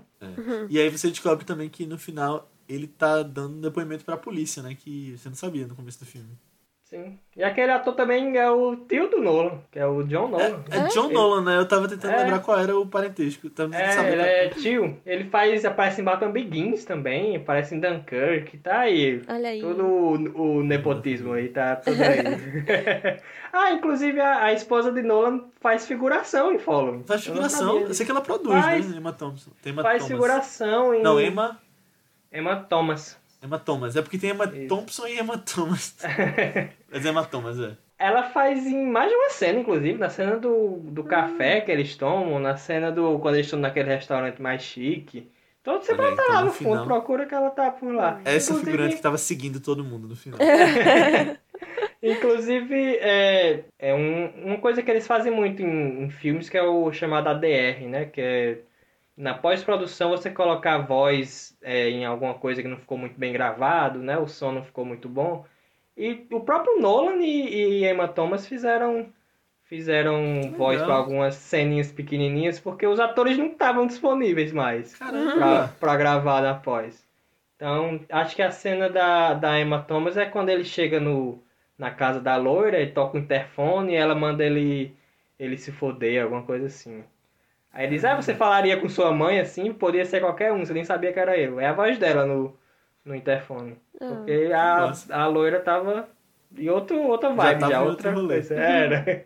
E 0.69 0.79
aí 0.79 0.89
você 0.89 1.09
descobre 1.09 1.45
também 1.45 1.69
que 1.69 1.85
no 1.85 1.97
final 1.97 2.49
ele 2.67 2.87
tá 2.87 3.23
dando 3.23 3.61
depoimento 3.61 4.03
pra 4.03 4.17
polícia, 4.17 4.61
né? 4.61 4.75
Que 4.75 5.17
você 5.17 5.29
não 5.29 5.35
sabia 5.35 5.67
no 5.67 5.75
começo 5.75 5.99
do 5.99 6.05
filme. 6.05 6.37
Sim. 6.89 7.19
E 7.35 7.43
aquele 7.43 7.69
ator 7.69 7.93
também 7.95 8.37
é 8.37 8.49
o 8.49 8.73
tio 8.77 9.09
do 9.09 9.19
Nolan, 9.21 9.59
que 9.69 9.77
é 9.77 9.85
o 9.85 10.03
John 10.03 10.29
Nolan. 10.29 10.63
É 10.71 10.87
John 10.87 11.05
Ele- 11.07 11.13
Nolan, 11.15 11.41
né? 11.43 11.57
Eu 11.57 11.67
tava 11.67 11.85
tentando 11.85 12.13
É. 12.13 12.23
lembrar 12.23 12.39
qual 12.39 12.57
era 12.57 12.77
o 12.79 12.87
parentesco. 12.87 13.49
Tava 13.49 13.75
É, 13.75 13.91
saber 13.91 14.13
ele 14.13 14.17
qual- 14.23 14.27
é 14.29 14.47
tio. 14.49 14.97
Ele 15.05 15.25
faz, 15.25 15.65
aparece 15.65 15.99
em 15.99 16.03
Batman 16.05 16.31
Begins 16.31 16.85
também, 16.85 17.35
aparece 17.35 17.75
em 17.75 17.81
Dunkirk, 17.81 18.57
tá 18.59 18.79
aí. 18.79 19.21
Olha 19.27 19.49
aí. 19.49 19.59
Todo 19.59 19.83
o, 19.85 20.57
o 20.59 20.63
nepotismo 20.63 21.33
aí, 21.33 21.49
tá 21.49 21.75
tudo 21.75 22.01
aí. 22.01 22.19
ah, 23.51 23.71
inclusive 23.73 24.21
a, 24.21 24.45
a 24.45 24.53
esposa 24.53 24.89
de 24.89 25.01
Nolan 25.01 25.41
faz 25.59 25.85
figuração 25.85 26.53
em 26.53 26.57
Follow. 26.57 27.03
Faz 27.05 27.25
Eu 27.25 27.33
figuração. 27.33 27.67
sabia 27.73 27.87
Eu 27.87 27.93
sei 27.93 28.05
que 28.05 28.11
ela 28.13 28.21
produz, 28.21 28.63
Faz. 28.63 28.89
né? 28.89 28.97
Emma 28.97 29.11
Thompson. 29.11 29.51
Tem 29.61 29.73
Emma 29.73 29.81
Faz 29.83 30.03
Thomas. 30.03 30.07
figuração 30.13 30.93
em... 30.93 31.03
Não, 31.03 31.19
Emma, 31.19 31.59
Emma 32.31 32.55
Thomas. 32.55 33.19
Emma 33.43 33.59
Thomas. 33.59 33.95
É 33.95 34.01
porque 34.01 34.17
tem 34.17 34.31
Emma 34.31 34.45
Isso. 34.45 34.67
Thompson 34.67 35.07
e 35.07 35.19
Emma 35.19 35.37
Thomas. 35.37 35.95
Mas 36.91 37.05
Emma 37.05 37.23
Thomas, 37.25 37.59
é. 37.59 37.71
Ela 37.99 38.23
faz 38.29 38.65
em 38.67 38.85
mais 38.85 39.09
de 39.09 39.15
uma 39.15 39.29
cena, 39.31 39.59
inclusive, 39.59 39.97
na 39.97 40.09
cena 40.09 40.37
do, 40.37 40.77
do 40.83 41.03
café 41.03 41.61
que 41.61 41.71
eles 41.71 41.95
tomam, 41.95 42.39
na 42.39 42.55
cena 42.55 42.91
do 42.91 43.17
quando 43.19 43.35
eles 43.35 43.47
estão 43.47 43.59
naquele 43.59 43.89
restaurante 43.89 44.41
mais 44.41 44.61
chique. 44.61 45.27
Então 45.61 45.81
você 45.81 45.93
Olha 45.93 46.09
estar 46.11 46.13
então, 46.23 46.33
lá 46.35 46.39
no 46.41 46.45
no 46.47 46.51
fundo, 46.53 46.69
final- 46.69 46.85
procura 46.85 47.25
que 47.25 47.33
ela 47.33 47.49
tá 47.49 47.71
por 47.71 47.91
lá. 47.93 48.21
Essa 48.23 48.51
Inclusive- 48.51 48.71
figurante 48.71 48.95
que 48.95 49.01
tava 49.01 49.17
seguindo 49.17 49.59
todo 49.59 49.83
mundo 49.83 50.07
no 50.07 50.15
final. 50.15 50.39
Inclusive, 52.01 52.97
é, 52.97 53.63
é 53.79 53.93
um- 53.93 54.31
uma 54.45 54.57
coisa 54.59 54.81
que 54.83 54.89
eles 54.91 55.07
fazem 55.07 55.31
muito 55.31 55.61
em, 55.61 56.03
em 56.03 56.09
filmes 56.09 56.49
que 56.49 56.57
é 56.57 56.63
o 56.63 56.91
chamado 56.91 57.27
ADR, 57.27 57.87
né? 57.89 58.05
Que 58.05 58.21
é 58.21 58.57
na 59.17 59.33
pós-produção 59.33 60.11
você 60.11 60.29
colocar 60.29 60.75
a 60.75 60.81
voz 60.81 61.57
é, 61.63 61.89
em 61.89 62.05
alguma 62.05 62.35
coisa 62.35 62.61
que 62.61 62.67
não 62.67 62.77
ficou 62.77 62.97
muito 62.97 63.19
bem 63.19 63.33
gravado, 63.33 63.99
né? 63.99 64.17
O 64.17 64.27
som 64.27 64.51
não 64.51 64.63
ficou 64.63 64.85
muito 64.85 65.09
bom. 65.09 65.43
E 65.97 66.27
o 66.31 66.39
próprio 66.41 66.79
Nolan 66.79 67.17
e, 67.23 67.81
e 67.81 67.85
Emma 67.89 68.07
Thomas 68.07 68.47
fizeram 68.47 69.11
fizeram 69.63 70.53
voz 70.55 70.79
legal. 70.79 70.85
para 70.85 70.95
algumas 70.95 71.35
ceninhas 71.35 71.91
pequenininhas 71.91 72.57
porque 72.59 72.87
os 72.87 72.99
atores 73.01 73.37
não 73.37 73.47
estavam 73.47 73.85
disponíveis 73.85 74.53
mais 74.53 74.95
pra 75.79 75.97
gravar 75.97 76.41
na 76.41 76.53
pós. 76.53 77.05
Então, 77.55 77.99
acho 78.11 78.35
que 78.35 78.43
a 78.43 78.51
cena 78.51 78.87
da, 78.87 79.33
da 79.33 79.59
Emma 79.59 79.81
Thomas 79.81 80.15
é 80.15 80.25
quando 80.25 80.49
ele 80.49 80.63
chega 80.63 80.99
no, 80.99 81.43
na 81.77 81.89
casa 81.89 82.21
da 82.21 82.37
loira 82.37 82.79
e 82.79 82.91
toca 82.91 83.17
o 83.17 83.19
interfone 83.19 83.93
e 83.93 83.95
ela 83.95 84.13
manda 84.13 84.45
ele, 84.45 84.95
ele 85.39 85.57
se 85.57 85.71
foder, 85.71 86.23
alguma 86.23 86.43
coisa 86.43 86.67
assim. 86.67 87.03
Aí 87.73 87.85
ele 87.85 87.95
diz, 87.95 88.05
ah, 88.05 88.15
você 88.15 88.33
falaria 88.33 88.77
com 88.79 88.89
sua 88.89 89.11
mãe 89.11 89.39
assim? 89.39 89.71
Podia 89.73 90.05
ser 90.05 90.19
qualquer 90.21 90.51
um, 90.51 90.65
você 90.65 90.73
nem 90.73 90.83
sabia 90.83 91.13
que 91.13 91.19
era 91.19 91.37
eu. 91.37 91.59
É 91.59 91.67
a 91.67 91.73
voz 91.73 91.97
dela 91.97 92.25
no, 92.25 92.55
no 93.05 93.13
interfone. 93.15 93.77
Ah. 94.01 94.07
Porque 94.15 94.51
a, 94.53 94.77
Nossa. 94.87 95.15
a 95.15 95.27
loira 95.27 95.59
tava 95.59 96.09
em 96.57 96.69
outro, 96.69 96.97
outra 97.03 97.29
Já 97.29 97.35
vibe, 97.35 97.59
tava 97.59 97.71
já, 97.71 97.77
em 97.79 97.87
outra 97.87 98.09
outro 98.09 98.21
rolê. 98.21 98.35
coisa. 98.35 98.55
Era. 98.55 99.25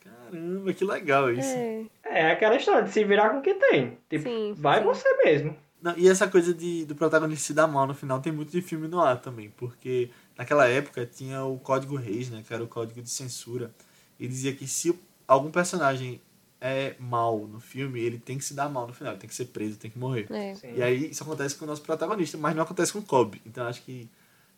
Caramba, 0.30 0.72
que 0.72 0.84
legal 0.84 1.30
isso. 1.32 1.48
É, 1.48 1.86
É 2.04 2.30
aquela 2.30 2.56
história 2.56 2.82
de 2.82 2.90
se 2.90 3.04
virar 3.04 3.30
com 3.30 3.38
o 3.38 3.42
que 3.42 3.54
tem. 3.54 3.98
Tipo, 4.08 4.24
Sim, 4.24 4.54
vai 4.56 4.78
sim. 4.78 4.84
você 4.84 5.08
mesmo. 5.24 5.56
Não, 5.82 5.96
e 5.96 6.08
essa 6.08 6.28
coisa 6.28 6.52
de, 6.52 6.84
do 6.84 6.94
protagonista 6.94 7.46
se 7.46 7.54
dar 7.54 7.66
mal 7.66 7.86
no 7.86 7.94
final 7.94 8.20
tem 8.20 8.30
muito 8.32 8.52
de 8.52 8.60
filme 8.60 8.86
no 8.86 9.00
ar 9.00 9.18
também, 9.18 9.50
porque 9.56 10.10
naquela 10.36 10.68
época 10.68 11.06
tinha 11.06 11.42
o 11.44 11.58
Código 11.58 11.96
Reis, 11.96 12.28
né, 12.30 12.42
que 12.46 12.52
era 12.52 12.62
o 12.62 12.68
código 12.68 13.00
de 13.00 13.08
censura, 13.08 13.70
e 14.18 14.28
dizia 14.28 14.52
que 14.52 14.66
se 14.66 14.94
algum 15.26 15.50
personagem 15.50 16.20
é 16.60 16.94
mal 16.98 17.38
no 17.38 17.58
filme, 17.60 18.00
ele 18.00 18.18
tem 18.18 18.36
que 18.36 18.44
se 18.44 18.54
dar 18.54 18.68
mal 18.68 18.86
no 18.86 18.92
final, 18.92 19.12
ele 19.14 19.20
tem 19.20 19.28
que 19.28 19.34
ser 19.34 19.46
preso, 19.46 19.78
tem 19.78 19.90
que 19.90 19.98
morrer. 19.98 20.26
é. 20.30 20.54
E 20.76 20.82
aí 20.82 21.10
isso 21.10 21.22
acontece 21.22 21.56
com 21.56 21.64
o 21.64 21.68
nosso 21.68 21.82
protagonista, 21.82 22.36
mas 22.36 22.54
não 22.54 22.62
acontece 22.62 22.92
com 22.92 22.98
o 22.98 23.02
Cobb. 23.04 23.40
Então 23.46 23.66
acho 23.66 23.82
que 23.82 24.08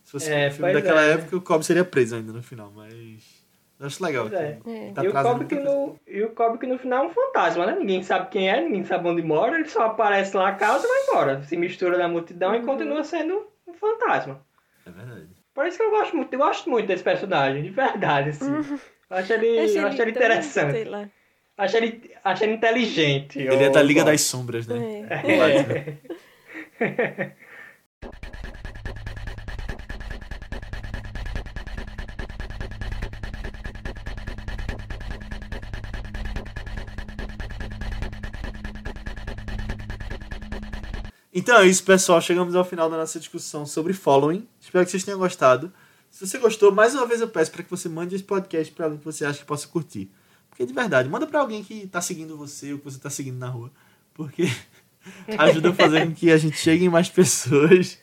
se 0.03 0.11
fosse 0.11 0.31
É, 0.31 0.49
um 0.49 0.51
filme 0.51 0.73
daquela 0.73 1.01
é. 1.03 1.11
época, 1.13 1.37
o 1.37 1.41
Cobb 1.41 1.63
seria 1.63 1.85
preso 1.85 2.15
ainda 2.15 2.33
no 2.33 2.43
final, 2.43 2.71
mas 2.75 3.43
eu 3.79 3.87
acho 3.87 4.03
legal. 4.03 4.27
É. 4.27 4.59
É. 4.65 4.91
tá 4.91 5.03
e, 5.03 5.07
o 5.07 5.13
Cobb 5.13 5.45
que 5.45 5.55
no, 5.55 5.99
e 6.05 6.21
o 6.23 6.29
Cobb 6.31 6.57
que 6.57 6.67
no 6.67 6.77
final 6.77 7.05
é 7.05 7.07
um 7.07 7.13
fantasma, 7.13 7.65
né? 7.65 7.75
Ninguém 7.79 8.03
sabe 8.03 8.29
quem 8.29 8.49
é, 8.49 8.61
ninguém 8.61 8.83
sabe 8.83 9.07
onde 9.07 9.21
mora, 9.21 9.55
ele 9.55 9.69
só 9.69 9.83
aparece 9.83 10.35
lá, 10.35 10.51
causa 10.53 10.85
e 10.85 10.89
vai 10.89 11.03
embora. 11.03 11.43
Se 11.43 11.55
mistura 11.55 11.97
na 11.97 12.07
multidão 12.07 12.53
e 12.53 12.61
continua 12.63 13.03
sendo 13.03 13.47
um 13.67 13.73
fantasma. 13.73 14.41
É 14.85 14.91
verdade. 14.91 15.29
Por 15.53 15.67
isso 15.67 15.77
que 15.77 15.83
eu 15.83 15.91
gosto 15.91 16.15
muito, 16.17 16.33
eu 16.33 16.39
gosto 16.39 16.69
muito 16.69 16.87
desse 16.87 17.03
personagem, 17.03 17.63
de 17.63 17.69
verdade, 17.69 18.29
assim. 18.29 18.51
Eu 19.09 19.17
acho 19.17 19.33
ele, 19.33 19.47
Eu 19.47 19.63
achei 19.63 19.79
eu 19.79 19.87
acho 19.87 20.01
ele 20.01 20.11
interessante. 20.11 20.71
Sei 20.71 20.85
lá. 20.85 21.09
Acho 21.57 21.77
ele, 21.77 22.11
acho 22.23 22.43
ele 22.43 22.53
inteligente. 22.53 23.39
Ele 23.39 23.63
é 23.63 23.67
eu 23.67 23.71
da 23.71 23.81
Liga 23.81 24.03
das 24.03 24.21
Sombras, 24.21 24.65
né? 24.65 25.07
É. 25.09 25.17
O 25.19 25.37
Batman. 25.37 25.97
Então 41.35 41.57
é 41.57 41.65
isso, 41.65 41.83
pessoal. 41.83 42.21
Chegamos 42.21 42.55
ao 42.55 42.63
final 42.63 42.89
da 42.89 42.97
nossa 42.97 43.19
discussão 43.19 43.65
sobre 43.65 43.91
Following. 43.93 44.47
Espero 44.59 44.85
que 44.85 44.91
vocês 44.91 45.03
tenham 45.03 45.19
gostado. 45.19 45.73
Se 46.09 46.25
você 46.25 46.37
gostou, 46.37 46.71
mais 46.71 46.93
uma 46.93 47.07
vez 47.07 47.21
eu 47.21 47.27
peço 47.27 47.51
para 47.51 47.63
que 47.63 47.69
você 47.69 47.89
mande 47.89 48.15
esse 48.15 48.23
podcast 48.23 48.71
para 48.73 48.85
alguém 48.85 48.99
que 48.99 49.05
você 49.05 49.25
acha 49.25 49.39
que 49.39 49.45
possa 49.45 49.67
curtir. 49.67 50.11
Porque 50.53 50.67
de 50.67 50.73
verdade, 50.73 51.09
manda 51.09 51.25
para 51.25 51.39
alguém 51.39 51.63
que 51.63 51.87
tá 51.87 51.99
seguindo 51.99 52.37
você 52.37 52.73
ou 52.73 52.77
que 52.77 52.85
você 52.85 52.99
tá 52.99 53.09
seguindo 53.09 53.39
na 53.39 53.49
rua. 53.49 53.71
Porque 54.13 54.43
ajuda 55.35 55.71
a 55.71 55.73
fazer 55.73 56.05
com 56.05 56.13
que 56.13 56.31
a 56.31 56.37
gente 56.37 56.55
chegue 56.55 56.85
em 56.85 56.89
mais 56.89 57.09
pessoas. 57.09 57.97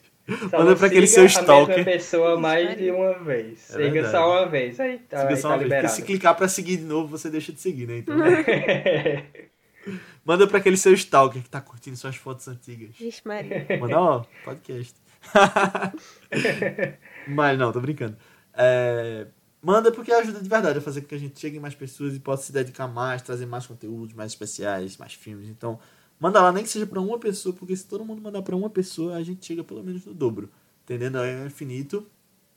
Só 0.51 0.59
Manda 0.59 0.75
pra 0.75 0.89
aquele 0.89 1.07
seu 1.07 1.23
a 1.23 1.27
mesma 1.27 1.41
stalker. 1.43 1.85
pessoa 1.85 2.41
mais 2.41 2.77
de 2.77 2.91
uma 2.91 3.17
vez. 3.21 3.71
É 3.71 3.75
Siga 3.75 3.91
verdade. 3.91 4.13
só 4.13 4.33
uma 4.33 4.49
vez. 4.49 4.81
Aí 4.81 4.99
tá, 4.99 5.29
Siga 5.29 5.41
tá 5.49 5.57
vez. 5.57 5.73
Porque 5.73 5.89
se 5.89 6.03
clicar 6.03 6.37
para 6.37 6.49
seguir 6.49 6.79
de 6.79 6.85
novo, 6.85 7.07
você 7.07 7.31
deixa 7.31 7.53
de 7.53 7.61
seguir, 7.61 7.87
né? 7.87 7.99
Então, 7.99 8.17
manda 10.27 10.49
para 10.49 10.59
aquele 10.59 10.77
seu 10.77 10.93
stalker 10.93 11.43
que 11.43 11.49
tá 11.49 11.61
curtindo 11.61 11.97
suas 11.97 12.17
fotos 12.17 12.49
antigas. 12.49 12.97
Vixe, 12.99 13.23
Maria. 13.25 13.65
Manda, 13.81 13.97
ó, 13.97 14.25
podcast. 14.45 14.95
Mas 17.29 17.57
não, 17.57 17.71
tô 17.73 17.81
brincando. 17.81 18.17
É, 18.55 19.27
manda 19.63 19.93
porque 19.93 20.13
ajuda 20.13 20.41
de 20.41 20.49
verdade 20.49 20.79
a 20.79 20.83
fazer 20.83 21.03
com 21.03 21.09
que 21.09 21.15
a 21.15 21.19
gente 21.19 21.39
chegue 21.39 21.57
em 21.57 21.61
mais 21.61 21.75
pessoas 21.75 22.15
e 22.15 22.21
possa 22.21 22.45
se 22.45 22.53
dedicar 22.53 22.89
mais, 22.89 23.23
trazer 23.23 23.47
mais 23.47 23.67
conteúdos, 23.67 24.15
mais 24.15 24.33
especiais, 24.33 24.97
mais 24.97 25.15
filmes. 25.15 25.49
Então, 25.49 25.79
manda 26.19 26.41
lá, 26.41 26.53
nem 26.53 26.65
que 26.65 26.71
seja 26.71 26.87
pra 26.87 27.01
uma 27.01 27.19
pessoa, 27.19 27.55
porque 27.55 27.77
se 27.77 27.87
todo 27.87 28.05
mundo 28.05 28.23
mandar 28.23 28.43
pra 28.43 28.57
uma 28.57 28.71
pessoa, 28.71 29.17
a 29.17 29.23
gente 29.23 29.45
chega 29.45 29.63
pelo 29.63 29.83
menos 29.83 30.05
no 30.05 30.15
dobro. 30.15 30.51
Entendendo? 30.85 31.19
É 31.19 31.47
infinito. 31.47 32.07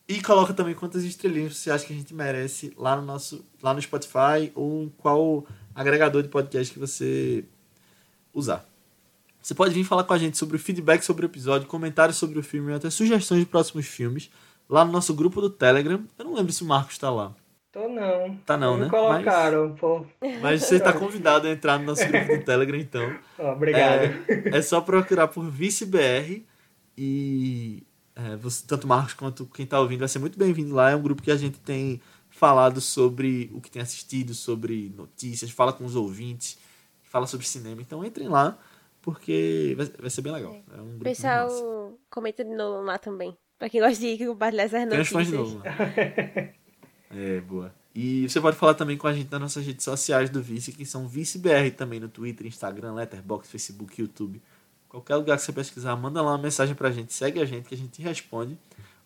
E 0.08 0.22
coloca 0.22 0.54
também 0.54 0.76
quantas 0.76 1.04
estrelinhas 1.04 1.56
você 1.56 1.72
acha 1.72 1.86
que 1.86 1.93
a 1.93 1.95
gente 1.95 2.14
merece 2.14 2.74
lá 2.78 2.95
no 2.95 3.01
nosso 3.01 3.43
lá 3.62 3.74
no 3.74 3.82
Spotify 3.82 4.51
ou 4.54 4.84
em 4.84 4.89
qual 4.97 5.45
agregador 5.74 6.22
de 6.22 6.28
podcast 6.28 6.74
que 6.74 6.80
você 6.80 7.45
usar. 8.34 8.68
Você 9.41 9.54
pode 9.54 9.74
vir 9.74 9.84
falar 9.84 10.04
com 10.04 10.14
a 10.14 10.18
gente 10.18 10.38
sobre 10.38 10.56
o 10.56 10.60
feedback 10.60 11.04
sobre 11.04 11.26
o 11.26 11.28
episódio, 11.28 11.68
comentários 11.68 12.18
sobre 12.18 12.39
o 12.39 12.43
filme, 12.43 12.74
até 12.74 12.89
sugestões 12.89 13.41
de 13.41 13.45
próximos 13.45 13.86
filmes, 13.86 14.30
lá 14.74 14.84
no 14.84 14.92
nosso 14.92 15.14
grupo 15.14 15.40
do 15.40 15.52
Telegram. 15.52 16.04
Eu 16.18 16.26
não 16.26 16.34
lembro 16.34 16.52
se 16.52 16.64
o 16.64 16.66
Marcos 16.66 16.94
está 16.94 17.12
lá. 17.12 17.32
Tô 17.72 17.88
não. 17.88 18.36
Tá 18.46 18.58
não, 18.58 18.76
Me 18.76 18.82
né? 18.82 18.90
colocaram, 18.90 19.76
pô. 19.76 20.04
Mas 20.42 20.64
você 20.64 20.78
está 20.78 20.92
convidado 20.92 21.48
a 21.48 21.52
entrar 21.52 21.78
no 21.78 21.86
nosso 21.86 22.06
grupo 22.08 22.38
do 22.38 22.44
Telegram, 22.44 22.78
então. 22.78 23.16
Obrigado. 23.38 24.06
É, 24.28 24.58
é 24.58 24.62
só 24.64 24.82
procurar 24.82 25.28
por 25.28 25.48
ViceBR 25.48 26.44
e 26.98 27.84
é, 28.16 28.36
você, 28.36 28.66
tanto 28.66 28.86
o 28.86 28.88
Marcos 28.88 29.14
quanto 29.14 29.46
quem 29.46 29.64
está 29.64 29.80
ouvindo 29.80 30.00
vai 30.00 30.08
ser 30.08 30.20
muito 30.20 30.40
bem-vindo 30.40 30.74
lá. 30.74 30.90
É 30.90 30.96
um 30.96 31.02
grupo 31.02 31.22
que 31.22 31.32
a 31.32 31.38
gente 31.38 31.60
tem 31.60 32.02
falado 32.32 32.82
sobre 32.82 33.52
o 33.54 33.62
que 33.62 33.70
tem 33.70 33.82
assistido, 33.82 34.34
sobre 34.34 34.92
notícias, 34.98 35.52
fala 35.52 35.72
com 35.72 35.86
os 35.86 35.96
ouvintes, 35.96 36.58
fala 37.04 37.28
sobre 37.28 37.46
cinema. 37.46 37.80
Então 37.80 38.04
entrem 38.04 38.28
lá, 38.28 38.58
porque 39.04 39.76
vai, 39.78 39.86
vai 40.00 40.10
ser 40.10 40.22
bem 40.22 40.34
legal. 40.34 40.58
É 40.72 40.82
um 40.82 40.82
O 40.82 40.90
grupo 40.90 41.04
pessoal 41.04 41.94
comenta 42.10 42.44
de 42.44 42.56
novo 42.56 42.84
lá 42.84 42.98
também. 42.98 43.38
Pra 43.64 43.70
quem 43.70 43.80
gosta 43.80 43.97
de 43.97 44.26
compartilhar 44.26 44.64
essas 44.64 44.86
notícias. 44.86 45.28
de 45.28 45.34
novo. 45.34 45.61
é, 47.16 47.39
boa. 47.47 47.74
E 47.95 48.28
você 48.28 48.41
pode 48.41 48.57
falar 48.57 48.74
também 48.74 48.97
com 48.97 49.07
a 49.07 49.14
gente 49.14 49.32
nas 49.32 49.39
nossas 49.39 49.66
redes 49.66 49.86
sociais 49.86 50.30
do 50.30 50.41
Vice, 50.41 50.74
que 50.74 50.86
são 50.86 51.07
ViceBR 51.07 51.72
também 51.72 51.97
no 51.97 52.09
Twitter, 52.09 52.45
Instagram, 52.45 52.93
Letterboxd, 52.93 53.49
Facebook, 53.49 54.01
YouTube. 54.01 54.41
Qualquer 54.89 55.16
lugar 55.16 55.38
que 55.38 55.43
você 55.43 55.53
pesquisar, 55.53 55.95
manda 55.95 56.22
lá 56.22 56.32
uma 56.32 56.38
mensagem 56.39 56.76
pra 56.76 56.91
gente, 56.91 57.14
segue 57.14 57.39
a 57.39 57.45
gente 57.45 57.70
que 57.70 57.74
a 57.74 57.78
gente 57.78 58.01
responde. 58.01 58.57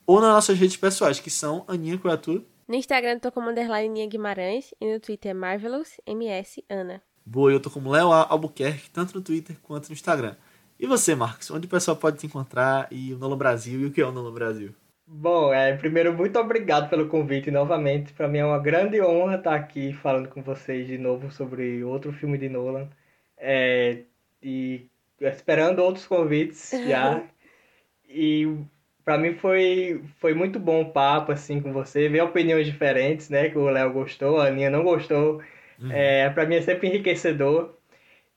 Ou 0.07 0.19
nas 0.19 0.31
nossas 0.31 0.57
redes 0.57 0.75
pessoais, 0.75 1.19
que 1.19 1.29
são 1.29 1.63
Aninha 1.67 1.99
Coatura. 1.99 2.41
No 2.67 2.73
Instagram 2.73 3.11
eu 3.11 3.19
tô 3.19 3.31
como 3.31 3.51
underline 3.51 3.89
Ninha 3.89 4.07
Guimarães 4.07 4.73
e 4.81 4.91
no 4.91 4.99
Twitter 4.99 5.29
é 5.29 5.33
Marvelous 5.35 6.01
MS 6.03 6.63
Ana. 6.67 6.99
Boa, 7.23 7.51
eu 7.51 7.59
tô 7.59 7.69
como 7.69 7.91
Léo 7.91 8.11
Albuquerque, 8.11 8.89
tanto 8.89 9.13
no 9.13 9.21
Twitter 9.21 9.55
quanto 9.61 9.89
no 9.89 9.93
Instagram. 9.93 10.35
E 10.79 10.85
você, 10.85 11.15
Marcos? 11.15 11.49
Onde 11.49 11.65
o 11.65 11.69
pessoal 11.69 11.97
pode 11.97 12.17
te 12.17 12.27
encontrar? 12.27 12.87
E 12.91 13.13
o 13.13 13.17
Nolo 13.17 13.35
Brasil? 13.35 13.81
E 13.81 13.85
o 13.85 13.91
que 13.91 13.99
é 13.99 14.05
o 14.05 14.11
Nolo 14.11 14.31
Brasil? 14.31 14.73
Bom, 15.07 15.53
é, 15.53 15.75
primeiro, 15.75 16.13
muito 16.13 16.37
obrigado 16.37 16.89
pelo 16.89 17.07
convite 17.07 17.49
novamente. 17.49 18.13
Para 18.13 18.27
mim 18.27 18.39
é 18.39 18.45
uma 18.45 18.59
grande 18.59 19.01
honra 19.01 19.37
estar 19.37 19.55
aqui 19.55 19.93
falando 19.93 20.27
com 20.29 20.41
vocês 20.43 20.85
de 20.85 20.97
novo 20.97 21.31
sobre 21.31 21.83
outro 21.83 22.11
filme 22.11 22.37
de 22.37 22.47
Nolan. 22.47 22.87
É, 23.37 24.03
e 24.43 24.85
esperando 25.19 25.79
outros 25.79 26.05
convites 26.05 26.71
já. 26.87 27.23
E 28.07 28.57
para 29.03 29.17
mim 29.17 29.33
foi, 29.33 30.03
foi 30.19 30.33
muito 30.33 30.59
bom 30.59 30.81
o 30.81 30.91
papo 30.91 31.31
assim 31.31 31.59
com 31.61 31.73
você, 31.73 32.07
ver 32.09 32.21
opiniões 32.21 32.67
diferentes, 32.67 33.29
né? 33.29 33.49
Que 33.49 33.57
o 33.57 33.69
Léo 33.69 33.93
gostou, 33.93 34.39
a 34.39 34.47
Aninha 34.47 34.69
não 34.69 34.83
gostou. 34.83 35.41
É, 35.89 36.29
para 36.29 36.45
mim 36.45 36.55
é 36.55 36.61
sempre 36.61 36.87
enriquecedor. 36.87 37.75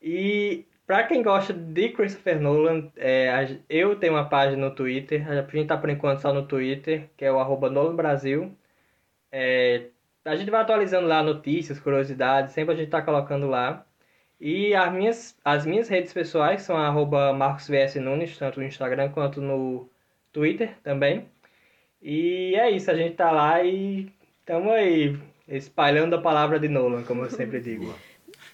E 0.01 0.65
para 0.91 1.03
quem 1.07 1.23
gosta 1.23 1.53
de 1.53 1.87
Christopher 1.87 2.37
Nolan, 2.37 2.91
é, 2.97 3.59
eu 3.69 3.95
tenho 3.95 4.11
uma 4.11 4.27
página 4.27 4.67
no 4.67 4.75
Twitter, 4.75 5.25
a 5.25 5.41
gente 5.41 5.65
tá 5.65 5.77
por 5.77 5.89
enquanto 5.89 6.19
só 6.19 6.33
no 6.33 6.45
Twitter, 6.45 7.09
que 7.15 7.23
é 7.23 7.31
o 7.31 7.39
arroba 7.39 7.69
Nolan 7.69 7.95
Brasil. 7.95 8.51
É, 9.31 9.85
a 10.25 10.35
gente 10.35 10.51
vai 10.51 10.59
atualizando 10.59 11.07
lá 11.07 11.23
notícias, 11.23 11.79
curiosidades, 11.79 12.53
sempre 12.53 12.73
a 12.73 12.77
gente 12.77 12.89
tá 12.89 13.01
colocando 13.01 13.47
lá. 13.47 13.85
E 14.37 14.75
as 14.75 14.91
minhas, 14.91 15.37
as 15.45 15.65
minhas 15.65 15.87
redes 15.87 16.11
pessoais 16.11 16.63
são 16.63 16.75
arroba 16.75 17.31
Marcos 17.31 17.69
VS 17.69 17.95
Nunes, 17.95 18.37
tanto 18.37 18.59
no 18.59 18.65
Instagram 18.65 19.11
quanto 19.11 19.39
no 19.39 19.89
Twitter 20.33 20.75
também. 20.83 21.25
E 22.01 22.53
é 22.55 22.69
isso, 22.69 22.91
a 22.91 22.95
gente 22.95 23.15
tá 23.15 23.31
lá 23.31 23.63
e 23.63 24.11
estamos 24.39 24.73
aí 24.73 25.17
espalhando 25.47 26.17
a 26.17 26.21
palavra 26.21 26.59
de 26.59 26.67
Nolan, 26.67 27.03
como 27.03 27.23
eu 27.23 27.29
sempre 27.29 27.61
digo. 27.61 27.95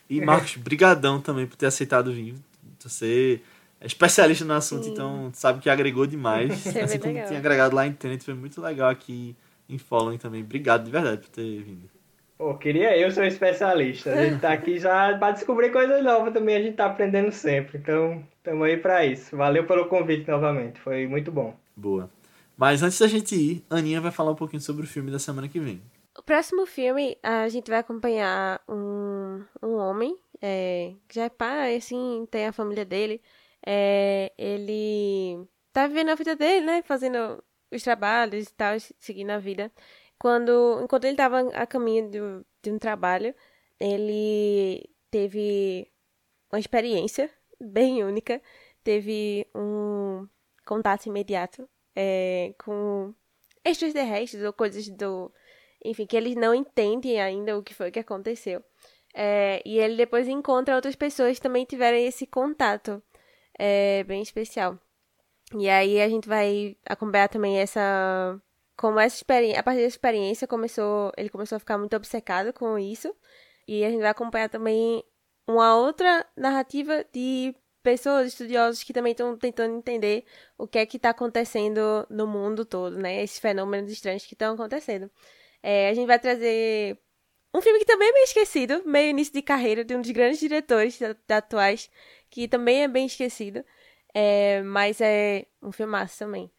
E 0.10 0.22
Marcos, 0.22 0.56
brigadão 0.56 1.20
também 1.20 1.46
por 1.46 1.56
ter 1.56 1.66
aceitado 1.66 2.14
vir. 2.14 2.36
Você 2.80 3.42
é 3.80 3.86
especialista 3.86 4.46
no 4.46 4.54
assunto, 4.54 4.88
então 4.88 5.30
sabe 5.34 5.60
que 5.60 5.70
agregou 5.70 6.08
demais. 6.08 6.66
Isso 6.66 6.78
é 6.78 6.82
assim 6.82 7.00
como 7.00 7.14
legal. 7.14 7.28
tinha 7.28 7.40
agregado 7.40 7.76
lá 7.76 7.86
em 7.86 7.92
Tenet, 7.92 8.24
foi 8.24 8.34
muito 8.34 8.62
legal 8.62 8.90
aqui 8.90 9.36
em 9.70 9.78
Following 9.78 10.18
também. 10.18 10.42
Obrigado 10.42 10.86
de 10.86 10.92
verdade 10.92 11.22
por 11.22 11.30
ter 11.30 11.62
vindo. 11.62 11.90
Pô, 12.38 12.54
queria 12.54 12.96
eu 12.96 13.10
ser 13.10 13.22
um 13.22 13.26
especialista. 13.26 14.14
A 14.14 14.24
gente 14.24 14.40
tá 14.40 14.54
aqui 14.54 14.78
já 14.80 15.18
para 15.18 15.32
descobrir 15.32 15.72
coisas 15.72 16.04
novas 16.04 16.32
também, 16.32 16.56
a 16.56 16.62
gente 16.62 16.76
tá 16.76 16.86
aprendendo 16.86 17.32
sempre. 17.32 17.80
Então, 17.80 18.24
estamos 18.38 18.66
aí 18.66 18.78
para 18.78 19.06
isso. 19.06 19.36
Valeu 19.36 19.66
pelo 19.66 19.88
convite 19.88 20.30
novamente, 20.30 20.80
foi 20.80 21.08
muito 21.08 21.32
bom. 21.32 21.56
Boa. 21.76 22.10
Mas 22.56 22.84
antes 22.84 23.00
da 23.00 23.08
gente 23.08 23.36
ir, 23.36 23.64
Aninha 23.70 24.00
vai 24.02 24.12
falar 24.12 24.32
um 24.32 24.36
pouquinho 24.36 24.62
sobre 24.62 24.84
o 24.84 24.88
filme 24.88 25.12
da 25.12 25.20
semana 25.20 25.48
que 25.48 25.60
vem. 25.60 25.82
O 26.18 26.24
próximo 26.24 26.66
filme, 26.66 27.16
a 27.22 27.48
gente 27.48 27.70
vai 27.70 27.80
acompanhar 27.80 28.60
um, 28.68 29.27
um 29.62 29.76
homem, 29.78 30.18
é, 30.42 30.96
que 31.08 31.16
já 31.16 31.26
é 31.26 31.30
pai, 31.30 31.76
assim, 31.76 32.28
tem 32.30 32.48
a 32.48 32.52
família 32.54 32.86
dele. 32.86 33.22
É, 33.66 34.32
ele 34.38 35.48
tá 35.74 35.88
vivendo 35.88 36.10
a 36.10 36.16
vida 36.16 36.36
dele, 36.36 36.66
né? 36.66 36.82
Fazendo 36.84 37.44
os 37.72 37.84
trabalhos 37.84 38.48
e 38.48 38.54
tal, 38.54 38.76
seguindo 39.00 39.32
a 39.32 39.40
vida. 39.40 39.72
Quando, 40.20 40.82
enquanto 40.84 41.06
ele 41.06 41.18
tava 41.18 41.42
a 41.54 41.68
caminho 41.68 42.10
do- 42.10 42.46
de 42.62 42.72
um 42.72 42.80
trabalho, 42.80 43.36
ele 43.80 44.90
teve 45.12 45.92
uma 46.52 46.60
experiência 46.60 47.30
bem 47.60 48.04
única. 48.04 48.42
Teve 48.84 49.48
um 49.56 50.28
contato 50.66 51.08
imediato 51.08 51.70
é, 51.96 52.54
com 52.64 53.14
extraterrestres 53.66 54.44
ou 54.44 54.54
coisas 54.54 54.88
do 54.90 55.32
enfim, 55.84 56.06
que 56.06 56.18
eles 56.18 56.36
não 56.36 56.54
entendem 56.54 57.22
ainda 57.22 57.58
o 57.58 57.64
que 57.64 57.74
foi 57.74 57.92
que 57.92 58.00
aconteceu. 58.00 58.64
É, 59.20 59.64
e 59.66 59.80
ele 59.80 59.98
depois 59.98 60.28
encontra 60.28 60.76
outras 60.76 60.96
pessoas 60.96 61.38
que 61.38 61.42
também 61.42 61.66
tiveram 61.66 61.98
esse 61.98 62.28
contato 62.28 63.02
é, 63.58 64.04
bem 64.04 64.22
especial. 64.22 64.80
E 65.56 65.68
aí 65.70 66.00
a 66.00 66.08
gente 66.08 66.28
vai 66.28 66.78
acompanhar 66.86 67.28
também 67.28 67.60
essa. 67.60 68.40
Como 68.78 69.00
essa 69.00 69.16
experiência. 69.16 69.60
A 69.60 69.64
partir 69.64 69.80
dessa 69.80 69.96
experiência 69.96 70.48
começou. 70.48 71.12
Ele 71.18 71.30
começou 71.30 71.56
a 71.56 71.60
ficar 71.60 71.80
muito 71.80 71.96
obcecado 71.96 72.54
com 72.54 72.78
isso. 72.78 73.12
E 73.68 73.84
a 73.84 73.90
gente 73.90 74.02
vai 74.02 74.12
acompanhar 74.12 74.50
também 74.50 75.04
uma 75.48 75.76
outra 75.76 76.24
narrativa 76.36 77.04
de 77.12 77.56
pessoas, 77.82 78.28
estudiosos 78.28 78.84
que 78.84 78.94
também 78.94 79.14
estão 79.14 79.36
tentando 79.38 79.76
entender 79.78 80.26
o 80.58 80.68
que 80.68 80.78
é 80.78 80.86
que 80.86 80.98
está 80.98 81.10
acontecendo 81.10 82.06
no 82.10 82.28
mundo 82.28 82.66
todo, 82.66 82.98
né? 82.98 83.24
Esses 83.24 83.40
fenômenos 83.40 83.92
estranhos 83.92 84.26
que 84.26 84.36
estão 84.36 84.54
acontecendo. 84.54 85.10
É, 85.64 85.90
a 85.90 85.94
gente 85.96 86.08
vai 86.08 86.20
trazer 86.20 87.00
um 87.54 87.62
filme 87.62 87.80
que 87.80 87.86
também 87.86 88.10
é 88.10 88.12
meio 88.12 88.24
esquecido, 88.24 88.84
meio 88.86 89.10
início 89.10 89.34
de 89.34 89.42
carreira, 89.42 89.84
de 89.84 89.96
um 89.96 90.02
dos 90.02 90.12
grandes 90.12 90.40
diretores 90.40 91.00
atuais, 91.30 91.90
que 92.30 92.48
também 92.48 92.84
é 92.84 92.88
bem 92.88 93.06
esquecido, 93.06 93.64
é, 94.14 94.62
mas 94.64 95.00
é 95.02 95.46
um 95.62 95.72
filmaço 95.72 96.20
também. 96.20 96.52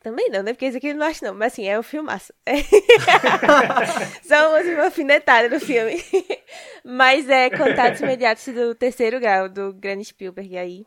Também 0.00 0.30
não, 0.30 0.42
né? 0.42 0.52
Porque 0.52 0.66
esse 0.66 0.76
aqui 0.76 0.88
eu 0.88 0.94
não 0.94 1.04
acho 1.04 1.24
não, 1.24 1.34
mas 1.34 1.52
assim, 1.52 1.66
é 1.66 1.76
um 1.76 1.82
filmaço. 1.82 2.32
Só 4.22 4.50
uma, 4.50 4.58
assim, 4.58 4.74
alfinetada 4.74 5.48
no 5.48 5.58
filme. 5.58 5.96
mas 6.84 7.28
é 7.28 7.50
Contatos 7.50 8.00
Imediatos 8.00 8.46
do 8.46 8.72
Terceiro 8.74 9.18
Grau, 9.18 9.48
do 9.48 9.72
Grande 9.72 10.04
Spielberg 10.04 10.56
aí. 10.56 10.86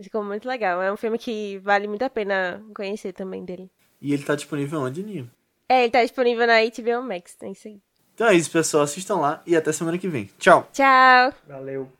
Ficou 0.00 0.24
muito 0.24 0.48
legal. 0.48 0.80
É 0.80 0.90
um 0.90 0.96
filme 0.96 1.18
que 1.18 1.58
vale 1.58 1.86
muito 1.86 2.02
a 2.02 2.08
pena 2.08 2.64
conhecer 2.74 3.12
também 3.12 3.44
dele. 3.44 3.70
E 4.00 4.14
ele 4.14 4.22
tá 4.22 4.34
disponível 4.34 4.80
onde, 4.80 5.02
Ninho? 5.02 5.30
É, 5.68 5.82
ele 5.82 5.90
tá 5.90 6.02
disponível 6.02 6.46
na 6.46 6.60
HBO 6.60 7.02
Max, 7.02 7.36
é 7.42 7.50
isso 7.50 7.68
aí. 7.68 7.80
Então 8.16 8.28
é 8.28 8.34
isso, 8.34 8.50
pessoal. 8.50 8.82
Assistam 8.82 9.16
lá 9.16 9.42
e 9.46 9.54
até 9.54 9.70
semana 9.70 9.98
que 9.98 10.08
vem. 10.08 10.30
Tchau! 10.38 10.66
Tchau! 10.72 11.34
Valeu. 11.46 11.95